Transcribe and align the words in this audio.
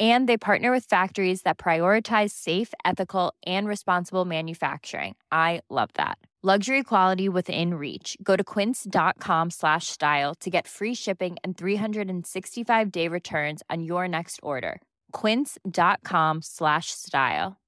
And 0.00 0.26
they 0.26 0.38
partner 0.38 0.72
with 0.72 0.86
factories 0.88 1.42
that 1.42 1.58
prioritize 1.58 2.30
safe, 2.30 2.72
ethical, 2.86 3.34
and 3.44 3.68
responsible 3.68 4.24
manufacturing. 4.24 5.14
I 5.30 5.60
love 5.68 5.90
that. 5.94 6.16
Luxury 6.42 6.82
quality 6.82 7.28
within 7.28 7.74
reach. 7.74 8.16
Go 8.22 8.34
to 8.34 8.42
quince.com 8.42 9.50
slash 9.50 9.88
style 9.88 10.34
to 10.36 10.48
get 10.48 10.66
free 10.66 10.94
shipping 10.94 11.36
and 11.44 11.54
365 11.58 12.90
day 12.90 13.08
returns 13.08 13.62
on 13.68 13.82
your 13.82 14.08
next 14.08 14.40
order. 14.42 14.80
Quince.com 15.12 16.40
slash 16.42 16.86
style. 16.92 17.58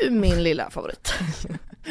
Du 0.00 0.10
min 0.10 0.42
lilla 0.42 0.70
favorit. 0.70 1.12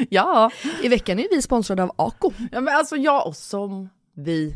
Ja. 0.09 0.51
I 0.83 0.87
veckan 0.87 1.19
är 1.19 1.27
vi 1.29 1.41
sponsrade 1.41 1.83
av 1.83 1.91
Ako. 1.95 2.33
ja, 2.51 2.61
men 2.61 2.75
alltså 2.75 2.95
jag 2.95 3.27
och 3.27 3.35
som 3.35 3.89
vi 4.15 4.55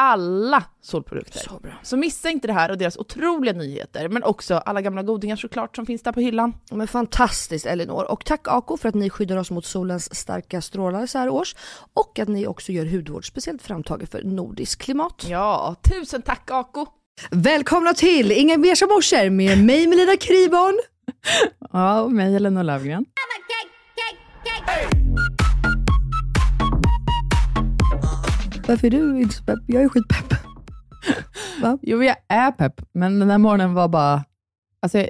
Alla 0.00 0.64
solprodukter. 0.82 1.38
Så 1.38 1.58
bra. 1.62 1.72
Så 1.82 1.96
missa 1.96 2.30
inte 2.30 2.46
det 2.46 2.52
här 2.52 2.70
och 2.70 2.78
deras 2.78 2.96
otroliga 2.96 3.52
nyheter, 3.52 4.08
men 4.08 4.22
också 4.24 4.54
alla 4.54 4.80
gamla 4.80 5.02
godingar 5.02 5.36
såklart 5.36 5.76
som 5.76 5.86
finns 5.86 6.02
där 6.02 6.12
på 6.12 6.20
hyllan. 6.20 6.54
Men 6.70 6.88
fantastiskt 6.88 7.66
Elinor. 7.66 8.10
Och 8.10 8.24
tack 8.24 8.48
Ako 8.48 8.76
för 8.76 8.88
att 8.88 8.94
ni 8.94 9.10
skyddar 9.10 9.36
oss 9.36 9.50
mot 9.50 9.64
solens 9.64 10.14
starka 10.14 10.60
strålar 10.60 11.06
så 11.06 11.18
här 11.18 11.28
års. 11.28 11.56
Och 11.94 12.18
att 12.18 12.28
ni 12.28 12.46
också 12.46 12.72
gör 12.72 12.86
hudvård 12.86 13.26
speciellt 13.28 13.62
framtaget 13.62 14.10
för 14.10 14.22
nordiskt 14.22 14.82
klimat. 14.82 15.26
Ja, 15.28 15.76
tusen 15.82 16.22
tack 16.22 16.50
Ako! 16.50 16.86
Välkomna 17.30 17.94
till 17.94 18.32
Inga 18.32 18.58
beiga 18.58 18.86
morsor 18.86 19.30
med 19.30 19.64
mig 19.64 19.86
Melina 19.86 20.16
Kriborn. 20.16 20.78
Ja, 21.72 22.02
och 22.02 22.12
mig 22.12 22.36
Elinor 22.36 22.62
Löfgren. 22.62 23.04
Varför 28.68 28.86
är 28.86 28.90
du 28.90 29.20
inte 29.20 29.34
så 29.34 29.44
pepp? 29.44 29.58
Jag 29.66 29.82
är 29.82 29.88
skitpepp. 29.88 30.34
Jo, 31.82 32.02
jag 32.02 32.16
är 32.28 32.52
pepp, 32.52 32.80
men 32.92 33.18
den 33.18 33.30
här 33.30 33.38
morgonen 33.38 33.74
var 33.74 33.88
bara... 33.88 34.24
Alltså, 34.82 34.98
jag, 34.98 35.08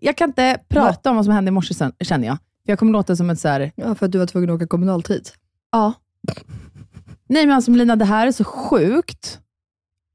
jag 0.00 0.16
kan 0.16 0.30
inte 0.30 0.58
prata 0.68 1.10
om 1.10 1.16
vad 1.16 1.24
som 1.24 1.34
hände 1.34 1.48
i 1.48 1.52
morse 1.52 1.74
sen, 1.74 1.92
känner 2.00 2.26
jag. 2.26 2.36
För 2.36 2.72
jag 2.72 2.78
kommer 2.78 2.92
låta 2.92 3.16
som 3.16 3.30
ett 3.30 3.40
så 3.40 3.48
här... 3.48 3.72
Ja, 3.76 3.94
för 3.94 4.06
att 4.06 4.12
du 4.12 4.18
var 4.18 4.26
tvungen 4.26 4.50
att 4.50 4.56
åka 4.56 4.66
kommunaltid. 4.66 5.28
Ja. 5.72 5.92
Nej 7.28 7.46
men 7.46 7.56
alltså 7.56 7.70
Melina, 7.70 7.96
det 7.96 8.04
här 8.04 8.26
är 8.26 8.32
så 8.32 8.44
sjukt. 8.44 9.40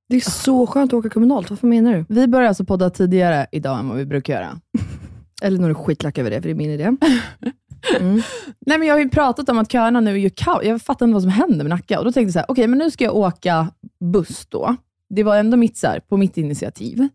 Det 0.09 0.15
är 0.15 0.21
så 0.21 0.67
skönt 0.67 0.93
att 0.93 0.97
åka 0.97 1.09
kommunalt, 1.09 1.49
varför 1.49 1.67
menar 1.67 1.93
du? 1.93 2.05
Vi 2.09 2.27
börjar 2.27 2.47
alltså 2.47 2.65
podda 2.65 2.89
tidigare 2.89 3.47
idag 3.51 3.79
än 3.79 3.89
vad 3.89 3.97
vi 3.97 4.05
brukar 4.05 4.33
göra. 4.33 4.59
Elinor 5.41 5.69
är 5.69 5.73
skitlack 5.73 6.17
över 6.17 6.29
det, 6.29 6.41
för 6.41 6.49
det 6.49 6.53
är 6.53 6.55
min 6.55 6.71
idé. 6.71 6.91
Mm. 7.99 8.21
Nej 8.65 8.77
men 8.77 8.87
jag 8.87 8.95
har 8.95 8.99
ju 8.99 9.09
pratat 9.09 9.49
om 9.49 9.57
att 9.57 9.71
köerna 9.71 9.99
nu 9.99 10.11
är 10.11 10.15
ju 10.15 10.29
kaos. 10.29 10.63
Jag 10.63 10.81
fattar 10.81 11.05
inte 11.05 11.13
vad 11.13 11.21
som 11.21 11.31
händer 11.31 11.57
med 11.57 11.69
Nacka. 11.69 11.99
Och 11.99 12.05
då 12.05 12.11
tänkte 12.11 12.27
jag 12.27 12.33
så 12.33 12.39
här, 12.39 12.45
okej 12.51 12.67
men 12.67 12.79
nu 12.79 12.91
ska 12.91 13.03
jag 13.03 13.15
åka 13.15 13.67
buss 13.99 14.45
då. 14.49 14.75
Det 15.09 15.23
var 15.23 15.37
ändå 15.37 15.57
mitt, 15.57 15.77
så 15.77 15.87
här, 15.87 15.99
på 15.99 16.17
mitt 16.17 16.37
initiativ. 16.37 17.07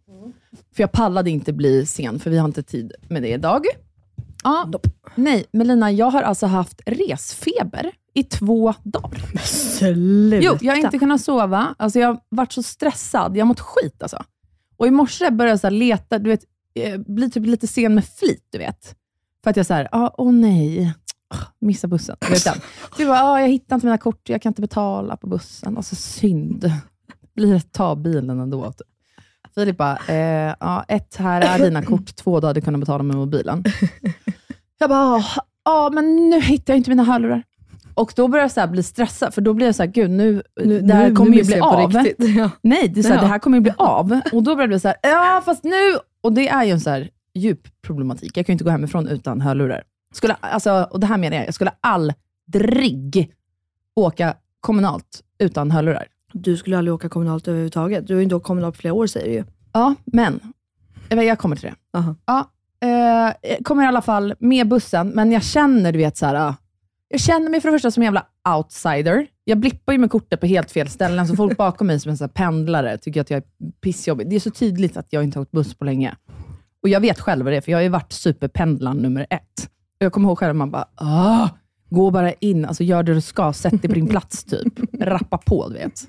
För 0.76 0.82
jag 0.82 0.92
pallade 0.92 1.30
inte 1.30 1.52
bli 1.52 1.86
sen, 1.86 2.20
för 2.20 2.30
vi 2.30 2.38
har 2.38 2.48
inte 2.48 2.62
tid 2.62 2.92
med 3.08 3.22
det 3.22 3.28
idag. 3.28 3.66
Ja, 4.44 4.70
nej, 5.14 5.44
Melina, 5.52 5.92
jag 5.92 6.10
har 6.10 6.22
alltså 6.22 6.46
haft 6.46 6.80
resfeber 6.86 7.90
i 8.14 8.22
två 8.22 8.74
dagar. 8.82 9.36
Sluta. 9.46 10.46
Jo, 10.46 10.58
jag 10.60 10.72
har 10.72 10.80
inte 10.80 10.98
kunnat 10.98 11.20
sova. 11.20 11.74
Alltså, 11.78 11.98
jag 11.98 12.08
har 12.08 12.18
varit 12.28 12.52
så 12.52 12.62
stressad. 12.62 13.36
Jag 13.36 13.44
har 13.44 13.48
mått 13.48 13.60
skit. 13.60 14.02
Alltså. 14.02 14.24
Och 14.76 14.86
i 14.86 14.90
morse 14.90 15.30
började 15.30 15.52
jag 15.52 15.60
så 15.60 15.70
leta, 15.70 16.18
du 16.18 16.30
vet, 16.30 16.44
eh, 16.74 17.00
bli 17.00 17.30
typ 17.30 17.46
lite 17.46 17.66
sen 17.66 17.94
med 17.94 18.04
flit. 18.04 18.46
Du 18.50 18.58
vet. 18.58 18.96
För 19.44 19.50
att 19.50 19.56
jag 19.56 19.66
så 19.66 19.74
här, 19.74 19.88
ah, 19.92 20.10
åh 20.18 20.32
nej, 20.32 20.94
Ah, 21.28 21.36
missa 21.58 21.88
bussen. 21.88 22.16
Du 22.96 23.06
bara, 23.06 23.22
ah, 23.22 23.40
jag 23.40 23.48
hittar 23.48 23.76
inte 23.76 23.86
mina 23.86 23.98
kort, 23.98 24.28
jag 24.28 24.42
kan 24.42 24.50
inte 24.50 24.60
betala 24.62 25.16
på 25.16 25.26
bussen. 25.26 25.76
Alltså 25.76 25.96
synd. 25.96 26.72
Blir 27.36 27.60
ta 27.60 27.94
bilen 27.94 28.40
ändå. 28.40 28.72
Typ. 28.72 28.86
Filip 29.54 29.76
bara, 29.78 29.98
eh, 30.08 30.54
ja, 30.60 30.84
ett, 30.88 31.16
här 31.16 31.40
är 31.40 31.64
dina 31.64 31.82
kort, 31.82 32.16
två, 32.16 32.40
du 32.40 32.46
hade 32.46 32.60
kunnat 32.60 32.80
betala 32.80 33.02
med 33.02 33.16
mobilen. 33.16 33.64
Jag 34.78 34.90
bara, 34.90 35.24
ja 35.64 35.90
men 35.92 36.30
nu 36.30 36.40
hittar 36.40 36.72
jag 36.72 36.78
inte 36.78 36.90
mina 36.90 37.04
hörlurar. 37.04 37.42
Och 37.94 38.12
då 38.16 38.28
börjar 38.28 38.44
jag 38.44 38.50
så 38.52 38.66
bli 38.66 38.82
stressad, 38.82 39.34
för 39.34 39.40
då 39.40 39.54
blir 39.54 39.66
jag 39.66 39.74
så 39.74 39.82
här, 39.82 39.90
gud 39.90 40.10
nu, 40.10 40.42
det 40.82 40.94
här 40.94 41.08
nu- 41.08 41.14
kommer 41.16 41.30
nu 41.30 41.36
ju 41.36 41.44
bli 41.44 41.56
jag 41.56 41.74
av. 41.74 41.92
Ja. 42.18 42.50
Nej, 42.62 42.88
det, 42.88 43.00
är 43.00 43.02
så 43.02 43.08
här, 43.08 43.16
Ja. 43.16 43.20
det 43.22 43.26
här 43.28 43.38
kommer 43.38 43.56
ju 43.56 43.60
bli 43.62 43.72
av. 43.78 44.20
Och 44.32 44.42
då 44.42 44.54
börjar 44.54 44.68
bli 44.68 44.80
så 44.80 44.88
här, 44.88 44.96
ja 45.02 45.42
fast 45.44 45.64
nu, 45.64 45.98
och 46.22 46.32
det 46.32 46.48
är 46.48 46.64
ju 46.64 46.70
en 46.70 46.80
så 46.80 46.90
här 46.90 47.10
djup 47.34 47.68
problematik. 47.82 48.36
Jag 48.36 48.46
kan 48.46 48.52
ju 48.52 48.54
inte 48.54 48.64
gå 48.64 48.70
hemifrån 48.70 49.08
utan 49.08 49.40
hörlurar. 49.40 49.82
Skulle, 50.14 50.34
alltså, 50.34 50.88
och 50.90 51.00
det 51.00 51.06
här 51.06 51.18
menar 51.18 51.36
jag, 51.36 51.46
jag 51.46 51.54
skulle 51.54 51.72
aldrig 51.80 53.32
åka 53.94 54.36
kommunalt 54.60 55.22
utan 55.38 55.70
hörlurar. 55.70 56.06
Du 56.32 56.56
skulle 56.56 56.78
aldrig 56.78 56.94
åka 56.94 57.08
kommunalt 57.08 57.48
överhuvudtaget. 57.48 58.06
Du 58.06 58.14
har 58.14 58.18
ju 58.18 58.24
inte 58.24 58.34
åkt 58.34 58.46
kommunalt 58.46 58.74
på 58.74 58.80
flera 58.80 58.94
år 58.94 59.06
säger 59.06 59.26
du 59.26 59.32
ju. 59.32 59.44
Ja, 59.72 59.94
men 60.04 60.40
jag 61.08 61.16
vet, 61.16 61.26
jag 61.26 61.38
kommer 61.38 61.56
till 61.56 61.70
det. 61.70 61.98
Aha. 61.98 62.14
Ja, 62.26 62.50
eh, 62.88 63.62
kommer 63.62 63.84
i 63.84 63.86
alla 63.86 64.02
fall 64.02 64.34
med 64.38 64.68
bussen, 64.68 65.08
men 65.08 65.32
jag 65.32 65.42
känner, 65.42 65.92
du 65.92 65.98
vet, 65.98 66.16
så 66.16 66.26
här, 66.26 66.34
ah, 66.34 66.54
jag 67.08 67.20
känner 67.20 67.50
mig 67.50 67.60
för 67.60 67.68
det 67.68 67.74
första 67.74 67.90
som 67.90 68.02
en 68.02 68.04
jävla 68.04 68.26
outsider. 68.56 69.26
Jag 69.44 69.58
blippar 69.58 69.92
ju 69.92 69.98
med 69.98 70.10
kortet 70.10 70.40
på 70.40 70.46
helt 70.46 70.70
fel 70.70 70.88
ställen, 70.88 71.28
så 71.28 71.36
folk 71.36 71.56
bakom 71.56 71.86
mig 71.86 72.00
som 72.00 72.10
en 72.10 72.16
så 72.16 72.24
här 72.24 72.28
pendlare 72.28 72.98
tycker 72.98 73.20
att 73.20 73.30
jag 73.30 73.36
är 73.36 73.70
pissjobbig. 73.80 74.30
Det 74.30 74.36
är 74.36 74.40
så 74.40 74.50
tydligt 74.50 74.96
att 74.96 75.06
jag 75.10 75.24
inte 75.24 75.38
har 75.38 75.42
åkt 75.42 75.52
buss 75.52 75.74
på 75.74 75.84
länge. 75.84 76.16
Och 76.84 76.90
jag 76.90 77.00
vet 77.00 77.20
själv 77.20 77.44
vad 77.44 77.52
det 77.52 77.56
är, 77.56 77.60
för 77.60 77.72
jag 77.72 77.78
har 77.78 77.82
ju 77.82 77.88
varit 77.88 78.12
superpendlaren 78.12 78.96
nummer 78.96 79.26
ett. 79.30 79.68
Och 79.68 80.04
jag 80.04 80.12
kommer 80.12 80.28
ihåg 80.28 80.38
själv, 80.38 80.54
man 80.54 80.70
bara, 80.70 80.88
ah, 80.94 81.48
gå 81.90 82.10
bara 82.10 82.32
in, 82.32 82.64
alltså 82.64 82.84
gör 82.84 83.02
det 83.02 83.14
du 83.14 83.20
ska, 83.20 83.52
sätt 83.52 83.82
dig 83.82 83.88
på 83.88 83.94
din 83.94 84.06
plats 84.06 84.44
typ. 84.44 84.72
Rappa 85.00 85.38
på, 85.38 85.68
du 85.68 85.74
vet. 85.74 86.06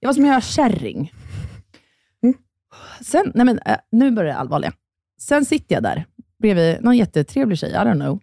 Jag 0.00 0.08
var 0.08 0.12
som 0.12 0.24
en 0.24 0.40
kärring. 0.40 1.12
Sen, 3.00 3.32
nej 3.34 3.46
men, 3.46 3.58
eh, 3.58 3.76
nu 3.92 4.10
börjar 4.10 4.32
det 4.32 4.38
allvarliga. 4.38 4.72
Sen 5.20 5.44
sitter 5.44 5.74
jag 5.74 5.82
där 5.82 6.06
bredvid 6.38 6.84
någon 6.84 6.96
jättetrevlig 6.96 7.58
tjej, 7.58 7.70
I 7.70 7.74
don't 7.74 8.00
know. 8.00 8.20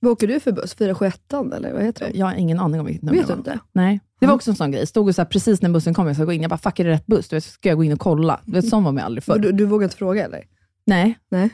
Vad 0.00 0.12
åker 0.12 0.26
du 0.26 0.40
för 0.40 0.52
buss? 0.52 0.74
471 0.74 1.32
eller 1.32 1.72
vad 1.72 1.82
heter 1.82 2.06
det? 2.06 2.18
Jag 2.18 2.26
har 2.26 2.34
ingen 2.34 2.58
aning 2.58 2.80
om 2.80 2.86
vilket 2.86 3.02
nummer 3.02 3.18
Vet 3.18 3.28
du 3.28 3.34
inte? 3.34 3.58
Nej. 3.72 4.00
Det 4.20 4.26
var 4.26 4.34
också 4.34 4.50
en 4.50 4.56
sån 4.56 4.70
grej. 4.70 4.86
Stod 4.86 5.08
och 5.08 5.14
så 5.14 5.22
här, 5.22 5.26
precis 5.26 5.62
när 5.62 5.70
bussen 5.70 5.94
kom, 5.94 6.06
jag 6.06 6.16
ska 6.16 6.24
gå 6.24 6.32
in. 6.32 6.42
Jag 6.42 6.50
bara, 6.50 6.58
fuck 6.58 6.80
är 6.80 6.84
det 6.84 6.90
rätt 6.90 7.06
buss? 7.06 7.28
Du 7.28 7.36
vet, 7.36 7.44
ska 7.44 7.68
jag 7.68 7.78
gå 7.78 7.84
in 7.84 7.92
och 7.92 8.00
kolla? 8.00 8.40
Du 8.44 8.52
vet, 8.52 8.68
sån 8.68 8.84
var 8.84 8.92
man 8.92 9.04
aldrig 9.04 9.24
förr. 9.24 9.38
Du, 9.38 9.52
du 9.52 9.66
vågar 9.66 9.84
inte 9.84 9.96
fråga 9.96 10.24
eller? 10.24 10.44
Nej. 10.84 11.18
Nej. 11.30 11.50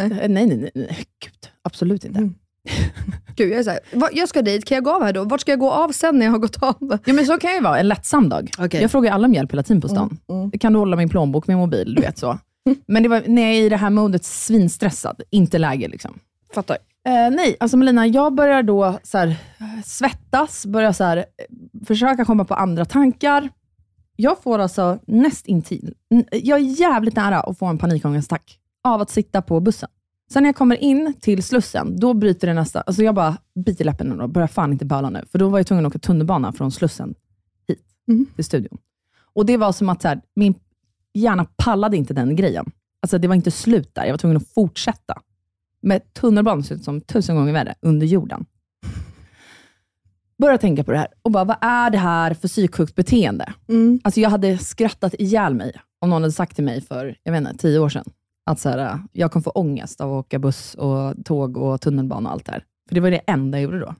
Eh, 0.00 0.08
Nej, 0.08 0.28
nej, 0.28 0.46
nej. 0.46 0.70
nej. 0.74 1.06
Gud, 1.24 1.50
absolut 1.62 2.04
inte. 2.04 2.18
Mm. 2.18 2.34
Gud, 3.36 3.52
jag 3.52 3.58
är 3.58 3.62
såhär, 3.62 3.80
"Va, 3.92 4.08
jag 4.12 4.28
ska 4.28 4.42
dit, 4.42 4.64
kan 4.64 4.74
jag 4.74 4.84
gå 4.84 4.90
av 4.90 5.02
här 5.02 5.12
då? 5.12 5.24
Vart 5.24 5.40
ska 5.40 5.52
jag 5.52 5.58
gå 5.58 5.70
av 5.70 5.92
sen 5.92 6.18
när 6.18 6.26
jag 6.26 6.32
har 6.32 6.38
gått 6.38 6.62
av? 6.62 6.98
Ja, 7.04 7.12
men 7.12 7.26
så 7.26 7.38
kan 7.38 7.50
jag 7.50 7.58
ju 7.58 7.62
vara 7.64 7.78
en 7.78 7.88
lättsam 7.88 8.28
dag. 8.28 8.50
Okej. 8.58 8.82
Jag 8.82 8.90
frågar 8.90 9.12
alla 9.12 9.26
om 9.26 9.34
hjälp 9.34 9.52
hela 9.52 9.62
tiden 9.62 9.80
på 9.80 9.88
stan. 9.88 10.18
Mm. 10.30 10.50
Kan 10.50 10.72
du 10.72 10.78
hålla 10.78 10.96
min 10.96 11.08
plånbok, 11.08 11.46
min 11.46 11.56
mobil? 11.58 11.94
Du 11.94 12.02
vet 12.02 12.18
så. 12.18 12.38
Men 12.86 13.02
det 13.02 13.08
var 13.08 13.22
när 13.26 13.42
jag 13.42 13.50
är 13.50 13.62
i 13.62 13.68
det 13.68 13.76
här 13.76 13.90
modet 13.90 14.24
svinstressad, 14.24 15.22
inte 15.30 15.58
läge 15.58 15.88
liksom. 15.88 16.18
Fattar. 16.54 16.76
Eh, 17.06 17.30
nej, 17.30 17.56
alltså 17.60 17.76
Melina, 17.76 18.06
jag 18.06 18.34
börjar 18.34 18.62
då 18.62 18.98
så 19.02 19.18
här, 19.18 19.36
svettas, 19.84 20.66
börjar 20.66 20.92
så 20.92 21.04
här, 21.04 21.16
eh, 21.16 21.24
försöka 21.86 22.24
komma 22.24 22.44
på 22.44 22.54
andra 22.54 22.84
tankar. 22.84 23.48
Jag 24.16 24.42
får 24.42 24.58
alltså 24.58 24.98
näst 25.06 25.46
intill, 25.46 25.94
jag 26.32 26.58
är 26.60 26.80
jävligt 26.80 27.16
nära 27.16 27.40
att 27.40 27.58
få 27.58 27.66
en 27.66 27.78
panikångestattack 27.78 28.58
av 28.84 29.00
att 29.00 29.10
sitta 29.10 29.42
på 29.42 29.60
bussen. 29.60 29.88
Sen 30.32 30.42
när 30.42 30.48
jag 30.48 30.56
kommer 30.56 30.76
in 30.76 31.14
till 31.20 31.42
Slussen, 31.42 32.00
då 32.00 32.14
bryter 32.14 32.46
det 32.46 32.54
nästa, 32.54 32.80
alltså 32.80 33.02
jag 33.02 33.14
bara 33.14 33.36
biter 33.64 33.84
läppen 33.84 34.20
och 34.20 34.28
börjar 34.28 34.48
fan 34.48 34.72
inte 34.72 34.84
böla 34.84 35.10
nu, 35.10 35.24
för 35.32 35.38
då 35.38 35.48
var 35.48 35.58
jag 35.58 35.66
tvungen 35.66 35.86
att 35.86 35.90
åka 35.90 35.98
tunnelbana 35.98 36.52
från 36.52 36.72
Slussen 36.72 37.14
hit 37.68 37.80
Mhm. 38.06 38.26
till 38.34 38.44
studion. 38.44 38.78
Och 39.34 39.46
det 39.46 39.56
var 39.56 39.72
som 39.72 39.88
att 39.88 40.02
så 40.02 40.08
här, 40.08 40.20
min 40.36 40.54
hjärna 41.14 41.46
pallade 41.56 41.96
inte 41.96 42.14
den 42.14 42.36
grejen. 42.36 42.70
Alltså 43.02 43.18
det 43.18 43.28
var 43.28 43.34
inte 43.34 43.50
slut 43.50 43.94
där, 43.94 44.04
jag 44.04 44.10
var 44.12 44.18
tvungen 44.18 44.36
att 44.36 44.48
fortsätta 44.48 45.22
med 45.80 46.12
tunnelbanan 46.14 46.62
ser 46.64 46.74
ut 46.74 46.84
som 46.84 47.00
tusen 47.00 47.36
gånger 47.36 47.52
värre, 47.52 47.74
under 47.80 48.06
jorden. 48.06 48.46
Började 50.38 50.58
tänka 50.58 50.84
på 50.84 50.90
det 50.92 50.98
här 50.98 51.08
och 51.22 51.30
bara, 51.30 51.44
vad 51.44 51.56
är 51.60 51.90
det 51.90 51.98
här 51.98 52.34
för 52.34 52.48
psyksjukt 52.48 52.94
beteende? 52.94 53.52
Mm. 53.68 54.00
Alltså 54.04 54.20
jag 54.20 54.30
hade 54.30 54.58
skrattat 54.58 55.14
ihjäl 55.18 55.54
mig 55.54 55.72
om 56.00 56.10
någon 56.10 56.22
hade 56.22 56.32
sagt 56.32 56.54
till 56.54 56.64
mig 56.64 56.80
för, 56.80 57.16
jag 57.22 57.32
vet 57.32 57.40
inte, 57.40 57.56
tio 57.56 57.78
år 57.78 57.88
sedan, 57.88 58.04
att 58.46 58.60
så 58.60 58.68
här, 58.68 58.98
jag 59.12 59.32
kommer 59.32 59.42
få 59.44 59.50
ångest 59.50 60.00
av 60.00 60.12
att 60.12 60.24
åka 60.26 60.38
buss 60.38 60.74
och 60.74 61.14
tåg 61.24 61.56
och 61.56 61.80
tunnelbana 61.80 62.28
och 62.28 62.32
allt 62.32 62.44
det 62.44 62.52
här. 62.52 62.64
För 62.88 62.94
det 62.94 63.00
var 63.00 63.10
det 63.10 63.20
enda 63.26 63.58
jag 63.58 63.62
gjorde 63.62 63.78
då. 63.80 63.94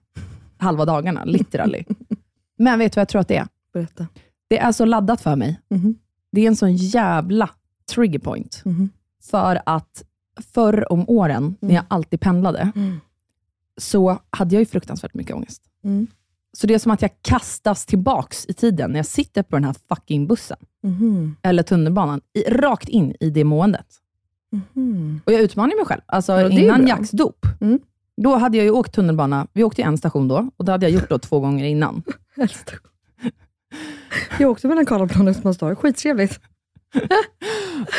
Halva 0.57 0.85
dagarna, 0.85 1.25
literally. 1.25 1.83
Men 2.57 2.79
vet 2.79 2.91
du 2.93 2.95
vad 2.95 3.01
jag 3.01 3.09
tror 3.09 3.21
att 3.21 3.27
det 3.27 3.37
är? 3.37 3.47
Berätta. 3.73 4.07
Det 4.47 4.59
är 4.59 4.71
så 4.71 4.85
laddat 4.85 5.21
för 5.21 5.35
mig. 5.35 5.59
Mhm. 5.69 5.95
Det 6.31 6.41
är 6.41 6.47
en 6.47 6.55
sån 6.55 6.75
jävla 6.75 7.49
trigger 7.93 8.19
point. 8.19 8.61
Mhm. 8.65 8.89
För 9.23 9.61
att 9.65 10.03
förr 10.53 10.91
om 10.91 11.05
åren, 11.09 11.55
när 11.59 11.75
jag 11.75 11.83
alltid 11.87 12.19
pendlade, 12.19 12.71
Mm. 12.75 12.99
så 13.77 14.19
hade 14.29 14.55
jag 14.55 14.59
ju 14.59 14.65
fruktansvärt 14.65 15.13
mycket 15.13 15.35
ångest. 15.35 15.61
Mm. 16.55 16.59
Så 16.59 16.67
det 16.67 16.73
är 16.73 16.79
som 16.79 16.91
att 16.91 17.01
jag 17.01 17.11
kastas 17.21 17.85
tillbaks 17.85 18.45
i 18.45 18.53
tiden 18.53 18.91
när 18.91 18.99
jag 18.99 19.05
sitter 19.05 19.43
på 19.43 19.55
den 19.55 19.63
här 19.63 19.75
fucking 19.89 20.27
bussen, 20.27 20.57
Mhm. 20.83 21.35
eller 21.41 21.63
tunnelbanan, 21.63 22.21
i, 22.33 22.43
rakt 22.43 22.89
in 22.89 23.15
i 23.19 23.29
det 23.29 23.43
måendet. 23.43 23.85
Mhm. 24.51 25.21
Och 25.25 25.33
jag 25.33 25.41
utmanar 25.41 25.75
mig 25.75 25.85
själv. 25.85 26.01
Alltså 26.05 26.31
Ja, 26.33 26.49
innan. 26.49 26.87
Jacks 26.87 27.11
dop, 27.11 27.45
Mm. 27.61 27.79
då 28.21 28.35
hade 28.35 28.57
jag 28.57 28.63
ju 28.63 28.71
åkt 28.71 28.93
tunnelbana. 28.95 29.47
Vi 29.53 29.63
åkte 29.63 29.81
en 29.81 29.97
station 29.97 30.27
då, 30.27 30.49
och 30.57 30.65
det 30.65 30.71
hade 30.71 30.85
jag 30.85 30.93
gjort 30.93 31.09
då 31.09 31.19
två 31.19 31.39
gånger 31.39 31.65
innan. 31.65 32.03
Jag 34.39 34.51
åkte 34.51 34.67
mellan 34.67 34.85
Karlaplan 34.85 35.27
och 35.27 35.31
Östmanstorp, 35.31 35.77
skittrevligt. 35.77 36.39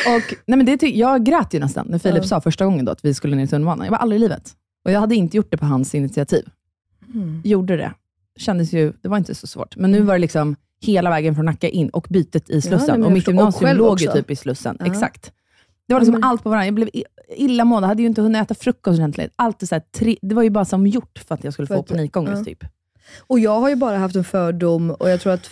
Och, 0.07 0.33
nej 0.45 0.57
men 0.57 0.65
det, 0.65 0.77
ty- 0.77 0.97
jag 0.99 1.25
grät 1.25 1.53
ju 1.53 1.59
nästan 1.59 1.87
när 1.89 1.99
Filip 1.99 2.17
Ja. 2.23 2.27
sa 2.27 2.41
första 2.41 2.65
gången 2.65 2.85
då 2.85 2.91
att 2.91 3.05
vi 3.05 3.13
skulle 3.13 3.35
ner 3.35 3.43
i 3.43 3.47
tunnelbanan. 3.47 3.85
Jag 3.85 3.91
var 3.91 3.97
aldrig 3.97 4.19
i 4.19 4.23
livet. 4.23 4.51
Och 4.85 4.91
jag 4.91 4.99
hade 4.99 5.15
inte 5.15 5.37
gjort 5.37 5.51
det 5.51 5.57
på 5.57 5.65
hans 5.65 5.95
initiativ. 5.95 6.49
Mm. 7.13 7.41
Gjorde 7.43 7.77
det. 7.77 7.93
Kändes 8.37 8.73
ju, 8.73 8.93
det 9.01 9.07
var 9.09 9.17
inte 9.17 9.35
så 9.35 9.47
svårt. 9.47 9.75
Men 9.75 9.91
nu 9.91 10.01
var 10.01 10.13
det 10.13 10.19
liksom 10.19 10.55
hela 10.81 11.09
vägen 11.09 11.35
från 11.35 11.45
Nacka 11.45 11.69
in 11.69 11.89
och 11.89 12.07
bytet 12.09 12.49
i 12.49 12.61
Slussen. 12.61 12.87
nej, 12.87 12.97
men 12.97 13.03
och 13.05 13.11
mitt 13.11 13.27
gymnasium 13.27 13.77
låg 13.77 14.01
ju 14.01 14.11
typ 14.11 14.31
i 14.31 14.35
Slussen. 14.35 14.77
Ja. 14.79 14.85
Exakt. 14.85 15.31
Det 15.87 15.93
var 15.93 16.01
liksom 16.01 16.13
men- 16.13 16.23
allt 16.23 16.43
på 16.43 16.49
varandra. 16.49 16.65
Jag 16.65 16.73
blev 16.73 16.89
illamående, 17.37 17.87
hade 17.87 18.01
ju 18.01 18.07
inte 18.07 18.21
hunnit 18.21 18.41
äta 18.41 18.55
frukost 18.55 18.99
ordentligt. 18.99 19.33
Allt 19.35 19.67
så 19.67 19.75
här, 19.75 19.81
tre, 19.91 20.17
det 20.21 20.35
var 20.35 20.43
ju 20.43 20.49
bara 20.49 20.65
som 20.65 20.87
gjort 20.87 21.19
för 21.27 21.35
att 21.35 21.43
jag 21.43 21.53
skulle 21.53 21.67
För 21.67 21.75
få 21.75 21.79
att- 21.81 21.87
panikångest 21.87 22.37
ja. 22.37 22.43
typ. 22.43 22.63
Och 23.27 23.39
jag 23.39 23.59
har 23.59 23.69
ju 23.69 23.75
bara 23.75 23.97
haft 23.97 24.15
en 24.15 24.23
fördom, 24.23 24.91
och 24.91 25.09
jag 25.09 25.21
tror 25.21 25.33
att, 25.33 25.49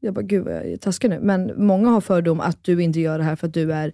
jag 0.00 0.14
bara 0.14 0.22
gud 0.22 0.44
vad 0.44 0.54
jag 0.54 0.66
är 0.66 0.76
taskig 0.76 1.10
nu, 1.10 1.18
men 1.22 1.66
många 1.66 1.90
har 1.90 2.00
fördom 2.00 2.40
att 2.40 2.64
du 2.64 2.82
inte 2.82 3.00
gör 3.00 3.18
det 3.18 3.24
här 3.24 3.36
för 3.36 3.46
att 3.46 3.54
du 3.54 3.72
är 3.72 3.92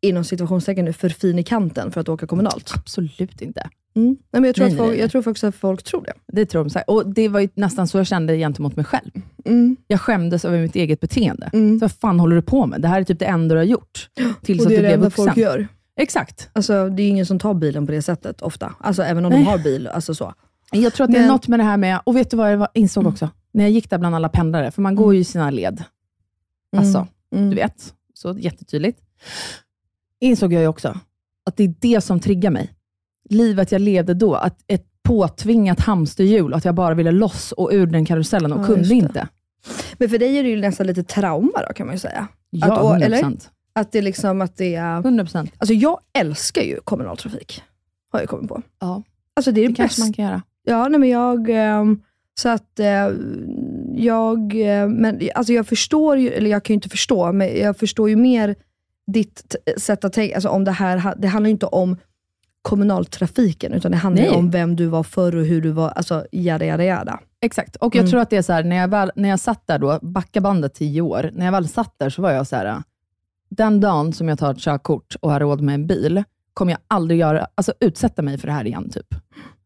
inom 0.00 0.24
situationstecken 0.24 0.84
nu 0.84 0.92
för 0.92 1.08
fin 1.08 1.38
i 1.38 1.42
kanten 1.42 1.92
för 1.92 2.00
att 2.00 2.08
åka 2.08 2.26
kommunalt. 2.26 2.72
Absolut 2.74 3.40
inte. 3.42 3.70
Mm. 3.94 4.08
Nej, 4.08 4.16
men 4.40 4.44
jag, 4.44 4.54
tror 4.54 4.64
Nej, 4.66 4.72
att 4.74 4.78
folk, 4.78 4.90
nej. 4.90 5.00
jag 5.00 5.10
tror 5.10 5.22
faktiskt 5.22 5.44
att 5.44 5.54
folk 5.54 5.82
tror 5.82 6.02
det. 6.04 6.12
Det 6.32 6.46
tror 6.46 6.64
de. 6.64 6.82
Och 6.86 7.12
det 7.14 7.28
var 7.28 7.48
nästan 7.54 7.88
så 7.88 7.98
jag 7.98 8.06
kände 8.06 8.36
gentemot 8.36 8.76
mig 8.76 8.84
själv. 8.84 9.10
Mm. 9.44 9.76
Jag 9.86 10.00
skämdes 10.00 10.44
över 10.44 10.60
mitt 10.62 10.76
eget 10.76 11.00
beteende. 11.00 11.50
Mm. 11.52 11.78
Så 11.78 11.84
vad 11.84 11.92
fan 11.92 12.20
håller 12.20 12.36
du 12.36 12.42
på 12.42 12.66
med? 12.66 12.80
Det 12.80 12.88
här 12.88 13.00
är 13.00 13.04
typ 13.04 13.18
det 13.18 13.24
enda 13.26 13.54
du 13.54 13.58
har 13.58 13.64
gjort. 13.64 14.08
Tills 14.42 14.60
Och 14.60 14.66
att 14.66 14.68
det 14.70 14.74
du 14.74 14.78
är 14.78 14.82
det 14.82 14.88
blev 14.88 14.92
enda 14.94 15.04
vuxen. 15.06 15.24
folk 15.24 15.36
gör. 15.36 15.68
Exakt. 15.96 16.50
Alltså, 16.52 16.88
det 16.88 17.02
är 17.02 17.08
ingen 17.08 17.26
som 17.26 17.38
tar 17.38 17.54
bilen 17.54 17.86
på 17.86 17.92
det 17.92 18.02
sättet 18.02 18.42
ofta. 18.42 18.74
Alltså, 18.80 19.02
även 19.02 19.24
om 19.24 19.30
Nej. 19.32 19.40
de 19.44 19.46
har 19.50 19.58
bil. 19.58 19.86
Alltså, 19.88 20.14
så. 20.14 20.34
Jag 20.72 20.92
tror 20.92 21.04
att 21.04 21.10
det 21.12 21.18
är 21.18 21.22
Men- 21.22 21.28
något 21.28 21.48
med 21.48 21.58
det 21.60 21.64
här 21.64 21.76
med, 21.76 22.00
och 22.04 22.16
vet 22.16 22.30
du 22.30 22.36
vad 22.36 22.52
jag 22.52 22.68
insåg 22.74 23.06
också? 23.06 23.28
När 23.52 23.64
jag 23.64 23.70
gick 23.70 23.90
där 23.90 23.98
bland 23.98 24.14
alla 24.14 24.28
pendlare, 24.28 24.70
för 24.70 24.82
man 24.82 24.94
går 24.94 25.14
ju 25.14 25.20
i 25.20 25.24
sina 25.24 25.50
led. 25.50 25.84
Alltså, 26.76 27.06
Mm. 27.34 27.50
du 27.50 27.56
vet. 27.56 27.94
Så 28.14 28.36
jättetydligt. 28.38 29.00
Insåg 30.20 30.52
jag 30.52 30.62
ju 30.62 30.68
också 30.68 30.98
att 31.46 31.56
det 31.56 31.64
är 31.64 31.74
det 31.80 32.00
som 32.00 32.20
triggar 32.20 32.50
mig. 32.50 32.70
Livet 33.30 33.72
jag 33.72 33.80
levde 33.80 34.14
då, 34.14 34.34
att 34.34 34.58
ett 34.66 34.84
påtvingat 35.02 35.80
hamsterhjul, 35.80 36.54
att 36.54 36.64
jag 36.64 36.74
bara 36.74 36.94
ville 36.94 37.10
loss 37.12 37.52
och 37.52 37.70
ur 37.72 37.86
den 37.86 38.04
karusellen 38.04 38.52
och 38.52 38.60
Ja, 38.60 38.66
kunde 38.66 38.94
inte. 38.94 39.28
Men 39.98 40.08
för 40.08 40.18
dig 40.18 40.38
är 40.38 40.42
det 40.42 40.48
ju 40.48 40.60
nästan 40.60 40.86
lite 40.86 41.02
trauma 41.02 41.62
då, 41.68 41.72
kan 41.74 41.86
man 41.86 41.94
ju 41.94 41.98
säga. 41.98 42.28
Ja, 42.50 42.72
Att 42.72 42.82
å- 42.82 42.92
100%. 42.94 43.02
eller? 43.04 43.32
Att 43.72 43.92
det 43.92 44.02
liksom 44.02 44.40
att 44.40 44.56
det 44.56 44.74
är... 44.74 45.00
100%. 45.02 45.48
Alltså 45.58 45.74
jag 45.74 45.98
älskar 46.18 46.62
ju 46.62 46.76
kommunaltrafik. 46.84 47.62
Har 48.12 48.20
jag 48.20 48.28
kommit 48.28 48.48
på. 48.48 48.62
Ja, 48.80 49.02
Alltså 49.36 49.52
det 49.52 49.60
är 49.60 49.62
det, 49.62 49.68
det 49.68 49.74
kanske 49.74 50.00
man 50.00 50.12
kan 50.12 50.24
göra. 50.24 50.42
Ja, 50.64 50.88
nej 50.88 51.00
men 51.00 51.08
jag... 51.08 51.48
ehm, 51.50 52.00
så 52.40 52.48
att 52.48 52.80
eh, 52.80 53.08
jag... 53.94 54.38
eh, 54.60 54.88
Men 54.88 55.20
alltså 55.34 55.52
jag 55.52 55.66
förstår 55.66 56.16
ju, 56.18 56.28
eller 56.30 56.50
jag 56.50 56.64
kan 56.64 56.74
ju 56.74 56.76
inte 56.76 56.88
förstå, 56.88 57.32
men 57.32 57.58
jag 57.60 57.76
förstår 57.76 58.08
ju 58.10 58.16
mer 58.16 58.54
ditt 59.06 59.54
sätt 59.76 60.04
att 60.04 60.12
tänka. 60.12 60.34
Alltså 60.34 60.48
om 60.48 60.64
det 60.64 60.70
här, 60.72 61.14
det 61.18 61.28
handlar 61.28 61.48
ju 61.48 61.52
inte 61.52 61.66
om 61.66 61.96
kommunaltrafiken, 62.62 63.72
utan 63.72 63.90
det 63.92 63.96
handlar 63.98 64.22
Nej. 64.22 64.30
om 64.36 64.50
vem 64.50 64.76
du 64.76 64.86
var 64.86 65.02
förr 65.02 65.36
och 65.36 65.44
hur 65.44 65.62
du 65.62 65.70
var, 65.70 65.88
alltså 65.90 66.26
jada 66.32 66.64
jada 66.64 66.84
jada. 66.84 67.20
Exakt, 67.40 67.76
och 67.76 67.94
jag 67.94 68.00
Mm. 68.00 68.10
tror 68.10 68.20
att 68.20 68.30
det 68.30 68.36
är 68.36 68.42
så 68.42 68.52
här, 68.52 68.64
när 68.64 68.76
jag, 68.76 68.88
väl, 68.88 69.10
när 69.16 69.28
jag 69.28 69.40
satt 69.40 69.66
där 69.66 69.78
då, 69.78 69.98
backa 70.02 70.40
bandet 70.40 70.74
tio 70.74 71.00
år, 71.00 71.30
när 71.34 71.44
jag 71.44 71.52
väl 71.52 71.68
satt 71.68 71.94
där 71.98 72.10
så 72.10 72.22
var 72.22 72.30
jag 72.30 72.46
så 72.46 72.56
här, 72.56 72.82
den 73.50 73.80
dagen 73.80 74.12
som 74.12 74.28
jag 74.28 74.38
tar 74.38 74.50
ett 74.52 74.58
körkort 74.60 75.16
och 75.20 75.30
har 75.30 75.40
råd 75.40 75.60
med 75.60 75.74
en 75.74 75.86
bil, 75.86 76.22
kommer 76.54 76.72
jag 76.72 76.80
aldrig 76.88 77.20
göra, 77.20 77.46
alltså 77.54 77.72
utsätta 77.80 78.22
mig 78.22 78.38
för 78.38 78.46
det 78.46 78.52
här 78.52 78.66
igen. 78.66 78.90
typ. 78.90 79.14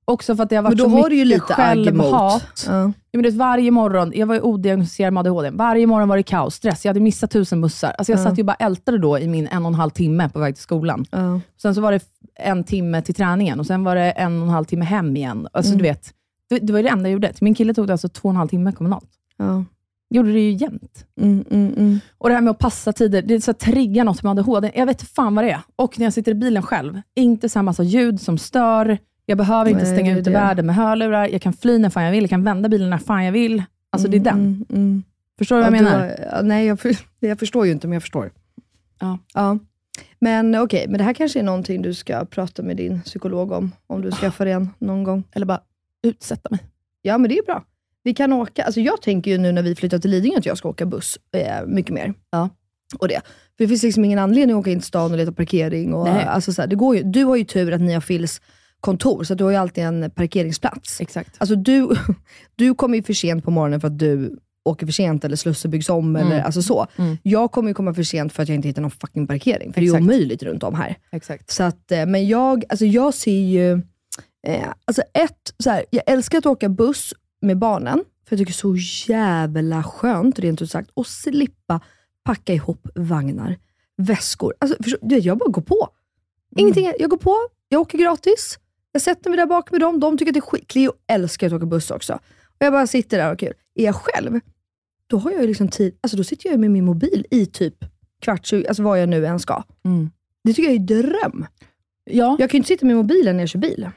Också 0.05 0.37
för 0.37 0.43
att 0.43 0.51
det 0.51 0.57
har 0.57 0.63
varit 0.63 0.79
så 0.81 0.89
har 0.89 1.11
mycket 1.11 1.27
lite 1.27 1.41
självhat. 1.41 2.65
Ja. 2.69 2.93
Ja, 3.11 3.21
men 3.21 3.39
varje 3.39 3.71
morgon, 3.71 4.13
jag 4.15 4.27
var 4.27 4.35
ju 4.35 4.41
odiagnostiserad 4.41 5.13
med 5.13 5.21
ADHD. 5.21 5.51
Varje 5.51 5.87
morgon 5.87 6.09
var 6.09 6.17
det 6.17 6.23
kaos, 6.23 6.55
stress. 6.55 6.85
Jag 6.85 6.91
hade 6.91 7.01
missat 7.01 7.31
tusen 7.31 7.61
bussar. 7.61 7.95
Alltså 7.99 8.13
jag 8.13 8.19
Ja. 8.21 8.25
satt 8.25 8.39
ju 8.39 8.43
bara 8.43 8.55
ältade 8.55 8.99
då 8.99 9.19
i 9.19 9.29
min 9.29 9.47
en 9.47 9.63
och 9.65 9.69
en 9.69 9.75
halv 9.75 9.91
timme 9.91 10.29
på 10.29 10.39
väg 10.39 10.55
till 10.55 10.63
skolan. 10.63 11.05
Ja. 11.11 11.41
Sen 11.63 11.75
så 11.75 11.81
var 11.81 11.93
det 11.93 12.01
en 12.41 12.65
timme 12.65 13.03
till 13.03 13.15
träningen 13.15 13.61
och 13.61 13.67
sen 13.67 13.85
var 13.85 13.95
det 13.97 14.11
en 14.11 14.37
och 14.39 14.43
en 14.47 14.49
halv 14.55 14.65
timme 14.65 14.85
hem 14.85 15.17
igen. 15.17 15.49
Alltså 15.53 15.71
Mm. 15.73 15.79
du 15.79 15.83
vet, 15.89 16.13
det, 16.51 16.59
det 16.59 16.73
var 16.73 16.79
ju 16.79 16.83
det 16.83 16.89
enda 16.91 17.05
jag 17.09 17.13
gjorde. 17.13 17.33
Min 17.41 17.55
kille 17.55 17.75
tog 17.75 17.87
det 17.87 17.93
alltså 17.93 18.09
två 18.09 18.29
och 18.29 18.31
en 18.33 18.37
halv 18.37 18.49
timme 18.49 18.73
kommunalt. 18.73 19.11
Ja. 19.37 19.65
Gjorde 20.11 20.33
det 20.33 20.41
ju 20.41 20.53
jämt. 20.53 21.05
Mm, 21.21 21.45
mm, 21.51 21.75
mm. 21.77 22.01
Och 22.19 22.29
det 22.29 22.35
här 22.35 22.43
med 22.43 22.51
att 22.51 22.59
passa 22.59 22.93
tider, 22.93 23.23
det 23.23 23.35
är 23.35 23.41
så 23.41 23.51
att 23.51 23.59
trigga 23.59 24.05
något 24.05 24.23
med 24.23 24.31
ADHD. 24.31 24.71
Jag 24.75 24.87
vet 24.87 25.03
fan 25.03 25.35
vad 25.35 25.45
det 25.45 25.51
är. 25.51 25.61
Och 25.77 25.99
när 25.99 26.07
jag 26.07 26.13
sitter 26.13 26.33
i 26.33 26.35
bilen 26.35 26.63
själv, 26.63 27.01
inte 27.17 27.49
så 27.49 27.59
här 27.59 27.65
massa 27.65 27.83
ljud 27.83 28.21
som 28.21 28.39
stör. 28.39 28.99
Jag 29.27 29.39
behöver 29.39 29.71
inte 29.71 29.87
stänga 29.87 30.19
ute 30.19 30.31
världen 30.31 30.67
med 30.67 30.75
hörlurar. 30.75 31.29
Jag 31.29 31.43
kan 31.43 31.53
fly 31.53 31.79
när 31.79 31.91
fan 31.91 32.05
jag 32.05 32.13
vill. 32.13 32.23
Jag 32.23 32.31
kan 32.31 32.45
vända 32.45 32.69
bilen 32.69 32.91
när 32.91 32.99
fan 32.99 33.25
jag 33.25 33.33
vill. 33.33 33.63
Alltså 33.91 34.09
det 34.09 34.17
är 34.17 34.21
den. 34.21 34.39
Mm, 34.39 34.65
mm. 34.71 35.03
Förstår 35.39 35.57
du 35.57 35.63
vad 35.63 35.73
Ja, 35.73 35.77
jag 35.77 35.85
du 35.85 35.91
menar? 35.91 36.01
har- 36.09 36.37
ja, 36.37 36.43
nej, 36.43 36.67
jag, 36.67 36.81
för, 36.81 36.97
jag 37.21 37.39
förstår 37.39 37.67
ju 37.67 37.73
inte, 37.73 37.87
men 37.87 37.93
jag 37.95 38.03
förstår. 38.03 38.31
Ja. 39.01 39.19
ja. 39.35 39.59
Men 40.19 40.55
okej, 40.55 40.87
men 40.89 40.99
det 40.99 41.05
här 41.05 41.13
kanske 41.15 41.39
är 41.39 41.43
någonting 41.43 41.83
du 41.83 41.95
ska 41.95 42.25
prata 42.25 42.63
med 42.63 42.77
din 42.77 43.01
psykolog 43.01 43.53
om, 43.53 43.73
om 43.87 44.03
du 44.03 44.11
skaffar 44.11 44.47
en 44.47 44.71
någon 44.79 45.05
gång. 45.05 45.25
Eller 45.33 45.47
bara 45.47 45.61
utsätta 46.03 46.49
mig. 46.51 46.61
Ja, 47.03 47.19
men 47.19 47.29
det 47.31 47.39
är 47.39 47.43
bra. 47.45 47.65
Vi 48.03 48.15
kan 48.15 48.33
åka, 48.33 48.65
alltså 48.65 48.81
jag 48.81 49.03
tänker 49.03 49.31
ju 49.31 49.39
nu 49.39 49.53
när 49.53 49.63
vi 49.63 49.75
flyttar 49.75 49.99
till 49.99 50.11
Lidingö 50.11 50.39
att 50.39 50.47
jag 50.47 50.59
ska 50.59 50.69
åka 50.69 50.87
buss 50.87 51.19
eh, 51.33 51.67
mycket 51.67 51.95
mer. 51.95 52.15
Ja. 52.31 52.49
Och 52.99 53.09
det. 53.09 53.21
För 53.57 53.65
det 53.65 53.69
finns 53.69 53.83
liksom 53.83 54.05
ingen 54.05 54.19
anledning 54.19 54.57
att 54.57 54.61
åka 54.61 54.71
in 54.71 54.79
till 54.79 54.87
stan 54.87 55.11
och 55.13 55.17
leta 55.19 55.33
parkering. 55.33 55.95
Och, 55.95 56.05
Nej. 56.05 56.25
alltså 56.25 56.53
så 56.53 56.63
här, 56.63 56.69
det 56.69 56.77
går 56.77 56.97
ju, 56.97 57.03
du 57.03 57.25
har 57.25 57.37
ju 57.37 57.45
tur 57.45 57.73
att 57.73 57.81
ni 57.81 57.93
har 57.95 58.01
Phils 58.01 58.41
kontor, 58.85 59.25
så 59.25 59.35
du 59.35 59.45
har 59.45 59.51
ju 59.51 59.57
alltid 59.57 59.85
en 59.85 60.11
parkeringsplats. 60.11 61.01
Exakt. 61.01 61.37
Alltså 61.39 61.57
du, 61.57 61.89
du 62.57 62.75
kommer 62.75 62.97
ju 62.97 63.03
för 63.03 63.13
sent 63.13 63.45
på 63.45 63.51
morgonen 63.51 63.81
för 63.81 63.89
att 63.89 63.99
du 63.99 64.39
åker 64.65 64.87
för 64.87 64.93
sent 64.93 65.25
eller 65.25 65.37
Slussen 65.37 65.71
byggs 65.71 65.89
om. 65.89 66.17
Eller, 66.17 66.41
alltså 66.41 66.63
så. 66.63 66.87
Mm. 66.97 67.17
Jag 67.23 67.53
kommer 67.53 67.71
ju 67.71 67.75
komma 67.75 67.95
för 67.95 68.03
sent 68.03 68.33
för 68.33 68.43
att 68.43 68.49
jag 68.49 68.57
inte 68.57 68.69
hittar 68.69 68.83
någon 68.83 68.91
fucking 68.91 69.27
parkering. 69.27 69.73
För 69.73 69.81
det 69.81 69.87
är 69.87 69.89
Exakt. 69.89 70.03
ju 70.03 70.05
omöjligt 70.05 70.43
runt 70.43 70.63
om 70.63 70.75
här. 70.75 70.97
Exakt. 71.13 71.51
Så 71.51 71.63
att, 71.63 71.93
eh, 71.93 72.07
men 72.07 72.29
jag, 72.29 72.65
alltså 72.69 72.85
jag 72.85 73.15
ser 73.15 73.41
ju... 73.41 73.73
Eh, 74.47 74.69
alltså 74.85 75.03
ett, 75.15 75.55
så 75.59 75.71
här, 75.71 75.85
jag 75.91 76.03
älskar 76.07 76.39
att 76.39 76.47
åka 76.47 76.69
buss 76.69 77.15
med 77.41 77.59
barnen, 77.59 78.05
för 78.29 78.37
jag 78.37 78.39
tycker 78.39 78.53
det 78.53 78.77
är 78.77 78.77
så 78.77 79.13
jävla 79.13 79.83
skönt, 79.83 80.39
rent 80.39 80.63
ut 80.63 80.71
sagt, 80.71 80.91
att 80.97 81.07
slippa 81.07 81.81
packa 82.25 82.53
ihop 82.55 82.89
vagnar, 82.95 83.57
väskor. 83.97 84.55
Alltså, 84.59 84.77
vet, 85.03 85.25
jag 85.25 85.39
bara 85.39 85.51
går 85.51 85.63
på. 85.63 85.89
Ingenting, 86.57 86.93
jag 86.99 87.11
går 87.11 87.17
på, 87.17 87.37
jag 87.69 87.81
åker 87.81 87.99
gratis, 87.99 88.59
jag 88.95 89.03
sätter 89.03 89.31
mig 89.31 89.37
där 89.37 89.47
bak 89.47 89.71
med 89.71 89.81
dem, 89.81 90.01
de 90.01 90.19
tycker 90.19 90.31
att 90.31 90.35
det 90.35 90.39
är 90.39 90.41
skit. 90.41 90.69
Cleo 90.69 90.93
älskar 91.07 91.47
att 91.47 91.53
åka 91.53 91.67
buss 91.67 91.91
också. 91.91 92.13
Och 92.45 92.57
jag 92.59 92.73
bara 92.73 92.87
sitter 92.87 93.19
där 93.19 93.33
och 93.33 93.39
kul. 93.39 93.53
Är 93.75 93.85
jag 93.85 93.95
själv, 93.95 94.41
då 95.07 95.17
har 95.17 95.31
jag 95.31 95.41
ju 95.41 95.47
liksom 95.47 95.69
tid, 95.69 95.99
alltså 96.01 96.17
då 96.17 96.25
sitter 96.25 96.51
jag 96.51 96.61
med 96.61 96.71
min 96.71 96.85
mobil 96.85 97.27
i 97.31 97.47
typ 97.47 97.75
kvart, 98.21 98.51
alltså 98.69 98.83
vad 98.83 99.03
jag 99.03 99.09
nu 99.09 99.27
än 99.27 99.41
ska. 99.41 99.63
Mm. 99.85 100.11
Det 100.45 100.53
tycker 100.53 100.69
jag 100.73 100.75
är 100.75 101.03
dröm. 101.03 101.47
Ja, 102.05 102.37
Jag 102.39 102.51
kan 102.51 102.57
ju 102.57 102.59
inte 102.59 102.69
sitta 102.69 102.87
med 102.87 102.97
mobilen 102.97 103.37
när 103.37 103.43
jag 103.43 103.49
kör 103.49 103.59
bil. 103.59 103.91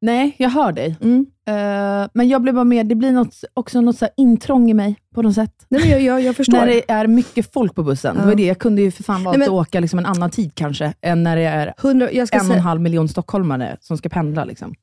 nej, 0.00 0.34
jag 0.38 0.50
hör 0.50 0.72
dig. 0.72 0.96
Mm. 1.00 1.26
Eh, 1.46 2.08
men 2.14 2.28
jag 2.28 2.42
blir 2.42 2.52
bara 2.52 2.64
med, 2.64 2.86
det 2.86 2.94
blir 2.94 3.12
något, 3.12 3.44
också 3.54 3.80
något 3.80 3.98
så 3.98 4.08
intrång 4.16 4.70
i 4.70 4.74
mig 4.74 4.96
på 5.14 5.22
något 5.22 5.34
sätt. 5.34 5.66
Nej, 5.68 5.80
men 5.80 5.90
jag, 5.90 6.02
jag, 6.02 6.20
jag 6.20 6.36
förstår. 6.36 6.58
När 6.58 6.66
det 6.66 6.90
är 6.90 7.06
mycket 7.06 7.52
folk 7.52 7.74
på 7.74 7.82
bussen. 7.82 8.14
Ja. 8.16 8.22
Det 8.22 8.28
var 8.28 8.34
det. 8.34 8.46
Jag 8.46 8.58
kunde 8.58 8.82
ju 8.82 8.90
för 8.90 9.02
fan 9.02 9.24
valt 9.24 9.42
att 9.42 9.48
åka 9.48 9.80
liksom 9.80 9.98
en 9.98 10.06
annan 10.06 10.30
tid 10.30 10.54
kanske, 10.54 10.94
än 11.00 11.22
när 11.22 11.36
det 11.36 11.42
är 11.42 11.74
100, 11.78 12.12
jag, 12.12 12.28
ska 12.28 12.38
en 12.38 12.50
och 12.50 12.56
en 12.56 12.62
halv 12.62 12.80
miljon 12.80 13.08
stockholmare 13.08 13.76
som 13.80 13.98
ska 13.98 14.08
pendla. 14.08 14.44
Liksom. 14.44 14.74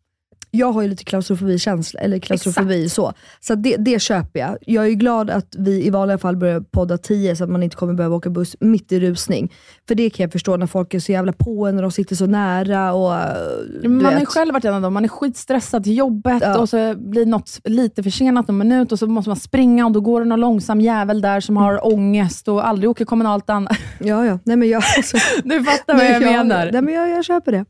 Jag 0.51 0.71
har 0.71 0.81
ju 0.81 0.87
lite 0.87 1.03
klaustrofobikänsla, 1.03 1.99
eller 1.99 2.19
klaustrofobi 2.19 2.89
så. 2.89 3.13
Så 3.39 3.55
det, 3.55 3.75
det 3.77 4.01
köper 4.01 4.39
jag. 4.39 4.57
Jag 4.61 4.85
är 4.87 4.91
glad 4.91 5.29
att 5.29 5.55
vi 5.57 5.85
i 5.85 5.89
vanliga 5.89 6.17
fall 6.17 6.37
börjar 6.37 6.59
podda 6.61 6.97
10 6.97 7.35
så 7.35 7.43
att 7.43 7.49
man 7.49 7.63
inte 7.63 7.75
kommer 7.75 7.93
behöva 7.93 8.15
åka 8.15 8.29
buss 8.29 8.55
mitt 8.59 8.91
i 8.91 8.99
rusning. 8.99 9.53
För 9.87 9.95
det 9.95 10.09
kan 10.09 10.23
jag 10.23 10.31
förstå 10.31 10.57
när 10.57 10.67
folk 10.67 10.93
är 10.93 10.99
så 10.99 11.11
jävla 11.11 11.33
på 11.33 11.67
en 11.67 11.75
och 11.75 11.81
de 11.81 11.91
sitter 11.91 12.15
så 12.15 12.25
nära. 12.25 12.93
Och, 12.93 13.13
eh, 13.13 13.89
Man 13.89 14.05
har 14.05 14.19
ju 14.19 14.25
själv 14.25 14.53
varit 14.53 14.65
en 14.65 14.73
av 14.73 14.81
dem, 14.81 14.93
man 14.93 15.03
är 15.03 15.09
skitstressad 15.09 15.83
till 15.83 15.97
jobbet 15.97 16.41
Ja. 16.41 16.57
och 16.59 16.69
så 16.69 16.95
blir 16.97 17.25
något 17.25 17.59
lite 17.63 18.03
försenat 18.03 18.47
någon 18.47 18.57
minut 18.57 18.91
och 18.91 18.99
så 18.99 19.07
måste 19.07 19.29
man 19.29 19.37
springa 19.37 19.85
och 19.85 19.91
då 19.91 20.01
går 20.01 20.19
det 20.21 20.25
någon 20.25 20.39
långsam 20.39 20.81
jävel 20.81 21.21
där 21.21 21.39
som 21.39 21.57
har 21.57 21.85
ångest 21.93 22.47
och 22.47 22.67
aldrig 22.67 22.89
åker 22.89 23.05
kommunalt. 23.05 23.45
Ja, 23.99 24.25
ja. 24.25 24.39
Nej, 24.43 24.57
men 24.57 24.69
jag, 24.69 24.83
alltså, 24.97 25.17
Du 25.43 25.63
fattar 25.63 25.93
vad 25.95 26.05
jag 26.05 26.21
menar. 26.21 26.69
Nej, 26.71 26.81
men 26.81 26.93
jag, 26.93 27.09
jag 27.09 27.25
köper 27.25 27.51
det. 27.51 27.65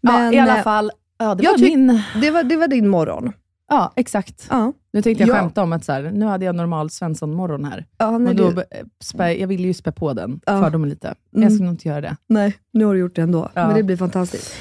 ja, 0.00 0.12
Men, 0.12 0.34
I 0.34 0.38
alla 0.38 0.56
eh, 0.56 0.62
fall, 0.62 0.90
ja, 1.20 1.34
det 1.34 1.44
jag 1.44 1.50
var 1.50 1.58
tyck- 1.58 1.62
min... 1.76 2.02
Det 2.20 2.30
var, 2.30 2.42
det 2.42 2.56
var 2.56 2.68
din 2.68 2.88
morgon. 2.88 3.32
Ja, 3.68 3.92
exakt. 3.96 4.46
Ja, 4.50 4.72
Nu 4.92 5.02
tänkte 5.02 5.22
jag 5.24 5.28
Ja. 5.36 5.40
skämta 5.40 5.62
om 5.62 5.72
att 5.72 5.84
så 5.84 5.92
här, 5.92 6.02
nu 6.02 6.26
hade 6.26 6.44
jag 6.44 6.54
normal 6.54 6.90
Svensson-morgon 6.90 7.64
här. 7.64 7.86
ja, 7.98 8.18
nej, 8.18 8.40
och 8.40 8.54
då, 8.54 8.62
spä, 9.04 9.32
jag 9.32 9.48
ville 9.48 9.66
ju 9.66 9.74
spä 9.74 9.92
på 9.92 10.12
den 10.12 10.40
Ja. 10.46 10.62
fördomen 10.62 10.88
lite. 10.90 11.14
Men 11.30 11.42
Mm. 11.42 11.48
Jag 11.48 11.52
ska 11.56 11.64
nog 11.64 11.72
inte 11.72 11.88
göra 11.88 12.00
det. 12.00 12.16
nej, 12.26 12.56
nu 12.72 12.84
har 12.84 12.94
du 12.94 13.00
gjort 13.00 13.14
det 13.16 13.22
ändå. 13.22 13.48
Ja. 13.54 13.66
Men 13.66 13.76
det 13.76 13.82
blir 13.82 13.96
fantastiskt. 13.96 14.54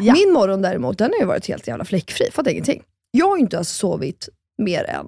Ja. 0.00 0.12
Min 0.12 0.32
morgon 0.32 0.62
däremot, 0.62 0.98
den 0.98 1.10
har 1.10 1.18
ju 1.20 1.26
varit 1.26 1.48
helt 1.48 1.68
jävla 1.68 1.84
fläckfri. 1.84 2.30
Fattar 2.32 2.50
ingenting. 2.50 2.82
Jag 3.10 3.26
har 3.28 3.36
inte 3.36 3.56
ens 3.56 3.68
sovit 3.76 4.28
mer 4.58 4.84
än 4.84 5.06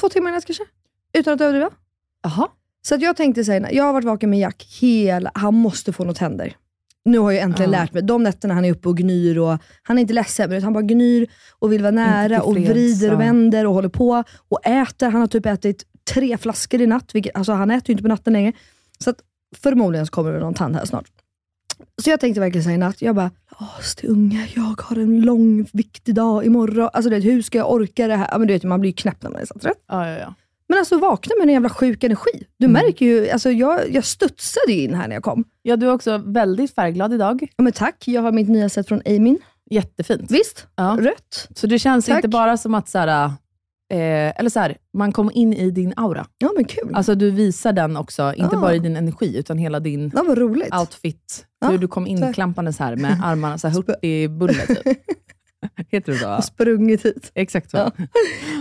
två 0.00 0.08
timmar 0.08 0.30
i 0.30 0.34
natt 0.34 0.44
kanske. 0.46 0.64
Utan 1.18 1.34
att 1.34 1.40
överdriva. 1.40 1.70
Jaha. 2.22 2.48
Så 2.82 2.94
att 2.94 3.02
jag 3.02 3.16
tänkte 3.16 3.44
säga, 3.44 3.72
jag 3.72 3.84
har 3.84 3.92
varit 3.92 4.04
vaken 4.04 4.30
med 4.30 4.38
Jack 4.38 4.66
hela, 4.80 5.30
han 5.34 5.54
måste 5.54 5.92
få 5.92 6.04
något 6.04 6.16
tänder. 6.16 6.56
Nu 7.04 7.18
har 7.18 7.32
jag 7.32 7.42
äntligen 7.42 7.72
Ja. 7.72 7.78
lärt 7.80 7.92
mig, 7.92 8.02
de 8.02 8.22
nätterna 8.22 8.54
han 8.54 8.64
är 8.64 8.72
uppe 8.72 8.88
och 8.88 8.96
gnyr 8.96 9.38
och 9.38 9.58
han 9.82 9.98
är 9.98 10.02
inte 10.02 10.14
ledsen, 10.14 10.50
men 10.50 10.62
han 10.62 10.72
bara 10.72 10.82
gnyr 10.82 11.26
och 11.58 11.72
vill 11.72 11.82
vara 11.82 11.90
nära 11.90 12.42
och 12.42 12.56
vrider 12.56 13.12
och 13.14 13.20
vänder 13.20 13.66
och 13.66 13.74
håller 13.74 13.88
på 13.88 14.24
och 14.48 14.66
äter. 14.66 15.08
Han 15.10 15.20
har 15.20 15.28
typ 15.28 15.46
ätit 15.46 15.84
tre 16.14 16.38
flaskor 16.38 16.80
i 16.80 16.86
natt, 16.86 17.14
vilket, 17.14 17.36
alltså 17.36 17.52
han 17.52 17.70
äter 17.70 17.88
ju 17.90 17.92
inte 17.92 18.02
på 18.02 18.08
natten 18.08 18.32
längre. 18.32 18.52
Så 18.98 19.10
att 19.10 19.16
förmodligen 19.56 20.06
så 20.06 20.10
kommer 20.12 20.32
det 20.32 20.40
någon 20.40 20.54
tand 20.54 20.76
här 20.76 20.84
snart. 20.84 21.04
Så 22.02 22.10
jag 22.10 22.20
tänkte 22.20 22.40
verkligen 22.40 22.64
säga 22.64 22.74
i 22.74 22.78
natt, 22.78 23.02
jag 23.02 23.14
bara, 23.14 23.30
Asti 23.78 24.06
unge, 24.06 24.48
jag 24.54 24.80
har 24.82 24.96
en 24.96 25.20
lång 25.20 25.66
viktig 25.72 26.14
dag 26.14 26.44
imorgon. 26.44 26.90
Alltså 26.92 27.10
du 27.10 27.16
vet, 27.16 27.24
hur 27.24 27.42
ska 27.42 27.58
jag 27.58 27.72
orka 27.72 28.06
det 28.06 28.16
här? 28.16 28.38
Men 28.38 28.48
du 28.48 28.54
vet, 28.54 28.64
man 28.64 28.80
blir 28.80 28.90
ju 28.90 28.94
knäpp 28.94 29.22
när 29.22 29.30
man 29.30 29.40
är 29.40 29.46
så 29.46 29.58
trött. 29.58 29.84
Ja, 29.88 30.08
ja, 30.10 30.18
ja. 30.18 30.34
Men 30.68 30.78
alltså 30.78 30.98
vakna 30.98 31.34
med 31.38 31.46
en 31.48 31.52
jävla 31.52 31.68
sjuk 31.68 32.04
energi. 32.04 32.46
Du 32.58 32.66
Mm. 32.66 32.82
märker 32.84 33.06
ju, 33.06 33.30
alltså 33.30 33.50
jag, 33.50 33.90
jag 33.90 34.04
studsade 34.04 34.72
ju 34.72 34.82
in 34.82 34.94
här 34.94 35.08
när 35.08 35.16
jag 35.16 35.22
kom. 35.22 35.44
ja, 35.62 35.76
du 35.76 35.86
är 35.86 35.92
också 35.92 36.18
väldigt 36.26 36.74
färgglad 36.74 37.12
idag. 37.14 37.42
Ja, 37.56 37.62
men 37.62 37.72
tack, 37.72 38.08
jag 38.08 38.22
har 38.22 38.32
mitt 38.32 38.48
nya 38.48 38.68
set 38.68 38.88
från 38.88 39.02
Amin. 39.06 39.38
Jättefint. 39.70 40.30
Visst? 40.30 40.66
Ja. 40.76 40.96
Rött. 41.00 41.48
Så 41.54 41.66
det 41.66 41.78
känns 41.78 42.06
Tack. 42.06 42.16
inte 42.16 42.28
bara 42.28 42.56
som 42.56 42.74
att 42.74 42.88
så 42.88 42.98
här, 42.98 43.24
eh, 43.92 44.38
eller 44.40 44.48
så 44.50 44.60
här, 44.60 44.76
man 44.94 45.12
kom 45.12 45.30
in 45.34 45.52
i 45.52 45.70
din 45.70 45.92
aura. 45.96 46.26
Ja 46.38 46.50
men 46.56 46.64
kul. 46.64 46.90
Alltså 46.94 47.14
du 47.14 47.30
visar 47.30 47.72
den 47.72 47.96
också, 47.96 48.34
inte 48.36 48.56
Ah. 48.56 48.60
bara 48.60 48.74
i 48.74 48.78
din 48.78 48.96
energi, 48.96 49.38
utan 49.38 49.58
hela 49.58 49.80
din 49.80 50.12
ja, 50.14 50.22
roligt. 50.34 50.74
outfit. 50.74 51.46
Ja, 51.60 51.68
Hur 51.68 51.78
du 51.78 51.88
kom 51.88 52.06
inklampandes 52.06 52.78
här 52.78 52.96
med 52.96 53.20
armarna 53.24 53.58
så 53.58 53.68
här 53.68 53.74
hurtig-bulle 53.74 54.66
typ. 54.66 54.78
Heter 55.90 56.12
det 56.12 56.18
så? 56.18 56.26
Har 56.26 56.40
sprungit 56.40 57.04
hit 57.06 57.30
Exakt 57.34 57.70
så. 57.70 57.76
Ja. 57.76 57.90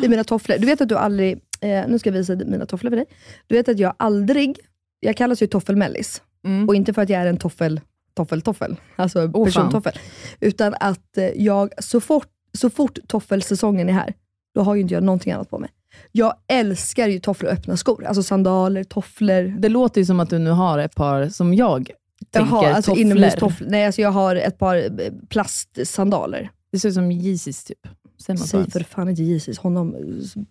i 0.04 0.08
mina 0.08 0.24
tofflor. 0.24 0.56
Du 0.60 0.66
vet 0.66 0.82
att 0.82 0.90
du 0.90 0.96
aldrig, 0.98 1.40
eh, 1.62 1.88
nu 1.88 2.00
ska 2.00 2.10
jag 2.10 2.14
visa 2.14 2.36
mina 2.36 2.66
tofflor 2.66 2.90
för 2.90 2.98
dig. 2.98 3.06
Du 3.48 3.56
vet 3.56 3.70
att 3.70 3.80
jag 3.80 3.94
aldrig, 3.98 4.60
jag 5.00 5.18
kallas 5.18 5.42
ju 5.42 5.48
toffelmellis. 5.48 6.22
Mm. 6.46 6.70
Och 6.70 6.76
inte 6.76 6.94
för 6.94 7.02
att 7.02 7.10
jag 7.10 7.22
är 7.22 7.26
en 7.26 7.38
toffel, 7.38 7.82
toffel, 8.14 8.42
toffel. 8.42 8.76
Alltså 8.96 9.32
fan. 9.32 9.46
persontoffel. 9.46 9.94
Utan 10.40 10.76
att 10.80 11.18
eh, 11.18 11.26
jag, 11.26 11.84
så 11.84 12.02
fort, 12.02 12.28
så 12.54 12.70
fort 12.70 13.00
toffelsäsongen 13.08 13.90
är 13.90 13.94
här, 13.94 14.14
då 14.56 14.62
har 14.62 14.76
ju 14.76 14.82
inte 14.82 14.94
jag 14.94 15.04
någonting 15.04 15.34
annat 15.34 15.50
på 15.50 15.60
mig. 15.60 15.70
Jag 16.12 16.34
älskar 16.48 17.08
ju 17.08 17.20
tofflor 17.20 17.52
och 17.52 17.58
öppna 17.58 17.78
skor. 17.78 18.06
Alltså 18.06 18.24
sandaler, 18.24 18.84
tofflor. 18.84 19.60
Det 19.60 19.70
låter 19.70 20.02
ju 20.02 20.06
som 20.06 20.20
att 20.20 20.30
du 20.30 20.40
nu 20.40 20.50
har 20.50 20.80
ett 20.80 20.96
par 20.96 21.30
som 21.30 21.54
jag 21.54 21.92
tänker 22.32 22.56
Jaha, 22.56 22.74
alltså 22.74 22.96
tofflor. 23.40 23.70
Nej, 23.70 23.86
alltså 23.86 24.02
jag 24.02 24.12
har 24.12 24.36
ett 24.36 24.58
par 24.58 24.76
eh, 24.76 25.12
plastsandaler. 25.30 26.50
Det 26.72 26.80
ser 26.80 26.90
ut 26.90 26.96
som 26.96 27.12
Yeezys 27.12 27.64
typ. 27.64 27.88
Säg 28.22 28.72
för 28.72 28.84
fan 28.84 29.10
inte 29.10 29.22
Yeezys, 29.22 29.60
honom 29.60 29.96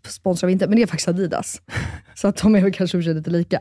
sponsrar 0.09 0.47
vi 0.47 0.53
inte. 0.53 0.67
Men 0.67 0.77
det 0.77 0.83
är 0.83 0.87
faktiskt 0.87 1.09
Adidas. 1.09 1.63
Så 2.15 2.29
att 2.29 2.37
de 2.37 2.55
är 2.55 2.63
väl 2.63 2.73
kanske 2.73 2.99
i 2.99 3.03
lite 3.03 3.31
lika. 3.31 3.61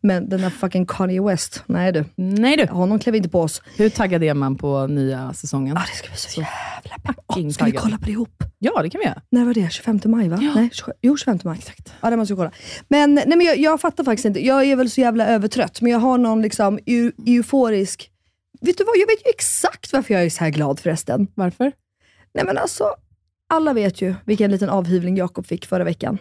Men 0.00 0.28
den 0.28 0.40
där 0.40 0.50
fucking 0.50 0.86
Kanye 0.86 1.22
West, 1.22 1.62
nej 1.66 1.92
du. 1.92 2.04
Nej 2.16 2.56
du. 2.56 2.66
Honom 2.66 2.98
klev 2.98 3.14
inte 3.14 3.28
på 3.28 3.40
oss. 3.40 3.62
Hur 3.76 3.88
taggad 3.88 4.22
är 4.22 4.34
man 4.34 4.56
på 4.56 4.86
nya 4.86 5.32
säsongen? 5.32 5.76
Ja, 5.76 5.82
det 5.90 5.96
ska 5.96 6.08
bli 6.08 6.16
så, 6.16 6.28
Så 6.28 6.40
jävla 6.40 6.96
pepp. 7.04 7.24
Åh, 7.26 7.34
fucking 7.34 7.52
Ska 7.52 7.64
vi 7.64 7.70
taggad. 7.70 7.82
kolla 7.82 7.98
på 7.98 8.04
det 8.04 8.10
ihop? 8.10 8.44
Ja, 8.58 8.82
det 8.82 8.90
kan 8.90 8.98
vi 8.98 9.04
göra. 9.04 9.22
När 9.30 9.44
var 9.44 9.54
det? 9.54 9.72
25 9.72 10.00
maj 10.04 10.28
va? 10.28 10.38
Ja. 10.42 10.52
Nej, 10.54 10.70
27, 10.72 10.92
jo 11.02 11.16
25 11.16 11.38
maj. 11.44 11.58
Exakt. 11.58 11.92
Ja, 12.00 12.10
det 12.10 12.16
måste 12.16 12.34
vi 12.34 12.36
kolla. 12.36 12.50
Men, 12.88 13.14
nej, 13.14 13.24
men 13.28 13.40
jag, 13.40 13.58
jag 13.58 13.80
fattar 13.80 14.04
faktiskt 14.04 14.24
inte. 14.24 14.46
Jag 14.46 14.64
är 14.64 14.76
väl 14.76 14.90
så 14.90 15.00
jävla 15.00 15.26
övertrött, 15.26 15.80
men 15.80 15.92
jag 15.92 15.98
har 15.98 16.18
någon 16.18 16.42
liksom 16.42 16.78
eu, 16.86 17.12
euforisk... 17.26 18.08
Vet 18.60 18.78
du 18.78 18.84
vad? 18.84 18.96
Jag 18.96 19.06
vet 19.06 19.26
ju 19.26 19.30
exakt 19.30 19.92
varför 19.92 20.14
jag 20.14 20.22
är 20.24 20.30
så 20.30 20.44
här 20.44 20.50
glad 20.50 20.80
förresten. 20.80 21.26
Varför? 21.34 21.72
Nej 22.34 22.44
men 22.44 22.58
alltså, 22.58 22.84
alla 23.52 23.72
vet 23.72 24.02
ju 24.02 24.14
vilken 24.24 24.50
liten 24.50 24.68
avhyvling 24.68 25.16
Jakob 25.16 25.46
fick 25.46 25.66
förra 25.66 25.84
veckan. 25.84 26.18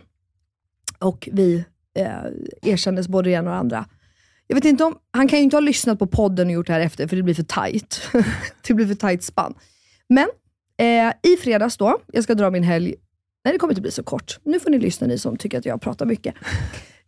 Och 0.99 1.29
vi 1.31 1.65
eh, 1.99 2.71
erkändes 2.71 3.07
både 3.07 3.29
det 3.29 3.33
ena 3.33 3.49
och 3.49 3.55
det 3.55 3.59
andra. 3.59 3.85
Jag 4.47 4.55
vet 4.55 4.65
inte 4.65 4.83
om, 4.83 4.97
han 5.11 5.27
kan 5.27 5.39
ju 5.39 5.43
inte 5.43 5.55
ha 5.55 5.61
lyssnat 5.61 5.99
på 5.99 6.07
podden 6.07 6.47
och 6.47 6.53
gjort 6.53 6.67
det 6.67 6.73
här 6.73 6.79
efter, 6.79 7.07
för 7.07 7.15
det 7.15 7.23
blir 7.23 7.33
för 7.33 7.43
tight. 7.43 8.01
det 8.67 8.73
blir 8.73 8.87
för 8.87 8.95
tight 8.95 9.23
spann. 9.23 9.53
Men 10.09 10.27
Eh, 10.81 11.13
I 11.21 11.37
fredags 11.37 11.77
då, 11.77 11.97
jag 12.13 12.23
ska 12.23 12.35
dra 12.35 12.49
min 12.49 12.63
helg, 12.63 12.95
nej 13.45 13.53
det 13.53 13.57
kommer 13.57 13.73
inte 13.73 13.81
bli 13.81 13.91
så 13.91 14.03
kort. 14.03 14.39
Nu 14.43 14.59
får 14.59 14.69
ni 14.69 14.79
lyssna 14.79 15.07
ni 15.07 15.17
som 15.17 15.37
tycker 15.37 15.57
att 15.57 15.65
jag 15.65 15.81
pratar 15.81 16.05
mycket. 16.05 16.35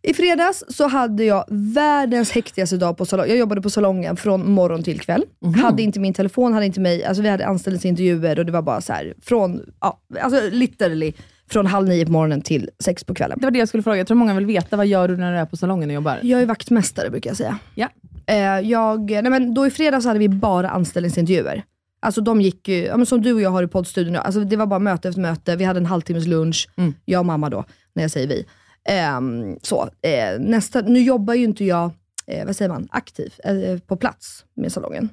I 0.06 0.14
fredags 0.14 0.64
så 0.68 0.88
hade 0.88 1.24
jag 1.24 1.44
världens 1.48 2.30
hektigaste 2.30 2.76
dag 2.76 2.96
på 2.96 3.06
salongen. 3.06 3.30
Jag 3.30 3.38
jobbade 3.38 3.62
på 3.62 3.70
salongen 3.70 4.16
från 4.16 4.50
morgon 4.50 4.82
till 4.82 5.00
kväll. 5.00 5.24
Hade 5.62 5.82
inte 5.82 6.00
min 6.00 6.14
telefon, 6.14 6.52
hade 6.52 6.66
inte 6.66 6.80
mig. 6.80 7.04
Alltså 7.04 7.22
vi 7.22 7.28
hade 7.28 7.46
anställningsintervjuer 7.46 8.38
och 8.38 8.46
det 8.46 8.52
var 8.52 8.62
bara 8.62 8.80
så 8.80 8.92
här 8.92 9.14
från, 9.22 9.60
ja, 9.80 10.00
alltså 10.20 10.40
literally 10.50 11.12
från 11.50 11.66
halv 11.66 11.88
nio 11.88 12.06
på 12.06 12.12
morgonen 12.12 12.42
till 12.42 12.70
sex 12.78 13.04
på 13.04 13.14
kvällen. 13.14 13.38
Det 13.40 13.46
var 13.46 13.50
det 13.50 13.58
jag 13.58 13.68
skulle 13.68 13.82
fråga. 13.82 13.96
Jag 13.98 14.06
tror 14.06 14.16
många 14.16 14.34
vill 14.34 14.46
veta, 14.46 14.76
vad 14.76 14.86
gör 14.86 15.08
du 15.08 15.16
när 15.16 15.32
du 15.32 15.38
är 15.38 15.46
på 15.46 15.56
salongen 15.56 15.88
och 15.90 15.94
jobbar? 15.94 16.18
Jag 16.22 16.42
är 16.42 16.46
vaktmästare 16.46 17.10
brukar 17.10 17.30
jag 17.30 17.36
säga. 17.36 17.58
Ja. 17.74 17.88
Eh, 18.26 18.36
jag, 18.70 19.10
nej 19.10 19.30
men 19.30 19.54
då 19.54 19.66
i 19.66 19.70
fredags 19.70 20.06
hade 20.06 20.18
vi 20.18 20.28
bara 20.28 20.68
anställningsintervjuer. 20.70 21.64
Alltså 22.00 22.20
de 22.20 22.40
gick 22.40 22.68
ju, 22.68 22.84
ja, 22.84 22.96
men 22.96 23.06
som 23.06 23.22
du 23.22 23.32
och 23.32 23.40
jag 23.40 23.50
har 23.50 23.62
i 23.62 23.66
poddstudion 23.68 24.16
alltså 24.16 24.40
det 24.40 24.56
var 24.56 24.66
bara 24.66 24.78
möte 24.78 25.08
efter 25.08 25.20
möte. 25.22 25.56
Vi 25.56 25.64
hade 25.64 25.78
en 25.78 25.86
halvtimmes 25.86 26.26
lunch, 26.26 26.68
Mm. 26.76 26.94
jag 27.04 27.18
och 27.18 27.26
mamma 27.26 27.50
då, 27.50 27.64
när 27.94 28.02
jag 28.04 28.10
säger 28.10 28.28
vi. 28.28 28.46
Ehm, 28.88 29.58
så, 29.62 29.82
eh, 29.82 30.40
nästa, 30.40 30.80
nu 30.80 31.00
jobbar 31.00 31.34
ju 31.34 31.44
inte 31.44 31.64
jag, 31.64 31.90
eh, 32.26 32.46
vad 32.46 32.56
säger 32.56 32.68
man, 32.68 32.88
aktiv 32.90 33.34
eh, 33.44 33.78
på 33.78 33.96
plats 33.96 34.44
med 34.54 34.72
salongen. 34.72 35.08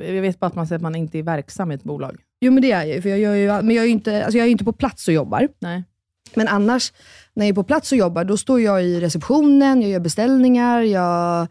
Jag 0.00 0.22
vet 0.22 0.40
bara 0.40 0.46
att 0.46 0.54
man 0.54 0.66
säger 0.66 0.76
att 0.76 0.82
man 0.82 0.94
inte 0.94 1.18
är 1.18 1.22
verksam 1.22 1.72
i 1.72 1.74
ett 1.74 1.82
bolag. 1.82 2.16
Jo 2.40 2.52
men 2.52 2.62
det 2.62 2.72
är 2.72 2.86
jag 2.86 2.94
ju, 2.94 3.02
för 3.02 3.08
jag 3.08 3.18
gör 3.18 3.34
ju, 3.34 3.46
men 3.46 3.70
jag 3.70 3.82
är 3.82 3.86
ju 3.86 3.92
inte, 3.92 4.24
alltså 4.24 4.38
jag 4.38 4.46
är 4.46 4.50
inte 4.50 4.64
på 4.64 4.72
plats 4.72 5.08
och 5.08 5.14
jobbar. 5.14 5.48
Nej. 5.58 5.84
Men 6.34 6.48
annars, 6.48 6.92
när 7.34 7.44
jag 7.44 7.50
är 7.50 7.54
på 7.54 7.64
plats 7.64 7.92
och 7.92 7.98
jobbar, 7.98 8.24
då 8.24 8.36
står 8.36 8.60
jag 8.60 8.84
i 8.84 9.00
receptionen, 9.00 9.82
jag 9.82 9.90
gör 9.90 10.00
beställningar, 10.00 10.80
jag 10.80 11.46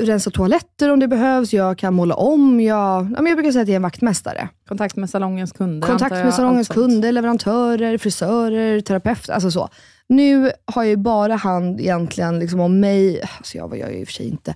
rensar 0.00 0.30
toaletter 0.30 0.90
om 0.90 1.00
det 1.00 1.08
behövs, 1.08 1.52
jag 1.52 1.78
kan 1.78 1.94
måla 1.94 2.14
om, 2.14 2.60
jag, 2.60 3.04
ja, 3.16 3.22
men 3.22 3.26
jag 3.26 3.36
brukar 3.36 3.52
säga 3.52 3.62
att 3.62 3.68
jag 3.68 3.72
är 3.72 3.76
en 3.76 3.82
vaktmästare. 3.82 4.48
Kontakt 4.68 4.96
med 4.96 5.10
salongens 5.10 5.52
kunder 5.52 5.88
Kontakt 5.88 6.14
med 6.14 6.34
salongens 6.34 6.68
kunder, 6.68 7.12
leverantörer, 7.12 7.98
frisörer, 7.98 8.80
terapeuter, 8.80 9.32
alltså 9.32 9.50
så. 9.50 9.68
Nu 10.08 10.50
har 10.64 10.82
jag 10.82 10.90
ju 10.90 10.96
bara 10.96 11.34
hand 11.34 11.80
egentligen 11.80 12.38
liksom 12.38 12.60
om 12.60 12.80
mig, 12.80 13.22
alltså 13.38 13.58
jag, 13.58 13.78
jag 13.78 13.94
i 13.94 14.02
och 14.04 14.08
för 14.08 14.12
sig 14.12 14.28
inte. 14.28 14.54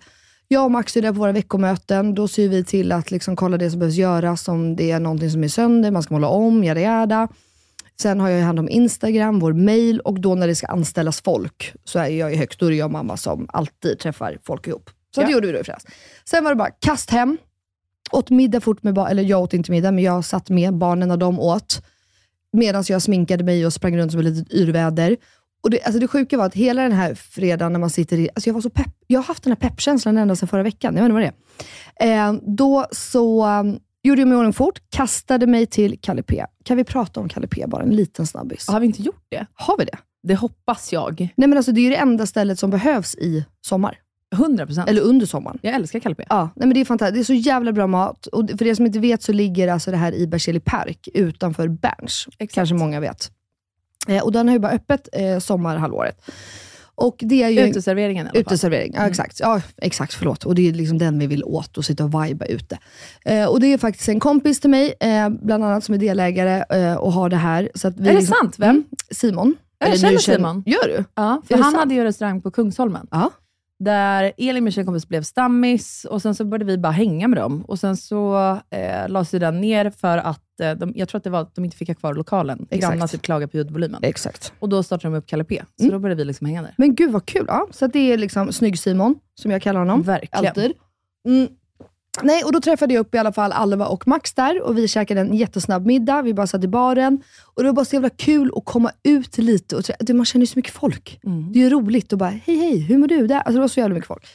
Jag 0.49 0.64
och 0.64 0.71
Max 0.71 0.97
är 0.97 1.02
där 1.02 1.12
på 1.12 1.19
våra 1.19 1.33
veckomöten, 1.33 2.14
då 2.14 2.28
ser 2.28 2.49
vi 2.49 2.64
till 2.64 2.92
att 2.92 3.11
liksom 3.11 3.37
kolla 3.37 3.57
det 3.57 3.71
som 3.71 3.78
behövs 3.80 3.95
göras, 3.97 4.49
om 4.49 4.76
det 4.76 4.90
är 4.90 5.00
någonting 5.00 5.30
som 5.30 5.45
är 5.45 5.49
sönder, 5.49 5.90
man 5.90 6.02
ska 6.02 6.14
måla 6.14 6.28
om, 6.28 6.64
jada 6.64 6.80
jada. 6.80 7.28
Sen 8.00 8.21
har 8.21 8.28
jag 8.28 8.45
hand 8.45 8.59
om 8.59 8.69
Instagram, 8.69 9.38
vår 9.38 9.52
mail 9.52 10.00
och 10.00 10.21
då 10.21 10.35
när 10.35 10.47
det 10.47 10.54
ska 10.54 10.66
anställas 10.66 11.21
folk, 11.21 11.75
så 11.85 11.99
är 11.99 12.07
jag 12.09 12.30
ju 12.33 12.37
högt, 12.37 12.61
då 12.61 12.66
är 12.66 12.71
det 12.71 12.76
jag 12.76 12.85
och 12.87 12.92
mamma 12.92 13.16
som 13.16 13.47
alltid 13.52 13.99
träffar 13.99 14.38
folk 14.42 14.66
ihop. 14.66 14.90
Så 15.14 15.21
Ja. 15.21 15.26
det 15.26 15.33
gjorde 15.33 15.47
vi 15.47 15.52
då 15.52 15.59
i 15.59 15.64
fredags. 15.64 15.87
Sen 16.25 16.45
var 16.45 16.50
det 16.50 16.57
bara 16.57 16.71
kast 16.71 17.11
hem, 17.11 17.38
åt 18.12 18.30
middag 18.30 18.61
fort 18.61 18.83
med 18.83 18.95
barnen, 18.95 19.11
eller 19.11 19.23
jag 19.23 19.40
åt 19.42 19.54
inte 19.54 19.71
middag, 19.71 19.90
men 19.90 20.04
jag 20.04 20.25
satt 20.25 20.50
med 20.50 20.75
barnen 20.75 21.09
när 21.09 21.16
de 21.16 21.40
åt. 21.40 21.83
Medan 22.52 22.85
jag 22.88 23.02
sminkade 23.02 23.45
mig 23.45 23.66
och 23.66 23.73
sprang 23.73 23.97
runt 23.99 24.12
som 24.12 24.21
ett 24.21 24.26
litet 24.26 24.52
yrväder. 24.52 25.16
Och 25.61 25.71
det, 25.71 25.83
alltså 25.83 26.00
det 26.00 26.09
sjuka 26.09 26.38
var 26.38 26.47
att 26.47 26.55
hela 26.55 26.83
den 26.83 26.93
här 26.93 27.14
fredagen 27.14 27.73
när 27.73 27.81
man 27.81 27.90
sitter 27.90 28.19
i, 28.19 28.29
alltså 28.35 28.49
jag 28.49 28.55
var 28.55 28.61
så 28.61 28.71
pepp. 28.71 28.95
Jag 29.07 29.21
har 29.21 29.25
haft 29.25 29.43
den 29.43 29.50
här 29.50 29.69
peppkänslan 29.69 30.19
ända 30.19 30.37
sedan 30.37 30.49
förra 30.49 30.62
veckan. 30.62 30.97
Jag 30.97 31.02
vet 31.02 31.11
inte 31.11 31.14
vad 31.14 31.35
det 31.99 32.07
är. 32.07 32.29
Eh, 32.29 32.33
då 32.57 32.87
så 32.93 33.47
um, 33.47 33.79
gjorde 34.02 34.21
jag 34.21 34.29
mig 34.29 34.37
i 34.37 34.38
ordning 34.38 34.52
fort, 34.52 34.81
kastade 34.90 35.47
mig 35.47 35.67
till 35.67 35.99
Kalle 36.00 36.23
P. 36.23 36.45
Kan 36.64 36.76
vi 36.76 36.85
prata 36.85 37.21
om 37.21 37.29
Kalle 37.29 37.47
P 37.47 37.64
bara 37.67 37.83
en 37.83 37.90
liten 37.90 38.26
snabbis? 38.26 38.69
Har 38.69 38.81
vi 38.81 38.87
inte 38.87 39.02
gjort 39.02 39.26
det? 39.29 39.47
Har 39.55 39.79
vi 39.79 39.85
det? 39.85 39.99
Det 40.23 40.35
hoppas 40.35 40.93
jag. 40.93 41.21
Nej 41.37 41.49
men 41.49 41.57
alltså 41.57 41.73
det 41.73 41.81
är 41.81 41.83
ju 41.83 41.90
det 41.90 41.97
enda 41.97 42.26
stället 42.26 42.59
som 42.59 42.71
behövs 42.71 43.14
i 43.14 43.45
sommar. 43.61 43.99
100 44.35 44.67
procent. 44.67 44.88
Eller 44.88 45.00
under 45.00 45.26
sommaren. 45.26 45.59
Jag 45.62 45.75
älskar 45.75 46.00
Calpe. 46.00 46.25
Ja, 46.29 46.50
nej 46.57 46.67
men 46.67 46.75
det 46.75 46.81
är 46.81 46.85
fantastiskt. 46.85 47.29
Det 47.29 47.35
är 47.35 47.37
så 47.37 47.49
jävla 47.49 47.73
bra 47.73 47.87
mat. 47.87 48.26
Och 48.26 48.50
för 48.59 48.67
er 48.67 48.75
som 48.75 48.87
inte 48.87 48.99
vet 48.99 49.23
så 49.23 49.33
ligger 49.33 49.69
alltså 49.69 49.90
det 49.90 49.97
här 49.97 50.14
i 50.14 50.26
Berzelii 50.26 50.61
park 50.61 51.09
utanför 51.14 51.69
Berns. 51.69 52.26
Kanske 52.50 52.75
många 52.75 53.00
vet. 53.00 53.31
Eh, 54.09 54.23
och 54.23 54.33
den 54.33 54.49
har 54.49 54.54
ju 54.54 54.59
bara 54.59 54.73
öppet 54.73 55.09
eh, 55.12 55.38
sommarhalvåret. 55.38 56.21
Och 56.95 57.16
det 57.19 57.42
är 57.42 57.49
ju... 57.49 57.61
Uteserveringen 57.61 58.26
i 58.26 58.28
alla 58.28 58.35
fall. 58.35 58.40
Uteservering, 58.40 58.92
ja 58.97 59.07
exakt. 59.07 59.40
Ja, 59.40 59.62
exakt, 59.76 60.14
förlåt. 60.14 60.45
Och 60.45 60.54
det 60.54 60.69
är 60.69 60.73
liksom 60.73 60.99
den 60.99 61.19
vi 61.19 61.26
vill 61.26 61.45
åt 61.45 61.78
och 61.78 61.85
sitta 61.85 62.04
och 62.04 62.25
viba 62.25 62.45
ute. 62.45 62.78
Eh, 63.25 63.45
och 63.45 63.61
det 63.61 63.66
är 63.66 63.78
faktiskt 63.78 64.09
en 64.09 64.21
kompis 64.21 64.61
till 64.61 64.71
mig, 64.71 64.95
eh, 65.00 65.28
bland 65.28 65.64
annat, 65.64 65.85
som 65.85 65.95
är 65.95 65.99
delägare 65.99 66.64
eh, 66.71 66.95
och 66.95 67.12
har 67.12 67.28
det 67.28 67.37
här. 67.37 67.71
Så 67.75 67.88
att 67.88 67.97
vi 67.97 68.09
Är 68.09 68.12
det 68.12 68.19
liksom, 68.19 68.37
sant? 68.40 68.59
Vem? 68.59 68.71
Mm, 68.71 68.85
Simon. 69.11 69.56
Jag 69.78 69.99
känner 70.00 70.19
Simon. 70.19 70.63
Gör 70.67 70.89
du? 70.89 71.04
Ja, 71.15 71.43
för 71.49 71.54
han 71.54 71.65
sant? 71.65 71.76
hade 71.76 71.95
ju 71.95 72.04
restaurang 72.04 72.43
på 72.43 72.50
Kungsholmen. 72.50 73.06
Ja. 73.10 73.30
Där 73.84 74.32
Elin, 74.38 74.64
min 74.64 74.73
tjejkompis, 74.73 75.08
blev 75.08 75.23
stammis 75.23 76.04
och 76.10 76.23
sen 76.23 76.34
så 76.34 76.45
började 76.45 76.64
vi 76.64 76.78
bara 76.78 76.93
hänga 76.93 77.28
med 77.28 77.38
dem. 77.38 77.64
Och 77.69 77.78
Sen 77.78 77.97
så 77.97 78.36
eh, 78.71 79.08
lades 79.08 79.30
den 79.30 79.60
ner 79.60 79.90
för 79.90 80.19
att, 80.19 80.60
eh, 80.62 80.71
de, 80.73 80.93
jag 80.97 81.08
tror 81.08 81.19
att 81.19 81.25
det 81.25 81.30
var 81.30 81.40
att 81.40 81.54
de 81.54 81.64
inte 81.64 81.76
fick 81.76 81.88
ha 81.88 81.95
kvar 81.95 82.14
lokalen. 82.14 82.58
Exakt. 82.71 82.80
Grannarna 82.80 83.08
typ 83.08 83.23
klagade 83.23 83.49
på 83.50 83.56
ljudvolymen. 83.56 84.00
Exakt. 84.02 84.52
Och 84.58 84.69
då 84.69 84.82
startade 84.82 85.14
de 85.14 85.19
upp 85.19 85.26
Kalle 85.26 85.45
P. 85.45 85.62
Så 85.76 85.82
Mm. 85.84 85.93
då 85.93 85.99
började 85.99 86.19
vi 86.19 86.25
liksom 86.25 86.47
hänga 86.47 86.62
där. 86.62 86.75
Men 86.76 86.95
gud 86.95 87.12
vad 87.12 87.26
kul. 87.26 87.45
Ja, 87.49 87.66
så 87.71 87.86
det 87.86 88.12
är 88.12 88.19
liksom 88.19 88.52
Snygg-Simon, 88.52 89.14
som 89.34 89.50
jag 89.50 89.62
kallar 89.62 89.80
honom. 89.80 90.02
Verkligen. 90.02 90.47
Alltid. 90.47 90.73
Mm. 91.28 91.49
Nej, 92.23 92.45
och 92.45 92.53
då 92.53 92.61
träffade 92.61 92.95
jag 92.95 93.01
upp 93.01 93.15
i 93.15 93.19
alla 93.19 93.33
fall 93.33 93.53
Alva 93.53 93.87
och 93.87 94.09
Max 94.09 94.33
där 94.35 94.63
och 94.63 94.79
vi 94.79 94.89
käkade 94.89 95.21
en 95.21 95.35
jättesnabb 95.35 95.87
middag. 95.87 96.23
Vi 96.23 96.35
bara 96.35 96.47
satt 96.47 96.65
i 96.65 96.69
baren 96.69 97.23
och 97.55 97.63
det 97.63 97.69
var 97.69 97.75
bara 97.75 97.85
så 97.85 97.97
jävla 97.97 98.11
kul 98.11 98.53
att 98.57 98.65
komma 98.65 98.91
ut 99.03 99.39
lite. 99.39 99.77
Och 99.77 99.83
trä- 99.85 99.97
det- 100.01 100.15
man 100.15 100.27
känner 100.27 100.43
ju 100.43 100.47
så 100.47 100.59
mycket 100.59 100.73
folk. 100.73 101.21
Mm. 101.27 101.53
Det 101.53 101.59
är 101.59 101.63
ju 101.63 101.71
roligt 101.71 102.13
att 102.13 102.19
bara, 102.19 102.29
hej 102.31 102.57
hej, 102.57 102.79
hur 102.79 102.99
mår 102.99 103.07
du? 103.09 103.27
Där? 103.27 103.37
Alltså, 103.37 103.53
det 103.53 103.61
var 103.61 103.69
så 103.69 103.81
jävla 103.81 103.95
mycket 103.95 104.09
folk. 104.09 104.27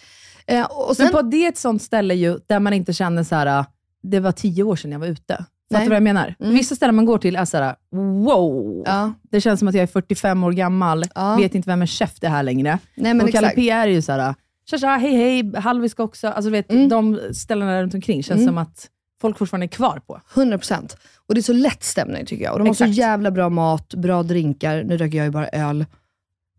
Eh, 0.47 0.65
och 0.65 0.97
sen, 0.97 1.05
Men 1.05 1.13
på 1.13 1.21
det 1.21 1.45
är 1.45 1.49
ett 1.49 1.57
sånt 1.57 1.81
ställe 1.83 2.13
ju, 2.13 2.39
där 2.47 2.59
man 2.59 2.73
inte 2.73 2.93
känner 2.93 3.23
så 3.23 3.35
här. 3.35 3.59
äh, 3.59 3.65
det 4.03 4.19
var 4.19 4.31
tio 4.31 4.63
år 4.63 4.75
sedan 4.75 4.91
jag 4.91 4.99
var 4.99 5.07
ute. 5.07 5.45
Fattar 5.71 5.83
du 5.83 5.89
vad 5.89 5.95
jag 5.95 6.03
menar? 6.03 6.35
Mm. 6.39 6.53
Vissa 6.53 6.75
ställen 6.75 6.95
man 6.95 7.05
går 7.05 7.17
till 7.17 7.35
är 7.35 7.45
så 7.45 7.57
här: 7.57 7.75
wow. 7.91 8.83
ja, 8.85 9.13
Det 9.31 9.41
känns 9.41 9.59
som 9.59 9.67
att 9.67 9.75
jag 9.75 9.83
är 9.83 9.87
45 9.87 10.43
år 10.43 10.51
gammal, 10.51 11.05
Ja. 11.15 11.35
vet 11.35 11.55
inte 11.55 11.69
vem 11.69 11.81
en 11.81 11.87
chef 11.87 12.19
det 12.19 12.27
här 12.27 12.43
längre. 12.43 12.79
nej 12.95 13.13
men 13.13 13.25
och 13.25 13.31
Kalle. 13.31 13.49
P 13.49 13.69
är 13.69 13.87
ju 13.87 14.01
såhär, 14.01 14.35
tja 14.69 14.77
tja, 14.77 14.87
hej 14.97 15.15
hej, 15.15 15.55
Hallwiska 15.55 16.03
också. 16.03 16.27
Alltså 16.27 16.49
vet, 16.51 16.71
Mm. 16.71 16.89
de 16.89 17.19
ställena 17.33 17.81
runt 17.81 17.93
omkring 17.93 18.23
känns 18.23 18.37
Mm. 18.41 18.47
som 18.47 18.57
att 18.57 18.89
folk 19.21 19.37
fortfarande 19.37 19.65
är 19.65 19.67
kvar 19.67 19.99
på. 20.07 20.21
100%. 20.33 20.97
Och 21.27 21.33
det 21.35 21.39
är 21.39 21.43
så 21.43 21.53
lätt 21.53 21.83
stämning 21.83 22.25
tycker 22.25 22.43
jag. 22.43 22.53
Och 22.53 22.59
de 22.59 22.67
har 22.67 22.73
så 22.73 22.83
Exakt. 22.83 22.97
jävla 22.97 23.31
bra 23.31 23.49
mat, 23.49 23.93
bra 23.93 24.23
drinkar. 24.23 24.83
Nu 24.83 24.97
dricker 24.97 25.17
jag 25.17 25.25
ju 25.25 25.31
bara 25.31 25.47
öl, 25.47 25.85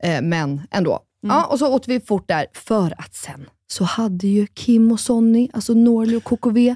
eh, 0.03 0.23
men 0.23 0.61
ändå. 0.71 1.01
Mm. 1.25 1.37
Ja, 1.37 1.45
och 1.47 1.59
så 1.59 1.75
åt 1.75 1.88
vi 1.88 2.01
fort 2.01 2.29
där, 2.29 2.47
för 2.55 2.95
att 2.99 3.14
sen 3.14 3.47
så 3.66 3.85
hade 3.85 4.27
ju 4.27 4.47
Kim 4.47 4.92
och 4.92 5.01
Sonny, 5.01 5.49
alltså 5.53 5.75
Norli 5.75 6.16
och 6.16 6.25
KKV, 6.25 6.75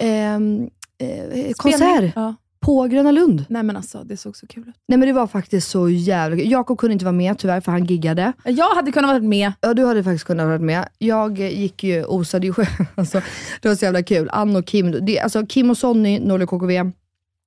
ehm, 0.00 0.70
eh, 0.98 1.52
konsert 1.56 2.12
Ja. 2.16 2.34
På 2.68 2.84
Gröna 2.84 3.10
Lund. 3.12 3.44
Nej 3.48 3.62
men 3.62 3.76
alltså, 3.76 4.04
det 4.04 4.16
såg 4.16 4.36
så 4.36 4.46
kul 4.46 4.68
ut. 4.68 4.74
Nej 4.88 4.98
men 4.98 5.08
det 5.08 5.12
var 5.12 5.26
faktiskt 5.26 5.68
så 5.68 5.88
jävla 5.88 6.36
kul. 6.36 6.50
Jakob 6.50 6.78
kunde 6.78 6.92
inte 6.92 7.04
vara 7.04 7.12
med 7.12 7.38
tyvärr, 7.38 7.60
för 7.60 7.72
han 7.72 7.84
giggade. 7.84 8.32
Jag 8.44 8.74
hade 8.74 8.92
kunnat 8.92 9.10
vara 9.10 9.22
med. 9.22 9.52
Ja, 9.60 9.74
du 9.74 9.86
hade 9.86 10.04
faktiskt 10.04 10.24
kunnat 10.24 10.46
vara 10.46 10.58
med. 10.58 10.88
Jag 10.98 11.40
eh, 11.40 11.60
gick 11.60 11.84
ju, 11.84 12.04
osade 12.04 12.46
ju 12.46 12.52
själv. 12.52 12.86
Alltså, 12.94 13.22
det 13.62 13.68
var 13.68 13.76
så 13.76 13.84
jävla 13.84 14.02
kul. 14.02 14.28
Ann 14.32 14.56
och 14.56 14.66
Kim, 14.66 15.06
det, 15.06 15.20
alltså 15.20 15.46
Kim 15.46 15.70
och 15.70 15.78
Sonny, 15.78 16.20
Norli 16.20 16.46
KKV, 16.46 16.76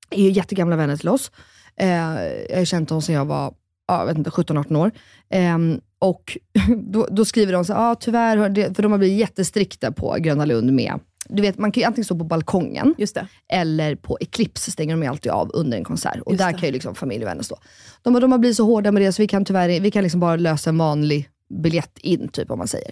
är 0.10 0.24
ju 0.24 0.32
jättegamla 0.32 0.76
vänner 0.76 0.98
till 0.98 1.10
oss. 1.10 1.32
Eh, 1.76 1.90
jag 2.50 2.58
har 2.58 2.66
känt 2.66 2.90
dem 2.90 3.02
sedan 3.02 3.16
jag 3.16 3.26
var 3.26 3.54
ja, 3.88 4.00
jag 4.00 4.06
vet 4.06 4.18
inte, 4.18 4.30
17-18 4.30 4.76
år. 4.76 4.92
Ehm, 5.30 5.80
och 6.00 6.38
då, 6.78 7.08
då 7.12 7.26
skriver 7.26 7.54
de 7.54 7.66
så 7.66 7.74
ah, 7.74 7.96
tyvärr, 7.96 8.74
för 8.74 8.84
de 8.84 8.92
har 8.92 9.00
blivit 9.00 9.20
jättestrikta 9.20 9.92
på 9.92 10.16
Gröna 10.20 10.46
Lund 10.46 10.74
med 10.74 11.00
du 11.32 11.42
vet, 11.42 11.58
man 11.58 11.72
kan 11.72 11.82
ju 11.82 11.88
antingen 11.88 12.06
stå 12.06 12.18
på 12.18 12.24
balkongen 12.24 12.96
eller 13.54 13.96
på 13.96 14.18
Eclipse 14.22 14.72
stänger 14.72 14.94
de 14.94 15.04
ju 15.04 15.10
alltid 15.10 15.32
av 15.32 15.52
under 15.54 15.78
en 15.78 15.84
konsert. 15.84 16.20
Och 16.26 16.32
Just 16.32 16.44
där 16.44 16.52
det. 16.52 16.58
kan 16.58 16.68
ju 16.68 16.74
liksom 16.74 16.96
familj 16.96 17.24
och 17.24 17.30
vänner 17.30 17.44
stå. 17.44 17.58
De, 18.02 18.14
de 18.14 18.32
har 18.32 18.40
blivit 18.40 18.58
så 18.58 18.66
hårda 18.66 18.92
med 18.92 19.02
det 19.02 19.14
så 19.14 19.22
vi 19.22 19.28
kan 19.28 19.46
tyvärr 19.46 19.80
vi 19.80 19.92
kan 19.92 20.04
liksom 20.04 20.20
bara 20.20 20.36
lösa 20.36 20.70
en 20.70 20.78
vanlig 20.78 21.30
biljett 21.64 21.98
in, 21.98 22.28
typ 22.28 22.52
om 22.52 22.58
man 22.58 22.68
säger. 22.68 22.92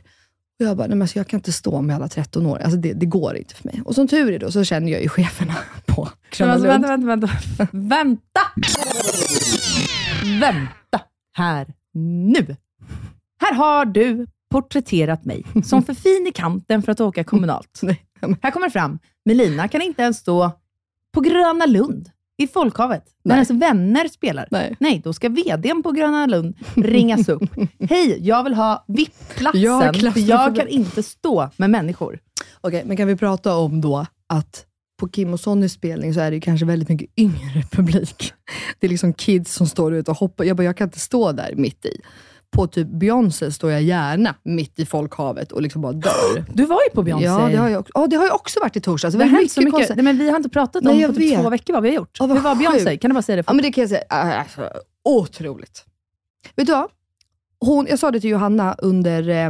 Och 0.59 0.65
jag 0.65 0.77
bara, 0.77 0.87
nej 0.87 0.95
men 0.95 1.01
alltså, 1.01 1.19
jag 1.19 1.27
kan 1.27 1.37
inte 1.37 1.51
stå 1.51 1.81
med 1.81 1.95
alla 1.95 2.07
13 2.07 2.45
år. 2.45 2.57
Alltså 2.59 2.77
det, 2.77 2.93
det 2.93 3.05
går 3.05 3.37
inte 3.37 3.55
för 3.55 3.65
mig. 3.65 3.81
Och 3.85 3.95
som 3.95 4.07
tur 4.07 4.33
är 4.33 4.39
då 4.39 4.51
så 4.51 4.63
känner 4.63 4.91
jag 4.91 5.01
ju 5.01 5.09
cheferna 5.09 5.55
på 5.85 6.09
Gröna 6.31 6.53
alltså, 6.53 6.67
vänta, 6.67 6.97
vänta, 6.97 7.07
vänta. 7.07 7.67
vänta! 7.71 8.41
Vänta 10.39 11.01
här 11.33 11.67
nu. 11.93 12.55
Här 13.41 13.53
har 13.53 13.85
du 13.85 14.27
porträtterat 14.51 15.25
mig 15.25 15.45
som 15.65 15.83
för 15.83 15.93
fin 15.93 16.27
i 16.29 16.31
kanten 16.31 16.81
för 16.81 16.91
att 16.91 17.01
åka 17.01 17.23
kommunalt. 17.23 17.79
Nej, 17.81 18.01
Här 18.41 18.51
kommer 18.51 18.67
det 18.67 18.71
fram, 18.71 18.99
Melina 19.25 19.67
kan 19.67 19.81
inte 19.81 20.01
ens 20.01 20.17
stå 20.17 20.51
på 21.13 21.21
Gröna 21.21 21.65
Lund 21.65 22.09
i 22.37 22.47
folkhavet 22.47 23.03
när 23.23 23.35
hennes 23.35 23.49
vänner 23.49 24.07
spelar. 24.07 24.47
Nej. 24.51 24.75
Nej, 24.79 25.01
då 25.03 25.13
ska 25.13 25.29
vdn 25.29 25.83
på 25.83 25.91
Gröna 25.91 26.25
Lund 26.25 26.55
ringas 26.75 27.29
upp. 27.29 27.43
Hej, 27.89 28.17
jag 28.27 28.43
vill 28.43 28.53
ha 28.53 28.85
VIP-platsen, 28.87 29.61
Jag 29.61 29.95
för 29.95 30.19
jag 30.19 30.55
kan 30.55 30.67
inte 30.67 31.03
stå 31.03 31.49
med 31.57 31.69
människor. 31.69 32.19
Okej, 32.61 32.83
men 32.85 32.97
kan 32.97 33.07
vi 33.07 33.15
prata 33.15 33.55
om 33.55 33.81
då 33.81 34.05
att 34.27 34.65
på 34.99 35.09
Kim 35.09 35.33
och 35.33 35.39
Sonnys 35.39 35.73
spelning 35.73 36.13
så 36.13 36.19
är 36.19 36.31
det 36.31 36.35
ju 36.35 36.41
kanske 36.41 36.65
väldigt 36.65 36.89
mycket 36.89 37.09
yngre 37.17 37.63
publik. 37.71 38.33
Det 38.79 38.87
är 38.87 38.89
liksom 38.89 39.13
kids 39.13 39.53
som 39.53 39.67
står 39.67 39.93
ute 39.93 40.11
och 40.11 40.17
hoppar. 40.17 40.43
Jag 40.43 40.57
bara, 40.57 40.63
jag 40.63 40.77
kan 40.77 40.87
inte 40.87 40.99
stå 40.99 41.31
där 41.31 41.53
mitt 41.55 41.85
i. 41.85 42.01
på 42.51 42.67
typ 42.67 42.87
Beyoncé 42.87 43.51
står 43.51 43.71
jag 43.71 43.81
gärna 43.81 44.35
mitt 44.43 44.79
i 44.79 44.85
folkhavet 44.85 45.51
och 45.51 45.61
liksom 45.61 45.81
bara 45.81 45.93
dör. 45.93 46.45
Du 46.53 46.65
var 46.65 46.79
ju 46.89 46.95
på 46.95 47.03
Beyoncé. 47.03 47.25
Ja, 47.25 47.47
det 47.47 47.57
har 47.57 47.69
jag 47.69 47.79
också, 47.79 47.91
ja, 47.95 48.07
det 48.07 48.15
har 48.15 48.25
jag 48.25 48.35
också 48.35 48.59
varit 48.59 48.75
i 48.75 48.81
torsdags. 48.81 49.15
det 49.15 49.23
har 49.23 49.29
hänt 49.29 49.51
så 49.51 49.59
mycket. 49.61 49.73
konstigt. 49.73 49.95
Nej, 49.95 50.03
men 50.03 50.17
vi 50.17 50.29
har 50.29 50.37
inte 50.37 50.49
pratat 50.49 50.75
om 50.85 50.91
Nej, 50.91 51.01
jag 51.01 51.09
på 51.15 51.19
typ 51.19 51.31
vet. 51.31 51.41
två 51.43 51.49
veckor 51.49 51.73
vad 51.73 51.83
vi 51.83 51.89
har 51.89 51.95
gjort. 51.95 52.17
Ja, 52.19 52.25
Hur 52.25 52.39
var 52.39 52.55
Beyoncé? 52.55 52.97
Kan 52.97 53.09
du 53.09 53.13
bara 53.13 53.21
säga 53.21 53.35
det? 53.35 53.43
Ja, 53.47 53.53
men 53.53 53.63
det 53.63 53.71
kan 53.71 53.81
jag 53.81 53.89
säga. 53.89 54.03
Alltså, 54.09 54.69
otroligt. 55.03 55.85
Vet 56.55 56.67
du 56.67 56.73
vad? 56.73 56.89
Hon, 57.59 57.87
jag 57.89 57.99
sa 57.99 58.11
det 58.11 58.19
till 58.19 58.29
Johanna 58.29 58.73
under, 58.77 59.29
eh, 59.29 59.45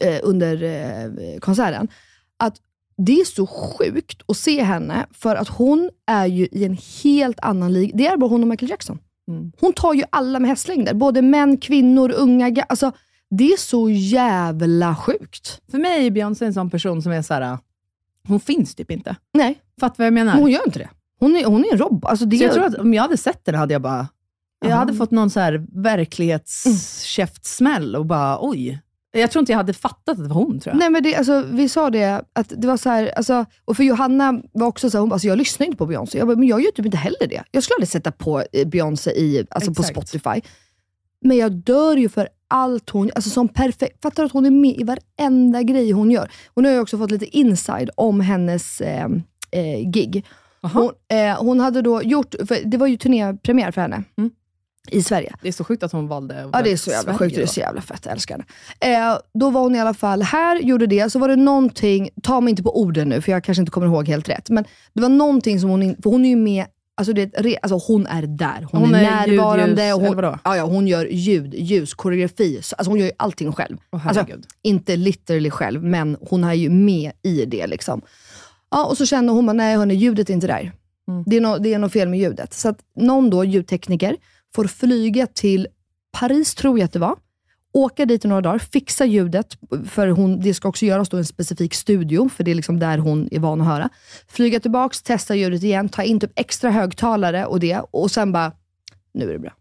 eh, 0.00 0.20
under 0.22 0.62
eh, 0.62 1.38
konserten, 1.40 1.88
att 2.36 2.56
det 2.96 3.20
är 3.20 3.24
så 3.24 3.46
sjukt 3.46 4.22
att 4.28 4.36
se 4.36 4.62
henne, 4.62 5.06
för 5.12 5.36
att 5.36 5.48
hon 5.48 5.90
är 6.06 6.26
ju 6.26 6.48
i 6.52 6.64
en 6.64 6.78
helt 7.04 7.40
annan 7.40 7.72
liga. 7.72 7.92
Det 7.96 8.06
är 8.06 8.16
bara 8.16 8.30
hon 8.30 8.42
och 8.42 8.48
Michael 8.48 8.70
Jackson. 8.70 8.98
Mm. 9.28 9.52
Hon 9.60 9.72
tar 9.72 9.94
ju 9.94 10.04
alla 10.10 10.40
med 10.40 10.50
hästlängder. 10.50 10.94
Både 10.94 11.22
män, 11.22 11.56
kvinnor, 11.58 12.12
unga. 12.16 12.48
ga- 12.50 12.64
Alltså, 12.68 12.92
det 13.30 13.44
är 13.52 13.56
så 13.56 13.90
jävla 13.90 14.96
sjukt. 14.96 15.60
För 15.70 15.78
mig 15.78 16.06
är 16.06 16.10
Beyoncé 16.10 16.44
en 16.44 16.54
sån 16.54 16.70
person 16.70 17.02
som 17.02 17.12
är 17.12 17.22
så 17.22 17.34
här. 17.34 17.58
hon 18.28 18.40
finns 18.40 18.74
typ 18.74 18.90
inte. 18.90 19.16
Nej, 19.34 19.58
Fattar 19.80 19.94
vad 19.98 20.06
jag 20.06 20.14
menar? 20.14 20.32
men 20.32 20.42
hon 20.42 20.50
gör 20.50 20.66
inte 20.66 20.78
det. 20.78 20.88
Hon 21.20 21.36
är, 21.36 21.44
hon 21.44 21.64
är 21.64 21.72
en 21.72 21.78
robot. 21.78 22.10
Alltså, 22.10 22.24
det 22.26 22.36
Så 22.38 22.44
jag 22.44 22.50
är- 22.50 22.54
tror 22.54 22.64
att 22.66 22.74
om 22.74 22.94
jag 22.94 23.02
hade 23.02 23.16
sett 23.16 23.44
det 23.44 23.56
hade 23.56 23.72
jag 23.72 23.82
bara, 23.82 24.08
jag 24.60 24.70
Aha. 24.70 24.78
hade 24.80 24.94
fått 24.94 25.10
någon 25.10 25.30
så 25.30 25.40
här 25.40 25.66
verklighetskäftsmäll 25.82 27.96
och 27.96 28.06
bara 28.06 28.38
oj. 28.40 28.80
Jag 29.10 29.30
tror 29.30 29.40
inte 29.40 29.52
jag 29.52 29.56
hade 29.56 29.72
fattat 29.72 30.08
att 30.08 30.22
det 30.22 30.28
var 30.28 30.34
hon 30.34 30.60
tror 30.60 30.74
jag. 30.74 30.78
Nej 30.78 30.90
men 30.90 31.02
det, 31.02 31.16
alltså, 31.16 31.44
vi 31.50 31.68
sa 31.68 31.90
det, 31.90 32.24
att 32.32 32.52
det 32.56 32.66
var 32.66 32.76
så 32.76 32.88
här, 32.88 33.12
alltså, 33.16 33.44
och 33.64 33.76
för 33.76 33.84
Johanna 33.84 34.42
var 34.52 34.66
också 34.66 34.90
så 34.90 34.96
här, 34.96 35.00
hon 35.00 35.08
bara, 35.08 35.14
alltså, 35.14 35.28
jag 35.28 35.38
lyssnar 35.38 35.66
inte 35.66 35.76
på 35.76 35.86
Beyoncé. 35.86 36.18
Jag 36.18 36.26
bara, 36.26 36.36
men 36.36 36.48
jag 36.48 36.60
gör 36.60 36.70
typ 36.70 36.84
inte 36.86 36.96
heller 36.96 37.26
det. 37.28 37.42
Jag 37.50 37.62
skulle 37.62 37.74
aldrig 37.74 37.88
sätta 37.88 38.12
på 38.12 38.42
eh, 38.52 38.68
Beyoncé 38.68 39.10
i, 39.10 39.46
alltså, 39.50 39.74
på. 39.74 39.82
Spotify. 39.82 40.40
Men 41.20 41.36
jag 41.36 41.52
dör 41.52 41.96
ju 41.96 42.08
för 42.08 42.28
allt 42.48 42.90
hon 42.90 43.10
alltså 43.14 43.30
som 43.30 43.48
perfekt. 43.48 44.02
Fattar 44.02 44.22
du 44.22 44.26
att 44.26 44.32
hon 44.32 44.46
är 44.46 44.50
med 44.50 44.76
i 44.76 44.84
varenda 44.84 45.62
grej 45.62 45.90
hon 45.90 46.10
gör? 46.10 46.30
Hon 46.54 46.64
har 46.64 46.72
ju 46.72 46.80
också 46.80 46.98
fått 46.98 47.10
lite 47.10 47.38
inside 47.38 47.90
om 47.94 48.20
hennes 48.20 48.80
eh, 48.80 49.06
eh, 49.50 49.90
gig. 49.90 50.26
Hon, 50.62 50.90
eh, 51.08 51.42
hon 51.42 51.60
hade 51.60 51.82
då 51.82 52.02
gjort, 52.02 52.34
för 52.48 52.64
det 52.64 52.76
var 52.76 52.86
ju 52.86 52.96
turnépremiär 52.96 53.70
för 53.70 53.80
henne 53.80 54.04
Mm. 54.18 54.30
I 54.92 55.02
Sverige. 55.02 55.34
Det 55.42 55.48
är 55.48 55.52
så 55.52 55.64
sjukt 55.64 55.82
att 55.82 55.92
hon 55.92 56.08
valde 56.08 56.50
Ja, 56.52 56.62
det 56.62 56.72
är 56.72 56.76
så 56.76 56.90
jävla 56.90 57.02
Sverige 57.02 57.18
sjukt. 57.18 57.34
Det 57.34 57.40
är 57.40 57.46
då. 57.46 57.52
så 57.52 57.60
jävla 57.60 57.80
fett. 57.80 58.00
Jag 58.04 58.12
älskar 58.12 58.34
henne. 58.80 58.98
Eh, 59.10 59.18
då 59.34 59.50
var 59.50 59.60
hon 59.60 59.74
i 59.74 59.80
alla 59.80 59.94
fall 59.94 60.22
här, 60.22 60.60
gjorde 60.60 60.86
det. 60.86 61.10
Så 61.12 61.18
var 61.18 61.28
det 61.28 61.36
någonting, 61.36 62.10
ta 62.22 62.40
mig 62.40 62.50
inte 62.50 62.62
på 62.62 62.80
orden 62.80 63.08
nu, 63.08 63.20
för 63.20 63.32
jag 63.32 63.44
kanske 63.44 63.62
inte 63.62 63.70
kommer 63.72 63.86
ihåg 63.86 64.08
helt 64.08 64.28
rätt. 64.28 64.50
Men 64.50 64.64
det 64.92 65.00
var 65.02 65.08
någonting 65.08 65.60
som 65.60 65.70
hon, 65.70 65.82
in- 65.82 65.96
för 66.02 66.10
hon 66.10 66.24
är 66.24 66.28
ju 66.28 66.36
med, 66.36 66.64
alltså, 66.96 67.12
det, 67.12 67.58
alltså 67.62 67.78
hon 67.92 68.06
är 68.06 68.22
där. 68.22 68.66
Hon, 68.72 68.80
Hon 68.80 68.94
är, 68.94 69.04
är 69.04 69.26
ljud, 69.26 69.36
närvarande. 69.36 69.86
ljus, 69.86 69.94
hon, 69.94 70.22
ja, 70.44 70.56
ja, 70.56 70.64
hon 70.64 70.86
gör 70.86 71.06
ljud, 71.06 71.54
ljus, 71.54 71.94
koreografi. 71.94 72.58
Så, 72.62 72.74
alltså 72.76 72.90
hon 72.90 72.98
gör 72.98 73.06
ju 73.06 73.12
allting 73.16 73.52
själv. 73.52 73.76
Åh, 73.92 74.06
alltså, 74.06 74.26
inte 74.62 74.96
literally 74.96 75.50
själv, 75.50 75.84
men 75.84 76.16
hon 76.20 76.44
är 76.44 76.54
ju 76.54 76.70
med 76.70 77.12
i 77.22 77.44
det. 77.44 77.66
Liksom. 77.66 78.00
Ja, 78.70 78.84
och 78.86 78.96
så 78.96 79.06
kände 79.06 79.32
hon, 79.32 79.56
nej 79.56 79.76
hörni, 79.76 79.94
ljudet 79.94 80.30
är 80.30 80.34
inte 80.34 80.46
där. 80.46 80.72
Mm. 81.08 81.24
Det, 81.26 81.36
är 81.36 81.40
no, 81.40 81.58
det 81.58 81.74
är 81.74 81.78
något 81.78 81.92
fel 81.92 82.08
med 82.08 82.18
ljudet. 82.18 82.54
Så 82.54 82.68
att 82.68 82.78
någon 82.96 83.30
då, 83.30 83.44
ljudtekniker, 83.44 84.16
får 84.54 84.64
flyga 84.64 85.26
till 85.26 85.68
Paris, 86.12 86.54
tror 86.54 86.78
jag 86.78 86.84
att 86.84 86.92
det 86.92 86.98
var, 86.98 87.16
åka 87.72 88.06
dit 88.06 88.24
i 88.24 88.28
några 88.28 88.42
dagar, 88.42 88.58
fixa 88.58 89.04
ljudet, 89.04 89.58
för 89.90 90.08
hon, 90.08 90.40
det 90.40 90.54
ska 90.54 90.68
också 90.68 90.86
göras 90.86 91.08
då 91.08 91.16
en 91.16 91.24
specifik 91.24 91.74
studio, 91.74 92.28
för 92.28 92.44
det 92.44 92.50
är 92.50 92.54
liksom 92.54 92.78
där 92.78 92.98
hon 92.98 93.28
är 93.30 93.38
van 93.38 93.60
att 93.60 93.66
höra. 93.66 93.88
Flyga 94.28 94.60
tillbaks, 94.60 95.02
testa 95.02 95.34
ljudet 95.34 95.62
igen, 95.62 95.88
ta 95.88 96.02
in 96.02 96.20
typ 96.20 96.32
extra 96.34 96.70
högtalare 96.70 97.46
och 97.46 97.60
det, 97.60 97.80
och 97.90 98.10
sen 98.10 98.32
bara, 98.32 98.52
nu 99.14 99.28
är 99.28 99.32
det 99.32 99.38
bra. 99.38 99.52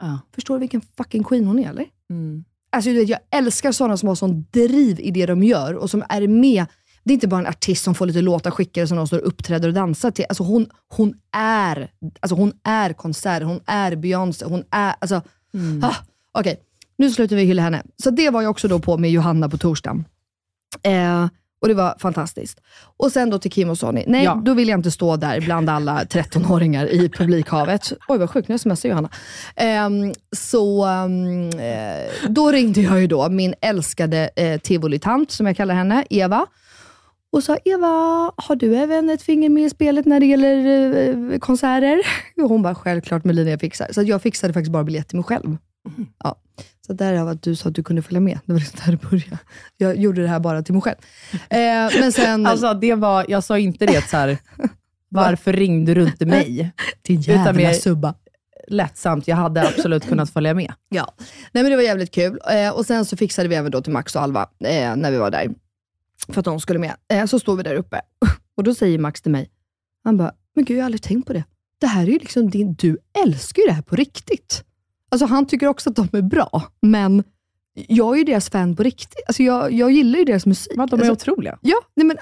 Ja. 0.00 0.18
Förstår 0.34 0.54
du 0.54 0.60
vilken 0.60 0.80
fucking 0.80 1.24
queen 1.24 1.44
hon 1.44 1.58
är 1.58 1.70
eller? 1.70 1.86
Mm. 2.10 2.44
Alltså, 2.70 2.90
du 2.90 2.96
vet, 2.96 3.08
jag 3.08 3.20
älskar 3.30 3.72
sådana 3.72 3.96
som 3.96 4.08
har 4.08 4.14
sån 4.14 4.46
driv 4.50 5.00
i 5.00 5.10
det 5.10 5.26
de 5.26 5.42
gör 5.42 5.74
och 5.74 5.90
som 5.90 6.04
är 6.08 6.28
med. 6.28 6.66
Det 7.06 7.12
är 7.12 7.14
inte 7.14 7.28
bara 7.28 7.40
en 7.40 7.46
artist 7.46 7.84
som 7.84 7.94
får 7.94 8.06
lite 8.06 8.20
låtar 8.20 8.50
skickade 8.50 8.86
som 8.86 8.96
de 8.96 9.06
står 9.06 9.18
och 9.20 9.28
uppträder 9.28 9.68
och 9.68 9.74
dansar 9.74 10.10
till. 10.10 10.24
Alltså 10.28 10.42
hon, 10.44 10.66
hon, 10.88 11.14
är, 11.36 11.90
alltså 12.20 12.34
hon 12.36 12.52
är 12.64 12.92
konsert, 12.92 13.42
hon 13.42 13.60
är 13.66 13.96
Beyoncé, 13.96 14.44
hon 14.44 14.64
är... 14.70 14.94
Alltså, 14.98 15.22
ah, 15.82 15.94
Okej, 16.38 16.60
nu 16.98 17.10
slutar 17.10 17.36
vi 17.36 17.44
hylla 17.44 17.62
henne. 17.62 17.82
Så 18.02 18.10
det 18.10 18.30
var 18.30 18.42
jag 18.42 18.50
också 18.50 18.68
då 18.68 18.78
på 18.78 18.98
med 18.98 19.10
Johanna 19.10 19.48
på 19.48 19.58
torsdagen. 19.58 20.04
Eh, 20.82 21.26
och 21.60 21.68
det 21.68 21.74
var 21.74 21.96
fantastiskt. 21.98 22.60
Och 22.96 23.12
sen 23.12 23.30
då 23.30 23.38
till 23.38 23.50
Kim 23.50 23.70
och 23.70 23.78
Sonny. 23.78 24.04
Nej, 24.06 24.24
Ja. 24.24 24.42
då 24.44 24.54
vill 24.54 24.68
jag 24.68 24.78
inte 24.78 24.90
stå 24.90 25.16
där 25.16 25.40
bland 25.40 25.70
alla 25.70 26.04
13-åringar 26.04 26.86
i 26.86 27.08
publikhavet. 27.08 27.92
Oj 28.08 28.18
vad 28.18 28.30
sjukt, 28.30 28.48
nu 28.48 28.58
smsar 28.58 28.88
Johanna. 28.88 29.10
Ehm, 29.56 30.12
så 30.36 30.86
eh, 30.86 32.28
då 32.28 32.50
ringde 32.52 32.80
jag 32.80 33.00
ju 33.00 33.06
då 33.06 33.28
min 33.28 33.54
älskade 33.60 34.30
eh, 34.36 34.60
tivolitant, 34.60 35.30
som 35.30 35.46
jag 35.46 35.56
kallar 35.56 35.74
henne, 35.74 36.04
Eva. 36.10 36.46
Och 37.36 37.44
sa, 37.44 37.56
Eva, 37.64 37.86
har 38.36 38.56
du 38.56 38.76
även 38.76 39.10
ett 39.10 39.22
finger 39.22 39.48
med 39.48 39.64
i 39.64 39.70
spelet 39.70 40.06
när 40.06 40.20
det 40.20 40.26
gäller 40.26 41.32
eh, 41.32 41.38
konserter? 41.38 42.00
Och 42.42 42.48
hon 42.48 42.62
bara, 42.62 42.74
självklart 42.74 43.24
Melina, 43.24 43.50
jag 43.50 43.60
fixar. 43.60 43.88
Så 43.92 44.02
jag 44.02 44.22
fixade 44.22 44.52
faktiskt 44.52 44.72
bara 44.72 44.84
biljett 44.84 45.08
till 45.08 45.16
mig 45.16 45.24
själv. 45.24 45.56
Ja. 46.24 46.36
Så 46.86 46.92
därav 46.92 47.28
att 47.28 47.42
du 47.42 47.56
sa 47.56 47.68
att 47.68 47.74
du 47.74 47.82
kunde 47.82 48.02
följa 48.02 48.20
med. 48.20 48.38
Det 48.44 48.52
var 48.52 48.60
liksom 48.60 48.80
där 48.84 48.92
det 48.92 49.10
började. 49.10 49.38
Jag 49.76 49.96
gjorde 49.96 50.22
det 50.22 50.28
här 50.28 50.40
bara 50.40 50.62
till 50.62 50.74
mig 50.74 50.82
själv. 50.82 50.96
Eh, 51.32 52.00
men 52.00 52.12
sen, 52.12 52.46
Alltså 52.46 52.74
det 52.74 52.94
var, 52.94 53.26
jag 53.28 53.44
sa 53.44 53.58
inte 53.58 53.86
det 53.86 54.08
så 54.08 54.16
här. 54.16 54.38
varför 55.08 55.52
ringde 55.52 55.94
du 55.94 56.02
inte 56.02 56.26
mig? 56.26 56.72
din 57.02 57.20
utan 57.20 57.34
jävla 57.34 57.52
mer- 57.52 57.72
subba. 57.72 58.14
Lättsamt, 58.68 59.28
jag 59.28 59.36
hade 59.36 59.68
absolut 59.68 60.08
kunnat 60.08 60.30
följa 60.30 60.54
med. 60.54 60.72
Ja, 60.88 61.14
Nej, 61.52 61.62
men 61.62 61.70
det 61.70 61.76
var 61.76 61.82
jävligt 61.82 62.10
kul. 62.10 62.38
Eh, 62.50 62.70
och 62.70 62.86
Sen 62.86 63.04
så 63.04 63.16
fixade 63.16 63.48
vi 63.48 63.54
även 63.54 63.70
då 63.70 63.80
till 63.82 63.92
Max 63.92 64.16
och 64.16 64.22
Alva 64.22 64.48
eh, 64.64 64.96
när 64.96 65.10
vi 65.10 65.16
var 65.16 65.30
där. 65.30 65.48
För 66.28 66.38
att 66.38 66.44
de 66.44 66.60
skulle 66.60 66.78
med. 66.78 66.96
Eh, 67.08 67.26
så 67.26 67.38
står 67.38 67.56
vi 67.56 67.62
där 67.62 67.74
uppe 67.74 68.00
och 68.56 68.64
då 68.64 68.74
säger 68.74 68.98
Max 68.98 69.22
till 69.22 69.32
mig, 69.32 69.50
han 70.04 70.16
bara, 70.16 70.32
men 70.54 70.64
gud 70.64 70.76
jag 70.76 70.82
har 70.82 70.86
aldrig 70.86 71.02
tänkt 71.02 71.26
på 71.26 71.32
det. 71.32 71.44
Det 71.80 71.86
här 71.86 72.02
är 72.02 72.10
ju 72.10 72.18
liksom 72.18 72.50
din, 72.50 72.74
du 72.74 72.98
älskar 73.24 73.62
ju 73.62 73.68
det 73.68 73.74
här 73.74 73.82
på 73.82 73.96
riktigt. 73.96 74.64
Alltså 75.08 75.26
han 75.26 75.46
tycker 75.46 75.66
också 75.66 75.90
att 75.90 75.96
de 75.96 76.08
är 76.12 76.22
bra, 76.22 76.62
men 76.80 77.24
jag 77.74 78.14
är 78.14 78.18
ju 78.18 78.24
deras 78.24 78.50
fan 78.50 78.76
på 78.76 78.82
riktigt. 78.82 79.24
Alltså 79.26 79.42
jag, 79.42 79.72
jag 79.72 79.92
gillar 79.92 80.18
ju 80.18 80.24
deras 80.24 80.46
musik. 80.46 80.72
Vad, 80.76 80.90
de 80.90 81.00
är 81.00 81.10
alltså, 81.10 81.30
otroliga. 81.30 81.58
Ja, 81.62 81.76
nej 81.94 82.06
men 82.06 82.16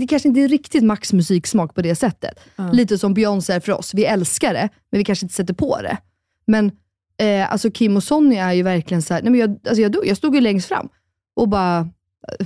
det 0.00 0.06
kanske 0.06 0.28
inte 0.28 0.40
är 0.40 0.48
riktigt 0.48 0.84
Max 0.84 1.12
musiksmak 1.12 1.74
på 1.74 1.82
det 1.82 1.94
sättet. 1.94 2.40
Ja. 2.56 2.72
Lite 2.72 2.98
som 2.98 3.14
Beyoncé 3.14 3.52
är 3.52 3.60
för 3.60 3.72
oss. 3.72 3.94
Vi 3.94 4.04
älskar 4.04 4.54
det, 4.54 4.68
men 4.90 4.98
vi 4.98 5.04
kanske 5.04 5.24
inte 5.24 5.34
sätter 5.34 5.54
på 5.54 5.82
det. 5.82 5.98
Men 6.44 6.70
eh, 7.18 7.52
alltså 7.52 7.70
Kim 7.70 7.96
och 7.96 8.02
Sonny 8.02 8.36
är 8.36 8.52
ju 8.52 8.62
verkligen 8.62 9.02
så 9.02 9.14
här, 9.14 9.22
nej 9.22 9.30
men 9.30 9.40
jag, 9.40 9.50
alltså 9.50 9.82
jag, 9.82 9.96
jag 10.06 10.16
stod 10.16 10.34
ju 10.34 10.40
längst 10.40 10.68
fram 10.68 10.88
och 11.34 11.48
bara 11.48 11.88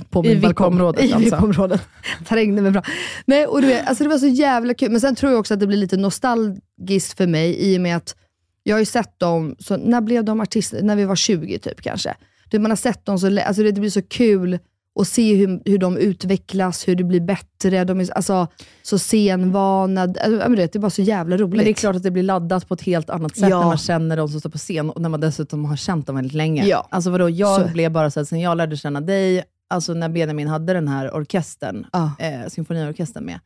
på 0.09 0.21
min 0.23 0.31
I 0.31 0.35
balkong. 0.35 0.71
VIP-området 0.71 1.05
I 1.05 1.13
alltså. 1.13 1.79
Trängde 2.27 2.61
mig 2.61 2.73
fram. 2.73 2.83
Nej, 3.25 3.45
och 3.45 3.61
du 3.61 3.67
vet, 3.67 3.87
alltså 3.87 4.03
det 4.03 4.09
var 4.09 4.17
så 4.17 4.27
jävla 4.27 4.73
kul. 4.73 4.91
Men 4.91 5.01
sen 5.01 5.15
tror 5.15 5.31
jag 5.31 5.39
också 5.39 5.53
att 5.53 5.59
det 5.59 5.67
blir 5.67 5.77
lite 5.77 5.97
nostalgiskt 5.97 7.17
för 7.17 7.27
mig 7.27 7.55
i 7.73 7.77
och 7.77 7.81
med 7.81 7.97
att 7.97 8.15
jag 8.63 8.75
har 8.75 8.79
ju 8.79 8.85
sett 8.85 9.19
dem, 9.19 9.55
så 9.59 9.77
när 9.77 10.01
blev 10.01 10.23
de 10.25 10.41
artister? 10.41 10.81
När 10.81 10.95
vi 10.95 11.05
var 11.05 11.15
20 11.15 11.59
typ 11.59 11.81
kanske. 11.81 12.15
Du, 12.49 12.59
man 12.59 12.71
har 12.71 12.75
sett 12.75 13.05
dem 13.05 13.19
så 13.19 13.39
alltså 13.41 13.63
det, 13.63 13.71
blir 13.73 13.89
så 13.89 14.01
kul 14.01 14.59
att 14.99 15.07
se 15.07 15.35
hur, 15.35 15.61
hur 15.65 15.77
de 15.77 15.97
utvecklas, 15.97 16.87
hur 16.87 16.95
det 16.95 17.03
blir 17.03 17.19
bättre. 17.21 17.83
De 17.83 17.99
är 17.99 18.11
alltså, 18.13 18.47
så 18.81 18.97
scenvana. 18.97 20.01
Alltså, 20.01 20.49
det 20.55 20.75
är 20.75 20.79
bara 20.79 20.89
så 20.89 21.01
jävla 21.01 21.37
roligt. 21.37 21.55
Men 21.55 21.65
det 21.65 21.71
är 21.71 21.73
klart 21.73 21.95
att 21.95 22.03
det 22.03 22.11
blir 22.11 22.23
laddat 22.23 22.67
på 22.67 22.73
ett 22.73 22.81
helt 22.81 23.09
annat 23.09 23.35
sätt 23.37 23.49
Ja. 23.49 23.59
när 23.59 23.65
man 23.67 23.77
känner 23.77 24.17
de 24.17 24.29
som 24.29 24.39
står 24.39 24.49
på 24.49 24.57
scen 24.57 24.89
och 24.89 25.01
när 25.01 25.09
man 25.09 25.19
dessutom 25.19 25.65
har 25.65 25.75
känt 25.75 26.07
dem 26.07 26.15
väldigt 26.15 26.33
länge. 26.33 26.65
Ja. 26.67 26.87
Alltså 26.91 27.09
vadå, 27.09 27.29
jag 27.29 27.61
Så- 27.61 27.67
blev 27.73 27.91
bara 27.91 28.11
så 28.11 28.19
här, 28.19 28.25
sen 28.25 28.39
jag 28.39 28.57
lärde 28.57 28.77
känna 28.77 29.01
dig, 29.01 29.43
alltså 29.71 29.93
när 29.93 30.09
Benjamin 30.09 30.47
hade 30.47 30.73
den 30.73 30.87
här 30.87 31.15
orkestern, 31.15 31.85
Ja. 31.93 32.11
eh, 32.19 32.47
symfoniorkestern 32.47 33.25
med, 33.25 33.39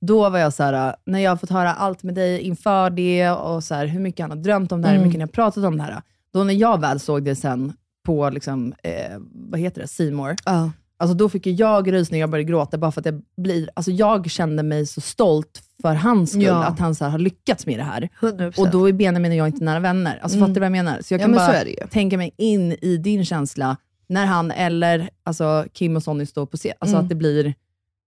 då 0.00 0.30
var 0.30 0.38
jag 0.38 0.52
så 0.52 0.62
här, 0.62 0.96
när 1.06 1.18
jag 1.18 1.30
har 1.30 1.36
fått 1.36 1.50
höra 1.50 1.74
allt 1.74 2.02
med 2.02 2.14
dig 2.14 2.40
inför 2.40 2.90
det 2.90 3.30
och 3.30 3.64
så 3.64 3.74
här, 3.74 3.86
hur 3.86 4.00
mycket 4.00 4.20
han 4.20 4.30
har 4.30 4.38
drömt 4.38 4.72
om 4.72 4.82
det 4.82 4.88
här, 4.88 4.94
Mm. 4.94 5.02
hur 5.02 5.08
mycket 5.08 5.18
ni 5.18 5.22
har 5.22 5.28
pratat 5.46 5.64
om 5.64 5.76
det 5.76 5.82
här. 5.82 6.02
Då 6.32 6.44
när 6.44 6.54
jag 6.54 6.80
väl 6.80 7.00
såg 7.00 7.24
det 7.24 7.36
sen 7.36 7.72
på, 8.06 8.30
liksom, 8.30 8.74
eh, 8.82 9.16
vad 9.50 9.60
heter 9.60 9.80
det, 9.82 9.88
Seymour, 9.88 10.36
Ja. 10.44 10.70
Alltså 10.98 11.16
då 11.16 11.28
fick 11.28 11.46
jag 11.46 11.92
rysningar 11.92 12.26
och 12.26 12.30
började 12.30 12.48
gråta 12.50 12.78
bara 12.78 12.92
för 12.92 13.00
att 13.00 13.06
jag 13.06 13.22
blir, 13.36 13.70
alltså 13.74 13.90
jag 13.90 14.30
kände 14.30 14.62
mig 14.62 14.86
så 14.86 15.00
stolt 15.00 15.62
för 15.82 15.94
hans 15.94 16.30
skull, 16.30 16.42
Ja. 16.42 16.64
att 16.64 16.78
han 16.78 16.94
så 16.94 17.04
har 17.04 17.18
lyckats 17.18 17.66
med 17.66 17.78
det 17.78 17.82
här. 17.82 18.08
100%. 18.20 18.58
Och 18.58 18.70
då 18.70 18.88
är 18.88 18.92
Benjamin 18.92 19.32
och 19.32 19.36
jag 19.36 19.46
inte 19.48 19.64
nära 19.64 19.80
vänner. 19.80 20.18
Alltså 20.22 20.36
Mm. 20.38 20.48
fattar 20.48 20.54
du 20.54 20.60
vad 20.60 20.66
jag 20.66 20.72
menar? 20.84 21.00
Så 21.02 21.14
jag 21.14 21.20
Ja, 21.20 21.24
kan 21.26 21.34
så 21.34 21.38
bara 21.40 21.86
tänka 21.90 22.16
mig 22.16 22.34
in 22.36 22.72
i 22.82 22.96
din 22.96 23.24
känsla 23.24 23.76
när 24.08 24.26
han 24.26 24.50
eller 24.50 25.10
alltså 25.24 25.64
Kim 25.72 25.96
och 25.96 26.02
Sonny 26.02 26.26
står 26.26 26.46
på 26.46 26.56
scen. 26.56 26.72
Alltså 26.78 26.96
Mm. 26.96 27.04
att 27.04 27.08
det 27.08 27.14
blir, 27.14 27.54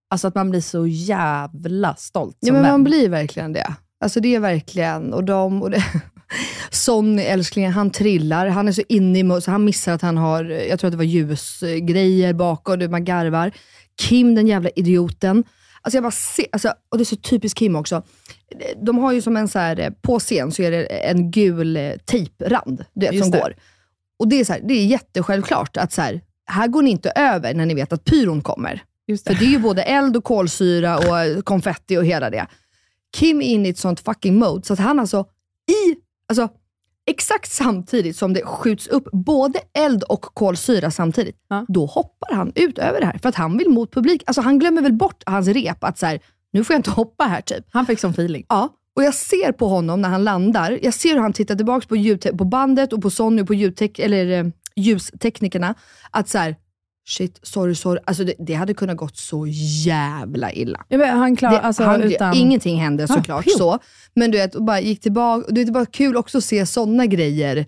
alltså 0.09 0.27
att 0.27 0.35
man 0.35 0.49
blir 0.49 0.61
så 0.61 0.87
jävla 0.87 1.95
stolt 1.95 2.37
Ja, 2.39 2.45
som 2.47 2.53
men 2.53 2.63
vän. 2.63 2.71
man 2.71 2.83
blir 2.83 3.09
verkligen 3.09 3.53
det. 3.53 3.73
Alltså 4.01 4.19
det 4.19 4.35
är 4.35 4.39
verkligen, 4.39 5.13
och 5.13 5.23
de 5.23 5.61
och 5.63 5.71
det. 5.71 5.83
Sonny, 6.71 7.21
älsklingen, 7.23 7.71
han 7.71 7.89
trillar. 7.89 8.47
Han 8.47 8.67
är 8.67 8.71
så 8.71 8.81
inne 8.89 9.37
i 9.37 9.41
så 9.41 9.51
han 9.51 9.65
missar 9.65 9.91
att 9.93 10.01
han 10.01 10.17
har, 10.17 10.43
jag 10.43 10.79
tror 10.79 10.87
att 10.87 10.91
det 10.93 10.97
var 10.97 11.03
ljusgrejer 11.03 12.33
bakom, 12.33 12.79
du, 12.79 12.87
man 12.89 13.05
garvar. 13.05 13.51
Kim, 14.01 14.35
den 14.35 14.47
jävla 14.47 14.69
idioten. 14.69 15.43
Alltså 15.81 15.97
jag 15.97 16.03
bara 16.03 16.11
ser, 16.11 16.45
alltså, 16.51 16.73
och 16.89 16.97
det 16.97 17.03
är 17.03 17.05
så 17.05 17.15
typiskt 17.15 17.59
Kim 17.59 17.75
också. 17.75 18.03
De 18.85 18.97
har 18.97 19.11
ju 19.13 19.21
som 19.21 19.37
en 19.37 19.47
så 19.47 19.59
här, 19.59 19.93
på 20.01 20.19
scen 20.19 20.51
så 20.51 20.61
är 20.61 20.71
det 20.71 20.85
en 20.85 21.31
gul 21.31 21.77
eh, 21.77 21.91
tejprand 22.05 22.85
du 22.93 23.05
vet, 23.05 23.13
Just 23.15 23.23
som 23.23 23.31
det. 23.31 23.39
går. 23.39 23.55
Och 24.19 24.27
det 24.27 24.39
är, 24.39 24.45
så 24.45 24.53
här, 24.53 24.61
det 24.63 24.73
är 24.73 24.85
jättesjälvklart 24.85 25.77
att 25.77 25.91
så 25.93 26.01
här, 26.01 26.21
här 26.45 26.67
går 26.67 26.81
ni 26.81 26.89
inte 26.89 27.11
över 27.15 27.53
när 27.53 27.65
ni 27.65 27.73
vet 27.73 27.93
att 27.93 28.03
pyron 28.05 28.41
kommer. 28.41 28.83
Just 29.07 29.27
För 29.27 29.33
det 29.35 29.45
är 29.45 29.49
ju 29.49 29.59
både 29.59 29.81
eld 29.83 30.17
och 30.17 30.23
kolsyra 30.23 30.97
och 30.97 31.45
konfetti 31.45 31.97
och 31.97 32.05
hela 32.05 32.29
det. 32.29 32.47
Kim 33.17 33.41
är 33.41 33.45
inne 33.45 33.67
i 33.67 33.71
ett 33.71 33.77
sånt 33.77 33.99
fucking 33.99 34.35
mode, 34.39 34.65
så 34.65 34.73
att 34.73 34.79
han 34.79 34.99
alltså 34.99 35.25
i, 35.71 35.95
alltså 36.29 36.49
exakt 37.05 37.51
samtidigt 37.51 38.15
som 38.17 38.33
det 38.33 38.45
skjuts 38.45 38.87
upp 38.87 39.11
både 39.11 39.59
eld 39.73 40.03
och 40.03 40.21
kolsyra 40.21 40.91
samtidigt, 40.91 41.35
Ja. 41.49 41.65
då 41.67 41.85
hoppar 41.85 42.33
han 42.35 42.51
ut 42.55 42.77
över 42.77 42.99
det 42.99 43.05
här. 43.05 43.17
För 43.21 43.29
att 43.29 43.35
han 43.35 43.57
vill 43.57 43.69
mot 43.69 43.93
publik. 43.93 44.23
Alltså 44.25 44.41
han 44.41 44.59
glömmer 44.59 44.81
väl 44.81 44.93
bort 44.93 45.23
hans 45.25 45.47
rep, 45.47 45.83
att 45.83 45.97
så 45.97 46.05
här, 46.05 46.19
nu 46.51 46.63
får 46.63 46.73
jag 46.73 46.79
inte 46.79 46.91
hoppa 46.91 47.23
här 47.23 47.41
typ. 47.41 47.65
Han 47.71 47.85
fick 47.85 47.99
sån 47.99 48.11
feeling. 48.11 48.45
Ja, 48.49 48.69
och 48.99 49.05
jag 49.05 49.13
ser 49.15 49.51
på 49.51 49.67
honom 49.67 50.01
när 50.01 50.09
han 50.09 50.23
landar, 50.23 50.79
jag 50.81 50.93
ser 50.93 51.09
hur 51.13 51.19
han 51.21 51.33
tittar 51.33 51.55
tillbaka 51.55 51.87
på, 51.87 51.95
ljud, 51.95 52.37
på 52.37 52.45
bandet 52.45 52.93
och 52.93 53.01
på 53.01 53.09
Sonny 53.09 53.41
och 53.41 53.47
på 53.47 53.53
ljudtek, 53.53 53.99
eller, 53.99 54.31
eh, 54.31 54.45
ljusteknikerna, 54.75 55.75
att 56.11 56.29
så 56.29 56.37
här, 56.37 56.55
shit, 57.09 57.39
sorry, 57.41 57.75
sorry. 57.75 57.99
Alltså 58.05 58.23
det, 58.23 58.33
det 58.39 58.53
hade 58.53 58.73
kunnat 58.73 58.97
gått 58.97 59.17
så 59.17 59.47
jävla 59.85 60.51
illa. 60.51 60.85
Ja, 60.87 60.97
men 60.97 61.17
han 61.17 61.35
klar, 61.35 61.51
Det, 61.51 61.59
alltså, 61.59 61.83
han, 61.83 62.01
utan... 62.03 62.33
Ingenting 62.33 62.81
hände 62.81 63.03
Ah, 63.03 63.07
såklart 63.07 63.43
phew. 63.45 63.57
så, 63.57 63.79
men 64.15 64.31
du 64.31 64.37
vet, 64.37 64.55
och 64.55 64.63
bara 64.63 64.79
gick 64.79 65.01
tillbaka. 65.01 65.45
Och 65.47 65.53
det 65.53 65.61
är 65.61 65.71
bara 65.71 65.85
kul 65.85 66.17
också 66.17 66.37
att 66.37 66.43
se 66.43 66.65
sådana 66.65 67.05
grejer. 67.05 67.65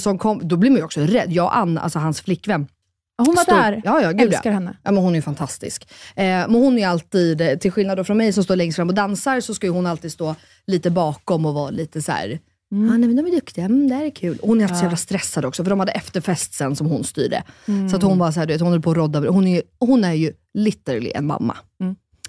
Som 0.00 0.18
kom, 0.18 0.40
då 0.48 0.56
blir 0.56 0.70
man 0.70 0.78
ju 0.78 0.84
också 0.84 1.00
rädd. 1.00 1.32
Jag 1.32 1.44
och 1.44 1.56
Anna, 1.56 1.80
alltså 1.80 1.98
hans 1.98 2.20
flickvän, 2.20 2.66
Hon 3.18 3.34
var 3.34 3.42
Stor- 3.42 3.54
där. 3.54 3.82
Ja, 3.84 4.02
ja, 4.02 4.10
gud, 4.10 4.20
ja. 4.20 4.24
Älskar 4.24 4.50
henne. 4.50 4.76
Ja, 4.82 4.92
men 4.92 5.02
hon 5.02 5.12
är 5.12 5.16
ju 5.16 5.22
fantastisk. 5.22 5.88
Eh, 6.16 6.24
men 6.24 6.54
hon 6.54 6.78
är 6.78 6.88
alltid, 6.88 7.60
till 7.60 7.72
skillnad 7.72 8.06
från 8.06 8.16
mig 8.16 8.32
som 8.32 8.44
står 8.44 8.56
längst 8.56 8.76
fram 8.76 8.88
och 8.88 8.94
dansar, 8.94 9.40
så 9.40 9.54
ska 9.54 9.68
hon 9.70 9.86
alltid 9.86 10.12
stå 10.12 10.34
lite 10.66 10.90
bakom 10.90 11.46
och 11.46 11.54
vara 11.54 11.70
lite 11.70 12.02
så 12.02 12.12
här. 12.12 12.38
Ah, 12.72 12.76
nej, 12.96 12.98
men 12.98 13.16
de 13.16 13.26
är 13.26 13.30
duktiga, 13.30 13.64
mm, 13.64 13.88
det 13.88 13.94
här 13.94 14.04
är 14.04 14.10
kul. 14.10 14.38
Hon 14.42 14.60
är 14.60 14.64
alltid 14.64 14.76
så 14.76 14.84
jävla 14.84 14.96
stressad 14.96 15.44
också, 15.44 15.64
för 15.64 15.70
de 15.70 15.80
hade 15.80 15.92
efterfest 15.92 16.54
sen 16.54 16.76
som 16.76 16.86
hon 16.86 17.04
styrde. 17.04 17.42
Så 17.90 17.96
att 17.96 18.02
hon 18.02 18.18
var 18.18 18.32
så 18.32 18.40
här, 18.40 18.46
du 18.46 18.52
vet, 18.54 18.60
hon 18.60 18.70
höll 18.72 18.82
på 18.82 18.90
att 18.90 18.96
rodda. 18.96 19.18
Hon 19.30 19.46
är, 19.46 19.62
hon 19.78 20.04
är 20.04 20.12
ju 20.12 20.32
literally 20.54 21.12
en 21.14 21.26
mamma. 21.26 21.56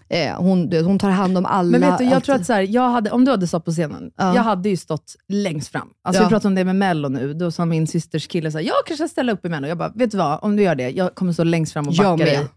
Eh, 0.09 0.35
hon, 0.41 0.69
du 0.69 0.81
hon 0.83 0.99
tar 0.99 1.09
hand 1.09 1.37
om 1.37 1.45
alla. 1.45 1.71
Men 1.79 1.81
vet 1.89 1.97
du, 1.97 2.03
jag 2.03 2.13
alltid. 2.13 2.25
tror 2.25 2.35
att 2.35 2.45
så 2.45 2.53
här, 2.53 2.61
jag 2.61 2.89
hade, 2.89 3.11
om 3.11 3.25
du 3.25 3.31
hade 3.31 3.47
stått 3.47 3.65
på 3.65 3.71
scenen, 3.71 4.11
Ja. 4.17 4.35
jag 4.35 4.41
hade 4.43 4.69
ju 4.69 4.77
stått 4.77 5.15
längst 5.27 5.67
fram. 5.71 5.89
Alltså 6.01 6.21
Ja. 6.23 6.27
Vi 6.27 6.29
pratade 6.29 6.47
om 6.47 6.55
det 6.55 6.65
med 6.65 6.75
Mello 6.75 7.09
nu, 7.09 7.33
då 7.33 7.51
sa 7.51 7.65
min 7.65 7.87
systers 7.87 8.27
kille 8.27 8.51
så 8.51 8.57
här, 8.57 8.65
jag 8.65 8.75
kanske 8.85 9.07
ska 9.07 9.11
ställa 9.11 9.31
upp 9.31 9.45
i 9.45 9.49
Mello. 9.49 9.67
Jag 9.67 9.77
bara, 9.77 9.91
vet 9.95 10.11
du 10.11 10.17
vad, 10.17 10.39
om 10.41 10.55
du 10.55 10.63
gör 10.63 10.75
det, 10.75 10.89
jag 10.89 11.15
kommer 11.15 11.33
stå 11.33 11.43
längst 11.43 11.73
fram 11.73 11.87
och 11.87 11.93
backa 11.97 12.15
dig 12.25 12.47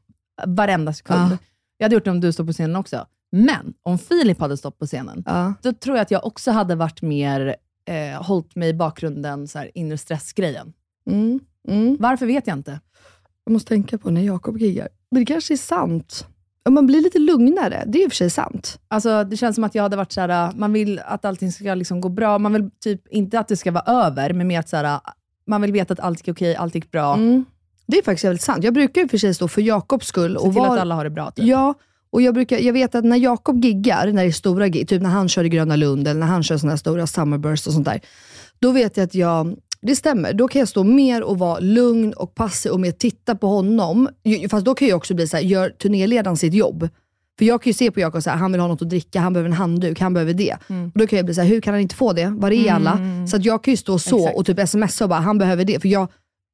varenda 0.47 0.93
sekund. 0.93 1.19
Ja. 1.33 1.37
Jag 1.79 1.85
hade 1.85 1.95
gjort 1.95 2.05
det 2.05 2.11
om 2.11 2.21
du 2.21 2.33
står 2.33 2.45
på 2.45 2.53
scenen 2.53 2.77
också. 2.77 3.07
Men 3.33 3.75
om 3.83 3.99
Filip 3.99 4.41
hade 4.41 4.57
stått 4.57 4.79
på 4.79 4.87
scenen, 4.87 5.23
Ja. 5.27 5.55
då 5.63 5.73
tror 5.73 5.97
jag 5.97 6.03
att 6.03 6.11
jag 6.11 6.27
också 6.27 6.51
hade 6.51 6.75
varit 6.75 7.03
mer, 7.03 7.57
eh, 7.89 8.23
hållit 8.23 8.57
mig 8.57 8.69
i 8.69 8.75
bakgrunden, 8.75 9.49
så 9.49 9.59
här, 9.59 9.71
inre 9.75 9.99
stressgrejen. 9.99 10.73
Mm, 11.11 11.41
mm. 11.69 11.97
Varför 12.01 12.27
vet 12.27 12.47
jag 12.47 12.57
inte. 12.59 12.81
Jag 13.45 13.53
måste 13.53 13.69
tänka 13.69 13.99
på 13.99 14.11
när 14.11 14.21
Jakob 14.21 14.59
giggar. 14.59 14.89
Men 15.11 15.21
det 15.23 15.27
kanske 15.27 15.55
är 15.55 15.59
sant. 15.59 16.27
Man 16.69 16.87
blir 16.87 17.01
lite 17.01 17.19
lugnare, 17.19 17.85
det 17.87 17.99
är 17.99 18.05
i 18.05 18.07
och 18.07 18.11
för 18.11 18.17
sig 18.17 18.31
sant. 18.31 18.81
Alltså, 18.89 19.25
det 19.25 19.37
känns 19.37 19.55
som 19.55 19.65
att 19.65 19.75
jag 19.75 19.83
hade 19.83 19.97
varit 19.97 20.13
såhär, 20.13 20.53
man 20.57 20.73
vill 20.73 21.01
att 21.05 21.25
allting 21.25 21.53
ska 21.53 21.75
liksom 21.75 22.01
gå 22.01 22.09
bra. 22.09 22.39
Man 22.39 22.53
vill 22.53 22.71
typ 22.85 23.09
inte 23.09 23.39
att 23.41 23.49
det 23.49 23.57
ska 23.57 23.73
vara 23.73 24.07
över, 24.07 24.33
men 24.33 24.47
mer 24.47 24.61
att 24.61 24.69
såhär, 24.69 25.01
man 25.47 25.63
vill 25.63 25.73
veta 25.73 25.93
att 25.93 26.01
allt 26.01 26.29
är 26.29 26.33
okej, 26.33 26.57
allt 26.57 26.75
gick 26.75 26.91
bra. 26.91 27.15
Mm. 27.15 27.45
Det 27.87 27.99
är 27.99 28.03
faktiskt 28.03 28.25
jävligt 28.25 28.43
sant. 28.43 28.65
Jag 28.65 28.75
brukar 28.75 29.01
ju 29.01 29.09
för 29.09 29.19
sig 29.19 29.35
stå 29.35 29.49
för 29.49 29.63
Jakobs 29.63 30.07
skull. 30.07 30.33
Se 30.33 30.39
och 30.47 30.53
till 30.53 30.63
var- 30.63 30.75
att 30.75 30.81
alla 30.81 30.95
har 30.95 31.05
det 31.05 31.11
bra. 31.11 31.31
Typ. 31.31 31.45
Ja, 31.45 31.75
och 32.11 32.23
jag, 32.23 32.35
brukar, 32.35 32.59
jag 32.59 32.73
vet 32.73 32.95
att 32.95 33.05
när 33.05 33.17
Jakob 33.17 33.65
giggar, 33.65 34.07
när 34.07 34.23
det 34.23 34.29
är 34.29 34.33
stora 34.33 34.69
gig, 34.69 34.89
typ 34.89 35.03
när 35.03 35.11
han 35.11 35.29
kör 35.29 35.45
i 35.45 35.49
Gröna 35.49 35.77
Lund 35.77 36.09
eller 36.09 36.21
när 36.21 36.27
han 36.27 36.43
kör 36.43 36.57
såna 36.57 36.73
här 36.73 36.77
stora 36.77 37.07
summerburst 37.07 37.67
och 37.67 37.73
sånt 37.73 37.85
där. 37.85 38.01
Då 38.59 38.73
vet 38.73 38.97
jag 38.97 39.05
att 39.05 39.15
jag, 39.15 39.57
det 39.83 39.97
stämmer, 39.97 40.33
då 40.33 40.49
kan 40.49 40.59
jag 40.59 40.69
stå 40.69 40.85
mer 40.85 41.23
och 41.23 41.39
vara 41.39 41.59
lugn 41.59 42.13
och 42.13 42.35
passiv 42.35 42.73
och 42.73 42.81
mer 42.81 42.93
titta 42.93 43.35
på 43.35 43.47
honom. 43.47 44.09
Fast 44.51 44.65
då 44.65 44.75
kan 44.75 44.89
jag 44.89 44.97
också 44.97 45.15
bli 45.15 45.29
så 45.29 45.37
här, 45.37 45.45
gör 45.45 45.71
turnéledaren 45.71 46.37
sitt 46.37 46.55
jobb? 46.55 46.89
För 47.39 47.45
jag 47.45 47.63
kan 47.63 47.71
ju 47.71 47.75
se 47.75 47.91
på 47.91 48.01
Jakob 48.01 48.19
att 48.19 48.27
han 48.27 48.53
vill 48.53 48.61
ha 48.61 48.69
något 48.69 48.83
att 48.83 48.89
dricka, 48.89 49.21
han 49.21 49.33
behöver 49.33 49.51
en 49.51 49.57
handduk, 49.57 50.01
han 50.01 50.15
behöver 50.15 50.35
det. 50.35 50.57
Och 50.69 50.99
då 50.99 51.07
kan 51.07 51.17
jag 51.17 51.27
bli 51.27 51.35
så 51.35 51.41
här, 51.41 51.49
hur 51.49 51.61
kan 51.61 51.75
han 51.75 51.81
inte 51.81 51.95
få 51.95 52.13
det? 52.13 52.27
Var 52.27 52.51
är 52.51 52.73
alla? 52.73 52.99
Så 53.31 53.37
att 53.37 53.45
jag 53.45 53.65
kan 53.65 53.73
ju 53.73 53.77
stå 53.77 53.99
så 53.99 54.19
Exakt. 54.19 54.37
och 54.37 54.47
typ 54.47 54.69
smsa 54.69 55.05
och 55.05 55.09
bara, 55.11 55.21
han 55.21 55.39
behöver 55.39 55.65
det. 55.65 55.81
För 55.81 55.89
jag, 55.89 56.09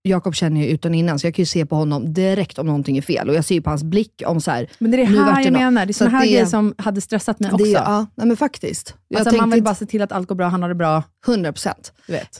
Jakob 0.09 0.35
känner 0.35 0.61
jag 0.61 0.71
utan 0.71 0.95
innan, 0.95 1.19
så 1.19 1.27
jag 1.27 1.35
kan 1.35 1.43
ju 1.43 1.47
se 1.47 1.67
på 1.67 1.77
honom 1.77 2.13
direkt 2.15 2.59
om 2.59 2.67
någonting 2.67 2.97
är 2.99 3.03
fel. 3.03 3.29
Och 3.29 3.35
jag 3.35 3.45
ser 3.45 3.55
ju 3.55 3.63
på 3.63 3.71
hans 3.71 3.83
blick 3.85 4.23
om 4.27 4.41
så 4.41 4.51
här, 4.51 4.67
Men 4.79 4.91
det 4.91 4.97
är 4.97 5.01
det 5.01 5.07
här 5.07 5.43
jag 5.45 5.53
menar. 5.53 5.87
Det 5.87 5.91
är 5.91 5.93
så 5.93 5.99
såna 5.99 6.09
att 6.09 6.13
här 6.13 6.21
det- 6.21 6.27
grejer 6.27 6.47
som 6.47 6.75
hade 6.79 7.01
stressat 7.01 7.41
mig 7.41 7.53
också. 7.53 7.65
Det, 7.65 7.71
ja, 7.71 8.07
nej 8.15 8.27
men 8.27 8.37
faktiskt. 8.37 8.95
Alltså, 9.17 9.37
man 9.37 9.51
vill 9.51 9.63
bara 9.63 9.75
se 9.75 9.87
till 9.87 10.03
att 10.03 10.13
allt 10.13 10.29
går 10.29 10.35
bra, 10.35 10.47
han 10.49 10.63
har 10.63 10.69
det 10.69 10.75
bra. 10.75 11.03
100 11.27 11.53
procent. 11.53 11.93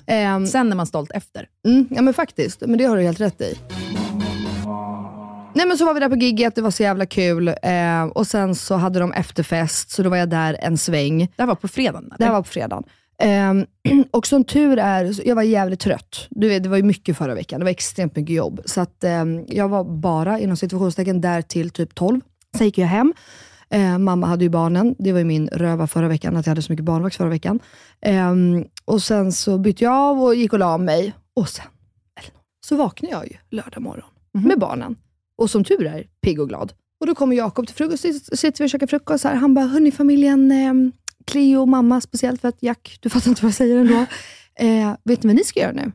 Ehm, 0.07 0.47
Sen 0.47 0.73
är 0.73 0.77
man 0.77 0.87
stolt 0.87 1.11
efter. 1.11 1.49
mm, 1.67 1.87
ja 1.91 2.03
men 2.03 2.15
faktiskt, 2.15 2.61
men 2.67 2.79
det 2.79 2.85
har 2.85 2.97
du 2.97 3.03
helt 3.03 3.21
rätt 3.21 3.41
i. 3.41 3.55
Nej 5.55 5.67
men 5.67 5.79
så 5.79 5.85
var 5.85 5.95
vi 5.95 6.01
där 6.01 6.09
på 6.09 6.17
gigget, 6.17 6.55
det 6.55 6.63
var 6.63 6.71
så 6.71 6.83
jävla 6.83 7.07
kul. 7.07 7.49
Eh, 7.49 8.05
och 8.15 8.27
sen 8.27 8.55
så 8.55 8.75
hade 8.75 8.99
de 8.99 9.13
efterfest, 9.13 9.91
så 9.91 10.03
då 10.03 10.11
var 10.11 10.17
jag 10.17 10.29
där 10.31 10.57
en 10.61 10.79
sväng. 10.79 11.19
Det 11.19 11.43
här 11.43 11.47
var 11.47 11.55
på 11.55 11.69
fredagen. 11.69 12.13
Det 12.19 12.25
här 12.25 12.33
var 12.33 12.43
på 12.43 12.49
fredagen. 12.49 12.85
Ehm, 13.19 13.67
och 14.11 14.27
som 14.27 14.45
tur 14.45 14.79
är, 14.79 15.29
jag 15.29 15.35
var 15.35 15.43
jävligt 15.43 15.81
trött. 15.81 16.27
Du 16.31 16.49
vet, 16.49 16.63
det 16.63 16.69
var 16.69 16.77
ju 16.77 16.83
mycket 16.83 17.17
förra 17.17 17.35
veckan, 17.35 17.61
det 17.61 17.65
var 17.65 17.71
extremt 17.71 18.17
mycket 18.17 18.37
jobb. 18.37 18.61
Så 18.65 18.81
att, 18.81 19.05
ehm, 19.05 19.45
jag 19.49 19.69
var 19.69 19.85
bara, 19.85 20.39
inom 20.41 20.57
situationstecken, 20.57 21.21
där 21.21 21.43
till 21.43 21.71
typ 21.71 21.95
12. 21.95 22.21
Sen 22.57 22.67
gick 22.67 22.79
jag 22.79 22.87
hem. 22.87 23.15
Eh, 23.71 23.99
mamma 23.99 24.27
hade 24.27 24.45
ju 24.45 24.51
barnen. 24.51 24.95
Det 24.99 25.13
var 25.13 25.19
ju 25.19 25.25
min 25.25 25.49
röva 25.49 25.87
förra 25.87 26.09
veckan, 26.09 26.37
att 26.37 26.47
jag 26.47 26.51
hade 26.51 26.63
så 26.63 26.73
mycket 26.73 26.85
barnvakt 26.85 27.17
förra 27.17 27.29
veckan. 27.29 27.61
Ehm, 28.01 28.65
och 28.85 29.03
sen 29.03 29.33
så 29.33 29.59
bytte 29.59 29.85
jag 29.85 29.93
av 29.95 30.23
och 30.23 30.35
gick 30.35 30.53
och 30.53 30.59
la 30.59 30.79
mig. 30.79 31.15
Och 31.35 31.49
sen, 31.49 31.67
så 32.67 32.77
vaknade 32.77 33.15
jag 33.15 33.27
ju 33.27 33.37
lördag 33.51 33.83
morgon 33.83 34.09
med 34.33 34.59
barnen. 34.59 34.97
Och 35.39 35.51
som 35.51 35.65
tur 35.65 35.87
är, 35.87 36.07
pigg 36.23 36.41
och 36.41 36.49
glad. 36.49 36.73
Och 37.01 37.07
då 37.07 37.15
kommer 37.15 37.37
Jakob 37.37 37.67
till 37.67 37.77
frukost, 37.77 38.03
sitter 38.39 38.59
vi 38.59 38.67
och 38.67 38.71
käkar 38.71 38.87
frukost. 38.87 39.25
Här. 39.25 39.35
Han 39.35 39.55
bara, 39.55 39.67
hörni 39.67 39.93
familjen, 39.93 40.51
eh, 40.51 40.75
Cleo 41.27 41.61
och 41.61 41.69
mamma, 41.69 42.01
speciellt 42.01 42.41
för 42.41 42.49
att 42.49 42.63
Jack, 42.63 42.99
du 43.01 43.09
fattar 43.09 43.29
inte 43.29 43.43
vad 43.43 43.49
jag 43.49 43.55
säger 43.57 43.77
ändå. 43.77 44.07
Eh, 44.59 44.97
vet 45.05 45.23
ni 45.23 45.29
vad 45.29 45.37
ni 45.37 45.45
ska 45.45 45.61
göra 45.61 45.73
nu? 45.73 45.93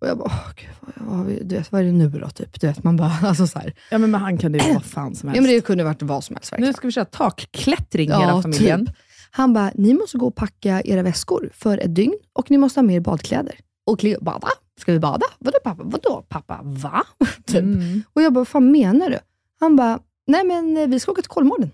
Och 0.00 0.08
jag 0.08 0.18
bara, 0.18 0.24
åh, 0.24 0.50
gud, 0.56 0.68
vad, 0.80 1.18
vad, 1.18 1.26
du 1.26 1.56
vet, 1.56 1.72
vad 1.72 1.80
är 1.80 1.84
det 1.84 1.92
nu 1.92 2.08
då? 2.08 2.28
Typ? 2.28 2.60
Du 2.60 2.66
vet, 2.66 2.84
man 2.84 2.96
bara, 2.96 3.12
alltså 3.22 3.46
så 3.46 3.58
här. 3.58 3.74
Ja, 3.90 3.98
men 3.98 4.10
med 4.10 4.20
han 4.20 4.38
kan 4.38 4.52
det 4.52 4.58
ju 4.58 4.72
vara 4.72 4.80
fan 4.84 5.14
som 5.14 5.28
helst. 5.28 5.36
Ja, 5.36 5.42
men 5.42 5.50
det 5.50 5.60
kunde 5.60 5.84
varit 5.84 6.02
vad 6.02 6.24
som 6.24 6.36
helst. 6.36 6.52
verkligen. 6.52 6.68
Nu 6.68 6.72
ska 6.72 6.86
vi 6.86 6.92
köra 6.92 7.04
takklättring 7.04 8.10
hela 8.10 8.42
familjen. 8.42 8.86
Typ. 8.86 8.96
Han 9.30 9.52
bara, 9.52 9.70
ni 9.74 9.94
måste 9.94 10.18
gå 10.18 10.26
och 10.26 10.34
packa 10.34 10.82
era 10.84 11.02
väskor 11.02 11.50
för 11.54 11.78
ett 11.78 11.94
dygn 11.94 12.18
och 12.32 12.50
ni 12.50 12.58
måste 12.58 12.80
ha 12.80 12.82
mer 12.82 13.00
badkläder. 13.00 13.54
Och 13.86 14.00
Cleo 14.00 14.24
bara, 14.24 14.38
va? 14.38 14.48
Ska 14.80 14.92
vi 14.92 14.98
bada? 15.00 15.26
Vadå 15.38 15.58
pappa? 15.64 15.82
Vadå 15.84 16.24
pappa? 16.28 16.60
Va? 16.62 17.06
typ. 17.46 17.62
Mm. 17.62 18.02
Och 18.12 18.22
jag 18.22 18.32
bara, 18.32 18.40
vad 18.40 18.48
fan 18.48 18.72
menar 18.72 19.10
du? 19.10 19.18
Han 19.60 19.76
bara, 19.76 19.98
nej 20.26 20.44
men 20.44 20.76
eh, 20.76 20.86
vi 20.86 21.00
ska 21.00 21.12
åka 21.12 21.22
till 21.22 21.30
Kolmården. 21.30 21.70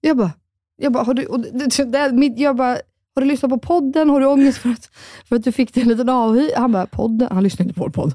Jag 0.00 0.16
bara, 0.16 0.30
jag 0.78 0.92
bara, 0.92 1.04
har 1.04 1.14
du, 1.14 1.26
och 1.26 1.40
det, 1.40 1.84
det, 1.92 2.12
mitt, 2.12 2.38
jag 2.38 2.56
bara, 2.56 2.78
har 3.14 3.22
du 3.22 3.24
lyssnat 3.24 3.50
på 3.50 3.58
podden? 3.58 4.10
Har 4.10 4.20
du 4.20 4.26
ångest 4.26 4.58
för 4.58 4.70
att, 4.70 4.90
för 5.28 5.36
att 5.36 5.44
du 5.44 5.52
fick 5.52 5.74
det 5.74 5.80
en 5.80 5.88
liten 5.88 6.08
avhy? 6.08 6.50
Han 6.56 6.72
bara, 6.72 6.86
podden? 6.86 7.28
Han 7.30 7.42
lyssnar 7.42 7.64
inte 7.66 7.74
på 7.74 7.84
vår 7.84 7.90
podd. 7.90 8.14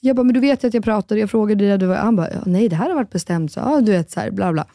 Jag 0.00 0.16
bara, 0.16 0.22
men 0.22 0.34
du 0.34 0.40
vet 0.40 0.64
ju 0.64 0.68
att 0.68 0.74
jag 0.74 0.84
pratade, 0.84 1.20
jag 1.20 1.30
frågade 1.30 1.64
dig. 1.68 1.78
Du 1.78 1.86
var, 1.86 1.96
han 1.96 2.16
bara, 2.16 2.32
ja, 2.32 2.38
nej 2.46 2.68
det 2.68 2.76
här 2.76 2.88
har 2.88 2.94
varit 2.94 3.10
bestämt. 3.10 3.52
Så, 3.52 3.60
ja, 3.60 3.80
du 3.80 3.92
vet, 3.92 4.10
så 4.10 4.20
här, 4.20 4.30
bla 4.30 4.52
bla. 4.52 4.66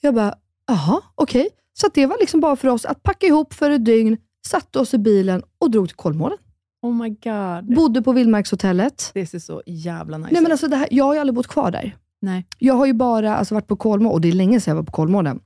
Jag 0.00 0.14
bara, 0.14 0.34
jaha, 0.66 1.00
okej. 1.14 1.48
Så 1.72 1.86
att 1.86 1.94
det 1.94 2.06
var 2.06 2.16
liksom 2.20 2.40
bara 2.40 2.56
för 2.56 2.68
oss 2.68 2.84
att 2.84 3.02
packa 3.02 3.26
ihop 3.26 3.54
för 3.54 3.70
ett 3.70 3.84
dygn, 3.84 4.16
satte 4.46 4.78
oss 4.78 4.94
i 4.94 4.98
bilen 4.98 5.42
och 5.58 5.70
drog 5.70 5.88
till 5.88 5.96
Kolmården. 5.96 6.38
Oh 6.82 6.94
my 6.94 7.08
god. 7.08 7.76
Bodde 7.76 8.02
på 8.02 8.12
Vildmarkshotellet. 8.12 9.10
Det 9.14 9.26
ser 9.26 9.38
så 9.38 9.62
jävla 9.66 10.18
nice 10.18 10.30
Nej, 10.32 10.42
men 10.42 10.46
ut. 10.46 10.52
alltså 10.52 10.68
det 10.68 10.76
här, 10.76 10.88
jag 10.90 11.04
har 11.04 11.14
ju 11.14 11.20
aldrig 11.20 11.34
bott 11.34 11.48
kvar 11.48 11.70
där. 11.70 11.96
Nej. 12.22 12.46
Jag 12.58 12.74
har 12.74 12.86
ju 12.86 12.92
bara 12.92 13.36
alltså, 13.36 13.54
varit 13.54 13.66
på 13.66 13.76
Kolmården, 13.76 14.14
och 14.14 14.20
det 14.20 14.28
är 14.28 14.32
länge 14.32 14.60
sedan 14.60 14.70
jag 14.70 14.76
var 14.76 14.82
på 14.82 14.92
Kolmården. 14.92 15.40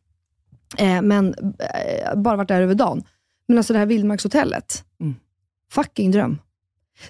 Eh, 0.79 1.03
men 1.03 1.35
eh, 1.59 2.15
bara 2.17 2.37
varit 2.37 2.49
där 2.49 2.61
över 2.63 2.75
dagen. 2.75 3.03
Men 3.49 3.59
alltså 3.59 3.73
det 3.73 3.79
här 3.79 3.87
Vildmarkshotellet, 3.87 4.85
Mm. 5.01 5.15
fucking 5.73 6.11
dröm. 6.11 6.39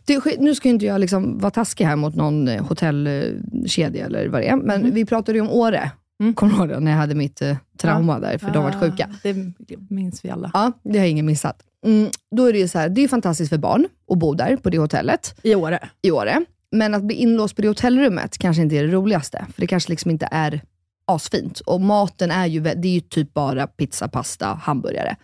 Det, 0.05 0.41
nu 0.41 0.55
ska 0.55 0.69
inte 0.69 0.85
jag 0.87 1.01
liksom 1.01 1.39
vara 1.39 1.51
taskig 1.51 1.85
här 1.85 1.97
mot 1.97 2.15
någon 2.15 2.49
eh, 2.49 2.65
hotellkedja 2.67 4.07
eller 4.07 4.29
vad 4.29 4.41
det 4.41 4.49
är, 4.49 4.57
men 4.57 4.81
Mhm. 4.81 4.91
vi 4.95 5.05
pratade 5.05 5.39
ju 5.39 5.43
om 5.43 5.51
Åre. 5.51 5.91
Mm. 6.21 6.35
Kommer 6.35 6.53
du 6.53 6.59
ihåg 6.59 6.69
det? 6.69 6.81
När 6.81 6.91
jag 6.91 6.99
hade 6.99 7.15
mitt 7.15 7.43
eh, 7.43 7.57
trauma 7.79 8.19
där, 8.21 8.39
för 8.39 8.51
de 8.51 8.65
var 8.65 8.73
sjuka. 8.73 9.09
Ah, 9.13 9.17
Det 9.23 9.77
minns 9.91 10.25
vi 10.25 10.31
alla. 10.31 10.51
Ja, 10.55 10.73
det 10.85 10.99
har 10.99 11.07
ingen 11.07 11.27
missat. 11.27 11.63
Mm, 11.87 12.11
då 12.37 12.45
är 12.47 12.53
det 12.53 12.59
ju 12.59 12.69
så 12.69 12.79
här, 12.79 12.89
det 12.89 13.01
är 13.05 13.09
fantastiskt 13.09 13.51
för 13.51 13.59
barn 13.59 13.87
att 14.13 14.19
bo 14.19 14.35
där 14.35 14.57
på 14.57 14.71
det 14.71 14.79
hotellet 14.79 15.35
I 15.43 15.55
Åre. 15.55 15.89
i 16.03 16.11
Åre. 16.11 16.45
Men 16.73 16.95
att 16.95 17.03
bli 17.03 17.15
inlåst 17.17 17.57
på 17.57 17.63
det 17.63 17.69
hotellrummet 17.69 18.39
kanske 18.39 18.63
inte 18.63 18.77
är 18.77 18.83
det 18.83 18.93
roligaste, 18.93 19.47
för 19.55 19.61
det 19.61 19.67
kanske 19.67 19.91
liksom 19.93 20.11
inte 20.11 20.29
är 20.31 20.61
asfint. 21.05 21.61
Och 21.61 21.81
maten 21.81 22.31
är 22.31 22.47
ju, 22.47 22.61
det 22.61 22.89
är 22.89 22.95
ju 22.95 23.01
typ 23.01 23.35
bara 23.35 23.67
pizza, 23.67 24.09
pasta, 24.09 24.47
hamburgare. 24.47 25.17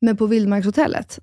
Men 0.00 0.16
på 0.16 0.26
Vildmarkshotellet, 0.26 1.18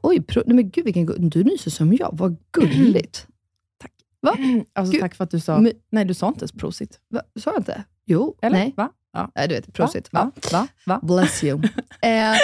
oj, 0.00 0.22
pro, 0.22 0.42
nej 0.46 0.56
men 0.56 0.70
gud 0.70 0.84
vilken 0.84 1.08
gu- 1.08 1.28
du 1.30 1.44
nyser 1.44 1.70
som 1.70 1.92
jag, 1.92 2.10
vad 2.12 2.36
gulligt. 2.52 3.26
Va? 4.22 4.36
Alltså, 4.72 4.92
Gud. 4.92 5.00
tack 5.00 5.14
för 5.14 5.24
att 5.24 5.30
du 5.30 5.40
sa... 5.40 5.58
Men- 5.58 5.72
Nej, 5.90 6.04
du 6.04 6.14
sa 6.14 6.28
inte 6.28 6.40
ens 6.40 6.52
prosit. 6.52 7.00
Va? 7.08 7.22
Sa 7.40 7.50
jag 7.50 7.60
inte? 7.60 7.84
Jo, 8.06 8.36
Eller? 8.42 8.58
nej. 8.58 8.74
Va? 8.76 8.90
Ja. 9.12 9.30
Nej, 9.34 9.48
du 9.48 9.54
vet, 9.54 9.72
prosit. 9.72 10.12
Va? 10.12 10.30
Ja. 10.42 10.48
Va? 10.52 10.68
Va? 10.86 11.00
Bless 11.02 11.44
you. 11.44 11.62
eh, 12.02 12.34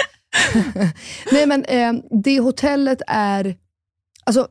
nej 1.31 1.47
men 1.47 1.63
eh, 1.65 1.93
det 2.23 2.39
hotellet 2.39 3.01
är, 3.07 3.57
alltså 4.23 4.47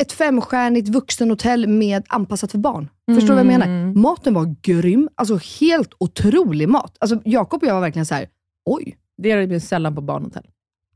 ett 0.00 0.12
femstjärnigt 0.12 0.88
vuxenhotell 0.88 1.68
med 1.68 2.02
anpassat 2.08 2.50
för 2.50 2.58
barn. 2.58 2.88
Förstår 3.14 3.28
du 3.28 3.32
vad 3.34 3.38
jag 3.38 3.46
menar? 3.46 3.66
Mm. 3.66 4.00
Maten 4.00 4.34
var 4.34 4.54
grym. 4.62 5.08
Alltså 5.14 5.38
helt 5.60 5.90
otrolig 5.98 6.68
mat. 6.68 6.96
Alltså 7.00 7.20
Jakob 7.24 7.62
och 7.62 7.68
jag 7.68 7.74
var 7.74 7.80
verkligen 7.80 8.06
så 8.06 8.14
här: 8.14 8.28
oj, 8.66 8.96
Det 9.22 9.30
är 9.30 9.46
det 9.46 9.60
sällan 9.60 9.94
på 9.94 10.00
barnhotell. 10.00 10.46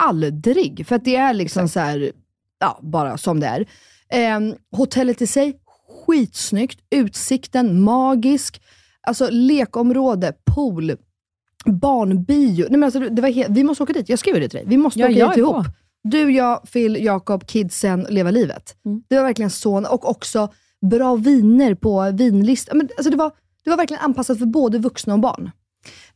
aldrig. 0.02 0.86
För 0.86 0.96
att 0.96 1.04
det 1.04 1.16
är 1.16 1.34
liksom 1.34 1.68
så 1.68 1.80
här, 1.80 2.12
ja, 2.60 2.78
bara 2.82 3.18
som 3.18 3.40
det 3.40 3.46
är. 3.46 3.66
Eh, 4.08 4.54
hotellet 4.76 5.22
i 5.22 5.26
sig, 5.26 5.56
skitsnyggt. 6.06 6.80
Utsikten, 6.90 7.80
magisk. 7.80 8.62
Alltså 9.06 9.28
lekområde, 9.30 10.32
pool, 10.54 10.92
barnbio. 11.66 12.62
Nej, 12.62 12.70
men 12.70 12.82
alltså, 12.84 13.00
det 13.00 13.22
var 13.22 13.28
helt, 13.28 13.50
vi 13.50 13.64
måste 13.64 13.82
åka 13.82 13.92
dit. 13.92 14.08
Jag 14.08 14.18
skriver 14.18 14.40
det 14.40 14.48
till 14.48 14.56
dig. 14.58 14.66
Vi 14.68 14.76
måste 14.76 15.00
Ja, 15.00 15.06
åka 15.06 15.28
dit 15.28 15.36
ihop. 15.38 15.54
på. 15.56 15.64
Du, 16.04 16.32
jag, 16.32 16.62
Phil, 16.72 17.04
Jakob, 17.04 17.46
kidsen, 17.46 18.06
leva 18.10 18.30
livet. 18.30 18.76
Mm. 18.86 19.02
Det 19.08 19.16
var 19.16 19.22
verkligen 19.22 19.50
så. 19.50 19.92
Och 19.92 20.10
också 20.10 20.48
bra 20.90 21.16
viner 21.16 21.74
på 21.74 22.10
vinlistan. 22.10 22.78
Men, 22.78 22.88
alltså, 22.96 23.10
det, 23.10 23.16
var, 23.16 23.32
det 23.64 23.70
var 23.70 23.76
verkligen 23.76 24.02
anpassat 24.02 24.38
för 24.38 24.46
både 24.46 24.78
vuxna 24.78 25.14
och 25.14 25.20
barn. 25.20 25.50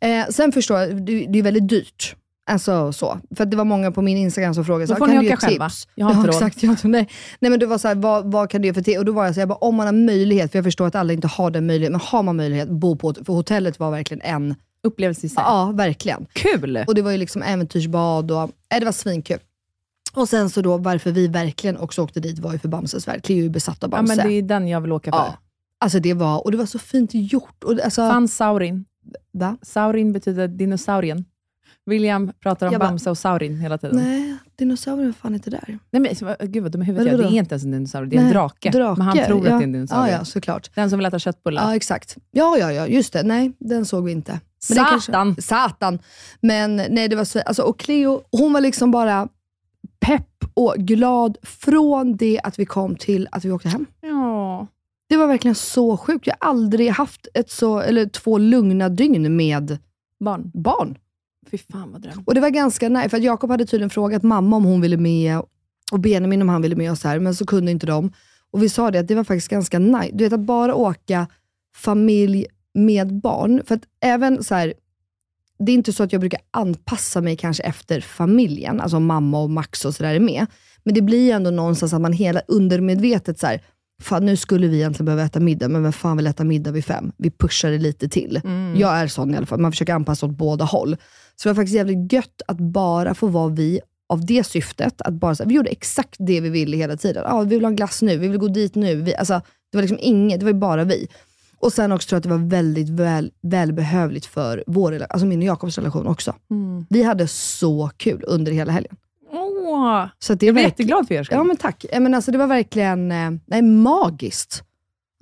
Eh, 0.00 0.26
sen 0.30 0.52
förstår 0.52 0.78
jag, 0.78 1.06
det, 1.06 1.26
det 1.28 1.38
är 1.38 1.42
väldigt 1.42 1.68
dyrt. 1.68 2.16
Alltså 2.50 2.92
så. 2.92 3.18
För 3.36 3.44
det 3.46 3.56
var 3.56 3.64
många 3.64 3.92
på 3.92 4.02
min 4.02 4.16
Instagram 4.18 4.54
som 4.54 4.64
frågade, 4.64 4.86
Då 4.86 4.94
så, 4.94 4.98
får 4.98 5.06
kan 5.06 5.14
ni 5.14 5.20
du 5.20 5.26
ge 5.26 5.32
åka 5.34 5.46
själva. 5.46 5.68
tips? 5.68 5.88
Jag 5.94 6.06
har 6.06 6.12
inte 6.12 6.28
ja, 6.28 6.32
råd. 6.32 6.42
exakt. 6.42 6.62
Jag, 6.62 6.90
nej. 6.90 7.08
nej 7.40 7.50
men 7.50 7.60
det 7.60 7.66
var 7.66 7.78
så 7.78 7.88
här, 7.88 7.94
vad, 7.94 8.32
vad 8.32 8.50
kan 8.50 8.62
du 8.62 8.68
ge 8.68 8.74
för 8.74 8.82
tips? 8.82 8.98
Och 8.98 9.04
då 9.04 9.12
var 9.12 9.24
jag 9.24 9.34
så 9.34 9.40
här, 9.40 9.42
jag 9.42 9.48
bara, 9.48 9.58
om 9.58 9.74
man 9.74 9.86
har 9.86 9.92
möjlighet, 9.94 10.52
för 10.52 10.58
jag 10.58 10.64
förstår 10.64 10.86
att 10.86 10.94
alla 10.94 11.12
inte 11.12 11.28
har 11.28 11.50
den 11.50 11.66
möjligheten, 11.66 11.92
men 11.92 12.00
har 12.00 12.22
man 12.22 12.36
möjlighet, 12.36 12.68
bo 12.68 12.96
på 12.96 13.14
för 13.14 13.32
hotellet 13.32 13.78
var 13.78 13.90
verkligen 13.90 14.20
en, 14.22 14.54
Upplevelse 14.82 15.26
i 15.26 15.28
sig. 15.28 15.42
ja 15.46 15.72
verkligen. 15.74 16.26
Kul! 16.32 16.84
Och 16.86 16.94
det 16.94 17.02
var 17.02 17.10
ju 17.10 17.18
liksom 17.18 17.42
äventyrsbad 17.42 18.30
och 18.30 18.42
äh, 18.42 18.78
det 18.78 18.84
var 18.84 18.92
svinkul. 18.92 19.38
Och 20.18 20.28
sen 20.28 20.50
så 20.50 20.62
då 20.62 20.76
varför 20.76 21.12
vi 21.12 21.26
verkligen 21.28 21.76
också 21.76 22.02
åkte 22.02 22.20
dit 22.20 22.38
var 22.38 22.52
ju 22.52 22.58
för 22.58 22.68
Bamses 22.68 23.08
värld. 23.08 23.24
Cleo 23.24 23.38
är 23.38 23.42
ju 23.42 23.48
besatt 23.50 23.84
av 23.84 23.90
Ja, 23.92 23.96
Bamse. 23.96 24.16
men 24.16 24.26
det 24.28 24.32
är 24.32 24.42
den 24.42 24.68
jag 24.68 24.80
vill 24.80 24.92
åka 24.92 25.12
för. 25.12 25.18
Ja. 25.18 25.38
Alltså 25.80 25.98
det 26.00 26.14
var, 26.14 26.44
och 26.44 26.50
det 26.52 26.56
var 26.58 26.66
så 26.66 26.78
fint 26.78 27.10
gjort. 27.14 27.64
Och 27.64 27.80
alltså, 27.84 28.00
Fanns 28.08 28.36
saurin. 28.36 28.84
va? 29.32 29.56
Saurin 29.62 30.12
betyder 30.12 30.48
dinosaurien. 30.48 31.24
William 31.86 32.32
pratar 32.40 32.66
om 32.66 32.72
Jag 32.72 32.80
bara- 32.80 32.88
Bamse 32.88 33.10
och 33.10 33.18
saurin 33.18 33.56
hela 33.60 33.78
tiden. 33.78 33.96
Nej. 33.96 34.20
Nej, 34.20 34.36
dinosaurier 34.56 35.06
var 35.06 35.12
fan 35.12 35.34
inte 35.34 35.50
där. 35.50 35.78
men, 35.90 36.16
så- 36.16 36.34
gud 36.40 36.62
vad 36.62 36.72
dum 36.72 36.82
i 36.82 36.84
huvudet 36.84 37.06
jag 37.12 37.20
är. 37.20 37.30
Det 37.30 37.36
är 37.36 37.38
inte 37.38 37.54
ens 37.54 37.64
en 37.64 37.70
dinosaurie, 37.70 38.10
det 38.10 38.16
är 38.16 38.18
en 38.18 38.24
Nej, 38.24 38.34
drake. 38.34 38.70
Men 38.96 39.00
han 39.00 39.16
tror 39.26 39.28
ja. 39.28 39.36
att 39.36 39.42
det 39.44 39.50
är 39.50 39.66
en 39.66 39.72
dinosaurie. 39.72 40.12
Ja, 40.12 40.18
ja, 40.18 40.24
såklart. 40.24 40.70
Den 40.74 40.90
som 40.90 40.98
vill 40.98 41.06
äta 41.06 41.18
köttbullar. 41.18 41.62
Ja, 41.62 41.76
exakt. 41.76 42.16
Ja, 42.30 42.56
ja, 42.58 42.72
ja, 42.72 42.86
just 42.86 43.12
det. 43.12 43.22
Nej, 43.22 43.52
den 43.58 43.84
såg 43.86 44.04
vi 44.04 44.12
inte. 44.12 44.40
Men 44.68 44.76
den 44.76 44.84
kanske- 44.86 45.12
Satan! 45.12 45.36
Satan! 45.42 45.98
Men 46.40 46.76
nej, 46.76 47.08
det 47.08 47.16
var 47.16 47.24
så, 47.24 47.40
alltså, 47.40 47.62
och 47.62 47.78
Cleo, 47.78 48.22
hon 48.30 48.52
var 48.52 48.60
liksom 48.60 48.90
bara 48.90 49.28
pepp 50.00 50.44
och 50.54 50.74
glad 50.78 51.36
från 51.42 52.16
det 52.16 52.40
att 52.42 52.58
vi 52.58 52.66
kom 52.66 52.96
till 52.96 53.28
att 53.32 53.44
vi 53.44 53.50
åkte 53.50 53.68
hem. 53.68 53.86
Ja. 54.00 54.66
Det 55.08 55.16
var 55.16 55.26
verkligen 55.26 55.54
så 55.54 55.96
sjukt. 55.96 56.26
Jag 56.26 56.36
har 56.40 56.48
aldrig 56.48 56.90
haft 56.90 57.28
ett 57.34 57.50
så, 57.50 57.80
eller 57.80 58.06
två 58.06 58.38
lugna 58.38 58.88
dygn 58.88 59.36
med 59.36 59.78
Barn. 60.20 60.50
barn. 60.54 60.98
Fy 61.50 61.58
fan 61.58 61.92
vad 61.92 62.02
dröm. 62.02 62.22
Och 62.26 62.34
det 62.34 62.40
var 62.40 62.50
ganska 62.50 62.88
nice, 62.88 63.08
för 63.08 63.16
att 63.16 63.22
Jakob 63.22 63.50
hade 63.50 63.66
tydligen 63.66 63.90
frågat 63.90 64.22
mamma 64.22 64.56
om 64.56 64.64
hon 64.64 64.80
ville 64.80 64.96
med 64.96 65.42
och 65.92 66.00
Benjamin 66.00 66.42
om 66.42 66.48
han 66.48 66.62
ville 66.62 66.76
med 66.76 66.92
oss 66.92 67.04
här, 67.04 67.18
men 67.18 67.34
så 67.34 67.46
kunde 67.46 67.70
inte 67.70 67.86
de. 67.86 68.12
Och 68.50 68.62
vi 68.62 68.68
sa 68.68 68.90
det 68.90 68.98
att 68.98 69.08
det 69.08 69.14
var 69.14 69.24
faktiskt 69.24 69.48
ganska 69.48 69.78
nice. 69.78 70.10
Du 70.12 70.24
vet 70.24 70.32
att 70.32 70.40
bara 70.40 70.74
åka 70.74 71.26
familj 71.74 72.46
med 72.74 73.20
barn, 73.20 73.62
för 73.64 73.74
att 73.74 73.82
även 74.00 74.44
så 74.44 74.54
här, 74.54 74.74
det 75.58 75.72
är 75.72 75.74
inte 75.74 75.92
så 75.92 76.02
att 76.02 76.12
jag 76.12 76.20
brukar 76.20 76.40
anpassa 76.50 77.20
mig 77.20 77.36
kanske 77.36 77.62
efter 77.62 78.00
familjen, 78.00 78.80
alltså 78.80 79.00
mamma 79.00 79.40
och 79.42 79.50
Max 79.50 79.84
och 79.84 79.94
sådär 79.94 80.14
är 80.14 80.20
med. 80.20 80.46
Men 80.84 80.94
det 80.94 81.02
blir 81.02 81.24
ju 81.24 81.30
ändå 81.30 81.50
någonstans 81.50 81.92
att 81.92 82.00
man 82.00 82.12
hela 82.12 82.40
undermedvetet 82.48 83.38
så 83.38 83.46
här, 83.46 83.62
fan 84.02 84.26
nu 84.26 84.36
skulle 84.36 84.66
vi 84.66 84.76
egentligen 84.76 85.04
behöva 85.04 85.22
äta 85.22 85.40
middag, 85.40 85.68
men 85.68 85.82
vem 85.82 85.92
fan 85.92 86.16
vill 86.16 86.26
äta 86.26 86.44
middag 86.44 86.70
vid 86.70 86.84
fem? 86.84 87.12
Vi 87.16 87.30
pushar 87.30 87.70
det 87.70 87.78
lite 87.78 88.08
till. 88.08 88.40
Jag 88.76 88.98
är 88.98 89.06
sån 89.06 89.34
i 89.34 89.36
alla 89.36 89.46
fall, 89.46 89.60
man 89.60 89.72
försöker 89.72 89.94
anpassa 89.94 90.26
åt 90.26 90.32
båda 90.32 90.64
håll. 90.64 90.96
Så 91.36 91.48
det 91.48 91.52
var 91.52 91.62
faktiskt 91.62 91.76
jävligt 91.76 92.12
gött 92.12 92.42
att 92.46 92.58
bara 92.58 93.14
få 93.14 93.26
vara 93.26 93.48
vi 93.48 93.80
av 94.12 94.26
det 94.26 94.44
syftet. 94.46 95.00
Att 95.02 95.14
bara, 95.14 95.34
så 95.34 95.42
här, 95.42 95.48
vi 95.48 95.54
gjorde 95.54 95.70
exakt 95.70 96.16
det 96.18 96.40
vi 96.40 96.48
ville 96.48 96.76
hela 96.76 96.96
tiden. 96.96 97.24
Ah, 97.26 97.42
vi 97.42 97.54
vill 97.54 97.64
ha 97.64 97.68
en 97.68 97.76
glass 97.76 98.02
nu, 98.02 98.16
vi 98.16 98.28
vill 98.28 98.38
gå 98.38 98.48
dit 98.48 98.74
nu. 98.74 98.94
Vi, 98.94 99.14
alltså, 99.14 99.40
det 99.72 99.78
var 99.78 99.82
liksom 99.82 99.98
inget, 100.00 100.40
det 100.40 100.46
var 100.46 100.52
bara 100.52 100.84
vi. 100.84 101.08
Och 101.60 101.72
sen 101.72 101.92
också 101.92 102.08
tror 102.08 102.16
jag 102.16 102.18
att 102.18 102.22
det 102.22 102.28
var 102.44 102.50
väldigt 102.50 102.88
väl, 102.88 103.30
välbehövligt 103.42 104.26
för 104.26 104.64
vår, 104.66 105.02
alltså 105.10 105.26
min 105.26 105.38
och 105.38 105.44
Jakobs 105.44 105.78
relation 105.78 106.06
också. 106.06 106.34
Mm. 106.50 106.86
Vi 106.90 107.02
hade 107.02 107.28
så 107.28 107.90
kul 107.96 108.24
under 108.26 108.52
hela 108.52 108.72
helgen. 108.72 108.96
Åh, 109.32 110.04
Så 110.18 110.34
det 110.34 110.46
jag 110.46 110.54
blir 110.54 110.64
jätteglad 110.64 111.08
för 111.08 111.14
er 111.14 111.24
skull. 111.24 111.36
Ja 111.38 111.44
men 111.44 111.56
tack. 111.56 111.84
Men 111.92 112.14
alltså, 112.14 112.30
det 112.30 112.38
var 112.38 112.46
verkligen 112.46 113.12
eh, 113.12 113.30
nej, 113.46 113.62
magiskt. 113.62 114.62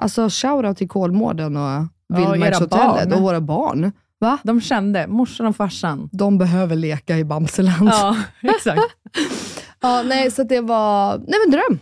Alltså 0.03 0.29
shoutout 0.31 0.77
till 0.77 0.89
Kolmården 0.89 1.57
och 1.57 1.83
Vildmarkshotellet 2.09 3.09
barn. 3.09 3.13
och 3.13 3.21
våra 3.23 3.41
barn. 3.41 3.93
Va? 4.19 4.39
De 4.43 4.61
kände, 4.61 5.07
morsan 5.07 5.47
och 5.47 5.57
farsan. 5.57 6.09
De 6.13 6.39
behöver 6.39 6.77
leka 6.77 7.19
i 7.19 7.25
Bamseland. 7.25 7.89
Ja, 7.89 8.17
exakt. 8.43 8.83
Ja, 9.81 10.03
nej, 10.03 10.31
så 10.31 10.43
det 10.43 10.61
var 10.61 11.19
nej, 11.19 11.39
men 11.47 11.51
dröm. 11.51 11.79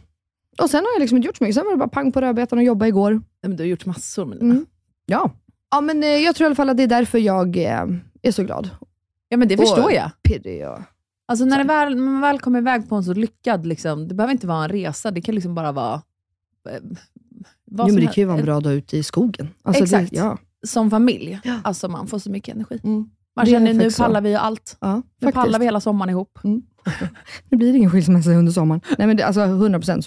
Och 0.59 0.71
sen 0.71 0.85
har 0.85 0.93
jag 0.95 1.01
liksom 1.01 1.17
inte 1.17 1.27
gjort 1.27 1.37
så 1.37 1.45
mycket. 1.45 1.55
Sen 1.55 1.65
var 1.65 1.71
det 1.73 1.79
bara 1.79 1.89
pang 1.89 2.13
på 2.13 2.21
rödbetan 2.21 2.59
och 2.59 2.65
jobba 2.65 2.87
igår. 2.87 3.11
Nej, 3.13 3.21
men 3.41 3.57
du 3.57 3.63
har 3.63 3.69
gjort 3.69 3.87
massor 3.87 4.25
med. 4.27 4.43
Mm. 4.43 4.67
Ja. 5.07 5.31
ja, 5.71 5.81
men 5.81 6.03
eh, 6.03 6.09
jag 6.09 6.35
tror 6.37 6.45
i 6.45 6.47
alla 6.47 6.55
fall 6.55 6.71
att 6.71 6.77
det 6.77 6.83
är 6.83 6.87
därför 6.87 7.19
jag 7.19 7.57
eh, 7.57 7.85
är 8.23 8.31
så 8.31 8.43
glad. 8.45 8.71
Ja, 9.29 9.37
men 9.37 9.49
det 9.49 9.55
Och- 9.55 9.61
förstår 9.61 9.93
jag. 9.93 10.11
Pirrig 10.23 10.69
och... 10.69 10.79
Alltså 11.27 11.45
när 11.45 11.61
Så. 11.63 11.67
väl, 11.69 11.97
man 11.97 12.21
väl 12.21 12.39
kommer 12.41 12.59
iväg 12.59 12.89
på 12.89 12.95
en 12.97 13.05
så 13.05 13.15
lyckad, 13.15 13.67
liksom, 13.67 14.09
det 14.09 14.15
behöver 14.15 14.33
inte 14.33 14.47
vara 14.47 14.65
en 14.65 14.69
resa, 14.71 15.11
det 15.11 15.21
kan 15.21 15.35
liksom 15.35 15.55
bara 15.55 15.73
vara... 15.73 15.95
Eh, 16.69 16.73
vad 17.65 17.87
Jo, 17.87 17.89
som 17.89 17.95
men 17.95 18.07
det 18.07 18.13
kan 18.13 18.23
ju 18.23 18.25
vara 18.25 18.35
en 18.35 18.39
helst. 18.39 18.47
bra 18.47 18.61
dag 18.61 18.75
ute 18.75 18.97
i 18.97 19.03
skogen. 19.03 19.49
Alltså, 19.63 19.83
Exakt. 19.85 20.11
Det, 20.11 20.17
ja. 20.17 20.39
Som 20.67 20.91
familj. 20.91 21.41
Ja. 21.45 21.61
Alltså 21.65 21.89
man 21.89 22.07
får 22.07 22.19
så 22.19 22.31
mycket 22.31 22.55
energi. 22.55 22.81
Mm. 22.85 23.11
Man 23.37 23.45
Det 23.45 23.51
är 23.51 23.53
känner 23.53 23.73
nu 23.73 23.79
faktiskt 23.81 23.97
så. 23.97 24.03
pallar 24.03 24.21
vi 24.21 24.35
allt. 24.35 24.77
Ja, 24.81 24.95
Nu 24.97 25.03
faktiskt. 25.03 25.35
pallar 25.35 25.59
vi 25.59 25.65
hela 25.65 25.81
sommaren 25.81 26.11
ihop. 26.11 26.39
Nu 27.49 27.57
blir 27.59 27.73
det 27.73 27.79
ingen 27.79 27.91
skilsmässa 27.91 28.31
under 28.31 28.53
sommaren. 28.53 28.81
Nej, 28.99 29.07
men 29.07 29.17
det, 29.17 29.23
alltså 29.27 29.41
100 29.41 29.79
procent. 29.79 30.07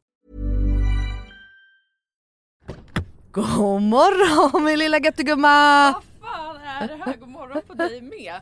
God 3.31 3.81
morgon 3.81 4.63
min 4.63 4.79
lilla 4.79 4.99
göttegumma! 4.99 5.91
Vad 5.91 6.03
fan 6.31 6.55
är 6.55 6.87
det 6.87 6.95
här? 7.05 7.17
God 7.17 7.29
morgon 7.29 7.61
på 7.67 7.73
dig 7.73 8.01
med. 8.01 8.41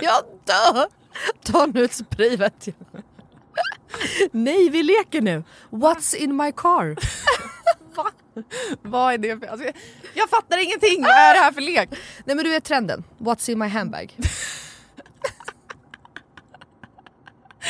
Jag 0.00 0.24
dör! 0.44 0.86
Ta 1.44 1.66
nu 1.66 1.84
ett 1.84 1.94
spray 1.94 2.36
jag. 2.36 2.74
Nej, 4.32 4.68
vi 4.68 4.82
leker 4.82 5.20
nu. 5.20 5.44
What's 5.70 6.16
in 6.16 6.36
my 6.36 6.52
car? 6.52 6.96
Va? 7.94 8.10
Vad 8.82 9.14
är 9.14 9.18
det 9.18 9.38
för... 9.38 9.46
Alltså, 9.46 9.66
jag, 9.66 9.74
jag 10.14 10.30
fattar 10.30 10.64
ingenting! 10.64 11.02
Vad 11.02 11.10
är 11.10 11.34
det 11.34 11.40
här 11.40 11.52
för 11.52 11.60
lek? 11.60 11.90
Nej 12.24 12.36
men 12.36 12.44
du 12.44 12.50
vet 12.50 12.64
trenden. 12.64 13.04
What's 13.18 13.50
in 13.50 13.58
my 13.58 13.66
handbag? 13.66 14.16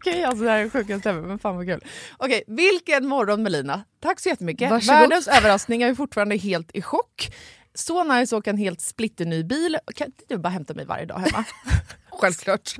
Okej, 0.00 0.24
alltså 0.24 0.44
det 0.44 0.50
här 0.50 0.58
är 0.58 0.68
sjukaste 0.68 1.10
ever, 1.10 1.20
men 1.20 1.38
fan 1.38 1.56
vad 1.56 1.66
kul. 1.66 1.84
Okej, 2.16 2.42
vilken 2.46 3.06
morgon 3.06 3.42
Melina. 3.42 3.84
Tack 4.00 4.20
så 4.20 4.28
jättemycket. 4.28 4.70
Varsågod. 4.70 5.00
Världens 5.00 5.28
överraskning, 5.28 5.80
jag 5.80 5.90
är 5.90 5.94
fortfarande 5.94 6.36
helt 6.36 6.70
i 6.76 6.82
chock. 6.82 7.34
Så 7.74 8.04
nice 8.04 8.36
att 8.36 8.38
åka 8.40 8.50
en 8.50 8.56
helt 8.56 8.80
splitterny 8.80 9.44
bil. 9.44 9.78
Kan 9.94 10.06
inte 10.06 10.24
du 10.28 10.38
bara 10.38 10.48
hämta 10.48 10.74
mig 10.74 10.84
varje 10.84 11.04
dag 11.06 11.18
hemma? 11.18 11.44
Självklart. 12.10 12.76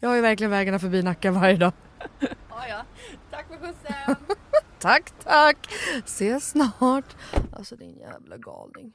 Jag 0.00 0.08
har 0.08 0.16
ju 0.16 0.22
verkligen 0.22 0.50
vägarna 0.50 0.78
förbi 0.78 1.02
Nacka 1.02 1.30
varje 1.30 1.56
dag. 1.56 1.72
ja, 2.20 2.68
ja. 2.68 2.84
Tack 3.30 3.46
för 3.48 3.56
skjutsen. 3.58 4.16
Tack, 4.78 5.12
tack. 5.24 5.56
Ses 6.04 6.50
snart. 6.50 7.16
Alltså 7.52 7.76
din 7.76 7.98
jävla 7.98 8.36
galning. 8.36 8.92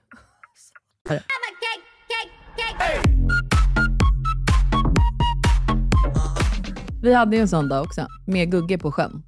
Vi 7.02 7.14
hade 7.14 7.36
ju 7.36 7.42
en 7.42 7.48
sån 7.48 7.70
dag 7.70 7.86
också, 7.86 8.08
med 8.26 8.52
Gugge 8.52 8.78
på 8.78 8.92
sjön. 8.92 9.24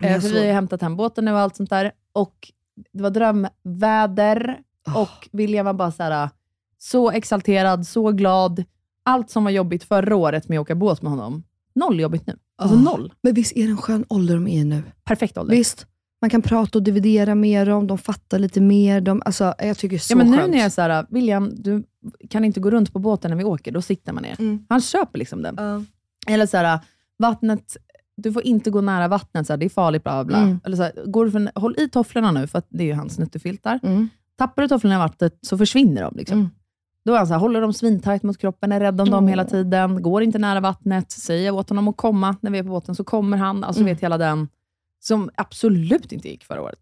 Eh, 0.00 0.20
för 0.20 0.28
vi 0.28 0.46
har 0.46 0.54
hämtat 0.54 0.82
hem 0.82 0.96
båten 0.96 1.24
nu 1.24 1.32
och 1.32 1.38
allt 1.38 1.56
sånt 1.56 1.70
där. 1.70 1.92
Och 2.12 2.52
det 2.92 3.02
var 3.02 3.10
drömväder 3.10 4.60
Åh. 4.86 5.02
och 5.02 5.28
William 5.32 5.66
var 5.66 5.72
bara 5.72 5.92
så 5.92 6.02
här, 6.02 6.30
så 6.78 7.10
exalterad, 7.10 7.86
så 7.86 8.10
glad. 8.12 8.64
Allt 9.04 9.30
som 9.30 9.44
var 9.44 9.50
jobbigt 9.50 9.84
förra 9.84 10.16
året 10.16 10.48
med 10.48 10.58
att 10.58 10.62
åka 10.62 10.74
båt 10.74 11.02
med 11.02 11.10
honom, 11.10 11.42
noll 11.74 12.00
jobbigt 12.00 12.26
nu. 12.26 12.36
Alltså 12.56 12.76
Åh. 12.76 12.82
noll. 12.82 13.12
Men 13.22 13.34
visst 13.34 13.56
är 13.56 13.64
det 13.64 13.70
en 13.70 13.76
skön 13.76 14.04
ålder 14.08 14.34
de 14.34 14.48
är 14.48 14.64
nu? 14.64 14.82
Perfekt 15.04 15.38
ålder. 15.38 15.56
Visst. 15.56 15.86
Man 16.20 16.30
kan 16.30 16.42
prata 16.42 16.78
och 16.78 16.82
dividera 16.82 17.34
med 17.34 17.68
dem, 17.68 17.86
de 17.86 17.98
fattar 17.98 18.38
lite 18.38 18.60
mer. 18.60 19.00
De, 19.00 19.22
alltså, 19.24 19.54
jag 19.58 19.78
tycker 19.78 19.88
det 19.88 19.96
är 19.96 19.98
så 19.98 20.12
ja, 20.12 20.16
men 20.16 20.30
nu 20.30 20.36
skönt. 20.36 20.50
när 20.50 20.58
jag 20.58 20.90
är 20.90 21.06
William, 21.10 21.52
du 21.56 21.84
kan 22.30 22.44
inte 22.44 22.60
gå 22.60 22.70
runt 22.70 22.92
på 22.92 22.98
båten 22.98 23.30
när 23.30 23.38
vi 23.38 23.44
åker, 23.44 23.72
då 23.72 23.82
sitter 23.82 24.12
man 24.12 24.22
ner. 24.22 24.36
Mm. 24.40 24.66
Han 24.68 24.80
köper 24.80 25.18
liksom 25.18 25.42
den. 25.42 25.54
Ja. 25.58 25.82
Eller 26.32 26.46
så 26.46 26.56
här, 26.56 26.80
vattnet, 27.18 27.76
du 28.16 28.32
får 28.32 28.42
inte 28.42 28.70
gå 28.70 28.80
nära 28.80 29.08
vattnet, 29.08 29.46
så 29.46 29.52
här, 29.52 29.58
det 29.58 29.64
är 29.66 29.70
farligt, 29.70 30.02
bla 30.04 30.24
bla, 30.24 30.36
bla. 30.36 30.38
Mm. 30.46 30.60
Eller 30.64 30.76
så 30.76 30.82
här, 30.82 30.92
går 31.06 31.24
du 31.24 31.30
för, 31.30 31.60
håll 31.60 31.74
i 31.78 31.88
tofflorna 31.88 32.32
nu, 32.32 32.46
för 32.46 32.58
att 32.58 32.66
det 32.68 32.82
är 32.82 32.86
ju 32.86 32.94
hans 32.94 33.18
nuttefiltar. 33.18 33.80
Mm. 33.82 34.08
Tappar 34.38 34.62
du 34.62 34.68
tofflorna 34.68 34.94
i 34.94 34.98
vattnet 34.98 35.38
så 35.40 35.58
försvinner 35.58 36.02
de. 36.02 36.16
Liksom. 36.16 36.38
Mm. 36.38 36.50
Då 37.04 37.12
är 37.14 37.18
han 37.18 37.26
så 37.26 37.32
här, 37.32 37.40
håller 37.40 37.60
dem 37.60 37.72
svintajt 37.72 38.22
mot 38.22 38.38
kroppen, 38.38 38.72
är 38.72 38.80
rädd 38.80 39.00
om 39.00 39.10
dem 39.10 39.24
Åh. 39.24 39.30
hela 39.30 39.44
tiden, 39.44 40.02
går 40.02 40.22
inte 40.22 40.38
nära 40.38 40.60
vattnet, 40.60 41.10
säger 41.10 41.50
åt 41.50 41.68
honom 41.68 41.88
att 41.88 41.96
komma 41.96 42.36
när 42.40 42.50
vi 42.50 42.58
är 42.58 42.62
på 42.62 42.68
båten, 42.68 42.94
så 42.94 43.04
kommer 43.04 43.36
han. 43.36 43.64
Alltså 43.64 43.80
Mm. 43.82 43.94
vet 43.94 44.02
hela 44.02 44.18
den, 44.18 44.48
som 45.00 45.30
absolut 45.34 46.12
inte 46.12 46.28
gick 46.28 46.44
förra 46.44 46.62
året. 46.62 46.78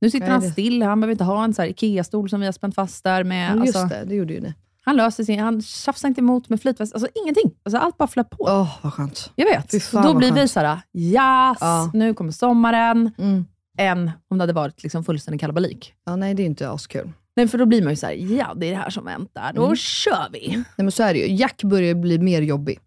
Nu 0.00 0.10
sitter 0.10 0.30
han 0.30 0.40
det- 0.40 0.50
still, 0.50 0.82
han 0.82 1.00
behöver 1.00 1.12
inte 1.12 1.24
ha 1.24 1.44
en 1.44 1.54
så 1.54 1.62
här 1.62 1.68
IKEA-stol 1.68 2.28
som 2.30 2.40
vi 2.40 2.46
har 2.46 2.52
spänt 2.52 2.74
fast 2.74 3.04
där. 3.04 3.24
Med, 3.24 3.56
Ja, 3.56 3.64
Just 3.64 3.76
alltså, 3.76 3.98
det, 3.98 4.04
det 4.04 4.14
gjorde 4.14 4.34
ju 4.34 4.40
ni. 4.40 4.54
Han 4.86 4.96
löser 4.96 5.24
sin, 5.24 5.40
han 5.40 5.62
tjafsar 5.62 6.08
inte 6.08 6.20
emot 6.20 6.48
med 6.48 6.62
flytväst, 6.62 6.94
alltså 6.94 7.08
ingenting. 7.24 7.50
Alltså, 7.64 7.78
allt 7.78 7.98
bara 7.98 8.08
flöt 8.08 8.30
på. 8.30 8.36
Åh, 8.40 8.78
vad 8.82 8.92
skönt. 8.92 9.30
Jag 9.34 9.46
vet. 9.46 9.84
Fan 9.84 10.02
då 10.02 10.14
blir 10.14 10.32
vi 10.32 10.38
skönt. 10.40 10.50
så 10.50 10.60
här, 10.60 10.78
yes, 10.94 11.58
Ja. 11.60 11.90
nu 11.94 12.14
kommer 12.14 12.32
sommaren, 12.32 13.10
Mm. 13.18 13.44
än 13.78 14.10
om 14.30 14.38
det 14.38 14.42
hade 14.42 14.52
varit 14.52 14.82
liksom 14.82 15.04
fullständig 15.04 15.40
kalabalik. 15.40 15.94
Ja, 16.06 16.16
nej, 16.16 16.34
det 16.34 16.42
är 16.42 16.46
inte 16.46 16.70
askul. 16.70 17.12
Nej, 17.36 17.48
för 17.48 17.58
då 17.58 17.66
blir 17.66 17.82
man 17.82 17.92
ju 17.92 17.96
så 17.96 18.06
här, 18.06 18.12
ja 18.14 18.52
det 18.56 18.66
är 18.66 18.70
det 18.70 18.76
här 18.76 18.90
som 18.90 19.04
väntar, 19.04 19.52
då 19.54 19.64
Mm. 19.64 19.76
kör 19.76 20.28
vi. 20.32 20.48
Nej, 20.56 20.64
men 20.76 20.92
så 20.92 21.02
är 21.02 21.12
det 21.14 21.18
ju. 21.20 21.34
Jack 21.34 21.62
börjar 21.64 21.94
bli 21.94 22.18
mer 22.18 22.42
jobbig. 22.42 22.78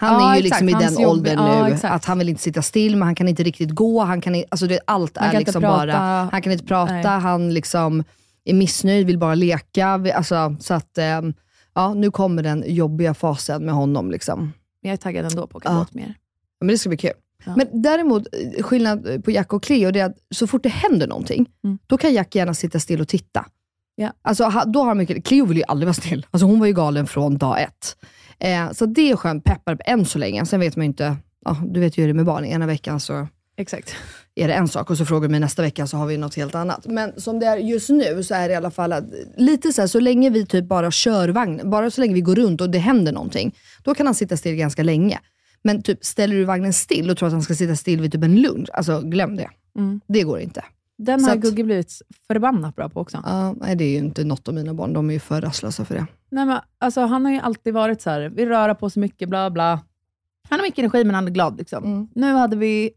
Han 0.00 0.12
Ja, 0.22 0.30
är 0.32 0.36
ju 0.40 0.46
exakt. 0.46 0.62
liksom 0.64 0.80
i 0.80 0.84
den 0.84 1.06
åldern 1.06 1.38
ja, 1.38 1.62
nu, 1.66 1.74
exakt. 1.74 1.94
att 1.94 2.04
han 2.04 2.18
vill 2.18 2.28
inte 2.28 2.42
sitta 2.42 2.62
still, 2.62 2.96
men 2.96 3.02
han 3.06 3.14
kan 3.14 3.28
inte 3.28 3.42
riktigt 3.42 3.70
gå. 3.70 4.00
Han 4.04 4.20
kan, 4.20 4.42
alltså 4.48 4.66
det, 4.66 4.80
allt 4.86 5.16
Han 5.16 5.28
är 5.34 5.38
liksom 5.38 5.62
bara... 5.62 5.96
Han 6.32 6.42
kan 6.42 6.52
inte 6.52 6.64
prata, 6.64 6.92
Nej. 6.92 7.04
han 7.04 7.54
liksom 7.54 8.04
är 8.44 8.54
missnöjd, 8.54 9.06
vill 9.06 9.18
bara 9.18 9.34
leka. 9.34 9.86
Alltså, 10.16 10.56
så 10.60 10.74
att, 10.74 10.98
ehm, 10.98 11.34
ja, 11.76 11.94
nu 11.94 12.10
kommer 12.10 12.42
den 12.42 12.64
jobbiga 12.66 13.14
fasen 13.14 13.64
med 13.64 13.74
honom. 13.74 14.10
Liksom. 14.10 14.52
Jag 14.80 14.92
är 14.92 14.96
taggad 14.96 15.24
ändå 15.24 15.46
på 15.46 15.58
att 15.58 15.64
åka 15.66 15.72
Ja. 15.74 15.78
båt 15.78 15.94
mer. 15.94 16.14
Men 16.60 16.68
det 16.68 16.78
ska 16.78 16.88
bli 16.88 16.98
kul. 16.98 17.10
Ja. 17.44 17.54
Men 17.56 17.82
däremot, 17.82 18.26
skillnad 18.60 19.24
på 19.24 19.30
Jack 19.30 19.52
och 19.52 19.62
Cleo, 19.62 19.90
det 19.90 20.00
är 20.00 20.04
att 20.06 20.16
så 20.34 20.46
fort 20.46 20.62
det 20.62 20.68
händer 20.68 21.06
någonting, 21.06 21.46
Mm. 21.64 21.78
då 21.86 21.98
kan 21.98 22.14
Jack 22.14 22.34
gärna 22.34 22.54
sitta 22.54 22.80
still 22.80 23.00
och 23.00 23.08
titta. 23.08 23.46
Ja. 23.94 24.12
Alltså, 24.22 24.62
då 24.66 24.82
har 24.82 24.94
mycket, 24.94 25.24
Cleo 25.24 25.44
vill 25.46 25.56
ju 25.56 25.62
aldrig 25.68 25.86
vara 25.86 25.94
still. 25.94 26.26
Alltså, 26.30 26.46
hon 26.46 26.60
var 26.60 26.66
ju 26.66 26.72
galen 26.72 27.06
från 27.06 27.38
dag 27.38 27.62
ett. 27.62 27.96
Eh, 28.38 28.72
så 28.72 28.86
det 28.86 29.10
är 29.10 29.16
skönt, 29.16 29.44
peppar 29.44 29.78
än 29.84 30.04
så 30.04 30.18
länge. 30.18 30.46
Sen 30.46 30.60
vet 30.60 30.76
man 30.76 30.82
ju 30.84 30.86
inte, 30.86 31.16
ja, 31.44 31.56
du 31.66 31.80
vet 31.80 31.98
ju 31.98 32.02
hur 32.02 32.08
det 32.08 32.12
är 32.12 32.14
med 32.14 32.24
barn. 32.24 32.44
Ena 32.44 32.66
veckan 32.66 33.00
så 33.00 33.28
Exakt. 33.58 33.96
Är 34.36 34.48
det 34.48 34.54
en 34.54 34.68
sak 34.68 34.90
och 34.90 34.98
så 34.98 35.04
frågar 35.04 35.28
du 35.28 35.32
mig 35.32 35.40
nästa 35.40 35.62
vecka 35.62 35.86
så 35.86 35.96
har 35.96 36.06
vi 36.06 36.16
något 36.16 36.34
helt 36.34 36.54
annat. 36.54 36.86
Men 36.86 37.20
som 37.20 37.38
det 37.38 37.46
är 37.46 37.56
just 37.56 37.88
nu 37.90 38.22
så 38.22 38.34
är 38.34 38.48
det 38.48 38.52
i 38.52 38.56
alla 38.56 38.70
fall 38.70 38.92
att, 38.92 39.04
lite 39.36 39.72
så 39.72 39.82
här, 39.82 39.88
så 39.88 40.00
länge 40.00 40.30
vi 40.30 40.46
typ 40.46 40.64
bara 40.68 40.90
kör 40.90 41.28
vagn, 41.28 41.70
bara 41.70 41.90
så 41.90 42.00
länge 42.00 42.14
vi 42.14 42.20
går 42.20 42.34
runt 42.34 42.60
och 42.60 42.70
det 42.70 42.78
händer 42.78 43.12
någonting, 43.12 43.54
då 43.84 43.94
kan 43.94 44.06
han 44.06 44.14
sitta 44.14 44.36
still 44.36 44.56
ganska 44.56 44.82
länge. 44.82 45.18
Men 45.62 45.82
typ 45.82 46.04
ställer 46.04 46.34
du 46.36 46.44
vagnen 46.44 46.72
still 46.72 47.10
och 47.10 47.16
tror 47.16 47.26
att 47.26 47.32
han 47.32 47.42
ska 47.42 47.54
sitta 47.54 47.76
still 47.76 48.00
vid 48.00 48.12
typ 48.12 48.22
en 48.24 48.36
lunch, 48.42 48.68
alltså 48.72 49.00
glöm 49.00 49.36
det. 49.36 49.50
Mm. 49.78 50.00
Det 50.06 50.22
går 50.22 50.40
inte. 50.40 50.64
Den 50.98 51.20
Så 51.20 51.26
har 51.26 51.34
att- 51.36 51.40
Gugge 51.42 51.64
blivit 51.64 51.92
förbannat 52.26 52.76
bra 52.76 52.88
på 52.88 53.00
också. 53.00 53.22
Ja, 53.24 53.52
nej, 53.60 53.76
det 53.76 53.84
är 53.84 53.88
ju 53.90 53.96
inte 53.98 54.24
något 54.24 54.48
av 54.48 54.54
mina 54.54 54.74
barn, 54.74 54.92
de 54.92 55.08
är 55.10 55.14
ju 55.14 55.20
för 55.20 55.40
rastlösa 55.40 55.84
för 55.84 55.94
det. 55.94 56.06
Nej, 56.30 56.46
men, 56.46 56.58
alltså, 56.78 57.00
han 57.00 57.24
har 57.24 57.32
ju 57.32 57.38
alltid 57.38 57.74
varit 57.74 58.02
så 58.02 58.10
här, 58.10 58.32
vi 58.36 58.46
rör 58.46 58.74
på 58.74 58.90
så 58.90 59.00
mycket, 59.00 59.28
bla 59.28 59.50
bla. 59.50 59.80
Han 60.48 60.58
har 60.58 60.66
mycket 60.66 60.78
energi, 60.78 61.04
men 61.04 61.14
han 61.14 61.26
är 61.26 61.30
glad. 61.30 61.58
Liksom. 61.58 61.84
Mm. 61.84 62.08
Nu 62.14 62.32
hade 62.32 62.56
vi, 62.56 62.90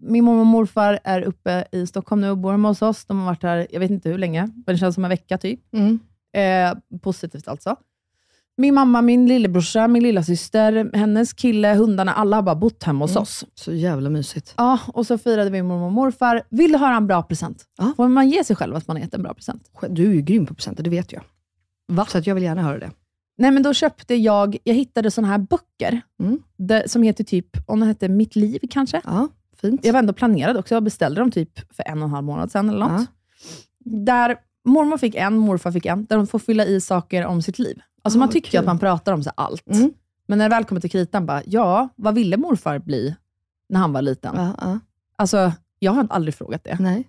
min 0.00 0.24
mormor 0.24 0.40
och 0.40 0.46
morfar 0.46 0.98
är 1.04 1.22
uppe 1.22 1.64
i 1.72 1.86
Stockholm 1.86 2.20
nu 2.20 2.30
och 2.30 2.38
bor 2.38 2.50
hemma 2.52 2.68
hos 2.68 2.82
oss. 2.82 3.04
De 3.04 3.18
har 3.18 3.26
varit 3.26 3.42
här, 3.42 3.66
jag 3.70 3.80
vet 3.80 3.90
inte 3.90 4.08
hur 4.08 4.18
länge, 4.18 4.42
men 4.42 4.74
det 4.74 4.78
känns 4.78 4.94
som 4.94 5.04
en 5.04 5.08
vecka 5.10 5.38
typ. 5.38 5.60
Mm. 5.74 5.98
Eh, 6.36 6.98
positivt 7.00 7.48
alltså. 7.48 7.76
Min 8.58 8.74
mamma, 8.74 9.02
min 9.02 9.26
lillebrorsa, 9.26 9.88
min 9.88 10.02
lilla 10.02 10.22
syster, 10.22 10.90
hennes 10.96 11.32
kille, 11.32 11.74
hundarna, 11.74 12.12
alla 12.14 12.36
har 12.36 12.42
bara 12.42 12.54
bott 12.54 12.82
hemma 12.82 13.04
hos 13.04 13.10
Mm. 13.10 13.22
oss. 13.22 13.44
Så 13.54 13.72
jävla 13.72 14.10
mysigt. 14.10 14.54
Ja, 14.56 14.78
och 14.88 15.06
så 15.06 15.18
firade 15.18 15.50
vi 15.50 15.62
mormor 15.62 15.86
och 15.86 15.92
morfar. 15.92 16.42
Vill 16.50 16.72
du 16.72 16.78
höra 16.78 16.96
en 16.96 17.06
bra 17.06 17.22
present? 17.22 17.64
Ja. 17.78 17.92
Får 17.96 18.08
man 18.08 18.28
ge 18.28 18.44
sig 18.44 18.56
själv 18.56 18.76
att 18.76 18.88
man 18.88 18.96
har 18.96 19.02
gett 19.04 19.14
en 19.14 19.22
bra 19.22 19.34
present? 19.34 19.70
Du 19.88 20.10
är 20.10 20.14
ju 20.14 20.20
grym 20.22 20.46
på 20.46 20.54
presenter, 20.54 20.82
det 20.82 20.90
vet 20.90 21.12
jag. 21.12 21.22
Va? 21.88 22.06
Så 22.08 22.18
att 22.18 22.26
jag 22.26 22.34
vill 22.34 22.44
gärna 22.44 22.62
höra 22.62 22.78
det. 22.78 22.90
Nej, 23.38 23.50
men 23.50 23.62
då 23.62 23.74
köpte 23.74 24.14
jag, 24.14 24.56
jag 24.64 24.74
hittade 24.74 25.10
sådana 25.10 25.28
här 25.32 25.38
böcker, 25.38 26.00
Mm. 26.20 26.38
där, 26.56 26.82
som 26.86 27.02
heter 27.02 27.24
typ, 27.24 27.46
om 27.66 27.80
det 27.80 27.86
hette 27.86 28.08
Mitt 28.08 28.36
liv 28.36 28.58
kanske? 28.70 29.00
Ja, 29.04 29.28
fint. 29.60 29.84
Jag 29.84 29.92
var 29.92 29.98
ändå 30.00 30.12
planerad 30.12 30.56
också, 30.56 30.74
jag 30.74 30.82
beställde 30.82 31.20
dem 31.20 31.30
typ 31.30 31.74
för 31.76 31.82
en 31.88 31.98
och 31.98 32.04
en 32.08 32.10
halv 32.14 32.24
månad 32.26 32.50
sedan 32.52 32.68
eller 32.70 32.88
något. 32.88 33.08
Där 33.84 34.36
mormor 34.64 34.98
fick 34.98 35.14
en, 35.14 35.36
morfar 35.38 35.72
fick 35.72 35.86
en, 35.86 36.04
där 36.04 36.16
de 36.16 36.26
får 36.26 36.38
fylla 36.38 36.64
i 36.66 36.80
saker 36.80 37.26
om 37.26 37.42
sitt 37.42 37.58
liv. 37.58 37.80
Alltså 38.02 38.18
Ah, 38.18 38.20
man 38.20 38.28
tycker 38.30 38.50
kul. 38.50 38.60
att 38.60 38.66
man 38.66 38.78
pratar 38.78 39.12
om 39.12 39.22
så 39.22 39.30
allt. 39.34 39.66
Mm. 39.70 39.92
Men 40.26 40.38
när 40.38 40.44
det 40.48 40.54
väl 40.56 40.64
kommer 40.64 40.80
till 40.80 40.90
kritan, 40.90 41.26
bara, 41.26 41.42
ja, 41.46 41.88
vad 41.96 42.14
ville 42.14 42.36
morfar 42.36 42.78
bli 42.78 43.14
när 43.68 43.80
han 43.80 43.92
var 43.92 44.02
liten? 44.02 44.34
Ja, 44.36 44.54
ja. 44.60 44.78
Alltså, 45.16 45.52
jag 45.78 45.92
har 45.92 46.06
aldrig 46.10 46.34
frågat 46.34 46.64
det. 46.64 46.76
Nej. 46.80 47.08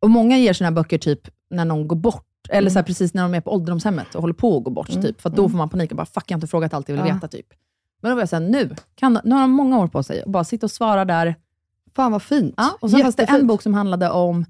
Och 0.00 0.10
många 0.10 0.38
ger 0.38 0.52
sina 0.52 0.72
böcker 0.72 0.98
typ 0.98 1.28
när 1.50 1.64
någon 1.64 1.88
går 1.88 1.96
bort, 1.96 2.27
eller 2.50 2.60
Mm. 2.60 2.70
så 2.72 2.78
här, 2.78 2.84
precis 2.84 3.14
när 3.14 3.22
de 3.22 3.34
är 3.34 3.40
på 3.40 3.52
ålderdomshemmet 3.52 4.14
och 4.14 4.20
håller 4.20 4.34
på 4.34 4.56
att 4.58 4.64
gå 4.64 4.70
bort, 4.70 4.88
Mm. 4.90 5.02
typ, 5.02 5.20
för 5.20 5.30
då 5.30 5.42
Mm. 5.42 5.50
får 5.50 5.58
man 5.58 5.68
panik 5.68 5.90
och 5.90 5.96
bara, 5.96 6.06
fuck 6.06 6.24
jag 6.30 6.34
har 6.34 6.38
inte 6.38 6.46
frågat 6.46 6.74
allt 6.74 6.88
jag 6.88 6.96
vill 6.96 7.06
Ja. 7.08 7.14
veta. 7.14 7.28
typ. 7.28 7.46
Men 8.02 8.10
då 8.10 8.14
var 8.14 8.22
jag 8.22 8.28
såhär, 8.28 8.48
nu, 8.48 8.74
kan, 8.94 9.18
nu 9.24 9.34
har 9.34 9.40
de 9.40 9.50
många 9.50 9.78
år 9.78 9.86
på 9.88 10.02
sig, 10.02 10.22
och 10.22 10.30
bara 10.30 10.44
sitta 10.44 10.66
och 10.66 10.70
svara 10.70 11.04
där. 11.04 11.34
Fan 11.96 12.12
vad 12.12 12.22
fint. 12.22 12.54
Ja, 12.56 12.78
och 12.80 12.90
sen 12.90 13.00
fanns 13.00 13.16
det 13.16 13.22
en 13.24 13.46
bok 13.46 13.62
som 13.62 13.74
handlade 13.74 14.10
om, 14.10 14.44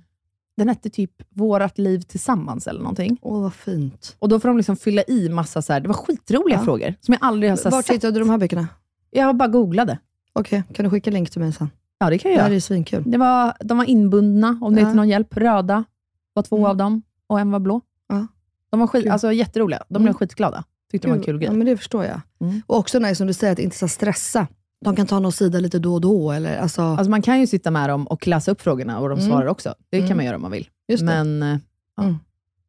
den 0.56 0.68
hette 0.68 0.90
typ 0.90 1.12
Vårat 1.28 1.78
liv 1.78 2.00
tillsammans 2.00 2.66
eller 2.66 2.80
någonting. 2.80 3.18
Åh 3.22 3.40
vad 3.42 3.54
fint. 3.54 4.16
Och 4.18 4.28
då 4.28 4.40
får 4.40 4.48
de 4.48 4.56
liksom 4.56 4.76
fylla 4.76 5.02
i 5.08 5.28
massa, 5.28 5.62
så 5.62 5.72
här, 5.72 5.80
det 5.80 5.88
var 5.88 5.94
skitroliga 5.94 6.58
Ja. 6.58 6.64
frågor, 6.64 6.94
som 7.00 7.12
jag 7.12 7.18
aldrig 7.24 7.50
har 7.52 7.56
så 7.56 7.64
här, 7.64 7.70
Var 7.70 7.82
sett. 7.82 7.94
hittade 7.96 8.12
du 8.12 8.18
de 8.20 8.30
här 8.30 8.38
böckerna? 8.38 8.68
Jag 9.10 9.36
bara 9.36 9.48
googlade. 9.48 9.98
Okej, 10.32 10.62
kan 10.74 10.84
du 10.84 10.90
skicka 10.90 11.10
länk 11.10 11.30
till 11.30 11.40
mig 11.40 11.52
sen? 11.52 11.70
Ja, 11.98 12.10
det 12.10 12.18
kan 12.18 12.28
Det 12.30 12.34
jag 12.34 12.42
här 12.42 12.48
göra. 12.48 12.56
är 12.56 12.60
svinkul. 12.60 13.02
Det 13.06 13.18
var, 13.18 13.52
de 13.60 13.78
var 13.78 13.84
inbundna, 13.84 14.58
om 14.62 14.74
det 14.74 14.80
är 14.80 14.86
till 14.86 14.96
någon 14.96 15.08
hjälp. 15.08 15.36
Röda 15.36 15.84
var 16.32 16.42
två 16.42 16.56
Mm. 16.56 16.70
av 16.70 16.76
dem 16.76 17.02
och 17.28 17.40
en 17.40 17.50
var 17.50 17.58
blå. 17.58 17.80
Ja. 18.08 18.26
De 18.70 18.80
var 18.80 18.86
skit, 18.86 19.02
Kul. 19.02 19.12
alltså, 19.12 19.32
jätteroliga. 19.32 19.78
De 19.88 19.94
blev 19.94 20.00
Mm. 20.02 20.14
skitglada. 20.14 20.64
Tyckte 20.90 21.08
det 21.08 21.10
var 21.12 21.18
en 21.18 21.24
kul 21.24 21.34
Ja, 21.42 21.48
grej. 21.48 21.56
men 21.58 21.66
det 21.66 21.76
förstår 21.76 22.04
jag. 22.04 22.20
Mm. 22.40 22.62
Och 22.66 22.76
också 22.76 22.98
nice 22.98 23.14
som 23.14 23.26
du 23.26 23.32
säger, 23.32 23.52
att 23.52 23.58
inte 23.58 23.76
så 23.76 23.88
stressa. 23.88 24.46
De 24.84 24.96
kan 24.96 25.06
ta 25.06 25.18
någon 25.20 25.32
sida 25.32 25.60
lite 25.60 25.78
då 25.78 25.94
och 25.94 26.00
då. 26.00 26.32
Eller, 26.32 26.58
alltså, 26.58 26.82
Alltså, 26.82 27.10
man 27.10 27.22
kan 27.22 27.40
ju 27.40 27.46
sitta 27.46 27.70
med 27.70 27.88
dem 27.90 28.06
och 28.06 28.26
läsa 28.26 28.50
upp 28.50 28.60
frågorna 28.60 28.98
och 29.00 29.08
de 29.08 29.18
Mm. 29.18 29.30
svarar 29.30 29.46
också. 29.46 29.74
Det 29.90 29.98
kan 29.98 30.06
Mm. 30.06 30.16
man 30.16 30.26
göra 30.26 30.36
om 30.36 30.42
man 30.42 30.50
vill. 30.50 30.68
just. 30.88 31.02
Men 31.04 31.42
eh, 31.42 31.58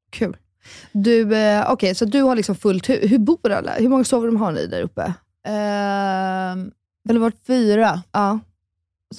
Kul. 0.09 0.37
Du, 0.91 1.35
eh, 1.37 1.71
Okej, 1.71 1.95
så 1.95 2.05
du 2.05 2.21
har 2.21 2.35
liksom 2.35 2.55
fullt 2.55 2.89
hur, 2.89 3.07
hur 3.07 3.17
bor 3.19 3.51
alla? 3.51 3.71
Hur 3.73 3.89
många 3.89 4.03
sovrum 4.03 4.35
har 4.35 4.51
ni 4.51 4.67
där 4.67 4.81
uppe? 4.81 5.13
ehm, 5.45 6.71
eller 7.09 7.19
vart 7.19 7.35
fyra. 7.47 8.01
Ja, 8.11 8.39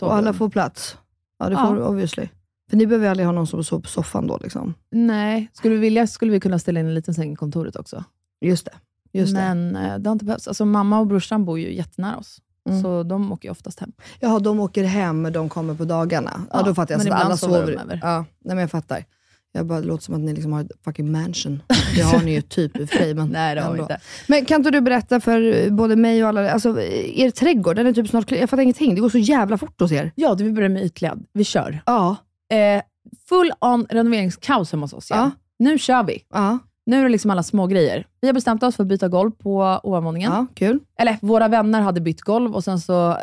och 0.01 0.15
alla 0.15 0.33
får 0.33 0.49
plats? 0.49 0.97
Ja, 1.39 1.47
det 1.49 1.53
Ja. 1.53 1.67
får 1.69 1.77
du 1.77 1.83
obviously. 1.83 2.29
För 2.71 2.77
ni 2.77 2.87
behöver 2.87 3.09
aldrig 3.09 3.27
ha 3.27 3.33
någon 3.33 3.47
som 3.47 3.65
sover 3.65 3.83
på 3.83 3.89
soffan 3.89 4.27
då 4.27 4.39
liksom. 4.43 4.75
Nej, 4.91 5.51
skulle 5.53 5.75
vi 5.75 5.81
vilja 5.81 6.07
skulle 6.07 6.33
vi 6.33 6.41
kunna 6.41 6.59
ställa 6.59 6.81
in 6.81 6.87
en 6.87 6.95
liten 6.95 7.15
säng 7.15 7.33
i 7.33 7.37
kontoret 7.37 7.77
också. 7.77 8.05
Just 8.41 8.65
det. 8.65 8.73
Just 9.19 9.35
det. 9.35 9.41
Men 9.41 9.77
eh, 9.77 9.99
det 9.99 10.09
har 10.09 10.13
inte 10.13 10.25
behövts. 10.25 10.49
Alltså, 10.49 10.65
mamma 10.65 10.99
och 11.01 11.07
brorsan 11.07 11.45
bor 11.45 11.59
ju 11.59 11.75
jättenära 11.75 12.17
oss, 12.17 12.39
Mm. 12.69 12.83
så 12.83 13.03
de 13.03 13.33
åker 13.33 13.49
ju 13.49 13.53
oftast 13.53 13.81
hem. 13.81 13.93
Jaha, 14.21 14.39
de 14.39 14.61
åker 14.61 14.85
hem, 14.85 15.33
de 15.33 15.49
kommer 15.49 15.75
på 15.75 15.85
dagarna. 15.85 16.31
Ja, 16.51 16.59
Ja, 16.59 16.63
då 16.67 16.75
fattar 16.75 16.95
jag. 16.95 16.99
men 16.99 17.07
Så 17.07 17.13
alla 17.13 17.37
sover 17.37 17.61
sover. 17.61 17.73
de 17.73 17.79
över. 17.79 18.01
Ja, 18.03 18.17
nej, 18.19 18.55
men 18.55 18.59
jag 18.59 18.71
fattar. 18.71 19.05
Jag 19.53 19.67
bara, 19.67 19.81
det 19.81 19.87
låter 19.87 20.05
som 20.05 20.15
att 20.15 20.21
ni 20.21 20.33
liksom 20.35 20.53
har 20.53 20.61
ett 20.61 20.71
fucking 20.85 21.13
mansion. 21.13 21.63
Det 21.97 22.03
har 22.03 22.21
ni 22.23 22.35
ju 22.35 22.41
typ 22.41 22.77
i 22.77 22.85
och 22.85 22.89
för 22.89 22.97
sig, 22.97 23.15
men 23.15 23.29
Nej, 23.33 23.55
det 23.55 23.61
har 23.61 23.73
vi 23.73 23.81
inte. 23.81 24.01
Men 24.29 24.45
kan 24.45 24.61
inte 24.61 24.71
du 24.71 24.81
berätta 24.81 25.21
för 25.21 25.71
både 25.71 25.97
mig 25.97 26.23
och 26.23 26.29
alla, 26.29 26.51
alltså 26.51 26.81
er 26.81 27.31
trädgård, 27.31 27.77
den 27.77 27.87
är 27.87 27.93
typ 27.93 28.09
snart 28.09 28.27
klar. 28.27 28.39
Jag 28.39 28.51
fattar 28.51 28.63
ingenting. 28.63 28.95
Det 28.95 29.01
går 29.01 29.09
så 29.09 29.19
jävla 29.19 29.59
fort 29.59 29.81
hos 29.81 29.93
er. 29.93 30.13
Ja, 30.15 30.35
du 30.35 30.45
vill 30.45 30.53
börja 30.53 30.69
med 30.69 30.85
ytlädd. 30.85 31.25
Vi 31.33 31.45
kör. 31.45 31.83
Ja. 31.87 32.17
Eh, 32.51 32.83
full 33.29 33.53
on 33.61 33.87
renoveringskaos 33.91 34.73
hemma 34.73 34.85
hos 34.85 34.93
oss 34.93 35.11
igen. 35.11 35.31
Nu 35.59 35.79
kör 35.79 36.03
vi. 36.03 36.25
Ja. 36.35 36.59
Nu 36.87 36.99
är 36.99 37.03
det 37.03 37.09
liksom 37.09 37.31
alla 37.31 37.43
små 37.43 37.67
grejer. 37.67 38.07
Vi 38.21 38.29
har 38.29 38.33
bestämt 38.35 38.63
oss 38.63 38.77
för 38.77 38.83
att 38.83 38.89
byta 38.89 39.09
golv 39.09 39.31
på 39.31 39.81
ovanvåningen. 39.83 40.33
Ja, 40.33 40.47
kul. 40.55 40.79
Eller 40.99 41.17
våra 41.23 41.49
vänner 41.49 41.81
hade 41.81 42.01
bytt 42.01 42.21
golv 42.21 42.55
och 42.55 42.65
sen 42.65 42.81
så, 42.81 43.11
eh, 43.11 43.17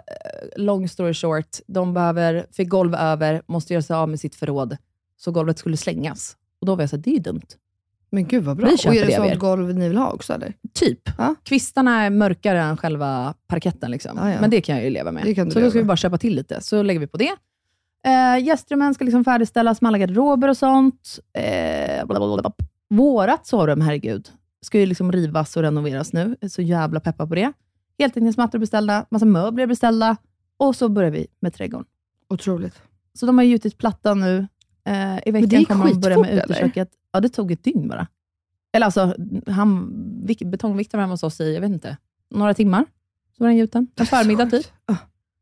long 0.58 0.90
story 0.90 1.14
short, 1.14 1.58
de 1.68 1.94
behöver, 1.94 2.46
fick 2.52 2.70
golv 2.70 2.96
över, 2.96 3.42
måste 3.48 3.74
göra 3.74 3.82
sig 3.82 3.96
av 3.96 4.10
med 4.10 4.20
sitt 4.20 4.36
förråd. 4.36 4.78
Så 5.18 5.32
golvet 5.32 5.60
skulle 5.60 5.78
slängas. 5.78 6.36
Och 6.62 6.68
då 6.68 6.76
var 6.76 6.84
jag 6.84 6.90
så 6.90 6.96
här, 6.96 7.04
det 7.04 7.10
är 7.10 7.14
ju 7.14 7.20
dumt. 7.20 7.42
Men 8.10 8.28
gud 8.28 8.44
vad 8.44 8.58
bra. 8.58 8.68
Vi 8.70 8.76
Och 8.76 8.96
är 8.96 9.02
det 9.02 9.08
det 9.08 9.14
av 9.18 9.22
sånt 9.22 9.32
er. 9.32 9.36
golv 9.36 9.76
ni 9.76 9.88
vill 9.90 9.98
ha 9.98 10.12
också 10.12 10.34
eller? 10.34 10.54
Typ. 10.74 11.00
Ja. 11.18 11.36
Kvistarna 11.44 12.04
är 12.04 12.10
mörkare 12.10 12.62
än 12.62 12.78
själva 12.78 13.34
parketten. 13.48 13.92
Liksom. 13.92 14.18
Ja, 14.18 14.32
ja. 14.32 14.42
Men 14.42 14.50
det 14.50 14.62
kan 14.62 14.76
jag 14.76 14.84
ju 14.86 14.90
leva 14.90 15.12
med. 15.12 15.24
Det 15.26 15.36
kan 15.36 15.46
du 15.46 15.52
så 15.52 15.60
då 15.60 15.60
leva 15.60 15.70
ska 15.70 15.80
vi 15.80 15.84
med. 15.84 15.88
bara 15.88 15.98
köpa 15.98 16.18
till 16.18 16.36
lite. 16.36 16.62
Så 16.62 16.82
lägger 16.84 17.00
vi 17.00 17.08
på 17.08 17.18
det. 17.18 17.36
Eh, 18.08 18.44
gästrummen 18.44 18.94
ska 18.94 19.06
liksom 19.06 19.24
färdigställas 19.24 19.82
med 19.82 19.90
alla 19.90 19.98
garderober 19.98 20.48
och 20.48 20.58
sånt. 20.58 21.20
Eh, 21.34 22.06
blablabla. 22.06 22.52
Vårat 22.90 23.48
sovrum, 23.48 23.82
herregud, 23.82 24.30
ska 24.62 24.80
ju 24.80 24.86
liksom 24.86 25.12
rivas 25.12 25.58
och 25.58 25.64
renoveras 25.64 26.14
nu. 26.14 26.22
Jag 26.40 26.48
är 26.48 26.50
så 26.50 26.62
jävla 26.62 27.00
peppad 27.00 27.30
på 27.30 27.36
det. 27.36 27.54
Heltäckningsmattor 28.00 28.60
beställda, 28.60 29.06
massa 29.10 29.26
möbler 29.26 29.68
beställda 29.68 30.18
och 30.58 30.76
så 30.76 30.90
börjar 30.90 31.12
vi 31.12 31.28
med 31.40 31.54
trädgården. 31.54 31.86
Otroligt. 32.30 32.82
Så 33.14 33.26
de 33.26 33.38
har 33.38 33.46
gjutit 33.46 33.78
plattan 33.78 34.20
nu. 34.20 34.48
Eh, 34.86 35.28
I 35.28 35.32
veckan 35.32 35.66
kommer 35.66 35.86
de 35.86 36.00
börja 36.00 36.18
med 36.18 36.30
skitfort, 36.30 36.46
eller? 36.46 36.56
uteköket. 36.56 36.90
Ja, 37.12 37.20
det 37.20 37.30
tog 37.30 37.52
ett 37.52 37.64
dygn 37.64 37.88
bara. 37.88 38.08
Eller 38.74 38.86
alltså, 38.86 39.16
han, 39.48 39.92
var 40.28 40.98
hemma 40.98 41.14
hos 41.14 41.24
oss 41.24 41.42
i, 41.42 41.54
jag 41.54 41.62
vet 41.62 41.72
inte, 41.72 41.98
några 42.30 42.54
timmar. 42.54 42.86
Så 43.38 43.44
var 43.44 43.48
den 43.48 43.58
gjuten. 43.58 43.88
En 43.96 44.06
förmiddag 44.06 44.46
typ. 44.46 44.68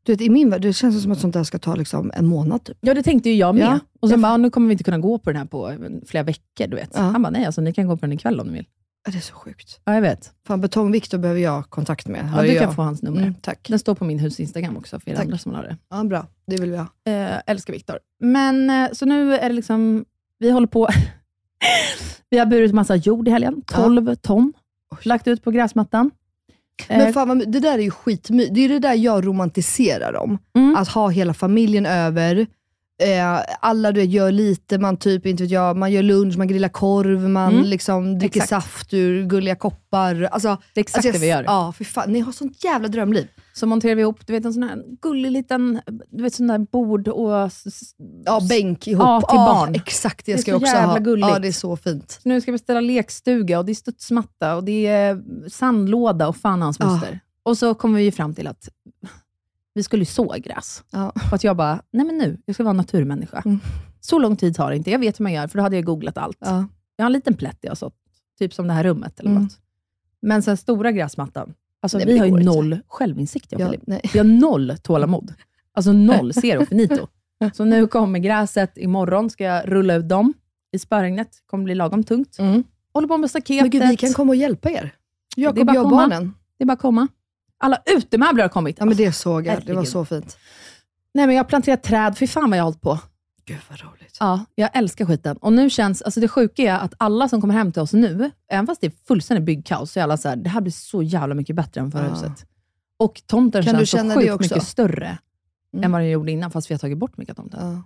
Du 0.06 0.12
vet, 0.12 0.20
i 0.20 0.30
min 0.30 0.50
värld, 0.50 0.62
det 0.62 0.72
känns 0.72 1.02
som 1.02 1.12
att 1.12 1.20
sånt 1.20 1.34
där 1.34 1.44
ska 1.44 1.58
ta 1.58 1.74
liksom 1.74 2.10
en 2.14 2.26
månad 2.26 2.64
typ. 2.64 2.78
Ja, 2.80 2.94
det 2.94 3.02
tänkte 3.02 3.30
ju 3.30 3.36
jag 3.36 3.54
med. 3.54 3.64
Ja. 3.64 3.78
Och 4.00 4.08
sen 4.08 4.22
bara, 4.22 4.36
nu 4.36 4.50
kommer 4.50 4.68
vi 4.68 4.72
inte 4.72 4.84
kunna 4.84 4.98
gå 4.98 5.18
på 5.18 5.30
den 5.30 5.36
här 5.38 5.46
på 5.46 5.76
flera 6.06 6.24
veckor, 6.24 6.66
du 6.66 6.76
vet. 6.76 6.90
Ja. 6.94 7.00
Han 7.00 7.22
bara, 7.22 7.30
nej 7.30 7.44
alltså, 7.44 7.60
ni 7.60 7.72
kan 7.72 7.86
gå 7.86 7.96
på 7.96 8.06
den 8.06 8.12
ikväll 8.12 8.40
om 8.40 8.46
ni 8.46 8.52
vill. 8.52 8.66
Ja, 9.04 9.12
Det 9.12 9.18
är 9.18 9.20
så 9.20 9.34
sjukt. 9.34 9.80
Ja, 9.84 9.94
jag 9.94 10.02
vet. 10.02 10.32
Fan, 10.46 10.60
Betong-Viktor 10.60 11.18
behöver 11.18 11.40
jag 11.40 11.70
kontakt 11.70 12.08
med. 12.08 12.30
Ja, 12.36 12.42
du 12.42 12.48
jag. 12.48 12.62
kan 12.62 12.74
få 12.74 12.82
hans 12.82 13.02
nummer. 13.02 13.22
Mm, 13.22 13.34
tack. 13.34 13.68
Den 13.68 13.78
står 13.78 13.94
på 13.94 14.04
min 14.04 14.18
hus 14.18 14.40
Instagram 14.40 14.76
också, 14.76 15.00
för 15.00 15.10
er 15.10 15.14
Tack. 15.14 15.24
andra 15.24 15.38
som 15.38 15.52
vill 15.52 15.56
ha 15.56 15.62
det. 15.68 15.76
Ja, 15.90 16.04
bra. 16.04 16.26
Det 16.46 16.56
vill 16.60 16.70
vi 16.70 16.76
ha. 16.76 16.86
Eh, 17.06 17.40
älskar 17.46 17.72
Viktor. 17.72 17.98
Men, 18.20 18.70
eh, 18.70 18.88
så 18.92 19.06
nu 19.06 19.34
är 19.34 19.48
det 19.48 19.54
liksom, 19.54 20.04
vi 20.38 20.50
håller 20.50 20.66
på, 20.66 20.88
vi 22.30 22.38
har 22.38 22.46
burit 22.46 22.74
massa 22.74 22.96
jord 22.96 23.28
i 23.28 23.30
helgen, 23.30 23.62
12 23.66 24.14
ton, 24.14 24.52
lagt 25.02 25.28
ut 25.28 25.44
på 25.44 25.50
gräsmattan. 25.50 26.10
Men 26.88 27.00
Eh, 27.00 27.12
fan, 27.12 27.28
vad- 27.28 27.52
det 27.52 27.60
där 27.60 27.78
är 27.78 27.82
ju 27.82 27.90
skitmysigt. 27.90 28.54
Det 28.54 28.64
är 28.64 28.68
det 28.68 28.78
där 28.78 28.94
jag 28.94 29.26
romantiserar 29.26 30.16
om. 30.16 30.38
Mm. 30.56 30.76
Att 30.76 30.88
ha 30.88 31.08
hela 31.08 31.34
familjen 31.34 31.86
över. 31.86 32.46
Eh, 33.02 33.40
alla 33.60 33.92
du 33.92 34.00
vet, 34.00 34.10
gör 34.10 34.32
lite, 34.32 34.78
man 34.78 34.96
typ, 34.96 35.26
inte 35.26 35.42
vet 35.42 35.52
jag, 35.52 35.76
man 35.76 35.92
gör 35.92 36.02
lunch, 36.02 36.36
man 36.38 36.48
grillar 36.48 36.68
korv, 36.68 37.28
man 37.28 37.52
Mm. 37.52 37.64
liksom 37.64 38.18
dricker 38.18 38.40
Exakt. 38.40 38.64
saft 38.64 38.94
ur 38.94 39.24
gulliga 39.26 39.54
koppar. 39.56 40.22
Alltså, 40.22 40.48
det 40.74 40.80
är 40.80 40.82
exakt 40.82 40.96
alltså, 40.96 41.08
jag- 41.08 41.14
det 41.14 41.18
vi 41.18 41.26
gör. 41.26 41.42
Ja, 41.46 41.72
för 41.76 41.84
fan. 41.84 42.12
Ni 42.12 42.20
har 42.20 42.32
sånt 42.32 42.64
jävla 42.64 42.88
drömliv. 42.88 43.28
Så 43.54 43.66
monterar 43.66 43.94
vi 43.94 44.00
ihop, 44.02 44.26
du 44.26 44.32
vet 44.32 44.44
en 44.44 44.52
sån 44.52 44.62
här 44.62 44.82
gullig 45.02 45.30
liten, 45.30 45.80
du 46.10 46.22
vet 46.22 46.34
sån 46.34 46.46
där 46.46 46.58
bord 46.58 47.08
och... 47.08 47.50
Ja, 48.24 48.40
bänk 48.48 48.86
ihop. 48.86 49.02
Ja, 49.02 49.20
till 49.30 49.36
barn. 49.38 49.74
Exakt, 49.74 50.26
det, 50.26 50.32
Det 50.32 50.38
är 50.38 50.42
ska 50.42 50.50
så 50.50 50.54
jag 50.54 50.62
också 50.62 50.74
jävla 50.74 50.92
ha. 50.92 50.98
gulligt. 50.98 51.28
Ja, 51.28 51.38
det 51.38 51.48
är 51.48 51.52
så 51.52 51.76
fint. 51.76 52.10
Så 52.22 52.28
nu 52.28 52.40
ska 52.40 52.52
vi 52.52 52.58
ställa 52.58 52.80
lekstuga 52.80 53.58
och 53.58 53.64
det 53.64 53.72
är 53.72 53.74
studsmatta 53.74 54.56
och 54.56 54.64
det 54.64 54.86
är 54.86 55.22
sandlåda 55.48 56.28
och 56.28 56.36
fan 56.36 56.62
hans 56.62 56.76
Ja. 56.80 56.86
moster. 56.86 57.20
Och 57.42 57.58
så 57.58 57.74
kommer 57.74 57.98
vi 57.98 58.12
fram 58.12 58.34
till 58.34 58.46
att 58.46 58.68
vi 59.76 59.82
skulle 59.82 60.00
ju 60.00 60.06
så 60.06 60.34
gräs. 60.38 60.84
Ja. 60.90 61.12
För 61.28 61.36
att 61.36 61.44
jag 61.44 61.56
bara, 61.56 61.82
nej 61.92 62.06
men 62.06 62.18
nu, 62.18 62.38
jag 62.44 62.54
ska 62.54 62.64
vara 62.64 62.72
naturmänniska. 62.72 63.42
Mm. 63.44 63.60
Så 64.00 64.18
lång 64.18 64.36
tid 64.36 64.56
tar 64.56 64.70
det 64.70 64.76
inte. 64.76 64.90
Jag 64.90 64.98
vet 64.98 65.20
hur 65.20 65.22
man 65.22 65.32
gör, 65.32 65.46
för 65.48 65.58
då 65.58 65.62
hade 65.62 65.76
jag 65.76 65.84
googlat 65.84 66.18
allt. 66.18 66.36
Ja. 66.40 66.66
Jag 66.96 67.04
har 67.04 67.06
en 67.06 67.12
liten 67.12 67.34
plätt 67.34 67.58
jag 67.60 67.70
har 67.70 67.76
sått, 67.76 67.94
typ 68.38 68.54
som 68.54 68.66
det 68.66 68.72
här 68.72 68.84
rummet 68.84 69.20
eller 69.20 69.30
Mm. 69.30 69.42
något. 69.42 69.58
Men 70.22 70.42
sen 70.42 70.56
stora 70.56 70.92
gräsmattan, 70.92 71.54
alltså 71.82 71.98
Nej, 71.98 72.06
vi 72.06 72.18
har 72.18 72.26
ju 72.26 72.32
inte. 72.32 72.44
noll 72.44 72.78
självinsikt 72.88 73.52
jag 73.52 73.68
och 73.68 73.74
Ja. 73.86 73.98
Vi 74.12 74.18
har 74.18 74.24
noll 74.26 74.76
tålamod. 74.82 75.34
Alltså 75.74 75.92
noll, 75.92 76.32
zero, 76.42 76.66
finito. 76.66 77.06
Så 77.54 77.64
nu 77.64 77.86
kommer 77.86 78.18
gräset, 78.18 78.78
imorgon 78.78 79.30
ska 79.30 79.44
jag 79.44 79.68
rulla 79.72 79.94
ut 79.94 80.08
dem 80.08 80.32
i 80.72 80.78
spöregnet. 80.78 81.28
kommer 81.46 81.64
bli 81.64 81.74
lagom 81.74 82.04
tungt. 82.04 82.38
Mm. 82.38 82.64
Håller 82.94 83.08
på 83.08 83.16
med 83.18 83.30
staketet. 83.30 83.62
Men 83.62 83.70
gud, 83.70 83.88
vi 83.90 83.96
kan 83.96 84.12
komma 84.12 84.30
och 84.30 84.36
hjälpa 84.36 84.70
er. 84.70 84.94
Det 85.36 85.40
är 85.40 85.44
Jakob, 85.44 85.66
bara 85.66 85.74
jag 85.74 85.84
och 85.84 85.90
barnen. 85.90 86.34
Det 86.58 86.64
är 86.64 86.66
bara 86.66 86.72
att 86.72 86.78
komma. 86.80 87.08
Alla 87.58 87.82
utemöbler 87.96 88.42
har 88.44 88.48
kommit. 88.48 88.76
Ja, 88.78 88.84
men 88.84 88.96
det 88.96 89.12
såg 89.12 89.46
jag. 89.46 89.54
Det 89.56 89.60
var 89.60 89.74
herregud. 89.74 89.88
så 89.88 90.04
fint. 90.04 90.36
Nej, 91.14 91.26
men 91.26 91.34
jag 91.36 91.42
har 91.44 91.48
planterat 91.48 91.82
träd. 91.82 92.18
Fy 92.18 92.26
fan 92.26 92.50
vad 92.50 92.58
jag 92.58 92.62
har 92.62 92.66
hållit 92.66 92.80
på. 92.80 92.98
Gud 93.44 93.58
vad 93.70 93.80
roligt. 93.80 94.16
Ja, 94.20 94.44
jag 94.54 94.70
älskar 94.76 95.04
skiten. 95.06 95.36
Och 95.36 95.52
nu 95.52 95.70
känns, 95.70 96.02
alltså 96.02 96.20
det 96.20 96.28
sjuka 96.28 96.62
är 96.62 96.78
att 96.78 96.94
alla 96.98 97.28
som 97.28 97.40
kommer 97.40 97.54
hem 97.54 97.72
till 97.72 97.82
oss 97.82 97.92
nu, 97.92 98.30
även 98.50 98.66
fast 98.66 98.80
det 98.80 98.86
är 98.86 98.92
fullständigt 99.08 99.44
byggkaos, 99.44 99.92
så 99.92 99.98
är 100.00 100.04
alla 100.04 100.16
så 100.16 100.28
här, 100.28 100.36
det 100.36 100.48
här 100.50 100.60
blir 100.60 100.72
så 100.72 101.02
jävla 101.02 101.34
mycket 101.34 101.56
bättre 101.56 101.80
än 101.80 101.90
förra 101.90 102.04
Ja. 102.06 102.10
huset. 102.14 102.46
Och 102.98 103.22
tomten 103.26 103.62
Kan 103.64 103.74
du 103.78 103.86
känns 103.86 104.12
så 104.14 104.20
sjukt 104.20 104.32
också? 104.32 104.42
mycket 104.54 104.68
större 104.68 105.18
Mm. 105.74 105.84
än 105.84 105.92
vad 105.92 106.00
den 106.00 106.10
gjorde 106.10 106.32
innan, 106.32 106.50
fast 106.50 106.70
vi 106.70 106.74
har 106.74 106.78
tagit 106.78 106.98
bort 106.98 107.16
mycket 107.16 107.38
av 107.38 107.42
tomten. 107.42 107.84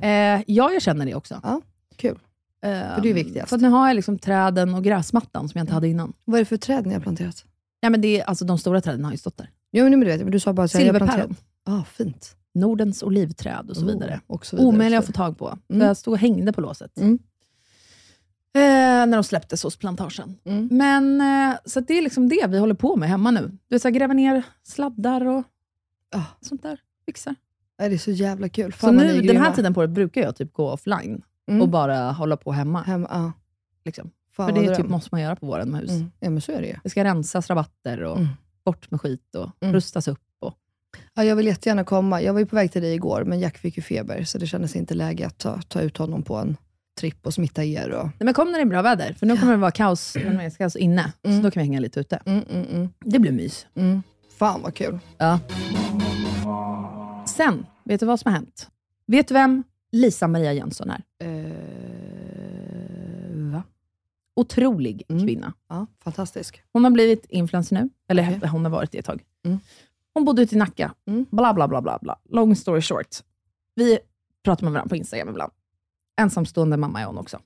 Ja. 0.00 0.06
Eh, 0.08 0.42
ja, 0.46 0.70
jag 0.72 0.82
känner 0.82 1.06
det 1.06 1.14
också. 1.14 1.40
Ja, 1.42 1.60
kul. 1.96 2.18
Eh, 2.64 2.70
För 2.70 3.00
det 3.02 3.10
är 3.10 3.14
viktigast. 3.14 3.48
För 3.48 3.56
att 3.56 3.62
nu 3.62 3.68
har 3.68 3.86
jag 3.88 3.94
liksom 3.94 4.18
träden 4.18 4.74
och 4.74 4.84
gräsmattan 4.84 5.48
som 5.48 5.58
jag 5.58 5.62
inte 5.62 5.72
hade 5.74 5.88
innan. 5.88 6.12
Vad 6.24 6.34
är 6.34 6.38
det 6.44 6.48
för 6.48 6.56
träd 6.56 6.86
ni 6.86 6.94
har 6.94 7.00
planterat? 7.00 7.44
Ja, 7.80 7.90
men 7.90 8.00
det 8.00 8.20
är, 8.20 8.24
alltså, 8.24 8.44
de 8.44 8.58
stora 8.58 8.80
träden 8.80 9.04
har 9.04 9.12
ju 9.12 9.18
stått 9.18 9.36
där. 9.36 9.50
Jo, 9.72 9.88
men 9.88 10.00
det 10.00 10.06
vet. 10.06 10.20
Men 10.20 10.30
du 10.30 10.40
sa 10.40 10.52
bara 10.52 10.64
att 10.64 10.74
jag 10.74 10.80
har 10.80 10.84
Silverpäron. 10.86 11.36
Ja, 11.66 11.84
fint. 11.92 12.36
Nordens 12.54 13.02
olivträd 13.02 13.70
och 13.70 13.76
så 13.76 13.82
Oh, 13.82 13.88
vidare. 13.92 14.20
och 14.26 14.46
så 14.46 14.56
vidare, 14.56 14.68
Omöjliga 14.68 14.98
att 14.98 15.06
så 15.06 15.12
få 15.12 15.16
tag 15.16 15.38
på. 15.38 15.58
Så 15.68 15.74
Mm. 15.74 15.86
jag 15.86 15.96
stod 15.96 16.12
och 16.12 16.18
hängde 16.18 16.52
på 16.52 16.60
låset. 16.60 16.98
Mm. 16.98 17.18
Eh, 18.54 19.06
när 19.06 19.16
de 19.16 19.24
släpptes 19.24 19.62
hos 19.62 19.76
plantagen. 19.76 20.36
Mm. 20.44 20.68
Men, 20.72 21.20
eh, 21.20 21.58
så 21.64 21.78
att 21.78 21.88
det 21.88 21.98
är 21.98 22.02
liksom 22.02 22.28
det 22.28 22.46
vi 22.48 22.58
håller 22.58 22.74
på 22.74 22.96
med 22.96 23.08
hemma 23.08 23.30
nu. 23.30 23.40
Du 23.68 23.74
vet, 23.74 23.82
så 23.82 23.88
här, 23.88 23.92
gräva 23.94 24.12
ner 24.14 24.42
sladdar 24.62 25.26
och 25.26 25.42
Ah. 26.14 26.22
sånt 26.40 26.62
där. 26.62 26.80
Fixar. 27.06 27.34
Det 27.78 27.84
är 27.84 27.98
så 27.98 28.10
jävla 28.10 28.48
kul. 28.48 28.72
Så 28.72 28.78
Fan, 28.78 28.96
vad 28.96 29.06
ni 29.06 29.12
nu, 29.12 29.18
är 29.18 29.22
den 29.26 29.36
här 29.42 29.52
tiden 29.54 29.74
på 29.74 29.80
året 29.80 29.90
brukar 29.90 30.20
jag 30.20 30.36
typ 30.36 30.52
gå 30.52 30.70
offline 30.70 31.22
Mm. 31.48 31.62
och 31.62 31.68
bara 31.68 32.12
hålla 32.12 32.36
på 32.36 32.52
hemma. 32.52 32.82
Hem, 32.82 33.06
ja. 33.10 33.32
Liksom. 33.84 34.10
Fan, 34.32 34.48
För 34.48 34.60
det 34.60 34.66
dröm. 34.66 34.76
typ 34.76 34.88
måste 34.88 35.08
man 35.12 35.20
göra 35.20 35.36
på 35.36 35.46
våren 35.46 35.70
med 35.70 35.80
hus. 35.80 35.90
Mm. 35.90 36.10
Ja, 36.20 36.30
men 36.30 36.40
så 36.40 36.52
är 36.52 36.60
det 36.60 36.66
ju. 36.66 36.74
Det 36.84 36.90
ska 36.90 37.04
rensas 37.04 37.50
rabatter 37.50 38.02
och 38.02 38.16
Mm. 38.16 38.28
bort 38.64 38.90
med 38.90 39.00
skit 39.00 39.34
och 39.34 39.50
Mm. 39.60 39.74
rustas 39.74 40.08
upp. 40.08 40.20
Och, 40.38 40.54
Ja, 41.14 41.24
jag 41.24 41.36
vill 41.36 41.46
jättegärna 41.46 41.84
komma. 41.84 42.22
Jag 42.22 42.32
var 42.32 42.40
ju 42.40 42.46
på 42.46 42.56
väg 42.56 42.72
till 42.72 42.82
dig 42.82 42.94
igår, 42.94 43.24
men 43.24 43.40
Jack 43.40 43.58
fick 43.58 43.76
ju 43.76 43.82
feber, 43.82 44.24
så 44.24 44.38
det 44.38 44.46
kändes 44.46 44.76
inte 44.76 44.94
läge 44.94 45.26
att 45.26 45.38
ta, 45.38 45.60
ta 45.68 45.80
ut 45.80 45.96
honom 45.96 46.22
på 46.22 46.36
en 46.36 46.56
tripp 47.00 47.26
och 47.26 47.34
smitta 47.34 47.64
er. 47.64 47.90
Och... 47.90 48.04
Nej, 48.04 48.12
men 48.18 48.34
kom 48.34 48.46
när 48.52 48.58
det 48.58 48.62
är 48.62 48.66
bra 48.66 48.82
väder, 48.82 49.12
för 49.12 49.26
nu 49.26 49.36
kommer 49.36 49.52
det 49.52 49.58
vara 49.58 49.70
kaos, 49.70 50.16
kaos 50.58 50.76
inne. 50.76 51.12
Mm. 51.22 51.36
Så 51.36 51.42
då 51.42 51.50
kan 51.50 51.60
vi 51.62 51.66
hänga 51.68 51.80
lite 51.80 52.00
ute. 52.00 52.16
Mm, 52.26 52.44
mm, 52.50 52.66
mm, 52.74 52.88
Det 53.00 53.18
blir 53.18 53.32
mys. 53.32 53.66
mm. 53.74 54.02
Fan 54.38 54.62
vad 54.62 54.74
kul. 54.74 54.98
Ja. 55.18 55.38
Sen, 57.26 57.66
vet 57.84 58.00
du 58.00 58.06
vad 58.06 58.20
som 58.20 58.32
har 58.32 58.38
hänt? 58.38 58.68
Vet 59.06 59.28
du 59.28 59.34
vem 59.34 59.62
Lisa 59.92 60.28
Maria 60.28 60.52
Jönsson 60.52 60.90
är? 60.90 61.02
Eh? 61.24 61.52
Otrolig 64.40 65.02
Mm. 65.08 65.26
kvinna. 65.26 65.52
Ja, 65.68 65.86
fantastisk. 66.04 66.62
Hon 66.72 66.84
har 66.84 66.90
blivit 66.90 67.26
influencer 67.28 67.74
nu, 67.76 67.88
eller 68.08 68.36
Okej. 68.36 68.48
hon 68.48 68.64
har 68.64 68.70
varit 68.70 68.92
det 68.92 68.98
ett 68.98 69.04
tag. 69.04 69.22
Mm. 69.44 69.58
Hon 70.14 70.24
bodde 70.24 70.42
ute 70.42 70.54
i 70.54 70.58
Nacka. 70.58 70.94
Mm. 71.06 71.26
Bla, 71.30 71.54
bla, 71.54 71.68
bla, 71.68 71.80
bla, 71.82 71.98
bla. 72.02 72.18
Long 72.28 72.56
story 72.56 72.80
short. 72.82 73.08
Vi 73.74 73.98
pratar 74.44 74.64
med 74.64 74.72
varandra 74.72 74.88
på 74.88 74.96
Instagram 74.96 75.28
ibland. 75.28 75.52
Ensamstående 76.20 76.76
mamma 76.76 77.00
är 77.00 77.04
hon 77.06 77.18
också. 77.18 77.38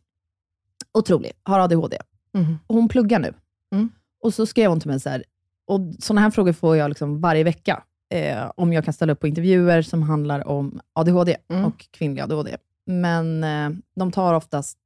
Otrolig. 0.99 1.33
Har 1.43 1.61
ADHD. 1.61 1.99
Mm. 2.35 2.59
Hon 2.69 2.89
pluggar 2.89 3.19
nu. 3.19 3.35
Mm. 3.73 3.89
Och 4.21 4.35
så 4.35 4.47
skrev 4.47 4.71
hon 4.71 4.81
till 4.81 4.91
mig 4.91 5.01
så 5.01 5.09
här, 5.11 5.25
och 5.67 5.81
sådana 5.99 6.21
här 6.21 6.31
frågor 6.31 6.53
får 6.53 6.77
jag 6.77 6.89
liksom 6.89 7.21
varje 7.21 7.45
vecka. 7.45 7.83
Eh, 8.09 8.51
om 8.57 8.73
jag 8.73 8.85
kan 8.85 8.95
ställa 8.95 9.13
upp 9.13 9.21
på 9.21 9.27
intervjuer 9.29 9.83
som 9.83 10.03
handlar 10.03 10.49
om 10.49 10.81
ADHD 10.93 11.37
Mm. 11.49 11.65
och 11.65 11.87
kvinnlig 11.91 12.23
ADHD. 12.23 12.57
Men 12.87 13.45
eh, 13.45 13.71
de 13.97 14.13
tar 14.13 14.35
oftast, 14.35 14.79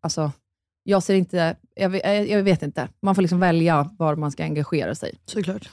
alltså, 0.00 0.32
jag 0.82 1.02
ser 1.02 1.14
inte, 1.14 1.56
jag, 1.74 1.88
vet- 1.88 2.28
jag 2.28 2.42
vet 2.42 2.62
inte. 2.62 2.88
Man 3.02 3.14
får 3.14 3.22
liksom 3.22 3.40
välja 3.40 3.90
var 3.98 4.16
man 4.16 4.30
ska 4.30 4.42
engagera 4.42 4.94
sig. 4.94 5.14
Såklart. 5.26 5.68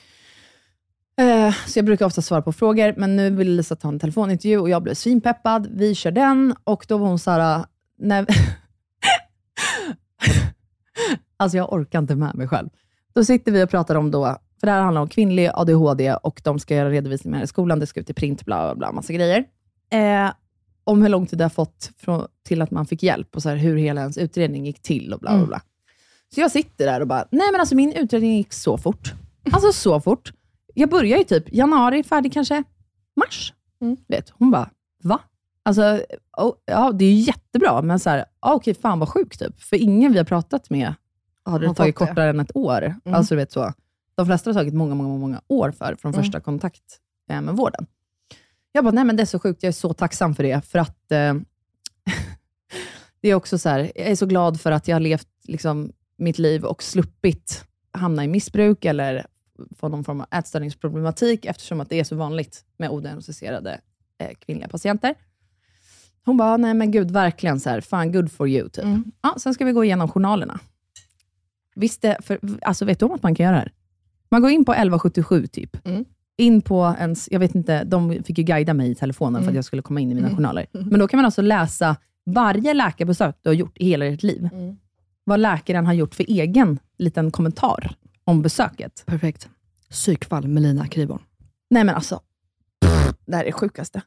Eh, 1.20 1.54
så 1.68 1.80
jag 1.80 1.86
brukar 1.86 2.06
ofta 2.06 2.22
svara 2.22 2.42
på 2.42 2.54
frågor, 2.54 2.94
men 2.98 3.16
nu 3.16 3.30
ville 3.30 3.52
Lisa 3.52 3.76
ta 3.76 3.88
en 3.88 4.00
telefonintervju 4.00 4.58
och 4.58 4.70
jag 4.70 4.84
blev 4.84 4.94
svinpeppad. 4.94 5.68
Vi 5.72 5.96
kör 5.96 6.12
den 6.12 6.56
och 6.64 6.86
då 6.88 6.98
var 6.98 7.08
hon 7.08 7.20
så 7.20 7.32
här, 7.32 7.66
när... 7.98 8.26
alltså 11.38 11.58
jag 11.58 11.74
orkar 11.74 12.00
inte 12.00 12.16
med 12.16 12.36
mig 12.36 12.48
själv. 12.48 12.70
Då 13.14 13.24
sitter 13.24 13.52
vi 13.52 13.64
och 13.64 13.70
pratar 13.70 13.96
om 13.96 14.12
då, 14.12 14.38
för 14.60 14.68
det 14.68 14.74
här 14.74 14.82
handlar 14.82 15.02
om 15.02 15.10
kvinnlig 15.10 15.50
ADHD 15.54 16.14
och 16.14 16.42
de 16.44 16.60
ska 16.60 16.76
göra 16.76 16.90
redovisningar 16.90 17.44
i 17.44 17.48
skolan, 17.48 17.80
det 17.80 17.88
ska 17.88 18.00
ut 18.00 18.10
i 18.10 18.14
print, 18.14 18.46
bla 18.46 18.66
bla 18.66 18.76
bla, 18.76 18.92
massa 18.92 19.14
grejer. 19.14 19.46
Eh, 19.92 20.32
om 20.88 21.02
hur 21.02 21.10
lång 21.10 21.26
tid 21.26 21.40
det 21.40 21.44
har 21.46 21.50
fått 21.50 21.92
från, 21.98 22.28
till 22.44 22.62
att 22.62 22.72
man 22.72 22.86
fick 22.86 23.04
hjälp 23.04 23.36
och 23.36 23.42
så 23.44 23.50
här, 23.50 23.56
hur 23.56 23.78
hela 23.78 24.02
ens 24.02 24.18
utredning 24.18 24.66
gick 24.66 24.82
till 24.82 25.14
och 25.14 25.20
bla 25.20 25.38
bla 25.38 25.46
bla. 25.48 25.62
Så 26.36 26.42
jag 26.42 26.52
sitter 26.52 26.86
där 26.86 27.02
och 27.02 27.08
bara, 27.08 27.28
nej 27.32 27.52
men 27.52 27.60
alltså 27.60 27.76
min 27.76 27.92
utredning 27.94 28.38
gick 28.38 28.54
så 28.54 28.78
fort. 28.78 29.14
Alltså 29.52 29.72
så 29.72 30.00
fort. 30.02 30.34
Jag 30.74 30.90
börjar 30.90 31.18
ju 31.18 31.24
typ 31.24 31.54
januari, 31.54 32.04
färdig 32.04 32.34
kanske 32.34 32.64
mars. 33.16 33.54
Vet. 34.08 34.30
Hon 34.30 34.52
bara, 34.52 34.70
va? 35.04 35.20
Alltså, 35.64 36.02
oh, 36.38 36.54
ja 36.66 36.92
det 36.92 37.06
är 37.06 37.12
ju 37.12 37.20
jättebra, 37.20 37.82
men 37.82 38.00
så 38.00 38.10
här, 38.10 38.26
ah, 38.40 38.54
okej, 38.54 38.74
fan 38.74 39.00
vad 39.00 39.10
sjukt 39.10 39.40
typ. 39.40 39.62
För 39.62 39.76
ingen 39.76 40.12
vi 40.12 40.18
har 40.18 40.26
pratat 40.26 40.70
med 40.70 40.94
hade 41.46 41.60
det 41.60 41.68
Har 41.68 41.74
tagit 41.74 41.98
fått 41.98 42.08
det. 42.08 42.12
kortare 42.12 42.30
än 42.30 42.40
ett 42.40 42.56
år. 42.56 42.82
Mm. 42.84 43.00
Alltså, 43.06 43.34
du 43.36 43.38
vet 43.40 43.52
så. 43.52 43.74
De 44.16 44.26
flesta 44.26 44.50
har 44.50 44.54
tagit 44.56 44.74
många, 44.74 44.96
många, 44.96 45.18
många 45.18 45.42
år 45.48 45.72
för, 45.72 45.96
från 45.96 46.14
Mm. 46.14 46.24
första 46.24 46.40
kontakt 46.40 46.84
eh, 47.30 47.42
med 47.42 47.56
vården. 47.56 47.86
Jag 48.72 48.84
bara, 48.84 48.92
nej 48.92 49.04
men 49.04 49.16
det 49.16 49.24
är 49.24 49.26
så 49.26 49.40
sjukt, 49.40 49.64
jag 49.64 49.68
är 49.68 49.74
så 49.74 49.94
tacksam 49.94 50.36
för 50.36 50.44
det, 50.44 50.66
för 50.66 50.80
att 50.80 51.12
eh, 51.12 51.34
det 53.22 53.30
är 53.30 53.36
också 53.36 53.58
så 53.58 53.70
här, 53.70 53.92
jag 53.96 54.08
är 54.08 54.16
så 54.16 54.26
glad 54.26 54.62
för 54.62 54.72
att 54.72 54.88
jag 54.88 54.96
har 54.96 55.00
levt 55.00 55.28
liksom, 55.44 55.92
mitt 56.18 56.40
liv 56.40 56.66
och 56.66 56.84
sluppit 56.84 57.64
hamna 57.92 58.24
i 58.24 58.28
missbruk 58.28 58.86
eller 58.86 59.26
få 59.78 59.90
någon 59.90 60.04
form 60.04 60.22
av 60.22 60.28
ätstörningsproblematik, 60.32 61.46
eftersom 61.46 61.82
att 61.82 61.90
det 61.90 62.00
är 62.00 62.04
så 62.04 62.16
vanligt 62.16 62.66
med 62.78 62.90
odiagnostiserade 62.90 63.82
eh, 64.18 64.32
kvinnliga 64.40 64.68
patienter. 64.68 65.16
Hon 66.26 66.38
bara, 66.38 66.58
nej 66.58 66.74
men 66.74 66.92
gud, 66.92 67.12
verkligen 67.12 67.60
så 67.60 67.70
här, 67.70 67.82
fan 67.82 68.12
good 68.12 68.32
for 68.32 68.48
you. 68.48 68.70
Typ. 68.70 68.84
Mm. 68.84 69.12
Ja, 69.22 69.36
sen 69.38 69.54
ska 69.54 69.66
vi 69.66 69.72
gå 69.72 69.84
igenom 69.84 70.10
journalerna. 70.10 70.60
Visst 71.76 72.02
det, 72.02 72.18
för, 72.24 72.40
alltså 72.62 72.86
vet 72.86 73.00
du 73.00 73.06
om 73.06 73.12
att 73.12 73.24
man 73.24 73.36
kan 73.36 73.44
göra 73.44 73.56
det 73.56 73.62
här? 73.62 73.72
Man 74.30 74.42
går 74.42 74.52
in 74.52 74.66
på 74.66 74.72
1177 74.72 75.48
typ. 75.48 75.86
Mm. 75.86 76.06
In 76.38 76.62
på 76.62 76.96
ens, 77.00 77.28
jag 77.32 77.40
vet 77.40 77.56
inte, 77.56 77.84
de 77.84 78.24
fick 78.24 78.38
ju 78.38 78.44
guida 78.44 78.74
mig 78.74 78.92
i 78.92 78.96
telefonen 78.96 79.42
för 79.44 79.50
att 79.50 79.56
jag 79.56 79.66
skulle 79.66 79.82
komma 79.82 80.00
in 80.00 80.12
i 80.12 80.14
mina 80.16 80.28
Mm. 80.28 80.38
journaler. 80.38 80.66
Men 80.72 81.00
då 81.00 81.08
kan 81.08 81.18
man 81.18 81.26
alltså 81.26 81.42
läsa 81.42 81.96
varje 82.26 82.74
läkarbesök 82.74 83.36
du 83.42 83.50
har 83.50 83.54
gjort 83.54 83.78
i 83.78 83.86
hela 83.86 84.06
ditt 84.06 84.24
liv. 84.24 84.50
Mm. 84.54 84.78
Vad 85.24 85.40
läkaren 85.40 85.86
har 85.86 85.94
gjort 85.94 86.16
för 86.16 86.26
egen 86.28 86.80
liten 86.98 87.32
kommentar 87.32 87.96
om 88.24 88.42
besöket. 88.42 89.04
Perfekt. 89.06 89.50
Psykfall 89.90 90.48
med 90.48 90.64
Lina 90.64 90.88
Kriborn. 90.88 91.22
Nej 91.70 91.84
men 91.84 91.96
alltså, 91.96 92.20
det 93.26 93.36
här 93.36 93.42
är 93.42 93.46
det 93.46 93.52
sjukaste. 93.52 94.02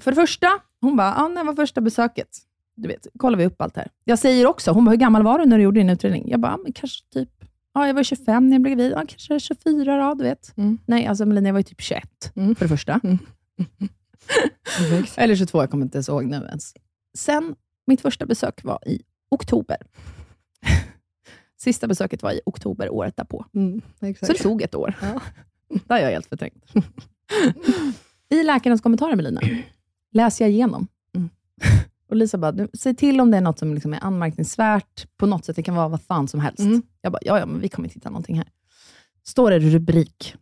För 0.00 0.10
det 0.10 0.14
första, 0.14 0.46
hon 0.80 0.96
bara, 0.96 1.14
ah, 1.14 1.28
när 1.28 1.44
var 1.44 1.54
första 1.54 1.80
besöket? 1.80 2.28
Du 2.76 2.88
vet, 2.88 3.06
kollar 3.18 3.38
vi 3.38 3.46
upp 3.46 3.62
allt 3.62 3.76
här. 3.76 3.88
Jag 4.04 4.18
säger 4.18 4.46
också, 4.46 4.70
hon 4.72 4.84
bara, 4.84 4.90
hur 4.90 4.96
gammal 4.96 5.22
var 5.22 5.38
du 5.38 5.46
när 5.46 5.56
du 5.58 5.62
gjorde 5.64 5.80
din 5.80 5.90
utredning? 5.90 6.30
Jag 6.30 6.40
bara, 6.40 6.54
ah, 6.54 6.58
men 6.62 6.72
kanske 6.72 7.04
typ, 7.12 7.28
ja 7.74 7.86
jag 7.86 7.94
var 7.94 8.02
25 8.02 8.48
när 8.48 8.54
jag 8.54 8.62
blev 8.62 8.76
gravid, 8.76 8.92
ja, 8.92 9.04
kanske 9.08 9.40
24 9.40 9.96
då, 10.08 10.14
du 10.14 10.24
vet. 10.24 10.56
Mm. 10.56 10.78
Nej, 10.86 11.06
alltså 11.06 11.26
Melina, 11.26 11.48
jag 11.48 11.52
var 11.52 11.60
ju 11.60 11.64
typ 11.64 11.80
21 11.80 12.32
Mm. 12.36 12.54
för 12.54 12.64
det 12.64 12.68
första. 12.68 13.00
Perfekt. 14.78 15.12
Eller 15.18 15.36
22, 15.36 15.62
jag 15.62 15.70
kommer 15.70 15.84
inte 15.84 15.96
ens 15.98 16.08
ihåg 16.08 16.24
nu 16.24 16.36
ens. 16.36 16.74
Sen, 17.18 17.54
mitt 17.86 18.00
första 18.00 18.26
besök 18.26 18.64
var 18.64 18.88
i 18.88 19.02
oktober. 19.30 19.76
Sista 21.60 21.86
besöket 21.86 22.22
var 22.22 22.32
i 22.32 22.40
oktober 22.46 22.90
året 22.90 23.16
därpå. 23.16 23.46
Mm, 23.54 23.80
Så 24.20 24.26
det 24.32 24.38
tog 24.38 24.62
ett 24.62 24.74
år. 24.74 24.94
Ja. 25.02 25.20
Det 25.86 25.94
har 25.94 26.00
jag 26.00 26.10
helt 26.10 26.26
förträngt. 26.26 26.64
I 28.30 28.42
läkarens 28.42 28.80
kommentarer, 28.80 29.16
Melina, 29.16 29.40
läser 30.12 30.44
jag 30.44 30.52
igenom. 30.52 30.86
Och 32.14 32.18
Lisa 32.18 32.38
bara, 32.38 32.68
säg 32.78 32.94
till 32.96 33.20
om 33.20 33.30
det 33.30 33.36
är 33.36 33.40
något 33.40 33.58
som 33.58 33.74
liksom 33.74 33.94
är 33.94 34.04
anmärkningsvärt 34.04 35.06
på 35.16 35.26
något 35.26 35.44
sätt. 35.44 35.56
Det 35.56 35.62
kan 35.62 35.74
vara 35.74 35.88
vad 35.88 36.02
fan 36.02 36.28
som 36.28 36.40
helst. 36.40 36.58
Mm. 36.58 36.82
Jag 37.00 37.12
bara, 37.12 37.18
ja, 37.22 37.38
ja, 37.38 37.46
men 37.46 37.60
vi 37.60 37.68
kommer 37.68 37.88
inte 37.88 37.94
hitta 37.98 38.10
någonting 38.10 38.36
här. 38.36 38.48
Står 39.24 39.50
det 39.50 39.58
rubrik, 39.58 40.34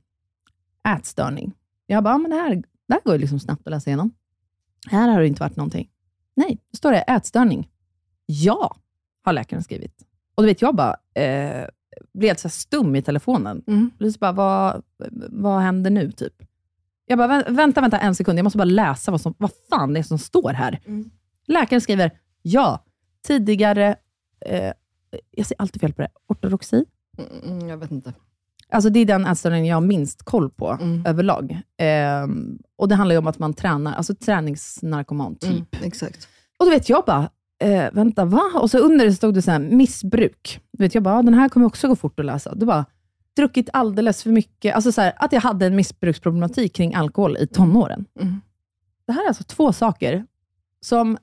ätstörning. 0.88 1.52
Jag 1.86 2.04
bara, 2.04 2.14
ja, 2.14 2.18
men 2.18 2.30
det 2.30 2.36
här, 2.36 2.54
det 2.88 2.94
här 2.94 3.00
går 3.04 3.14
ju 3.14 3.20
liksom 3.20 3.40
snabbt 3.40 3.66
att 3.66 3.70
läsa 3.70 3.90
igenom. 3.90 4.10
Här 4.86 5.08
har 5.08 5.20
det 5.20 5.26
inte 5.26 5.40
varit 5.42 5.56
någonting. 5.56 5.88
Nej, 6.34 6.58
då 6.72 6.76
står 6.76 6.92
det 6.92 6.98
ätstörning. 7.00 7.68
Ja, 8.26 8.76
har 9.24 9.32
läkaren 9.32 9.62
skrivit. 9.62 10.02
Och 10.34 10.42
du 10.42 10.46
vet, 10.46 10.62
jag 10.62 10.74
bara, 10.76 10.96
eh, 11.14 11.66
blev 12.14 12.28
helt 12.28 12.40
så 12.40 12.48
stum 12.48 12.96
i 12.96 13.02
telefonen. 13.02 13.62
Mm. 13.66 13.90
Lisa 13.98 14.18
bara, 14.18 14.32
vad, 14.32 14.82
vad 15.30 15.60
händer 15.62 15.90
nu? 15.90 16.12
typ? 16.12 16.34
Jag 17.06 17.18
bara, 17.18 17.28
"Vä- 17.42 17.54
vänta, 17.56 17.80
vänta 17.80 17.98
en 17.98 18.14
sekund. 18.14 18.38
Jag 18.38 18.44
måste 18.44 18.58
bara 18.58 18.64
läsa 18.64 19.10
vad, 19.10 19.20
som, 19.20 19.34
vad 19.38 19.50
fan 19.70 19.92
det 19.92 19.98
är 19.98 20.04
som 20.04 20.18
står 20.18 20.52
här. 20.52 20.80
Mm. 20.86 21.10
Läkaren 21.46 21.80
skriver, 21.80 22.10
ja, 22.42 22.84
tidigare, 23.26 23.96
eh, 24.46 24.72
jag 25.30 25.46
säger 25.46 25.60
alltid 25.62 25.80
fel 25.80 25.92
på 25.92 26.02
det, 26.02 26.08
ortodoxi. 26.28 26.84
Mm, 27.44 27.68
jag 27.68 27.76
vet 27.76 27.90
inte. 27.90 28.14
Alltså 28.68 28.90
det 28.90 29.00
är 29.00 29.04
den 29.06 29.26
ätstörningen 29.26 29.66
jag 29.66 29.76
har 29.76 29.80
minst 29.80 30.22
koll 30.22 30.50
på 30.50 30.70
Mm. 30.80 31.06
överlag. 31.06 31.60
Ehm, 31.78 32.58
och 32.76 32.88
Det 32.88 32.94
handlar 32.94 33.14
ju 33.14 33.18
om 33.18 33.26
att 33.26 33.38
man 33.38 33.54
tränar, 33.54 33.92
alltså 33.94 34.14
träningsnarkoman 34.14 35.36
typ. 35.36 35.74
Mm, 35.74 35.86
exakt. 35.86 36.28
Och 36.58 36.66
du 36.66 36.70
vet, 36.70 36.88
jag 36.88 37.04
bara, 37.04 37.30
eh, 37.58 37.92
vänta, 37.92 38.24
va? 38.24 38.42
Och 38.54 38.70
så 38.70 38.78
under 38.78 39.04
det 39.06 39.12
stod 39.12 39.34
det 39.34 39.42
så 39.42 39.50
här, 39.50 39.58
missbruk. 39.58 40.60
Du 40.72 40.84
vet, 40.84 40.94
jag 40.94 41.02
bara, 41.04 41.22
den 41.22 41.34
här 41.34 41.48
kommer 41.48 41.66
också 41.66 41.88
gå 41.88 41.96
fort 41.96 42.20
att 42.20 42.26
läsa. 42.26 42.54
Du 42.54 42.66
bara, 42.66 42.84
druckit 43.36 43.68
alldeles 43.72 44.22
för 44.22 44.30
mycket. 44.30 44.74
Alltså 44.74 44.92
så 44.92 45.00
här, 45.00 45.12
att 45.16 45.32
jag 45.32 45.40
hade 45.40 45.66
en 45.66 45.76
missbruksproblematik 45.76 46.74
kring 46.74 46.94
alkohol 46.94 47.36
i 47.36 47.46
tonåren. 47.46 48.04
Mm. 48.20 48.40
Det 49.06 49.12
här 49.12 49.24
är 49.24 49.28
alltså 49.28 49.44
två 49.44 49.72
saker 49.72 50.26
som 50.80 51.18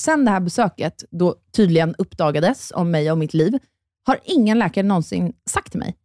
sen 0.00 0.24
det 0.24 0.30
här 0.30 0.40
besöket, 0.40 1.04
då 1.10 1.34
tydligen 1.56 1.94
uppdagades 1.98 2.72
om 2.74 2.90
mig 2.90 3.12
och 3.12 3.18
mitt 3.18 3.34
liv, 3.34 3.58
har 4.06 4.18
ingen 4.24 4.58
läkare 4.58 4.86
någonsin 4.86 5.32
sagt 5.50 5.70
till 5.70 5.80
mig. 5.80 5.96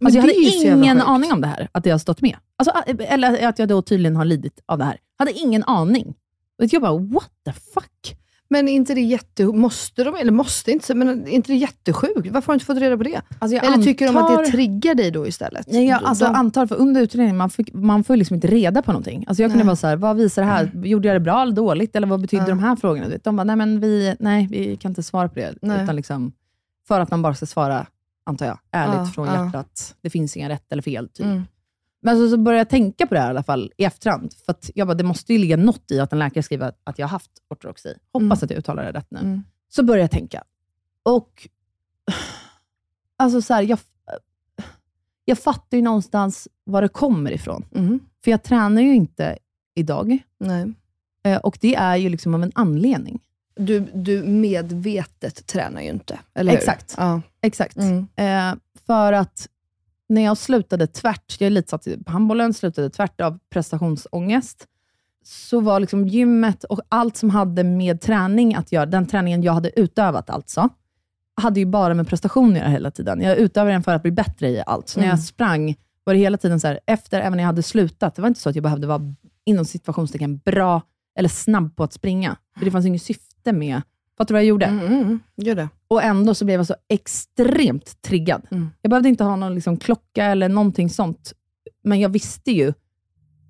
Men 0.00 0.06
Alltså 0.06 0.16
jag 0.18 0.22
hade 0.22 0.34
ingen 0.34 1.00
aning 1.00 1.32
om 1.32 1.40
det 1.40 1.46
här, 1.46 1.68
att 1.72 1.84
det 1.84 1.90
har 1.90 1.98
stått 1.98 2.22
med. 2.22 2.36
Alltså, 2.56 2.72
eller 2.98 3.48
att 3.48 3.58
jag 3.58 3.68
då 3.68 3.82
tydligen 3.82 4.16
har 4.16 4.24
lidit 4.24 4.60
av 4.66 4.78
det 4.78 4.84
här. 4.84 4.98
Hade 5.18 5.32
ingen 5.32 5.64
aning. 5.64 6.14
Och 6.58 6.64
jag 6.70 6.82
bara, 6.82 6.98
what 6.98 7.30
the 7.44 7.52
fuck? 7.52 8.16
Men 8.48 8.68
är 8.68 8.72
inte 8.72 8.94
det 8.94 9.00
jätte... 9.00 9.44
Måste 9.44 10.04
de, 10.04 10.14
eller 10.14 10.32
måste 10.32 10.70
inte, 10.72 10.94
men 10.94 11.08
är 11.08 11.28
inte 11.28 11.52
det 11.52 11.56
jättesjukt? 11.56 12.30
Varför 12.30 12.46
har 12.46 12.52
du 12.52 12.54
inte 12.54 12.64
fått 12.64 12.78
reda 12.78 12.96
på 12.96 13.02
det? 13.02 13.20
Alltså 13.38 13.56
Eller 13.58 13.82
tycker 13.84 14.06
de 14.06 14.16
att 14.16 14.30
antar- 14.30 14.44
det 14.44 14.50
triggar 14.50 14.94
dig 14.94 15.10
då 15.10 15.26
istället? 15.26 15.66
Nej, 15.68 15.86
jag 15.88 16.02
alltså, 16.04 16.24
de, 16.24 16.34
antar, 16.34 16.66
för 16.66 16.76
under 16.76 17.00
utredningen, 17.02 17.36
man, 17.36 17.50
fick, 17.50 17.74
man 17.74 18.04
får 18.04 18.16
ju 18.16 18.18
liksom 18.18 18.34
inte 18.34 18.46
reda 18.46 18.82
på 18.82 18.92
någonting. 18.92 19.24
Alltså 19.28 19.42
jag 19.42 19.50
kunde 19.50 19.64
Nej. 19.64 19.66
vara 19.66 19.76
så 19.76 19.86
här, 19.86 19.96
vad 19.96 20.16
visar 20.16 20.42
det 20.42 20.48
här? 20.48 20.70
Gjorde 20.84 21.08
jag 21.08 21.14
det 21.16 21.20
bra 21.20 21.42
eller 21.42 21.52
dåligt? 21.52 21.96
Eller 21.96 22.06
vad 22.06 22.20
betyder 22.20 22.44
Ja. 22.44 22.48
de 22.48 22.58
här 22.58 22.76
frågorna? 22.76 23.06
De 23.24 23.36
bara, 23.36 23.44
nej 23.44 23.56
men 23.56 23.80
vi, 23.80 24.16
nej, 24.20 24.48
vi 24.50 24.76
kan 24.76 24.90
inte 24.90 25.02
svara 25.02 25.28
på 25.28 25.34
det. 25.34 25.54
Nej. 25.62 25.82
Utan 25.84 25.96
liksom, 25.96 26.32
för 26.88 27.00
att 27.00 27.10
man 27.10 27.22
bara 27.22 27.34
ska 27.34 27.46
svara, 27.46 27.86
antar 28.26 28.46
jag, 28.46 28.58
ärligt 28.72 28.96
Ja, 28.96 29.06
från 29.06 29.26
ja. 29.26 29.44
hjärtat. 29.44 29.94
Det 30.02 30.10
finns 30.10 30.36
inga 30.36 30.48
rätt 30.48 30.72
eller 30.72 30.82
fel. 30.82 31.08
Typ. 31.08 31.26
Mm. 31.26 31.42
Men 32.06 32.16
så, 32.18 32.28
så 32.30 32.36
började 32.36 32.60
jag 32.60 32.68
tänka 32.68 33.06
på 33.06 33.14
det 33.14 33.20
här 33.20 33.26
i 33.26 33.30
alla 33.30 33.42
fall 33.42 33.72
i 33.76 33.84
efterhand. 33.84 34.34
För 34.44 34.52
att 34.52 34.70
jag 34.74 34.86
bara, 34.86 34.94
det 34.94 35.04
måste 35.04 35.32
ju 35.32 35.38
ligga 35.38 35.56
något 35.56 35.90
i 35.90 36.00
att 36.00 36.12
en 36.12 36.18
läkare 36.18 36.42
skriver 36.42 36.68
att, 36.68 36.80
att 36.84 36.98
jag 36.98 37.06
har 37.06 37.10
haft 37.10 37.30
ortodoxi. 37.50 37.94
Hoppas 38.12 38.22
Mm. 38.22 38.32
att 38.32 38.50
jag 38.50 38.58
uttalar 38.58 38.84
det 38.84 38.92
rätt 38.98 39.10
nu. 39.10 39.18
Mm. 39.18 39.42
Så 39.68 39.82
började 39.82 40.02
jag 40.02 40.10
tänka. 40.10 40.42
Och 41.02 41.48
alltså 43.16 43.42
så 43.42 43.54
här, 43.54 43.62
jag, 43.62 43.78
jag 45.24 45.38
fattar 45.38 45.76
ju 45.76 45.82
någonstans 45.82 46.48
var 46.64 46.82
det 46.82 46.88
kommer 46.88 47.30
ifrån. 47.32 47.64
Mm. 47.74 48.00
För 48.24 48.30
jag 48.30 48.42
tränar 48.42 48.82
ju 48.82 48.94
inte 48.94 49.38
idag. 49.74 50.18
Nej. 50.38 50.72
Eh, 51.24 51.36
Och 51.38 51.58
det 51.60 51.74
är 51.74 51.96
ju 51.96 52.08
liksom 52.08 52.34
av 52.34 52.42
en 52.42 52.52
anledning. 52.54 53.20
Du, 53.56 53.80
du 53.80 54.22
medvetet 54.22 55.46
tränar 55.46 55.80
ju 55.82 55.88
inte, 55.88 56.18
eller 56.34 56.52
hur? 56.52 56.58
Exakt. 56.58 56.94
Ja. 56.98 57.22
Exakt. 57.40 57.76
Mm. 57.76 58.06
Eh, 58.16 58.58
för 58.86 59.12
att 59.12 59.48
när 60.08 60.22
jag 60.22 60.36
slutade 60.38 60.86
tvärt, 60.86 61.36
jag 61.40 61.46
är 61.46 61.50
elitsatt 61.50 61.86
på 62.06 62.12
handbollen, 62.12 62.54
slutade 62.54 62.90
tvärt 62.90 63.20
av 63.20 63.38
prestationsångest, 63.50 64.66
så 65.24 65.60
var 65.60 65.80
liksom 65.80 66.08
gymmet 66.08 66.64
och 66.64 66.80
allt 66.88 67.16
som 67.16 67.30
hade 67.30 67.64
med 67.64 68.00
träning 68.00 68.54
att 68.54 68.72
göra, 68.72 68.86
den 68.86 69.06
träningen 69.06 69.42
jag 69.42 69.52
hade 69.52 69.80
utövat 69.80 70.30
alltså, 70.30 70.68
hade 71.40 71.60
ju 71.60 71.66
bara 71.66 71.94
med 71.94 72.08
prestation 72.08 72.52
att 72.52 72.58
göra 72.58 72.68
hela 72.68 72.90
tiden. 72.90 73.20
Jag 73.20 73.36
utövade 73.38 73.72
den 73.72 73.82
för 73.82 73.94
att 73.94 74.02
bli 74.02 74.10
bättre 74.10 74.48
i 74.48 74.62
allt. 74.66 74.88
Så 74.88 75.00
när 75.00 75.06
Mm. 75.06 75.16
jag 75.16 75.24
sprang 75.24 75.74
var 76.04 76.14
det 76.14 76.20
hela 76.20 76.36
tiden 76.38 76.60
så 76.60 76.66
här, 76.66 76.80
efter, 76.86 77.20
även 77.20 77.32
när 77.32 77.38
jag 77.42 77.46
hade 77.46 77.62
slutat, 77.62 78.14
det 78.14 78.22
var 78.22 78.28
inte 78.28 78.40
så 78.40 78.48
att 78.48 78.54
jag 78.56 78.62
behövde 78.62 78.86
vara 78.86 79.14
inom 79.44 79.64
situationstecken 79.64 80.36
bra 80.38 80.82
eller 81.18 81.28
snabb 81.28 81.76
på 81.76 81.84
att 81.84 81.92
springa. 81.92 82.36
För 82.58 82.64
det 82.64 82.70
fanns 82.70 82.86
inget 82.86 83.02
syfte 83.02 83.52
med, 83.52 83.82
fattar 84.18 84.26
du 84.28 84.32
vad 84.34 84.40
jag 84.42 84.48
gjorde? 84.48 84.66
Mm, 84.66 84.86
mm, 84.86 85.00
mm. 85.02 85.20
Gör 85.36 85.54
det. 85.54 85.68
Och 85.88 86.02
ändå 86.02 86.34
så 86.34 86.44
blev 86.44 86.60
jag 86.60 86.66
så 86.66 86.74
extremt 86.88 88.02
triggad. 88.02 88.46
Mm. 88.50 88.70
Jag 88.82 88.90
behövde 88.90 89.08
inte 89.08 89.24
ha 89.24 89.36
någon 89.36 89.54
liksom 89.54 89.76
klocka 89.76 90.24
eller 90.24 90.48
någonting 90.48 90.90
sånt, 90.90 91.32
men 91.84 92.00
jag 92.00 92.08
visste 92.08 92.50
ju 92.52 92.72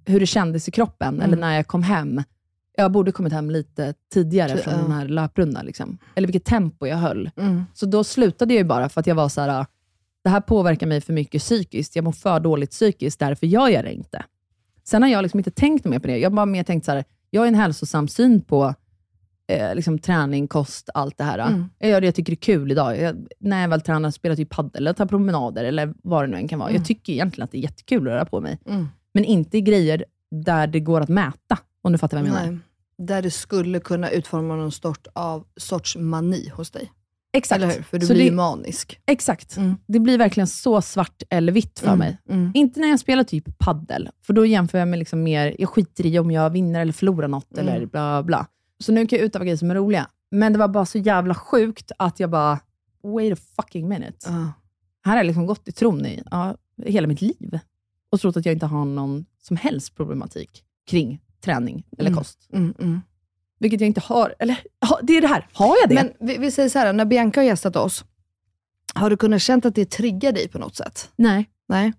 hur 0.05 0.21
det 0.21 0.27
kändes 0.27 0.69
i 0.69 0.71
kroppen, 0.71 1.14
Mm. 1.14 1.21
eller 1.21 1.37
när 1.37 1.57
jag 1.57 1.67
kom 1.67 1.83
hem. 1.83 2.23
Jag 2.77 2.93
borde 2.93 3.12
kommit 3.12 3.33
hem 3.33 3.51
lite 3.51 3.95
tidigare 4.12 4.57
från 4.57 4.75
den 4.75 4.93
här 4.93 5.09
löprundan. 5.09 5.67
Liksom. 5.67 5.99
Eller 6.14 6.27
vilket 6.29 6.45
tempo 6.45 6.87
jag 6.87 6.97
höll. 6.97 7.31
Mm. 7.37 7.64
Så 7.75 7.87
då 7.87 8.05
slutade 8.05 8.55
jag 8.55 8.59
ju 8.59 8.64
bara 8.64 8.89
för 8.89 9.01
att 9.01 9.07
jag 9.07 9.14
var 9.14 9.29
så 9.29 9.41
här, 9.41 9.67
det 10.25 10.31
här 10.31 10.41
påverkar 10.41 10.87
mig 10.87 11.01
för 11.01 11.12
mycket 11.12 11.43
psykiskt. 11.43 11.97
Jag 11.97 12.05
mår 12.05 12.12
för 12.12 12.41
dåligt 12.41 12.71
psykiskt, 12.71 13.19
därför 13.21 13.47
gör 13.47 13.69
jag 13.69 13.85
det 13.85 13.93
inte. 13.93 14.25
Sen 14.85 15.03
har 15.03 15.09
jag 15.09 15.23
liksom 15.23 15.41
inte 15.41 15.51
tänkt 15.51 15.85
mer 15.85 15.99
på 15.99 16.07
det. 16.07 16.19
Jag 16.19 16.31
har 16.31 16.37
bara 16.37 16.47
mer 16.47 16.62
tänkt 16.64 16.85
så 16.85 16.93
här, 16.93 17.05
jag 17.31 17.41
har 17.43 17.47
en 17.47 17.55
hälsosam 17.55 18.09
syn 18.09 18.41
på 18.41 18.75
eh, 19.47 19.74
liksom, 19.74 19.99
träning, 19.99 20.49
kost, 20.49 20.90
allt 20.94 21.18
det 21.18 21.24
här. 21.24 21.38
Mm. 21.38 21.64
Jag 21.78 21.90
gör 21.90 22.01
det 22.01 22.07
jag 22.07 22.14
tycker 22.14 22.32
är 22.32 22.36
kul 22.36 22.70
idag. 22.72 22.99
Jag, 23.01 23.26
när 23.38 23.62
jag 23.62 23.68
väl 23.68 23.80
tränar, 23.80 24.11
spelar 24.11 24.36
typ 24.36 24.51
padel, 24.51 24.70
eller 24.82 24.92
tar 24.92 25.07
promenader, 25.07 25.64
eller 25.64 25.94
vad 26.03 26.22
det 26.24 26.26
nu 26.26 26.36
än 26.36 26.49
kan 26.49 26.59
vara. 26.59 26.68
Mm. 26.68 26.80
Jag 26.80 26.86
tycker 26.86 27.12
egentligen 27.12 27.44
att 27.44 27.51
det 27.53 27.59
är 27.59 27.62
jättekul 27.62 27.99
att 28.09 28.12
röra 28.14 28.24
på 28.24 28.40
mig. 28.40 28.59
Mm. 28.66 28.88
Men 29.14 29.24
inte 29.24 29.61
grejer 29.61 30.05
där 30.30 30.66
det 30.66 30.80
går 30.80 31.01
att 31.01 31.09
mäta, 31.09 31.59
om 31.82 31.92
du 31.92 31.99
fattar 31.99 32.16
vad 32.18 32.26
jag 32.26 32.32
menar. 32.34 32.51
Nej. 32.51 32.59
Där 32.99 33.22
det 33.22 33.30
skulle 33.30 33.80
kunna 33.80 34.11
utforma 34.11 34.57
någon 34.57 34.72
sort 34.72 35.07
av, 35.12 35.44
sorts 35.57 35.97
mani 35.97 36.49
hos 36.49 36.70
dig. 36.70 36.92
Exakt. 37.32 37.62
Eller 37.62 37.74
hur? 37.74 37.82
För 37.82 37.99
du 37.99 38.07
Så 38.07 38.12
blir 38.12 38.22
det- 38.24 38.28
ju 38.28 38.34
manisk. 38.34 39.01
Exakt. 39.07 39.57
Mm. 39.57 39.74
Det 39.86 39.99
blir 40.01 40.18
verkligen 40.18 40.47
så 40.47 40.82
svart 40.82 41.22
eller 41.30 41.53
vitt 41.53 41.78
för 41.78 41.86
Mm, 41.86 41.99
mig. 41.99 42.18
mm. 42.28 42.51
Inte 42.55 42.80
när 42.80 42.88
jag 42.88 43.01
spelar 43.01 43.24
typ 43.24 43.59
paddel, 43.59 44.09
för 44.26 44.32
då 44.32 44.47
jämför 44.47 44.78
jag 44.78 44.88
med 44.88 44.99
liksom 44.99 45.22
mer, 45.22 45.57
jag 45.59 45.68
skiter 45.68 46.07
i 46.07 46.18
om 46.18 46.30
jag 46.30 46.51
vinner 46.51 46.80
eller 46.80 46.92
förlorar 46.92 47.28
något, 47.28 47.59
Mm. 47.59 47.74
eller 47.74 47.86
bla 47.86 48.22
bla. 48.22 48.47
Så 48.79 48.93
nu 48.93 49.07
kan 49.07 49.18
jag 49.18 49.27
utöva 49.27 49.45
grejer 49.45 49.57
som 49.57 49.70
är 49.70 49.74
roliga. 49.74 50.09
Men 50.31 50.53
det 50.53 50.59
var 50.59 50.68
bara 50.68 50.87
så 50.87 50.99
jävla 50.99 51.35
sjukt 51.35 51.93
att 51.99 52.20
jag 52.20 52.31
bara, 52.31 52.61
wait 53.03 53.33
a 53.39 53.43
fucking 53.57 53.89
minute. 53.89 54.16
Ja. 54.24 54.53
Här 55.05 55.12
har 55.12 55.16
jag 55.16 55.27
liksom 55.27 55.47
gått 55.47 55.68
i 55.68 55.72
tron 55.72 56.07
i 56.07 56.22
ja, 56.31 56.57
hela 56.85 57.07
mitt 57.07 57.20
liv 57.22 57.59
och 58.11 58.20
trott 58.20 58.37
att 58.37 58.47
jag 58.47 58.53
inte 58.53 58.66
har 58.66 58.85
någon 58.85 59.27
som 59.43 59.57
helst 59.57 59.95
problematik 59.97 60.64
kring 60.87 61.20
träning 61.45 61.85
eller 61.99 62.11
Mm. 62.11 62.18
kost. 62.18 62.49
Mm, 62.53 62.74
mm. 62.79 63.01
Vilket 63.59 63.81
jag 63.81 63.87
inte 63.89 64.01
har. 64.01 64.35
Eller, 64.39 64.59
ha, 64.89 65.01
det 65.03 65.16
är 65.16 65.20
det 65.20 65.27
här. 65.29 65.49
Har 65.53 65.77
jag 65.83 65.89
det? 65.89 65.95
Men 65.95 66.29
vi, 66.29 66.39
vi 66.39 66.51
säger 66.51 66.68
så 66.68 66.79
här, 66.79 66.93
när 66.93 67.05
Bianca 67.05 67.41
har 67.41 67.45
gästat 67.45 67.77
oss, 67.77 68.05
har 68.95 69.11
du 69.11 69.16
kunnat 69.16 69.43
känna 69.43 69.62
att 69.64 69.74
det 69.74 69.91
triggar 69.91 70.33
dig 70.33 70.49
på 70.49 70.59
något 70.59 70.77
sätt? 70.77 71.11
Nej. 71.16 71.51
Nej. 71.68 71.93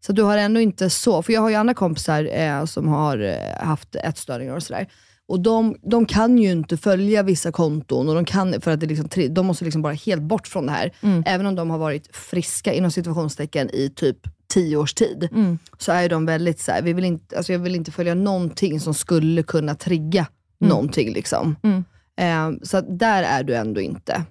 Så 0.00 0.12
du 0.12 0.22
har 0.22 0.38
ändå 0.38 0.60
inte 0.60 0.90
så, 0.90 1.22
för 1.22 1.32
jag 1.32 1.40
har 1.40 1.48
ju 1.48 1.54
andra 1.54 1.74
kompisar 1.74 2.28
eh, 2.32 2.64
som 2.64 2.88
har 2.88 3.18
eh, 3.18 3.66
haft 3.66 3.94
ätstörningar 3.94 4.54
och 4.56 4.62
sådär. 4.62 4.86
Och 5.30 5.40
de, 5.40 5.76
de 5.82 6.06
kan 6.06 6.38
ju 6.38 6.50
inte 6.50 6.76
följa 6.76 7.22
vissa 7.22 7.52
konton, 7.52 8.08
och 8.08 8.14
de, 8.14 8.24
kan, 8.24 8.60
för 8.60 8.70
att 8.70 8.80
det 8.80 8.86
liksom, 8.86 9.08
de 9.34 9.46
måste 9.46 9.64
liksom 9.64 9.82
bara 9.82 9.92
helt 9.92 10.22
bort 10.22 10.46
från 10.48 10.66
det 10.66 10.72
här. 10.72 10.90
Mm. 11.02 11.22
Även 11.26 11.46
om 11.46 11.54
de 11.54 11.70
har 11.70 11.78
varit 11.78 12.16
friska 12.16 12.72
inom 12.72 12.90
situationstecken 12.90 13.70
i 13.70 13.92
typ 13.96 14.16
tio 14.54 14.76
års 14.76 14.94
tid, 14.94 15.28
Mm. 15.32 15.58
så 15.78 15.92
är 15.92 16.08
de 16.08 16.26
väldigt 16.26 16.60
så 16.60 16.72
här, 16.72 16.82
vi 16.82 16.92
vill 16.92 17.04
inte, 17.04 17.36
alltså 17.36 17.52
jag 17.52 17.58
vill 17.60 17.74
inte 17.74 17.90
följa 17.90 18.14
någonting 18.14 18.80
som 18.80 18.94
skulle 18.94 19.42
kunna 19.42 19.74
trigga 19.74 20.26
Mm. 20.60 20.68
någonting. 20.68 21.12
Liksom. 21.12 21.56
Mm. 21.62 21.84
Eh, 22.20 22.58
så 22.62 22.80
där 22.80 23.22
är 23.22 23.42
du 23.44 23.54
ändå 23.54 23.80
inte. 23.80 24.22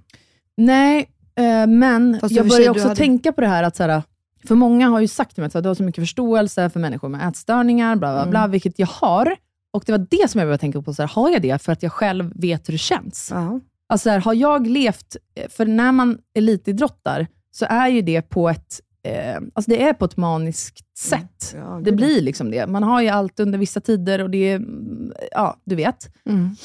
Nej, 0.58 1.10
eh, 1.36 1.68
men 1.68 2.18
Fast 2.22 2.36
jag 2.36 2.48
börjar 2.50 2.70
också 2.72 2.84
hade- 2.84 2.96
tänka 2.96 3.32
på 3.34 3.42
det 3.42 3.48
här 3.48 3.64
att 3.64 3.76
så 3.76 3.84
här, 3.84 4.04
för 4.48 4.56
många 4.56 4.88
har 4.90 5.00
ju 5.00 5.08
sagt 5.08 5.36
till 5.36 5.42
mig 5.42 5.52
att 5.54 5.64
du 5.64 5.70
har 5.70 5.76
så 5.76 5.84
mycket 5.84 6.02
förståelse 6.02 6.70
för 6.70 6.80
människor 6.80 7.10
med 7.10 7.28
ätstörningar, 7.30 7.96
bla 7.96 8.14
bla 8.14 8.26
bla, 8.32 8.40
Mm. 8.40 8.52
vilket 8.52 8.80
jag 8.80 8.88
har. 8.88 9.36
Och 9.72 9.84
det 9.86 9.92
var 9.92 10.08
det 10.10 10.30
som 10.30 10.40
jag 10.40 10.46
började 10.48 10.62
tänka 10.62 10.82
på, 10.82 10.94
så 10.94 11.02
här, 11.02 11.10
har 11.10 11.30
jag 11.30 11.42
det 11.42 11.62
för 11.62 11.72
att 11.72 11.84
jag 11.84 11.92
själv 11.92 12.32
vet 12.36 12.70
hur 12.70 12.72
det 12.72 12.78
känns? 12.78 13.30
Ja. 13.32 13.60
Alltså 13.90 14.04
så 14.04 14.10
här, 14.10 14.20
har 14.20 14.34
jag 14.34 14.68
levt, 14.68 15.16
för 15.50 15.66
när 15.66 15.92
man 15.92 16.18
elitidrottar, 16.34 17.28
så 17.52 17.66
är 17.70 17.88
ju 17.88 18.02
det 18.02 18.22
på 18.22 18.50
ett, 18.50 18.82
eh, 19.04 19.36
alltså 19.54 19.72
det 19.72 19.84
är 19.84 19.94
på 19.94 20.06
ett 20.06 20.18
maniskt 20.18 20.98
sätt. 20.98 21.56
Ja, 21.56 21.62
Det 21.84 21.84
gud, 21.92 21.96
blir 21.96 22.22
liksom 22.22 22.52
det. 22.52 22.68
Man 22.68 22.84
har 22.84 23.02
ju 23.02 23.08
allt 23.08 23.40
under 23.40 23.60
vissa 23.60 23.82
tider 23.82 24.24
och 24.24 24.30
det 24.30 24.38
är, 24.38 24.56
mm, 24.56 25.14
ja, 25.32 25.58
du 25.64 25.76
vet. 25.76 26.16
Mm. 26.26 26.56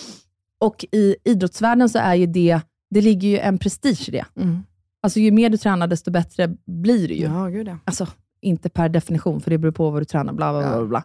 Och 0.60 0.84
i 0.92 1.16
idrottsvärlden 1.24 1.88
så 1.88 1.98
är 1.98 2.14
ju 2.14 2.26
det, 2.26 2.60
det 2.90 3.00
ligger 3.00 3.28
ju 3.28 3.38
en 3.38 3.58
prestige 3.58 4.08
i 4.08 4.10
det. 4.10 4.24
Mm. 4.36 4.62
Alltså 5.02 5.20
ju 5.20 5.30
mer 5.30 5.50
du 5.50 5.56
tränar, 5.56 5.86
desto 5.86 6.10
bättre 6.10 6.56
blir 6.66 7.08
det 7.08 7.14
ju. 7.14 7.24
Ja, 7.24 7.46
gud 7.46 7.68
ja. 7.68 7.78
Alltså, 7.84 8.06
inte 8.40 8.68
per 8.70 8.88
definition, 8.88 9.40
för 9.40 9.50
det 9.50 9.58
beror 9.58 9.72
på 9.72 9.90
vad 9.90 10.00
du 10.02 10.04
tränar, 10.04 10.32
bla 10.32 10.52
bla 10.60 10.68
bla, 10.76 10.84
bla. 10.86 11.04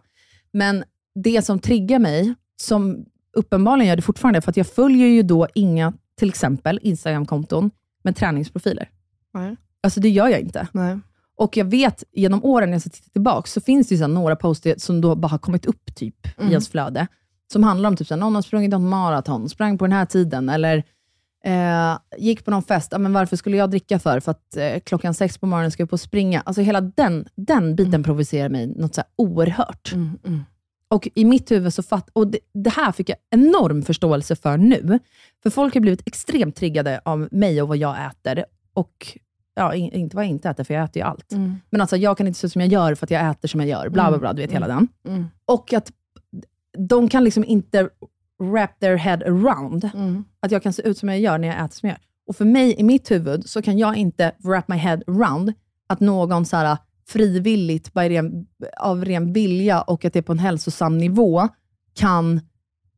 Men 0.52 0.84
det 1.14 1.42
som 1.44 1.58
triggar 1.58 1.98
mig, 1.98 2.34
som 2.62 3.04
uppenbarligen 3.36 3.88
gör 3.88 3.96
det 3.96 4.02
fortfarande, 4.02 4.40
för 4.40 4.50
att 4.50 4.56
jag 4.56 4.66
följer 4.66 5.06
ju 5.06 5.22
då 5.22 5.48
inga, 5.54 5.92
till 6.18 6.28
exempel, 6.28 6.78
Instagram-konton 6.82 7.70
med 8.02 8.16
träningsprofiler. 8.16 8.88
Nej. 9.34 9.56
Alltså 9.82 10.00
det 10.00 10.08
gör 10.08 10.28
jag 10.28 10.40
inte. 10.40 10.68
Nej. 10.72 10.98
Och 11.36 11.56
jag 11.56 11.64
vet, 11.64 12.04
genom 12.12 12.44
åren 12.44 12.70
när 12.70 12.74
jag 12.74 12.80
ska 12.80 12.90
titta 12.90 13.10
tillbaka, 13.12 13.46
så 13.46 13.60
finns 13.60 13.88
det 13.88 13.94
ju 13.94 14.06
några 14.06 14.36
poster 14.36 14.74
som 14.78 15.00
då 15.00 15.14
bara 15.14 15.28
har 15.28 15.38
kommit 15.38 15.66
upp 15.66 15.94
typ 15.94 16.26
Mm. 16.38 16.48
i 16.48 16.52
ens 16.52 16.68
flöde, 16.68 17.06
som 17.52 17.62
handlar 17.62 17.88
om 17.88 17.96
typ 17.96 18.06
så 18.06 18.14
här, 18.14 18.20
någon 18.20 18.34
har 18.34 18.42
sprungit 18.42 18.70
någon 18.70 18.88
maraton, 18.88 19.48
sprang 19.48 19.78
på 19.78 19.84
den 19.84 19.92
här 19.92 20.06
tiden, 20.06 20.48
eller 20.48 20.84
eh, 21.44 21.98
gick 22.18 22.44
på 22.44 22.50
någon 22.50 22.62
fest. 22.62 22.88
Ja, 22.92 22.98
men 22.98 23.12
varför 23.12 23.36
skulle 23.36 23.56
jag 23.56 23.70
dricka 23.70 23.98
för? 23.98 24.20
För 24.20 24.30
att 24.30 24.56
eh, 24.56 24.80
klockan 24.84 25.14
sex 25.14 25.38
på 25.38 25.46
morgonen 25.46 25.70
ska 25.70 25.80
jag 25.80 25.86
upp 25.86 25.92
och 25.92 26.00
springa. 26.00 26.40
Alltså 26.40 26.62
hela 26.62 26.80
den, 26.80 27.28
den 27.34 27.76
biten 27.76 28.02
provocerar 28.02 28.48
mig 28.48 28.66
något 28.66 28.94
så 28.94 29.02
oerhört. 29.16 29.92
Mm, 29.92 30.18
mm. 30.26 30.44
Och 30.94 31.08
i 31.14 31.24
mitt 31.24 31.50
huvud 31.50 31.74
så 31.74 31.82
fatt, 31.82 32.10
och 32.12 32.26
det, 32.26 32.38
det 32.54 32.70
här 32.70 32.92
fick 32.92 33.08
jag 33.08 33.18
enorm 33.30 33.82
förståelse 33.82 34.36
för 34.36 34.56
nu. 34.56 34.98
För 35.42 35.50
folk 35.50 35.74
har 35.74 35.80
blivit 35.80 36.02
extremt 36.06 36.56
triggade 36.56 37.00
av 37.04 37.28
mig 37.30 37.62
och 37.62 37.68
vad 37.68 37.76
jag 37.76 38.06
äter. 38.06 38.44
Och 38.74 39.18
ja, 39.54 39.74
in, 39.74 39.92
inte 39.92 40.16
vad 40.16 40.24
jag 40.24 40.30
inte 40.30 40.48
äter, 40.48 40.64
för 40.64 40.74
jag 40.74 40.84
äter 40.84 41.02
ju 41.02 41.08
allt. 41.08 41.32
Mm. 41.32 41.56
Men 41.70 41.80
alltså 41.80 41.96
jag 41.96 42.16
kan 42.18 42.26
inte 42.26 42.38
se 42.38 42.46
ut 42.46 42.52
som 42.52 42.60
jag 42.60 42.72
gör 42.72 42.94
för 42.94 43.06
att 43.06 43.10
jag 43.10 43.30
äter 43.30 43.48
som 43.48 43.60
jag 43.60 43.68
gör. 43.68 43.88
Bla 43.88 44.08
bla 44.08 44.18
bla, 44.18 44.32
du 44.32 44.42
vet 44.42 44.52
hela 44.52 44.68
den. 44.68 44.88
Mm. 45.08 45.26
Och 45.44 45.72
att 45.72 45.92
de 46.88 47.08
kan 47.08 47.24
liksom 47.24 47.44
inte 47.44 47.88
wrap 48.42 48.80
their 48.80 48.96
head 48.96 49.18
around 49.26 49.90
Mm. 49.94 50.24
att 50.40 50.50
jag 50.50 50.62
kan 50.62 50.72
se 50.72 50.82
ut 50.82 50.98
som 50.98 51.08
jag 51.08 51.20
gör 51.20 51.38
när 51.38 51.48
jag 51.48 51.64
äter 51.64 51.76
som 51.76 51.88
jag 51.88 51.94
gör. 51.94 52.04
Och 52.26 52.36
för 52.36 52.44
mig, 52.44 52.74
i 52.80 52.82
mitt 52.82 53.10
huvud, 53.10 53.48
så 53.48 53.62
kan 53.62 53.78
jag 53.78 53.96
inte 53.96 54.32
wrap 54.38 54.68
my 54.68 54.76
head 54.76 55.00
around 55.06 55.52
att 55.86 56.00
någon 56.00 56.46
så 56.46 56.56
här, 56.56 56.78
frivilligt, 57.10 57.90
ren, 57.94 58.46
av 58.80 59.04
ren 59.04 59.32
vilja 59.32 59.82
och 59.82 60.04
att 60.04 60.12
det 60.12 60.18
är 60.18 60.22
på 60.22 60.32
en 60.32 60.38
hälsosam 60.38 60.98
nivå, 60.98 61.48
kan 61.94 62.40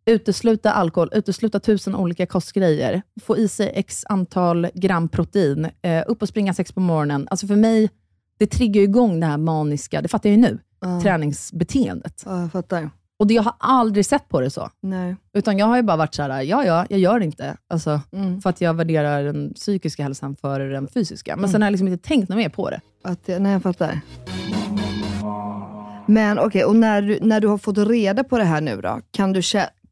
utesluta 0.06 0.72
alkohol, 0.72 1.10
utesluta 1.14 1.60
tusen 1.60 1.94
olika 1.96 2.26
kostgrejer, 2.26 3.02
få 3.22 3.36
i 3.38 3.48
sig 3.48 3.72
x 3.74 4.04
antal 4.08 4.68
gram 4.74 5.08
protein, 5.08 5.68
eh, 5.82 6.04
upp 6.06 6.22
och 6.22 6.28
springa 6.28 6.54
sex 6.54 6.72
på 6.72 6.80
morgonen. 6.80 7.28
Alltså 7.30 7.46
för 7.46 7.56
mig, 7.56 7.90
det 8.38 8.46
triggar 8.46 8.82
igång 8.82 9.20
det 9.20 9.26
här 9.26 9.38
maniska, 9.38 10.02
det 10.02 10.08
fattar 10.08 10.30
jag 10.30 10.36
ju 10.36 10.42
nu, 10.42 10.58
Ja. 10.80 11.00
träningsbeteendet. 11.02 12.22
Ja, 12.26 12.40
jag 12.40 12.52
fattar. 12.52 12.90
Och 13.23 13.29
det, 13.29 13.35
jag 13.35 13.43
har 13.43 13.55
aldrig 13.59 14.07
sett 14.07 14.29
på 14.29 14.41
det 14.41 14.51
så. 14.51 14.70
Nej. 14.81 15.16
Utan 15.35 15.59
jag 15.59 15.66
har 15.66 15.77
ju 15.77 15.83
bara 15.83 15.97
varit 15.97 16.14
så 16.14 16.23
här, 16.23 16.43
ja, 16.43 16.64
ja, 16.64 16.87
jag 16.91 16.99
gör 17.01 17.18
det 17.18 17.25
inte. 17.25 17.57
Alltså, 17.68 18.01
Mm. 18.12 18.41
för 18.41 18.51
att 18.51 18.61
jag 18.61 18.75
värderar 18.75 19.23
den 19.25 19.55
psykiska 19.55 20.03
hälsan 20.03 20.37
före 20.37 20.68
den 20.68 20.89
fysiska. 20.89 21.37
Men 21.37 21.51
sen 21.51 21.62
har 21.62 21.66
jag 21.66 21.70
liksom 21.73 21.89
inte 21.89 22.09
tänkt 22.09 22.29
något 22.29 22.37
mer 22.39 22.49
på 22.49 22.70
det. 22.70 22.81
Att, 23.05 23.29
nej, 23.41 23.53
jag 23.53 23.62
fattar. 23.62 24.01
Men 26.07 26.39
okej, 26.39 26.64
och 26.64 26.77
när 26.77 27.03
du, 27.03 27.18
när 27.23 27.41
du 27.41 27.49
har 27.49 27.59
fått 27.59 27.79
reda 27.79 28.25
på 28.25 28.39
det 28.39 28.45
här 28.45 28.61
nu 28.61 28.81
då, 28.81 29.01
kan, 29.11 29.33
du, 29.33 29.43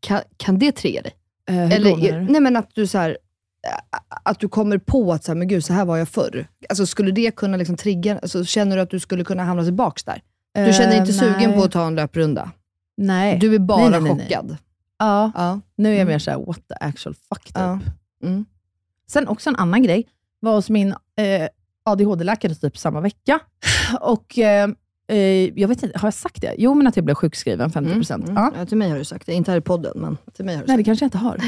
kan, 0.00 0.20
kan 0.36 0.58
det 0.58 0.72
trigga 0.72 1.02
dig? 1.02 1.12
Eh, 1.48 1.72
Eller, 1.72 2.20
nej 2.30 2.40
men 2.40 2.56
att 2.56 2.68
du 2.74 2.86
så 2.86 2.98
här, 2.98 3.18
att 4.22 4.40
du 4.40 4.48
kommer 4.48 4.78
på 4.78 5.12
att 5.12 5.24
så 5.24 5.32
här, 5.32 5.36
men 5.38 5.48
gud, 5.48 5.64
så 5.64 5.72
här 5.72 5.84
var 5.84 5.96
jag 5.96 6.08
förr. 6.08 6.46
Alltså 6.68 6.86
skulle 6.86 7.10
det 7.10 7.30
kunna 7.36 7.56
liksom 7.56 7.76
trigga, 7.76 8.18
alltså, 8.18 8.44
känner 8.44 8.76
du 8.76 8.82
att 8.82 8.90
du 8.90 9.00
skulle 9.00 9.24
kunna 9.24 9.44
hamna 9.44 9.64
tillbaks 9.64 10.04
där? 10.04 10.22
Du 10.54 10.72
känner 10.72 10.88
dig 10.88 10.98
inte 10.98 11.10
Eh, 11.12 11.16
sugen 11.18 11.50
nej. 11.50 11.58
på 11.58 11.64
att 11.64 11.72
ta 11.72 11.86
en 11.86 11.94
löprunda? 11.94 12.50
Nej. 13.00 13.38
Du 13.38 13.54
är 13.54 13.58
bara 13.58 13.78
Nej, 13.78 13.90
nej, 13.90 14.00
nej, 14.00 14.14
nej. 14.14 14.26
chockad? 14.26 14.56
Ja, 14.98 15.32
Ja. 15.34 15.60
nu 15.76 15.88
är 15.88 15.92
jag 15.92 16.00
Mm. 16.00 16.12
mer 16.12 16.18
såhär, 16.18 16.38
what 16.38 16.68
the 16.68 16.74
actual 16.80 17.14
fuck 17.14 17.44
typ. 17.44 17.56
Ja. 17.56 17.78
Mm. 18.22 18.44
Sen 19.06 19.28
också 19.28 19.50
en 19.50 19.56
annan 19.56 19.82
grej, 19.82 20.08
var 20.40 20.54
hos 20.54 20.70
min 20.70 20.88
eh, 21.16 21.48
ADHD-läkare 21.84 22.54
typ 22.54 22.78
samma 22.78 23.00
vecka. 23.00 23.40
Och 24.00 24.38
eh, 24.38 24.70
eh, 25.08 25.16
jag 25.60 25.68
vet 25.68 25.82
inte, 25.82 25.98
har 25.98 26.06
jag 26.06 26.14
sagt 26.14 26.40
det? 26.40 26.54
Jo, 26.58 26.74
men 26.74 26.86
att 26.86 26.96
jag 26.96 27.04
blev 27.04 27.14
sjukskriven 27.14 27.70
50%. 27.70 28.14
Mm. 28.14 28.34
Ja. 28.36 28.52
Ja, 28.56 28.66
till 28.66 28.76
mig 28.78 28.90
har 28.90 28.98
du 28.98 29.04
sagt 29.04 29.26
det, 29.26 29.32
inte 29.34 29.50
här 29.50 29.58
i 29.58 29.60
podden, 29.60 29.92
men 30.00 30.16
till 30.34 30.44
mig 30.44 30.54
har 30.54 30.62
du 30.62 30.66
Nej, 30.66 30.76
sagt 30.76 30.78
det 30.78 30.84
kanske 30.84 31.04
jag 31.04 31.06
inte 31.06 31.18
har. 31.18 31.40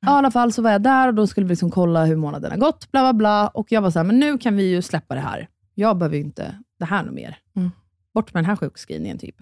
Ja, 0.00 0.08
I 0.14 0.18
alla 0.18 0.30
fall 0.30 0.52
så 0.52 0.62
var 0.62 0.70
jag 0.70 0.82
där 0.82 1.08
och 1.08 1.14
då 1.14 1.26
skulle 1.26 1.46
vi 1.46 1.50
liksom 1.52 1.70
kolla 1.70 2.04
hur 2.04 2.16
månaden 2.16 2.50
har 2.50 2.58
gått, 2.58 2.92
bla 2.92 3.00
bla 3.00 3.12
bla. 3.12 3.48
Och 3.48 3.72
jag 3.72 3.82
var 3.82 3.90
så 3.90 3.98
här, 3.98 4.04
men 4.04 4.18
nu 4.20 4.38
kan 4.38 4.56
vi 4.56 4.62
ju 4.70 4.82
släppa 4.82 5.14
det 5.14 5.20
här. 5.20 5.48
Jag 5.74 5.96
behöver 5.98 6.16
ju 6.16 6.22
inte 6.22 6.58
det 6.78 6.84
här 6.84 7.02
något 7.02 7.14
mer. 7.14 7.38
Mm. 7.56 7.70
Bort 8.14 8.34
med 8.34 8.42
den 8.44 8.48
här 8.48 8.56
sjukskrivningen 8.56 9.18
typ. 9.18 9.36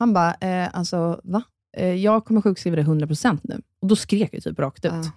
Han 0.00 0.12
bara, 0.12 0.34
eh, 0.40 0.68
alltså 0.72 1.20
va? 1.24 1.42
Eh, 1.76 1.94
jag 1.94 2.24
kommer 2.24 2.40
sjukskriva 2.40 2.76
dig 2.76 2.84
100% 2.84 3.40
nu. 3.42 3.60
Och 3.82 3.88
då 3.88 3.96
skrek 3.96 4.30
jag 4.34 4.42
typ 4.42 4.58
rakt 4.58 4.84
ut. 4.84 4.92
Ja. 4.92 5.10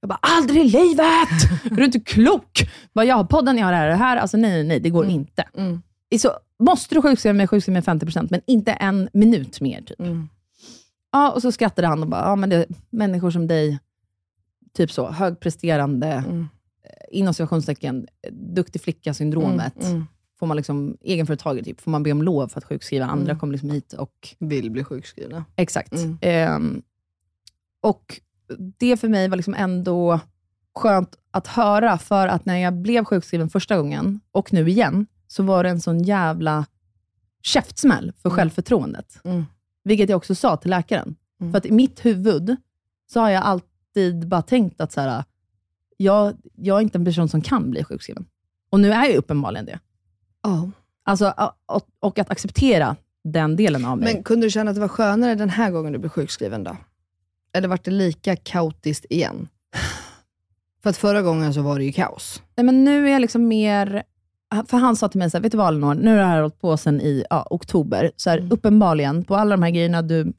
Jag 0.00 0.08
bara, 0.08 0.18
aldrig 0.22 0.60
i 0.66 0.68
livet! 0.68 1.62
är 1.72 1.76
du 1.76 1.84
inte 1.84 2.00
klok? 2.00 2.70
Bara, 2.92 3.04
jag 3.04 3.16
har 3.16 3.24
podden, 3.24 3.58
jag 3.58 3.64
har 3.66 3.72
det 3.72 3.78
här 3.78 3.86
och 3.86 3.90
det 3.92 4.04
här. 4.04 4.16
Alltså 4.16 4.36
nej, 4.36 4.50
nej, 4.50 4.64
nej, 4.64 4.80
det 4.80 4.90
går 4.90 5.04
Mm. 5.04 5.14
inte. 5.14 5.44
Mm. 5.56 5.82
Så, 6.18 6.30
måste 6.58 6.94
du 6.94 7.02
sjukskriva 7.02 7.32
mig, 7.34 7.46
sjukskriv 7.48 7.72
mig 7.72 7.82
50%, 7.82 8.26
men 8.30 8.40
inte 8.46 8.72
en 8.72 9.08
minut 9.12 9.60
mer. 9.60 9.80
Typ. 9.82 10.00
Mm. 10.00 10.28
Ja, 11.12 11.30
och 11.32 11.42
så 11.42 11.52
skrattade 11.52 11.88
han 11.88 12.02
och 12.02 12.08
bara, 12.08 12.20
ja, 12.24 12.36
men 12.36 12.50
det 12.50 12.66
människor 12.90 13.30
som 13.30 13.46
dig, 13.46 13.78
typ 14.76 14.90
så, 14.92 15.10
högpresterande, 15.10 16.06
Mm. 16.06 16.48
inom 17.10 17.34
situationstecken, 17.34 18.06
duktig 18.32 18.82
flicka-syndromet. 18.82 19.76
Mm. 19.84 19.90
Mm. 19.92 20.06
Får 20.40 20.46
man 20.46 20.56
liksom, 20.56 20.96
egenföretagare, 21.00 21.64
typ, 21.64 21.80
får 21.80 21.90
man 21.90 22.02
be 22.02 22.12
om 22.12 22.22
lov 22.22 22.48
för 22.48 22.58
att 22.58 22.64
sjukskriva. 22.64 23.04
Andra 23.06 23.24
Mm. 23.30 23.38
kommer 23.38 23.52
liksom 23.52 23.70
hit 23.70 23.92
och... 23.92 24.28
Vill 24.38 24.70
bli 24.70 24.84
sjukskrivna. 24.84 25.44
Exakt. 25.56 25.92
Mm. 25.92 26.18
Ehm, 26.20 26.82
och 27.80 28.20
det 28.78 28.96
för 28.96 29.08
mig 29.08 29.28
var 29.28 29.36
liksom 29.36 29.54
ändå 29.54 30.20
skönt 30.74 31.16
att 31.30 31.46
höra, 31.46 31.98
för 31.98 32.28
att 32.28 32.44
när 32.44 32.56
jag 32.56 32.74
blev 32.74 33.04
sjukskriven 33.04 33.50
första 33.50 33.76
gången, 33.76 34.20
och 34.32 34.52
nu 34.52 34.68
igen, 34.68 35.06
så 35.26 35.42
var 35.42 35.62
det 35.64 35.70
en 35.70 35.80
sån 35.80 36.02
jävla 36.02 36.66
käftsmäll 37.42 38.12
för 38.22 38.30
självförtroendet. 38.30 39.20
Mm. 39.24 39.44
Vilket 39.84 40.08
jag 40.10 40.16
också 40.16 40.34
sa 40.34 40.56
till 40.56 40.70
läkaren. 40.70 41.16
Mm. 41.40 41.52
För 41.52 41.58
att 41.58 41.66
i 41.66 41.72
mitt 41.72 42.04
huvud 42.04 42.56
så 43.12 43.20
har 43.20 43.30
jag 43.30 43.42
alltid 43.42 44.28
bara 44.28 44.42
tänkt 44.42 44.80
att 44.80 44.92
så 44.92 45.00
här, 45.00 45.24
jag, 45.96 46.34
jag 46.56 46.76
är 46.76 46.80
inte 46.80 46.98
en 46.98 47.04
person 47.04 47.28
som 47.28 47.40
kan 47.42 47.70
bli 47.70 47.84
sjukskriven. 47.84 48.26
Och 48.70 48.80
nu 48.80 48.92
är 48.92 49.04
jag 49.06 49.16
uppenbarligen 49.16 49.66
det. 49.66 49.78
Ja. 50.42 50.70
Alltså, 51.04 51.34
och, 51.66 51.86
och 52.00 52.18
att 52.18 52.30
acceptera 52.30 52.96
den 53.24 53.56
delen 53.56 53.84
av 53.84 53.98
mig. 53.98 54.14
Men 54.14 54.22
kunde 54.22 54.46
du 54.46 54.50
känna 54.50 54.70
att 54.70 54.74
det 54.74 54.80
var 54.80 54.88
skönare 54.88 55.34
den 55.34 55.50
här 55.50 55.70
gången 55.70 55.92
du 55.92 55.98
blev 55.98 56.10
sjukskriven 56.10 56.64
då? 56.64 56.76
Eller 57.52 57.68
var 57.68 57.78
det 57.84 57.90
lika 57.90 58.36
kaotiskt 58.36 59.06
igen? 59.10 59.48
För 60.82 60.90
att 60.90 60.96
förra 60.96 61.22
gången 61.22 61.54
så 61.54 61.62
var 61.62 61.78
det 61.78 61.84
ju 61.84 61.92
kaos. 61.92 62.42
Nej, 62.56 62.64
men 62.64 62.84
nu 62.84 63.06
är 63.08 63.12
jag 63.12 63.20
liksom 63.20 63.48
mer... 63.48 64.02
För 64.66 64.76
han 64.76 64.96
sa 64.96 65.08
till 65.08 65.18
mig, 65.18 65.30
så 65.30 65.36
här, 65.36 65.42
vet 65.42 65.52
du 65.52 65.58
vad 65.58 65.68
Elinor, 65.68 65.94
nu 65.94 66.10
har 66.10 66.16
det 66.16 66.24
här 66.24 66.40
hållit 66.40 66.60
på 66.60 66.76
sedan 66.76 67.00
i 67.00 67.24
ja, 67.30 67.46
oktober. 67.50 68.10
Så 68.16 68.30
här, 68.30 68.38
Mm. 68.38 68.52
Uppenbarligen, 68.52 69.24
på 69.24 69.36
alla 69.36 69.50
de 69.56 69.62
här 69.62 69.70
grejerna 69.70 70.02
du 70.02 70.32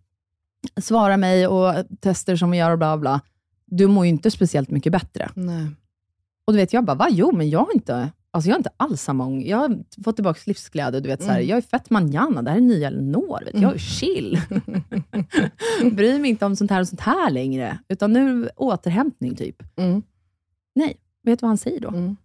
svarar 0.81 1.17
mig 1.17 1.47
och 1.47 1.73
tester 1.99 2.35
som 2.35 2.51
vi 2.51 2.57
gör 2.57 2.71
och 2.71 2.77
bla 2.77 2.97
bla. 2.97 3.21
Du 3.65 3.87
mår 3.87 4.05
ju 4.05 4.09
inte 4.09 4.31
speciellt 4.31 4.69
mycket 4.69 4.91
bättre. 4.91 5.29
Nej. 5.33 5.67
Och 6.45 6.53
du 6.53 6.57
vet, 6.59 6.73
jag 6.73 6.85
bara, 6.85 6.95
va? 6.95 7.07
Jo, 7.09 7.31
men 7.31 7.49
jag 7.49 7.59
har 7.59 7.73
inte, 7.73 8.11
alltså 8.31 8.49
jag 8.49 8.53
har 8.55 8.59
inte 8.59 8.69
alls 8.77 9.01
samma 9.01 9.25
ång. 9.25 9.43
Jag 9.45 9.57
har 9.57 9.83
fått 10.03 10.15
tillbaka 10.15 10.39
livsglädje. 10.45 10.99
Du 10.99 11.09
vet, 11.09 11.21
så 11.23 11.29
här, 11.29 11.35
Mm. 11.37 11.49
Jag 11.49 11.57
är 11.57 11.61
fett 11.61 11.89
manjana. 11.89 12.41
Det 12.41 12.49
här 12.49 12.57
är 12.57 12.61
nya 12.61 12.87
Elinor. 12.87 13.49
Du. 13.53 13.59
Jag 13.59 13.73
är 13.73 13.77
chill. 13.77 14.41
Bryr 15.91 16.19
mig 16.19 16.29
inte 16.29 16.45
om 16.45 16.55
sånt 16.55 16.71
här 16.71 16.81
och 16.81 16.87
sånt 16.87 17.01
här 17.01 17.29
längre. 17.31 17.77
Utan 17.87 18.13
nu 18.13 18.49
återhämtning, 18.55 19.35
typ. 19.35 19.63
Mm. 19.77 20.03
Nej, 20.75 20.97
vet 21.23 21.39
du 21.39 21.43
vad 21.43 21.49
han 21.49 21.57
säger 21.57 21.79
då? 21.79 21.89
Mm. 21.89 22.15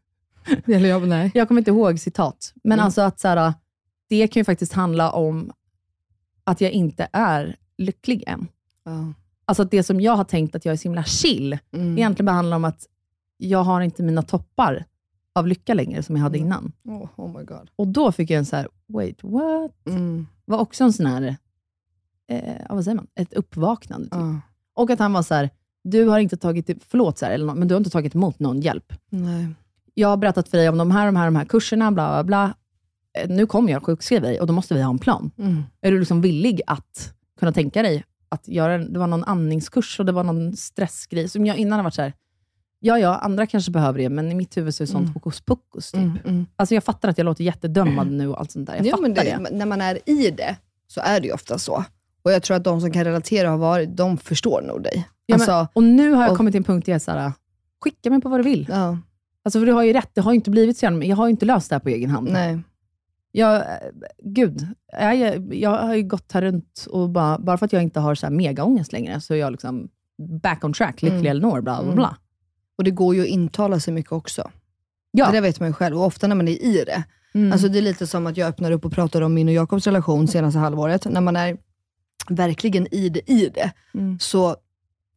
Eller 0.66 0.88
jag, 0.88 1.08
nej. 1.08 1.30
Jag 1.34 1.48
kommer 1.48 1.60
inte 1.60 1.70
ihåg 1.70 1.98
citat, 2.00 2.52
men 2.64 2.72
Mm. 2.78 2.84
alltså 2.84 3.00
att 3.00 3.20
så 3.20 3.28
här, 3.28 3.52
det 4.08 4.28
kan 4.28 4.40
ju 4.40 4.44
faktiskt 4.44 4.72
handla 4.72 5.10
om 5.12 5.52
att 6.44 6.60
jag 6.60 6.70
inte 6.72 7.08
är 7.12 7.56
lycklig 7.78 8.24
än. 8.26 8.48
Ja. 8.84 9.12
Alltså 9.44 9.62
att 9.62 9.70
det 9.70 9.82
som 9.82 10.00
jag 10.00 10.16
har 10.16 10.24
tänkt 10.24 10.54
att 10.54 10.64
jag 10.64 10.72
är 10.72 10.76
så 10.76 10.82
himla 10.82 11.04
chill, 11.04 11.58
Mm. 11.72 11.98
egentligen 11.98 12.26
bara 12.26 12.32
handlar 12.36 12.56
om 12.56 12.64
att 12.64 12.86
jag 13.36 13.62
har 13.64 13.80
inte 13.80 14.02
mina 14.02 14.22
toppar 14.22 14.84
av 15.34 15.46
lycka 15.46 15.74
längre 15.74 16.02
som 16.02 16.16
jag 16.16 16.22
hade 16.22 16.38
Mm. 16.38 16.46
innan. 16.46 16.72
Oh, 16.84 17.08
oh 17.16 17.38
my 17.38 17.44
god. 17.44 17.70
Och 17.76 17.88
då 17.88 18.12
fick 18.12 18.30
jag 18.30 18.38
en 18.38 18.46
så 18.46 18.56
här, 18.56 18.68
wait, 18.88 19.18
what? 19.22 19.72
Mm. 19.86 20.26
var 20.44 20.58
också 20.58 20.84
en 20.84 20.92
sån 20.92 21.06
här, 21.06 21.36
eh, 22.28 22.54
vad 22.70 22.84
säger 22.84 22.96
man, 22.96 23.06
ett 23.14 23.32
uppvaknande. 23.32 24.06
Typ. 24.06 24.14
Ja. 24.20 24.40
Och 24.74 24.90
att 24.90 24.98
han 24.98 25.12
var 25.12 25.22
så 25.22 25.34
här, 25.34 25.50
du 25.84 26.04
har 26.08 26.18
inte 26.18 26.36
tagit, 26.36 26.70
förlåt, 26.88 27.18
så 27.18 27.24
här, 27.26 27.32
eller 27.32 27.54
men 27.54 27.68
du 27.68 27.74
har 27.74 27.78
inte 27.80 27.90
tagit 27.90 28.14
emot 28.14 28.38
någon 28.38 28.60
hjälp. 28.60 28.92
Nej. 29.10 29.46
jag 29.94 30.08
har 30.08 30.16
berättat 30.16 30.48
för 30.48 30.58
dig 30.58 30.68
om 30.68 30.78
de 30.78 30.90
här, 30.90 31.06
de 31.06 31.16
här, 31.16 31.24
de 31.24 31.36
här 31.36 31.44
kurserna, 31.44 31.92
bla 31.92 32.08
bla 32.12 32.24
bla. 32.24 32.54
Eh, 33.18 33.30
Nu 33.30 33.46
kommer 33.46 33.72
jag 33.72 33.84
sjukskriva 33.84 34.26
dig 34.26 34.40
och 34.40 34.46
då 34.46 34.52
måste 34.52 34.74
vi 34.74 34.82
ha 34.82 34.90
en 34.90 34.98
plan. 34.98 35.30
Mm. 35.38 35.62
Är 35.80 35.90
du 35.92 35.98
liksom 35.98 36.20
villig 36.20 36.60
att 36.66 37.14
kunna 37.38 37.52
tänka 37.52 37.82
dig 37.82 38.04
att 38.28 38.48
göra 38.48 38.78
det 38.78 38.98
var 38.98 39.06
någon 39.06 39.24
andningskurs 39.24 40.00
och 40.00 40.06
det 40.06 40.12
var 40.12 40.24
någon 40.24 40.56
stressgrej 40.56 41.28
som 41.28 41.46
jag 41.46 41.56
innan 41.56 41.78
har 41.78 41.84
varit 41.84 41.94
så 41.94 42.02
här, 42.02 42.12
ja 42.80 42.98
ja, 42.98 43.14
andra 43.18 43.46
kanske 43.46 43.70
behöver 43.70 43.98
det, 43.98 44.08
men 44.08 44.32
i 44.32 44.34
mitt 44.34 44.56
huvud 44.56 44.74
så 44.74 44.82
är 44.82 44.86
det 44.86 44.92
sånt 44.92 45.02
Mm. 45.04 45.14
hokus 45.14 45.40
pokus. 45.40 45.90
Typ. 45.92 46.00
Mm. 46.00 46.18
Mm. 46.24 46.46
Alltså 46.56 46.74
jag 46.74 46.84
fattar 46.84 47.08
att 47.08 47.18
jag 47.18 47.24
låter 47.24 47.44
jättedömande 47.44 48.14
nu 48.14 48.28
och 48.28 48.40
allt 48.40 48.50
sånt 48.50 48.66
där. 48.66 48.76
Jag 48.76 48.86
Ja, 48.86 48.90
fattar 48.90 49.02
men 49.02 49.14
det. 49.14 49.38
det, 49.50 49.56
När 49.56 49.66
man 49.66 49.80
är 49.80 49.98
i 50.10 50.30
det, 50.30 50.56
så 50.86 51.00
är 51.00 51.20
det 51.20 51.26
ju 51.26 51.32
ofta 51.32 51.58
så. 51.58 51.84
Och 52.22 52.32
jag 52.32 52.42
tror 52.42 52.56
att 52.56 52.64
de 52.64 52.80
som 52.80 52.90
kan 52.92 53.04
relatera 53.04 53.50
har 53.50 53.58
varit, 53.58 53.96
de 53.96 54.16
förstår 54.18 54.62
nog 54.62 54.82
dig. 54.82 55.08
Ja, 55.26 55.36
men, 55.36 55.40
Alltså, 55.40 55.68
och 55.72 55.82
nu 55.82 56.10
har 56.12 56.22
jag 56.22 56.30
och- 56.30 56.36
kommit 56.36 56.52
till 56.52 56.58
en 56.60 56.64
punkt 56.64 56.84
där 56.86 56.92
jag 56.92 56.94
är 56.94 56.98
så 57.00 57.10
här, 57.10 57.32
skicka 57.84 58.10
mig 58.10 58.20
på 58.20 58.28
vad 58.28 58.38
du 58.40 58.44
vill. 58.44 58.66
ja, 58.70 58.98
Alltså 59.44 59.58
för 59.58 59.66
du 59.66 59.72
har 59.72 59.82
ju 59.82 59.92
rätt, 59.92 60.10
det 60.14 60.20
har 60.20 60.32
ju 60.32 60.36
inte 60.36 60.50
blivit 60.50 60.78
så, 60.78 60.90
men 60.90 61.08
jag 61.08 61.16
har 61.16 61.26
ju 61.26 61.30
inte 61.30 61.46
löst 61.46 61.68
det 61.68 61.74
här 61.74 61.80
på 61.80 61.88
egen 61.88 62.10
hand. 62.10 62.28
nej. 62.32 62.58
Jag, 63.32 63.56
eh, 63.56 63.62
gud, 64.24 64.66
jag, 65.00 65.54
jag 65.54 65.70
har 65.70 65.94
ju 65.94 66.02
gått 66.02 66.32
här 66.32 66.42
runt 66.42 66.86
och 66.90 67.10
bara, 67.10 67.38
bara 67.38 67.58
för 67.58 67.66
att 67.66 67.72
jag 67.72 67.82
inte 67.82 68.00
har 68.00 68.14
så 68.14 68.26
här 68.26 68.30
megaångest 68.34 68.92
längre, 68.92 69.20
så 69.20 69.34
är 69.34 69.38
jag 69.38 69.52
liksom 69.52 69.88
back 70.42 70.64
on 70.64 70.72
track, 70.72 71.02
lycklig 71.02 71.18
Mm. 71.20 71.30
Elinor, 71.30 71.60
bla 71.60 71.82
bla 71.82 71.92
Mm. 71.92 72.14
Och 72.80 72.84
det 72.84 72.90
går 72.90 73.14
ju 73.14 73.20
att 73.20 73.26
intala 73.26 73.80
sig 73.80 73.94
mycket 73.94 74.12
också. 74.12 74.50
Ja. 75.10 75.26
Det 75.26 75.32
där 75.32 75.40
vet 75.40 75.60
man 75.60 75.68
ju 75.68 75.72
själv. 75.72 75.98
Och 75.98 76.06
ofta 76.06 76.26
när 76.26 76.34
man 76.36 76.48
är 76.48 76.62
i 76.62 76.84
det. 76.86 77.02
Mm. 77.34 77.52
Alltså 77.52 77.68
det 77.68 77.78
är 77.78 77.82
lite 77.82 78.06
som 78.06 78.26
att 78.26 78.36
jag 78.36 78.48
öppnar 78.48 78.70
upp 78.72 78.84
och 78.84 78.92
pratar 78.92 79.20
om 79.22 79.34
min 79.34 79.48
och 79.48 79.54
Jakobs 79.54 79.86
relation 79.86 80.28
senaste 80.28 80.58
halvåret. 80.58 81.04
När 81.04 81.20
man 81.20 81.36
är 81.36 81.56
verkligen 82.28 82.94
i 82.94 83.08
det, 83.08 83.30
i 83.30 83.50
det, 83.54 83.70
Mm. 83.94 84.18
så, 84.18 84.56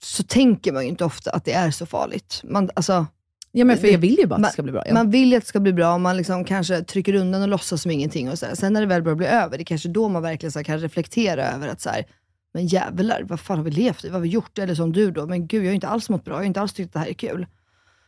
så 0.04 0.24
tänker 0.24 0.72
man 0.72 0.84
ju 0.84 0.90
inte 0.90 1.06
ofta 1.06 1.32
att 1.32 1.46
det 1.46 1.54
är 1.54 1.72
så 1.72 1.86
farligt. 1.86 2.42
Man, 2.44 2.70
alltså, 2.76 3.06
ja, 3.52 3.66
men 3.66 3.78
för 3.78 3.88
jag 3.88 3.98
vill 4.00 4.18
ju 4.20 4.26
bara 4.28 4.36
att 4.36 4.42
man- 4.42 4.48
det 4.50 4.54
ska 4.54 4.64
bli 4.64 4.72
bra. 4.72 4.84
Ja. 4.88 4.94
Man 4.94 5.12
vill 5.12 5.32
ju 5.32 5.38
att 5.38 5.44
det 5.44 5.48
ska 5.50 5.60
bli 5.60 5.74
bra, 5.74 5.94
och 5.94 6.02
man 6.02 6.18
liksom 6.18 6.46
kanske 6.46 6.82
trycker 6.84 7.14
undan 7.16 7.42
och 7.42 7.48
låtsas 7.48 7.82
som 7.82 7.92
ingenting. 7.92 8.30
Och 8.30 8.40
så 8.40 8.46
här. 8.46 8.56
Sen 8.56 8.74
när 8.74 8.82
det 8.82 8.88
väl 8.88 9.02
börjar 9.04 9.16
bli 9.16 9.28
över, 9.28 9.58
det 9.58 9.62
är 9.64 9.66
kanske 9.66 9.90
då 9.90 10.10
man 10.10 10.22
verkligen 10.22 10.52
så 10.52 10.64
kan 10.64 10.80
reflektera 10.80 11.52
över 11.52 11.68
att 11.68 11.82
så 11.82 11.90
här, 11.90 12.06
men 12.54 12.68
jävlar, 12.68 13.24
vad 13.24 13.40
fan 13.40 13.58
har 13.58 13.64
vi 13.66 13.72
levt 13.72 14.06
i? 14.06 14.08
Vad 14.08 14.14
har 14.14 14.22
vi 14.22 14.30
gjort? 14.30 14.60
Eller 14.60 14.76
som 14.76 14.92
du 14.94 15.12
då, 15.12 15.26
men 15.26 15.48
gud 15.48 15.64
jag 15.64 15.70
har 15.70 15.76
inte 15.76 15.88
alls 15.88 16.10
mått 16.10 16.26
bra, 16.26 16.34
jag 16.34 16.40
har 16.40 16.46
inte 16.46 16.62
alls 16.62 16.74
tyckt 16.74 16.88
att 16.88 16.94
det 16.94 17.00
här 17.00 17.08
är 17.08 17.14
kul. 17.14 17.46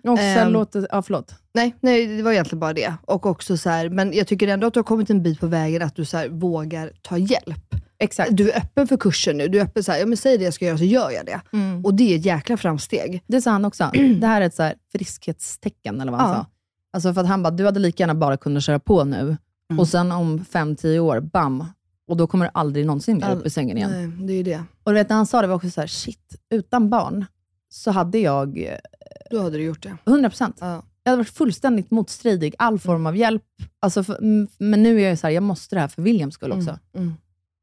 och 0.08 0.18
sen 0.18 0.38
ehm, 0.38 0.52
låter, 0.54 0.88
ja 0.92 1.02
förlåt. 1.02 1.36
Nej, 1.54 1.76
nej, 1.80 2.08
det 2.18 2.24
var 2.24 2.32
egentligen 2.32 2.60
bara 2.60 2.74
det. 2.74 2.94
Och 3.02 3.26
också 3.26 3.58
så 3.58 3.70
här, 3.70 3.90
men 3.90 4.14
jag 4.14 4.28
tycker 4.28 4.48
ändå 4.48 4.68
att 4.68 4.74
du 4.74 4.80
har 4.80 4.84
kommit 4.84 5.10
en 5.10 5.24
bit 5.24 5.40
på 5.40 5.48
vägen 5.48 5.82
att 5.82 5.96
du 5.96 6.06
så 6.06 6.18
här, 6.18 6.30
vågar 6.30 6.92
ta 7.02 7.18
hjälp. 7.18 7.76
Exakt. 8.00 8.30
Du 8.38 8.52
är 8.52 8.58
öppen 8.58 8.88
för 8.88 8.98
kursen 8.98 9.38
nu. 9.38 9.48
Du 9.48 9.60
är 9.60 9.64
öppen 9.64 9.84
så 9.84 9.92
här, 9.92 10.00
ja 10.00 10.06
men 10.06 10.18
säg 10.18 10.38
det 10.38 10.44
jag 10.44 10.54
ska 10.54 10.66
göra 10.66 10.78
så 10.78 10.84
gör 10.84 11.12
jag 11.12 11.26
det. 11.26 11.42
Mm. 11.54 11.86
Och 11.86 11.94
det 11.94 12.14
är 12.14 12.20
ett 12.20 12.26
jäkla 12.26 12.58
framsteg. 12.58 13.24
Det 13.28 13.42
sa 13.42 13.52
han 13.52 13.66
också. 13.66 13.92
Det 14.22 14.28
här 14.28 14.42
är 14.42 14.46
ett 14.46 14.56
så 14.56 14.72
friskhetstecken, 14.92 16.02
eller 16.02 16.12
vad 16.12 16.22
han 16.22 16.30
Ja. 16.30 16.36
sa. 16.36 16.46
Alltså 16.94 17.14
för 17.14 17.22
att 17.22 17.28
han 17.28 17.44
bara, 17.44 17.52
du 17.52 17.66
hade 17.66 17.80
lika 17.80 18.04
gärna 18.04 18.16
bara 18.16 18.38
kunnat 18.38 18.64
köra 18.64 18.80
på 18.80 19.04
nu, 19.04 19.38
Mm. 19.70 19.80
och 19.80 19.88
sen 19.88 20.12
om 20.12 20.46
fem 20.46 20.76
tio 20.76 21.00
år, 21.00 21.20
bam, 21.20 21.66
och 22.08 22.18
då 22.18 22.28
kommer 22.28 22.46
du 22.46 22.52
aldrig 22.54 22.86
någonsin 22.86 23.24
All- 23.24 23.38
upp 23.38 23.46
i 23.46 23.50
sängen 23.50 23.78
igen. 23.78 23.92
Nej, 23.92 24.28
det 24.28 24.34
är 24.34 24.38
ju 24.38 24.44
det. 24.44 24.64
Och 24.84 24.92
du 24.92 24.94
vet, 24.94 25.10
när 25.10 25.16
han 25.16 25.26
sa 25.28 25.42
det 25.42 25.48
var 25.48 25.56
också 25.56 25.70
så 25.70 25.82
här, 25.82 25.88
shit, 25.88 26.36
utan 26.50 26.90
barn 26.90 27.26
så 27.70 27.92
hade 27.92 28.18
jag 28.20 28.58
eh, 28.58 28.78
Då 29.32 29.42
hade 29.42 29.58
du 29.58 29.64
gjort 29.64 29.84
det. 29.84 29.98
100%. 30.06 30.54
Ja. 30.60 30.84
Jag 31.04 31.12
hade 31.12 31.18
varit 31.22 31.30
fullständigt 31.30 31.92
motstridig, 31.92 32.56
all 32.58 32.80
form 32.80 33.06
av 33.06 33.18
hjälp. 33.18 33.44
Alltså 33.80 34.04
för, 34.04 34.18
mm, 34.18 34.48
men 34.58 34.84
nu 34.84 35.02
är 35.02 35.10
jag 35.10 35.20
så 35.20 35.28
här, 35.28 35.34
jag 35.34 35.44
måste 35.44 35.76
det 35.76 35.80
här 35.80 35.88
för 35.88 36.02
Williams 36.02 36.34
skull 36.34 36.52
också. 36.52 36.70
Mm, 36.70 36.80
mm. 37.08 37.14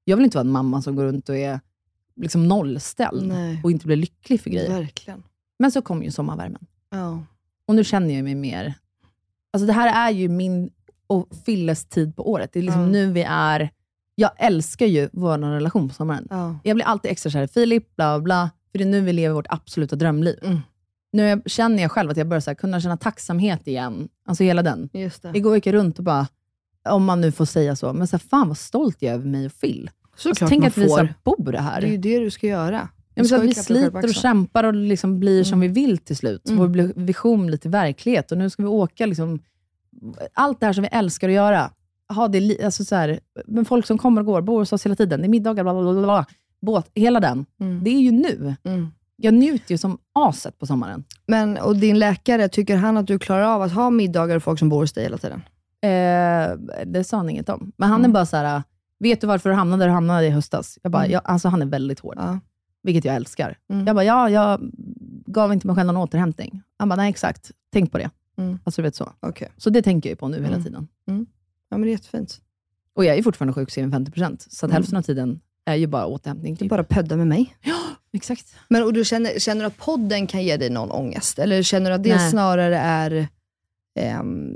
Jag 0.05 0.17
vill 0.17 0.25
inte 0.25 0.37
vara 0.37 0.47
en 0.47 0.53
mamma 0.53 0.83
som 0.83 0.97
går 0.97 1.05
runt 1.05 1.29
och 1.29 1.37
är 1.37 1.61
liksom 2.17 2.49
nollställd 2.49 3.29
Nej. 3.29 3.61
och 3.65 3.71
inte 3.71 3.87
blir 3.87 3.97
lycklig 3.97 4.41
för 4.41 4.51
grejer. 4.51 4.69
Verkligen. 4.71 5.23
Men 5.59 5.73
så 5.73 5.83
kom 5.83 6.03
ju 6.03 6.11
sommarvärmen. 6.11 6.67
Ja. 6.91 7.23
Och 7.67 7.75
nu 7.75 7.85
känner 7.85 8.15
jag 8.15 8.25
mig 8.25 8.35
mer... 8.35 8.75
Alltså 9.53 9.67
det 9.67 9.73
här 9.73 10.09
är 10.09 10.11
ju 10.15 10.29
min 10.29 10.71
och 11.07 11.29
Filles 11.47 11.85
tid 11.85 12.17
på 12.17 12.31
året. 12.31 12.51
Det 12.53 12.59
är 12.59 12.63
liksom 12.63 12.83
Ja. 12.83 12.89
nu 12.89 13.13
vi 13.13 13.23
är... 13.29 13.71
Jag 14.15 14.31
älskar 14.37 14.87
ju 14.87 15.09
vår 15.13 15.39
relation 15.39 15.89
på 15.89 15.95
sommaren. 15.95 16.27
Ja. 16.31 16.57
Jag 16.65 16.77
blir 16.77 16.87
alltid 16.87 17.11
extra 17.11 17.31
kär 17.31 17.43
i 17.43 17.49
Filip, 17.49 17.97
bla 17.97 18.21
bla. 18.21 18.51
För 18.73 18.79
det 18.79 18.85
är 18.85 18.89
nu 18.89 19.01
vi 19.01 19.13
lever 19.13 19.35
vårt 19.35 19.47
absoluta 19.49 19.97
drömliv. 19.97 20.39
Mm. 20.43 20.61
Nu 21.13 21.29
är- 21.31 21.43
känner 21.47 21.83
jag 21.83 21.91
själv 21.93 22.11
att 22.11 22.17
jag 22.17 22.29
börjar 22.29 22.41
så 22.41 22.51
här, 22.51 22.55
kunna 22.55 22.81
känna 22.81 22.97
tacksamhet 22.97 23.67
igen. 23.69 24.09
Alltså 24.27 24.45
hela 24.45 24.63
den. 24.63 24.89
Just 24.93 25.23
det. 25.23 25.31
Igår 25.35 25.55
gick 25.55 25.67
jag 25.67 25.75
runt 25.75 25.99
och 25.99 26.05
bara, 26.05 26.27
om 26.89 27.05
man 27.05 27.21
nu 27.21 27.33
får 27.33 27.45
säga 27.45 27.77
så, 27.77 27.93
men 27.93 28.07
så 28.07 28.17
här, 28.17 28.23
fan 28.29 28.49
vad 28.49 28.59
stolt 28.59 28.97
jag 29.01 29.11
är 29.11 29.15
över 29.15 29.27
mig 29.29 29.47
och 29.47 29.61
Phil. 29.61 29.91
Såklart 30.17 30.31
alltså, 30.31 30.47
tänk 30.47 30.65
att 30.65 30.79
vi 30.79 30.89
så 30.89 30.97
får. 30.97 31.15
bor 31.25 31.53
här. 31.53 31.81
Det 31.81 31.87
är 31.87 31.91
ju 31.91 31.97
det 31.97 32.19
du 32.19 32.31
ska 32.31 32.47
göra. 32.47 32.89
Ja, 33.15 33.25
så 33.25 33.37
att 33.37 33.43
vi 33.43 33.55
sliter 33.55 34.05
och 34.05 34.15
kämpar 34.15 34.65
och 34.65 34.75
liksom 34.75 35.21
blir 35.21 35.45
som 35.45 35.61
vi 35.61 35.69
vill 35.69 35.99
till 35.99 36.17
slut. 36.17 36.49
Mm. 36.49 36.59
Vår 36.59 37.01
vision 37.01 37.47
blir 37.47 37.59
till 37.59 37.71
verklighet. 37.71 38.33
Och 38.33 38.39
nu 38.39 38.51
ska 38.51 38.63
vi 38.63 38.69
åka, 38.69 39.07
liksom, 39.07 39.39
allt 40.35 40.61
det 40.61 40.67
här 40.67 40.73
som 40.73 40.83
vi 40.83 40.89
älskar 40.93 41.29
att 41.29 41.35
göra. 41.35 41.71
Ha 42.15 42.29
det, 42.29 42.65
alltså 42.65 42.85
så 42.85 42.95
här, 42.95 43.21
men 43.47 43.65
folk 43.65 43.87
som 43.87 43.99
kommer 43.99 44.21
och 44.21 44.27
går, 44.27 44.41
bor 44.43 44.59
hos 44.59 44.73
oss 44.73 44.87
hela 44.87 44.95
tiden. 44.97 45.21
Det 45.21 45.27
är 45.27 45.29
middagar, 45.29 45.63
bla, 45.65 45.73
bla, 45.75 45.93
bla, 45.93 46.03
bla, 46.03 46.27
båt, 46.61 46.91
hela 46.95 47.21
den. 47.21 47.47
Mm. 47.61 47.85
Det 47.85 47.91
är 47.91 48.01
ju 48.01 48.11
nu. 48.13 48.55
Mm. 48.65 48.89
Jag 49.17 49.35
njuter 49.35 49.75
ju 49.75 49.79
som 49.79 49.99
aset 50.13 50.59
på 50.59 50.67
sommaren. 50.67 51.05
Men, 51.27 51.57
och 51.59 51.77
din 51.77 51.99
läkare, 51.99 52.49
tycker 52.49 52.77
han 52.77 52.97
att 52.97 53.07
du 53.07 53.19
klarar 53.19 53.43
av 53.43 53.63
att 53.63 53.73
ha 53.73 53.91
middagar 53.91 54.37
och 54.37 54.43
folk 54.43 54.59
som 54.59 54.69
bor 54.69 54.81
hos 54.81 54.93
dig 54.93 55.05
hela 55.05 55.19
tiden? 55.19 55.43
Eh, 55.83 56.57
det 56.87 57.05
sa 57.05 57.17
han 57.17 57.31
inget 57.31 57.49
om. 57.49 57.73
Men 57.77 57.89
han 57.89 58.01
Mm. 58.01 58.11
är 58.11 58.15
bara 58.15 58.27
så 58.27 58.37
här, 58.37 58.63
vet 58.99 59.21
du 59.21 59.27
varför 59.27 59.51
du 59.51 59.57
hamnade 59.57 59.83
där 59.83 59.89
du 59.89 59.93
hamnade 59.95 60.27
i 60.27 60.31
höstas? 60.31 60.79
Jag 60.83 60.93
bara, 60.93 61.03
Mm. 61.05 61.13
ja, 61.13 61.19
alltså 61.19 61.49
han 61.49 61.63
är 61.63 61.67
väldigt 61.67 62.01
hård. 62.01 62.15
Ja. 62.19 62.39
Vilket 62.83 63.05
jag 63.05 63.15
älskar. 63.17 63.59
Mm. 63.73 63.87
Jag 63.87 63.97
bara, 63.97 64.05
ja, 64.05 64.31
jag 64.31 64.61
gav 65.27 65.53
inte 65.53 65.67
mig 65.67 65.77
själv 65.77 65.87
någon 65.87 65.97
återhämtning. 65.97 66.63
Han 66.79 66.89
bara, 66.89 66.97
nej 66.97 67.11
exakt. 67.11 67.51
Tänk 67.73 67.93
på 67.93 67.99
det. 67.99 68.11
Mm. 68.39 68.59
Alltså 68.65 68.83
du 68.83 68.87
vet 68.87 68.95
så. 68.97 69.13
Okej. 69.21 69.49
Så 69.57 69.71
det 69.71 69.83
tänker 69.83 70.09
jag 70.11 70.19
på 70.19 70.29
nu 70.29 70.37
hela 70.37 70.49
Mm. 70.49 70.65
tiden. 70.65 70.89
Ja, 71.73 71.79
men 71.79 71.83
det 71.83 71.89
är 71.89 71.93
jättefint. 71.93 72.41
Och 72.95 73.05
jag 73.05 73.17
är 73.19 73.23
fortfarande 73.23 73.53
sjukskriven 73.53 73.93
50%, 73.93 74.47
så 74.51 74.67
att 74.67 74.71
Mm. 74.71 74.75
hälften 74.75 74.97
av 74.99 75.03
tiden 75.03 75.41
är 75.65 75.75
ju 75.75 75.87
bara 75.87 76.07
återhämtning. 76.07 76.55
Du 76.55 76.59
Typ. 76.59 76.71
bara 76.71 76.85
pödda 76.85 77.17
med 77.17 77.27
mig. 77.27 77.57
Exakt. 78.13 78.55
Men 78.69 78.83
och 78.83 78.93
du 78.93 79.05
känner, 79.05 79.39
känner 79.39 79.61
du 79.61 79.67
att 79.67 79.77
podden 79.79 80.27
kan 80.27 80.43
ge 80.45 80.57
dig 80.57 80.71
någon 80.71 80.91
ångest? 80.91 81.39
Eller 81.39 81.63
känner 81.63 81.91
du 81.91 81.97
att 81.97 82.03
det 82.03 82.17
Nej. 82.17 82.31
snarare 82.31 82.79
är... 82.79 83.29
ehm, 84.01 84.55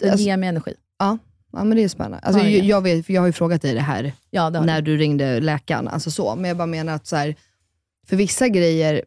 Det 0.00 0.10
alltså, 0.10 0.26
ger 0.26 0.36
mig 0.36 0.48
energi. 0.48 0.74
ja, 0.98 1.18
men 1.52 1.70
det 1.70 1.84
är 1.84 1.88
spännande. 1.88 2.18
Alltså, 2.18 2.42
Ja, 2.42 2.48
jag, 2.48 2.64
jag, 2.64 2.80
vet, 2.82 3.08
jag 3.08 3.20
har 3.22 3.26
ju 3.26 3.32
frågat 3.32 3.62
dig 3.62 3.74
det 3.74 3.80
här 3.80 4.12
Ja, 4.30 4.50
det 4.50 4.60
när 4.60 4.82
du 4.82 4.96
ringde 4.96 5.40
läkaren. 5.40 5.88
Alltså 5.88 6.10
så. 6.10 6.36
Men 6.36 6.44
jag 6.48 6.56
bara 6.56 6.66
menar 6.66 6.92
att 6.94 7.06
så 7.06 7.16
här, 7.16 7.34
för 8.06 8.16
vissa 8.16 8.48
grejer, 8.48 9.02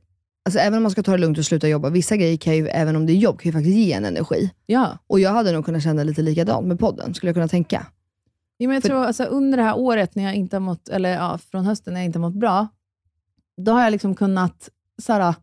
Alltså 0.50 0.60
även 0.60 0.78
om 0.78 0.84
man 0.84 0.92
ska 0.92 1.04
ta 1.04 1.12
det 1.12 1.18
lugnt 1.18 1.38
och 1.38 1.46
sluta 1.46 1.68
jobba, 1.68 1.90
vissa 1.90 2.18
grejer 2.18 2.38
kan 2.38 2.56
ju, 2.56 2.68
även 2.68 2.96
om 2.96 3.06
det 3.06 3.14
är 3.14 3.16
jobb, 3.16 3.40
kan 3.40 3.50
ju 3.50 3.54
faktiskt 3.54 3.76
ge 3.78 3.94
en 3.94 4.06
energi. 4.06 4.52
Ja. 4.66 4.98
Och 5.08 5.20
jag 5.20 5.32
hade 5.32 5.52
nog 5.52 5.66
kunnat 5.66 5.84
känna 5.84 6.04
lite 6.04 6.22
likadant 6.22 6.68
med 6.68 6.80
podden, 6.80 7.14
skulle 7.14 7.30
jag 7.30 7.36
kunna 7.36 7.48
tänka. 7.48 7.86
Ja, 8.58 8.68
men 8.68 8.74
jag 8.74 8.82
För- 8.84 8.90
tror 8.90 9.04
alltså, 9.06 9.24
under 9.24 9.58
det 9.58 9.64
här 9.64 9.78
året, 9.78 10.16
när 10.16 10.24
jag 10.24 10.36
inte 10.36 10.56
har 10.56 10.62
mått, 10.62 10.90
eller 10.90 11.10
ja, 11.14 11.38
från 11.52 11.66
hösten 11.66 11.94
när 11.94 12.02
jag 12.02 12.06
inte 12.06 12.20
har 12.20 12.30
mått 12.30 12.40
bra, 12.40 12.68
då 13.62 13.72
har 13.72 13.84
jag 13.84 13.92
liksom 13.92 14.16
kunnat, 14.16 14.70
så 15.02 15.14
här, 15.14 15.34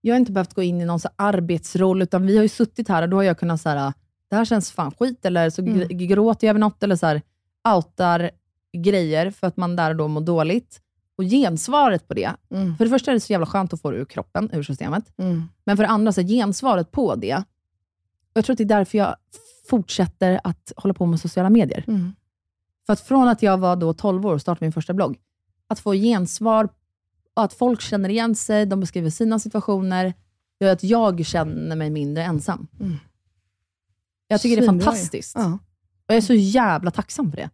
jag 0.00 0.14
har 0.14 0.18
inte 0.18 0.32
behövt 0.32 0.54
gå 0.54 0.62
in 0.62 0.80
i 0.80 0.84
någon 0.84 1.00
så 1.00 1.08
här 1.18 1.28
arbetsroll, 1.28 2.02
utan 2.02 2.26
vi 2.26 2.36
har 2.36 2.42
ju 2.42 2.48
suttit 2.48 2.88
här 2.88 3.02
och 3.02 3.08
då 3.08 3.16
har 3.16 3.22
jag 3.22 3.38
kunnat, 3.38 3.60
så 3.60 3.68
här, 3.68 3.92
det 4.30 4.36
här 4.36 4.44
känns 4.44 4.72
fan 4.72 4.92
skit, 4.98 5.24
eller 5.24 5.50
så 5.50 5.62
Mm. 5.62 5.74
gr- 5.80 6.06
gråter 6.06 6.46
jag 6.46 6.50
över 6.50 6.60
något, 6.60 6.82
eller 6.82 6.96
så 6.96 7.06
här, 7.06 7.22
outar 7.76 8.30
grejer 8.76 9.30
för 9.30 9.46
att 9.46 9.56
man 9.56 9.76
där 9.76 9.90
och 9.90 9.96
då 9.96 10.08
mår 10.08 10.20
dåligt. 10.20 10.80
Och 11.16 11.24
gensvaret 11.24 12.08
på 12.08 12.14
det, 12.14 12.32
Mm. 12.50 12.76
för 12.76 12.84
det 12.84 12.90
första 12.90 13.10
är 13.10 13.14
det 13.14 13.20
så 13.20 13.32
jävla 13.32 13.46
skönt 13.46 13.72
att 13.72 13.80
få 13.80 13.90
det 13.90 13.96
ur 13.96 14.04
kroppen, 14.04 14.50
ur 14.52 14.62
systemet. 14.62 15.12
Mm. 15.18 15.48
Men 15.64 15.76
för 15.76 15.84
det 15.84 15.90
andra, 15.90 16.12
så 16.12 16.22
gensvaret 16.22 16.92
på 16.92 17.14
det, 17.14 17.34
och 17.34 17.42
jag 18.34 18.44
tror 18.44 18.54
att 18.54 18.58
det 18.58 18.64
är 18.64 18.78
därför 18.78 18.98
jag 18.98 19.16
fortsätter 19.70 20.40
att 20.44 20.72
hålla 20.76 20.94
på 20.94 21.06
med 21.06 21.20
sociala 21.20 21.50
medier. 21.50 21.84
Mm. 21.86 22.12
För 22.86 22.92
att 22.92 23.00
från 23.00 23.28
att 23.28 23.42
jag 23.42 23.58
var 23.58 23.76
då 23.76 23.92
12 23.94 24.26
år 24.26 24.34
och 24.34 24.40
startade 24.40 24.64
min 24.64 24.72
första 24.72 24.92
blogg, 24.94 25.18
att 25.68 25.80
få 25.80 25.92
gensvar, 25.92 26.68
och 27.34 27.42
att 27.44 27.52
folk 27.52 27.80
känner 27.80 28.08
igen 28.08 28.34
sig, 28.34 28.66
de 28.66 28.80
beskriver 28.80 29.10
sina 29.10 29.38
situationer, 29.38 30.14
gör 30.60 30.72
att 30.72 30.82
jag 30.82 31.26
känner 31.26 31.76
mig 31.76 31.90
mindre 31.90 32.24
ensam. 32.24 32.66
Mm. 32.80 32.96
Jag 34.28 34.40
tycker 34.40 34.56
det 34.56 34.62
är 34.62 34.66
fantastiskt. 34.66 35.36
Ja. 35.36 35.58
Och 36.06 36.14
jag 36.14 36.16
är 36.16 36.20
så 36.20 36.34
jävla 36.34 36.90
tacksam 36.90 37.30
för 37.30 37.36
det. 37.36 37.50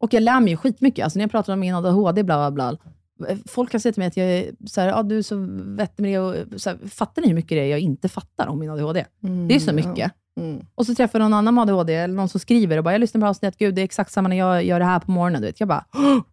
Och 0.00 0.14
jag 0.14 0.22
lär 0.22 0.40
mig 0.40 0.50
ju 0.50 0.56
skitmycket. 0.56 1.04
Alltså 1.04 1.18
när 1.18 1.24
jag 1.24 1.30
pratar 1.30 1.52
om 1.52 1.60
min 1.60 1.74
ADHD, 1.74 2.22
bla 2.22 2.50
bla 2.50 2.76
bla. 3.18 3.36
Folk 3.46 3.70
kan 3.70 3.80
säga 3.80 3.92
till 3.92 4.00
mig 4.00 4.06
att 4.08 4.16
jag 4.16 4.26
är, 4.26 4.50
så 4.66 4.80
här, 4.80 4.92
ah, 4.98 5.02
du 5.02 5.18
är 5.18 5.22
så 5.22 5.36
vettig 5.76 6.02
med 6.02 6.12
det. 6.12 6.18
Och, 6.18 6.60
så 6.60 6.70
här, 6.70 6.78
fattar 6.88 7.22
ni 7.22 7.28
hur 7.28 7.34
mycket 7.34 7.48
det 7.50 7.60
är 7.60 7.66
jag 7.66 7.80
inte 7.80 8.08
fattar 8.08 8.46
om 8.46 8.58
min 8.58 8.70
ADHD? 8.70 9.04
Mm, 9.22 9.48
Det 9.48 9.54
är 9.54 9.58
så 9.58 9.70
ja. 9.70 9.72
mycket. 9.74 10.12
Mm. 10.40 10.64
Och 10.74 10.86
så 10.86 10.94
träffar 10.94 11.18
jag 11.18 11.24
någon 11.24 11.34
annan 11.38 11.54
med 11.54 11.62
ADHD, 11.62 11.94
eller 11.94 12.14
någon 12.14 12.28
som 12.28 12.40
skriver 12.40 12.76
och 12.78 12.84
bara, 12.84 12.94
jag 12.94 13.00
lyssnar 13.00 13.20
på 13.20 13.26
avsnittet, 13.26 13.58
gud 13.58 13.74
det 13.74 13.80
är 13.80 13.84
exakt 13.84 14.12
samma 14.12 14.28
när 14.28 14.36
jag 14.36 14.64
gör 14.64 14.78
det 14.78 14.84
här 14.84 15.00
på 15.00 15.10
morgonen. 15.10 15.40
Du 15.40 15.46
vet. 15.46 15.60
Jag 15.60 15.68
bara, 15.68 15.84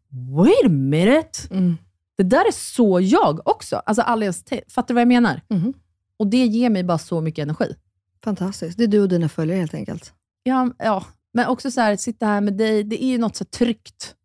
wait 0.09 0.65
a 0.65 0.69
minute! 0.69 1.39
Mm. 1.51 1.77
Det 2.17 2.23
där 2.23 2.47
är 2.47 2.51
så 2.53 2.99
jag 3.01 3.47
också. 3.47 3.75
Alltså 3.85 4.01
alldeles, 4.01 4.43
fattar 4.67 4.87
du 4.87 4.93
vad 4.93 5.01
jag 5.01 5.07
menar? 5.07 5.41
Mhm. 5.49 5.73
Och 6.19 6.27
det 6.27 6.45
ger 6.45 6.69
mig 6.69 6.83
bara 6.83 6.97
så 6.97 7.21
mycket 7.21 7.43
energi. 7.43 7.75
Fantastiskt. 8.23 8.77
Det 8.77 8.83
är 8.83 8.87
du 8.87 9.01
och 9.01 9.09
dina 9.09 9.29
följare 9.29 9.59
helt 9.59 9.73
enkelt. 9.73 10.13
Ja, 10.43 10.69
ja. 10.77 11.05
Men 11.33 11.47
också 11.47 11.71
så 11.71 11.81
här, 11.81 11.95
sitta 11.95 12.25
här 12.25 12.41
med 12.41 12.53
dig, 12.57 12.83
det 12.83 13.03
är 13.03 13.07
ju 13.07 13.17
något 13.17 13.35
så 13.35 13.45
tryggt, 13.45 14.15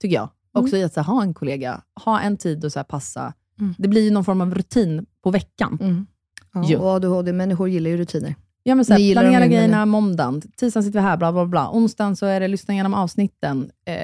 tycker 0.00 0.14
jag. 0.14 0.28
Också 0.52 0.76
i 0.76 0.84
att 0.84 0.92
så 0.94 1.00
här, 1.00 1.06
ha 1.06 1.22
en 1.22 1.34
kollega, 1.34 1.82
ha 2.04 2.20
en 2.20 2.36
tid 2.36 2.64
och 2.64 2.72
så 2.72 2.78
här, 2.78 2.84
passa. 2.84 3.32
Mm. 3.60 3.74
Det 3.78 3.88
blir 3.88 4.02
ju 4.02 4.10
någon 4.10 4.24
form 4.24 4.40
av 4.40 4.54
rutin 4.54 5.06
på 5.22 5.30
veckan. 5.30 5.78
Mm. 5.80 6.06
Ja, 6.54 6.64
Jo. 6.68 6.78
och 6.80 6.88
ADHD-människor 6.90 7.68
gillar 7.68 7.90
ju 7.90 7.96
rutiner. 7.96 8.34
Ja, 8.62 8.74
men 8.74 8.84
så 8.84 8.92
här, 8.92 9.12
planera 9.12 9.46
grejerna 9.46 9.76
men- 9.78 9.88
måndagen, 9.88 10.40
tisdagen 10.56 10.84
sitter 10.84 10.98
vi 10.98 11.04
här, 11.04 11.16
bla 11.16 11.32
bla 11.32 11.46
bla. 11.46 11.70
Onsdagen 11.72 12.16
så 12.16 12.26
är 12.26 12.40
det 12.40 12.48
lyssna 12.48 12.74
igenom 12.74 12.94
avsnitten, 12.94 13.70
eh, 13.84 13.94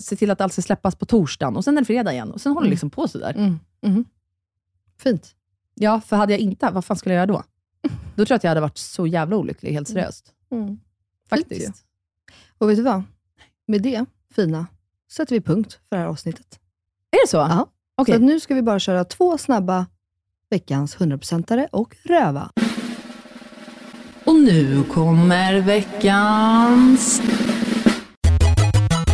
se 0.00 0.16
till 0.16 0.30
att 0.30 0.40
allt 0.40 0.52
ska 0.52 0.62
släppas 0.62 0.94
på 0.96 1.06
torsdagen 1.06 1.56
och 1.56 1.64
sen 1.64 1.76
är 1.76 1.80
det 1.80 1.84
fredag 1.84 2.12
igen. 2.12 2.30
Och 2.30 2.40
sen 2.40 2.52
håller 2.52 2.64
det 2.64 2.68
Mm. 2.68 2.70
liksom 2.70 2.90
på 2.90 3.08
sådär. 3.08 3.34
Mm. 3.36 3.58
Mhm. 3.82 4.04
Fint. 4.98 5.34
Ja, 5.74 6.00
för 6.00 6.16
hade 6.16 6.32
jag 6.32 6.40
inte, 6.40 6.70
vad 6.70 6.84
fan 6.84 6.96
skulle 6.96 7.14
jag 7.14 7.18
göra 7.28 7.38
då? 7.38 7.42
Då 8.16 8.24
tror 8.24 8.30
jag 8.30 8.36
att 8.36 8.44
jag 8.44 8.50
hade 8.50 8.60
varit 8.60 8.78
så 8.78 9.06
jävla 9.06 9.36
olycklig, 9.36 9.72
helt 9.72 9.88
seriöst. 9.88 10.32
Mm. 10.52 10.78
Faktiskt. 11.36 11.60
Fint 11.60 11.84
Och 12.58 12.70
vet 12.70 12.76
du 12.76 12.82
vad? 12.82 13.02
Med 13.66 13.82
det 13.82 14.04
fina 14.34 14.66
sätter 15.12 15.34
vi 15.34 15.40
punkt 15.40 15.80
för 15.88 15.96
det 15.96 16.02
här 16.02 16.08
avsnittet. 16.08 16.60
Är 17.10 17.24
det 17.24 17.28
så? 17.28 17.36
Ja. 17.36 17.66
Okej. 17.96 18.14
Så 18.14 18.20
nu 18.20 18.40
ska 18.40 18.54
vi 18.54 18.62
bara 18.62 18.78
köra 18.78 19.04
två 19.04 19.38
snabba 19.38 19.86
veckans 20.50 20.96
100%are 20.96 21.68
och 21.72 21.96
röva. 22.04 22.50
Och 24.24 24.34
nu 24.34 24.84
kommer 24.84 25.60
veckans 25.60 27.22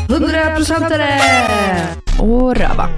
100%are! 0.09 2.01
och 2.21 2.57
röva. 2.57 2.89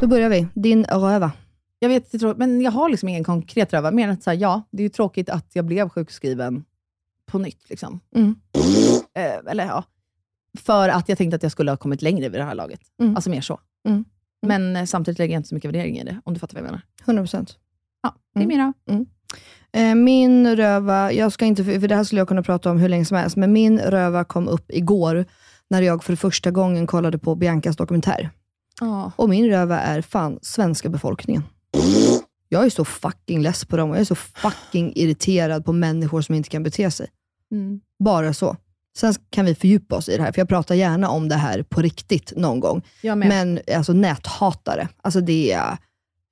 Då 0.00 0.06
börjar 0.06 0.28
vi. 0.28 0.46
Din 0.54 0.84
röva. 0.84 1.32
Jag 1.78 1.88
vet, 1.88 2.12
men 2.36 2.60
jag 2.60 2.70
har 2.70 2.88
liksom 2.88 3.08
ingen 3.08 3.24
konkret 3.24 3.72
röva, 3.72 3.90
mer 3.90 4.04
än 4.04 4.10
att 4.10 4.22
säga 4.22 4.34
ja, 4.34 4.62
det 4.70 4.82
är 4.82 4.84
ju 4.84 4.88
tråkigt 4.88 5.28
att 5.28 5.46
jag 5.52 5.64
blev 5.64 5.88
sjukskriven 5.88 6.64
på 7.32 7.38
nytt. 7.38 7.70
Liksom. 7.70 8.00
Mm. 8.16 8.34
Eh, 9.14 9.50
eller 9.50 9.66
ja, 9.66 9.84
för 10.58 10.88
att 10.88 11.08
jag 11.08 11.18
tänkte 11.18 11.36
att 11.36 11.42
jag 11.42 11.52
skulle 11.52 11.70
ha 11.70 11.76
kommit 11.76 12.02
längre 12.02 12.28
vid 12.28 12.40
det 12.40 12.44
här 12.44 12.54
laget. 12.54 12.80
Mm. 13.02 13.16
Alltså 13.16 13.30
mer 13.30 13.40
så. 13.40 13.60
Mm. 13.88 14.04
Men 14.46 14.76
eh, 14.76 14.84
samtidigt 14.84 15.18
lägger 15.18 15.34
jag 15.34 15.38
inte 15.38 15.48
så 15.48 15.54
mycket 15.54 15.68
värdering 15.68 15.98
i 15.98 16.04
det, 16.04 16.20
om 16.24 16.34
du 16.34 16.40
fattar 16.40 16.54
vad 16.60 16.64
jag 16.68 16.70
menar. 17.06 17.22
100%. 17.24 17.54
Ja, 18.02 18.14
det 18.34 18.40
är 18.40 18.44
Mm. 18.44 18.48
min 18.48 18.58
röva. 18.58 19.04
Eh, 19.72 19.94
Min 19.94 20.56
röva, 20.56 21.12
jag 21.12 21.32
ska 21.32 21.44
inte, 21.44 21.64
för 21.64 21.88
det 21.88 21.96
här 21.96 22.04
skulle 22.04 22.20
jag 22.20 22.28
kunna 22.28 22.42
prata 22.42 22.70
om 22.70 22.78
hur 22.78 22.88
länge 22.88 23.04
som 23.04 23.16
helst, 23.16 23.36
men 23.36 23.52
min 23.52 23.78
röva 23.78 24.24
kom 24.24 24.48
upp 24.48 24.64
igår 24.70 25.24
när 25.70 25.82
jag 25.82 26.04
för 26.04 26.16
första 26.16 26.50
gången 26.50 26.86
kollade 26.86 27.18
på 27.18 27.34
Biancas 27.34 27.76
dokumentär. 27.76 28.30
Ja. 28.80 29.12
Och 29.16 29.28
min 29.28 29.46
röva 29.46 29.80
är 29.80 30.02
fan 30.02 30.38
svenska 30.42 30.88
befolkningen. 30.88 31.42
Jag 32.48 32.64
är 32.64 32.70
så 32.70 32.84
fucking 32.84 33.42
less 33.42 33.64
på 33.64 33.76
dem 33.76 33.90
och 33.90 33.96
jag 33.96 34.00
är 34.00 34.04
så 34.04 34.14
fucking 34.14 34.92
irriterad 34.96 35.64
på 35.64 35.72
människor 35.72 36.20
som 36.22 36.34
inte 36.34 36.48
kan 36.48 36.62
bete 36.62 36.90
sig. 36.90 37.06
Mm. 37.52 37.80
Bara 37.98 38.32
så. 38.32 38.56
Sen 38.96 39.14
kan 39.30 39.44
vi 39.44 39.54
fördjupa 39.54 39.96
oss 39.96 40.08
i 40.08 40.16
det 40.16 40.22
här, 40.22 40.32
för 40.32 40.40
jag 40.40 40.48
pratar 40.48 40.74
gärna 40.74 41.08
om 41.08 41.28
det 41.28 41.34
här 41.34 41.62
på 41.62 41.80
riktigt 41.82 42.32
någon 42.36 42.60
gång. 42.60 42.82
Men 43.28 43.60
alltså 43.76 43.92
näthatare, 43.92 44.88
alltså 45.02 45.20
det 45.20 45.52
är, 45.52 45.76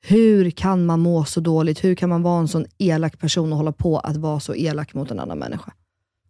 hur 0.06 0.50
kan 0.50 0.86
man 0.86 1.00
må 1.00 1.24
så 1.24 1.40
dåligt? 1.40 1.84
Hur 1.84 1.94
kan 1.94 2.08
man 2.08 2.22
vara 2.22 2.40
en 2.40 2.48
sån 2.48 2.66
elak 2.78 3.18
person 3.18 3.52
och 3.52 3.58
hålla 3.58 3.72
på 3.72 3.98
att 3.98 4.16
vara 4.16 4.40
så 4.40 4.54
elak 4.54 4.94
mot 4.94 5.10
en 5.10 5.20
annan 5.20 5.38
människa? 5.38 5.72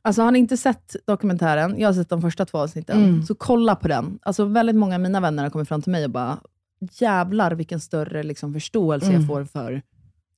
Alltså 0.03 0.23
har 0.23 0.31
ni 0.31 0.39
inte 0.39 0.57
sett 0.57 0.97
dokumentären, 1.07 1.75
jag 1.79 1.89
har 1.89 1.93
sett 1.95 2.09
de 2.09 2.23
första 2.23 2.47
två 2.47 2.59
avsnitten, 2.59 3.05
Mm. 3.05 3.23
så 3.23 3.35
kolla 3.35 3.77
på 3.77 3.89
den. 3.89 4.19
Alltså 4.23 4.45
väldigt 4.45 4.77
många 4.77 4.95
av 4.95 5.01
mina 5.01 5.21
vänner 5.21 5.43
har 5.43 5.51
kommit 5.51 5.69
fram 5.69 5.83
till 5.83 5.93
mig 5.93 6.05
och 6.05 6.11
bara, 6.11 6.39
jävlar 6.93 7.53
vilken 7.53 7.81
större 7.81 8.23
liksom, 8.23 8.53
förståelse 8.55 9.07
Mm. 9.07 9.21
jag 9.21 9.27
får 9.29 9.45
för... 9.45 9.83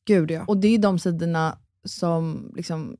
Gud 0.06 0.30
ja. 0.30 0.44
Och 0.46 0.56
det 0.56 0.68
är 0.68 0.78
de 0.78 0.98
sidorna 0.98 1.56
som 1.84 2.52
liksom, 2.56 2.96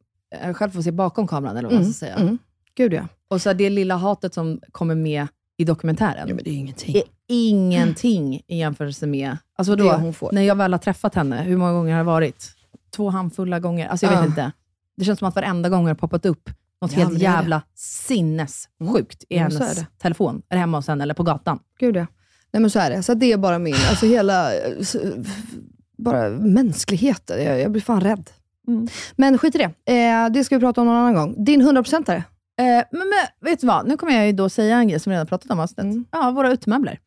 själv 0.55 0.71
får 0.71 0.83
se 0.83 0.91
bakom 0.93 1.27
kameran, 1.27 1.57
eller 1.57 1.69
vad 1.69 1.75
man 1.75 1.83
Mm, 1.83 1.93
ska 1.93 2.07
säga. 2.07 2.15
mm. 2.17 2.39
Gud 2.75 2.93
ja. 2.93 3.09
Och 3.29 3.43
så 3.43 3.53
det 3.53 3.71
lilla 3.71 3.97
hatet 3.97 4.35
som 4.35 4.61
kommer 4.73 4.95
med 4.95 5.27
i 5.57 5.65
dokumentären, 5.65 6.29
ja 6.29 6.35
men 6.35 6.45
det 6.45 6.51
är 6.51 6.55
ingenting. 6.55 6.97
är 6.97 7.03
ingenting 7.29 8.35
i 8.47 8.59
jämförelse 8.59 9.07
med... 9.07 9.37
Alltså 9.59 9.77
Det 9.77 9.83
då, 9.83 9.93
hon 9.93 10.15
får. 10.15 10.33
när 10.33 10.43
jag 10.43 10.55
väl 10.57 10.73
har 10.73 10.79
träffat 10.79 11.15
henne, 11.15 11.43
hur 11.43 11.57
många 11.57 11.73
gånger 11.73 11.93
har 11.93 11.99
det 11.99 12.05
varit? 12.05 12.51
Två 12.97 13.11
handfulla 13.11 13.61
gånger? 13.61 13.89
Alltså 13.89 14.07
jag 14.07 14.11
vet 14.11 14.21
Ja. 14.21 14.27
inte. 14.27 14.53
Det 14.97 15.05
känns 15.05 15.19
som 15.19 15.29
att 15.29 15.35
varenda 15.35 15.69
gång 15.69 15.87
har 15.87 15.95
poppat 15.95 16.27
upp 16.27 16.51
något 16.83 16.93
Ja, 16.93 16.99
helt 16.99 17.11
det 17.11 17.17
det. 17.19 17.23
jävla 17.23 17.63
sinnessjukt 17.75 19.25
i 19.29 19.37
Ja, 19.37 19.51
så 19.51 19.59
hennes 19.59 19.79
är 19.79 19.81
det. 19.83 19.87
telefon, 19.99 20.43
eller 20.49 20.61
hemma 20.61 20.79
hos 20.79 20.89
henne, 20.89 21.03
eller 21.03 21.15
på 21.15 21.23
gatan. 21.23 21.59
Gud 21.79 21.97
ja. 21.97 22.07
Nej 22.53 22.61
men 22.61 22.71
så 22.71 22.79
är 22.79 22.91
det. 22.91 23.03
Så 23.03 23.15
det 23.15 23.33
är 23.33 23.37
bara 23.37 23.59
min, 23.59 23.75
alltså 23.91 24.07
hela, 24.07 24.55
eh, 24.55 24.73
bara 25.99 26.29
mänskligheten. 26.31 27.45
Jag, 27.45 27.61
jag 27.61 27.71
blir 27.73 27.83
fan 27.83 28.01
rädd. 28.01 28.31
Mm. 28.69 28.89
Men 29.17 29.39
skit 29.39 29.55
i 29.55 29.59
det. 29.59 29.93
Eh, 29.95 30.29
det 30.31 30.45
ska 30.45 30.57
vi 30.57 30.61
prata 30.61 30.81
om 30.81 30.87
någon 30.87 30.97
annan 30.97 31.15
gång. 31.15 31.45
Din 31.45 31.63
100%are. 31.63 32.17
Eh, 32.17 32.65
men, 32.65 32.85
men 33.09 33.13
vet 33.51 33.61
du 33.61 33.67
vad, 33.67 33.89
nu 33.89 33.97
kommer 33.97 34.13
jag 34.13 34.27
ju 34.27 34.33
då 34.33 34.49
säga 34.49 34.77
en 34.79 34.89
grej 34.89 35.01
som 35.01 35.11
vi 35.11 35.15
redan 35.15 35.27
pratat 35.27 35.51
om 35.51 35.61
avsnittet. 35.61 35.85
Mm. 35.85 36.05
Ja, 36.11 36.31
våra 36.31 36.53
utemöbler. 36.53 36.99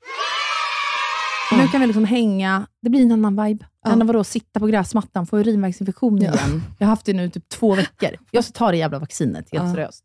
Nu 1.57 1.67
kan 1.67 1.81
vi 1.81 1.87
liksom 1.87 2.05
hänga, 2.05 2.67
det 2.81 2.89
blir 2.89 3.01
en 3.01 3.11
annan 3.11 3.43
vibe. 3.45 3.65
Ja. 3.83 3.91
Än 3.91 4.01
att 4.01 4.07
vadå, 4.07 4.23
sitta 4.23 4.59
på 4.59 4.67
gräsmattan, 4.67 5.27
få 5.27 5.39
urinvägsinfektion 5.39 6.17
Ja. 6.21 6.33
igen. 6.33 6.63
Jag 6.79 6.87
har 6.87 6.89
haft 6.89 7.05
det 7.05 7.13
nu 7.13 7.29
typ 7.29 7.49
två 7.49 7.75
veckor. 7.75 8.09
Jag 8.31 8.43
ska 8.43 8.53
ta 8.53 8.71
det 8.71 8.77
jävla 8.77 8.99
vaccinet, 8.99 9.49
helt 9.51 9.63
Ja. 9.63 9.73
seriöst. 9.73 10.03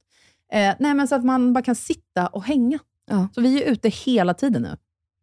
Eh, 0.53 0.75
nej, 0.79 0.95
men 0.95 1.09
så 1.09 1.15
att 1.15 1.25
man 1.25 1.53
bara 1.53 1.63
kan 1.65 1.75
sitta 1.75 2.27
och 2.27 2.45
hänga. 2.45 2.79
Ja. 3.11 3.29
Så 3.35 3.41
vi 3.41 3.63
är 3.63 3.71
ute 3.73 3.89
hela 3.89 4.35
tiden 4.35 4.63
nu. 4.63 4.77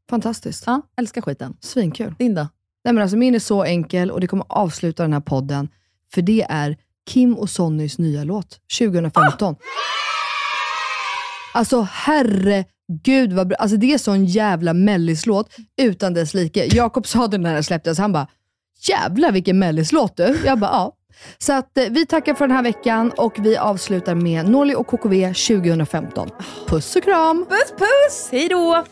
Fantastiskt. 0.10 0.64
Ja, 0.68 0.82
älskar 0.98 1.22
skiten. 1.22 1.58
Svinkul. 1.60 2.16
Din 2.20 2.36
då? 2.36 2.48
Nej, 2.84 2.94
men 2.94 3.02
alltså, 3.02 3.18
min 3.18 3.36
är 3.36 3.40
så 3.40 3.64
enkel 3.64 4.12
och 4.12 4.22
det 4.22 4.28
kommer 4.28 4.46
avsluta 4.50 5.04
den 5.04 5.14
här 5.14 5.20
podden, 5.20 5.70
för 6.14 6.22
det 6.22 6.46
är 6.50 6.78
Kim 7.10 7.38
och 7.38 7.50
Sonnys 7.50 7.98
nya 7.98 8.24
låt, 8.24 8.60
2015. 8.80 9.56
Alltså 11.54 11.88
herregud 11.92 13.34
vad 13.34 13.48
bra. 13.48 13.58
Alltså, 13.58 13.78
det 13.78 13.94
är 13.94 13.98
sån 13.98 14.26
jävla 14.26 14.74
mellislåt 14.74 15.56
utan 15.82 16.14
dess 16.14 16.34
like. 16.34 16.66
Jakob 16.76 17.08
sa 17.08 17.28
det 17.28 17.38
när 17.38 17.54
den 17.54 17.64
släpptes, 17.64 17.98
han 17.98 18.12
bara, 18.12 18.28
jävlar 18.90 19.32
vilken 19.32 19.60
mellislåt 19.60 20.18
du. 20.18 20.38
Jag 20.46 20.60
bara, 20.60 20.72
ja. 20.72 20.94
Så 21.38 21.54
att, 21.54 21.78
eh, 21.78 21.86
vi 21.90 22.06
tackar 22.06 22.34
för 22.34 22.48
den 22.48 22.56
här 22.56 22.64
veckan 22.64 23.12
och 23.18 23.34
vi 23.40 23.58
avslutar 23.58 24.16
med 24.16 24.50
Norli 24.50 24.76
och 24.76 24.88
KKV 24.88 25.34
2015. 25.34 26.30
Puss 26.68 26.96
och 26.96 27.04
kram! 27.04 27.46
Puss 27.50 27.72
puss! 27.78 28.30
Hej 28.32 28.48
då! 28.50 28.84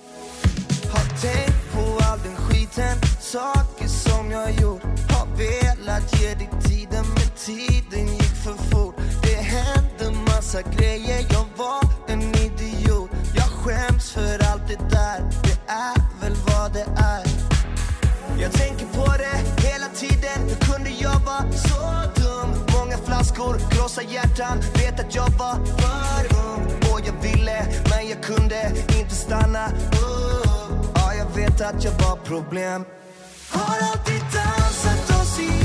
Har 0.91 1.22
tänkt 1.22 1.73
på 1.73 1.80
all 1.80 2.19
den 2.19 2.35
skiten 2.35 2.98
Saker 3.22 3.88
som 3.88 4.31
jag 4.31 4.52
gjort 4.52 4.84
Har 5.11 5.27
velat 5.38 6.22
ge 6.22 6.27
dig 6.27 6.49
massa 10.45 10.61
grejer. 10.61 11.26
Jag 11.30 11.45
var 11.57 11.81
en 12.07 12.22
idiot. 12.22 13.09
Jag 13.34 13.45
skäms 13.45 14.11
för 14.11 14.51
allt 14.51 14.67
det 14.67 14.89
där. 14.89 15.30
Det 15.43 15.59
är 15.67 16.22
väl 16.22 16.35
vad 16.47 16.73
det 16.73 16.88
är. 16.97 17.23
Jag 18.41 18.51
tänker 18.51 18.85
på 18.85 19.05
det 19.17 19.65
hela 19.67 19.88
tiden. 19.88 20.49
Hur 20.49 20.73
kunde 20.73 20.89
jag 20.89 21.19
vara 21.19 21.51
så 21.51 21.81
dum? 22.22 22.49
Många 22.77 22.97
flaskor, 22.97 23.57
krossa 23.72 24.01
hjärtan. 24.01 24.57
Vet 24.73 24.99
att 24.99 25.15
jag 25.15 25.30
var 25.30 25.55
för 25.65 26.38
ung. 26.47 26.65
Och 26.91 27.01
jag 27.05 27.13
ville, 27.22 27.65
men 27.89 28.09
jag 28.09 28.23
kunde 28.23 28.72
inte 28.99 29.15
stanna 29.15 29.67
upp. 29.67 30.85
Ja, 30.95 31.13
jag 31.13 31.30
vet 31.35 31.61
att 31.61 31.84
jag 31.84 31.91
var 31.91 32.15
problem. 32.15 32.85
Har 33.49 33.77
alltid 33.91 34.22
dansat 34.34 35.22
oss 35.22 35.39
i 35.39 35.65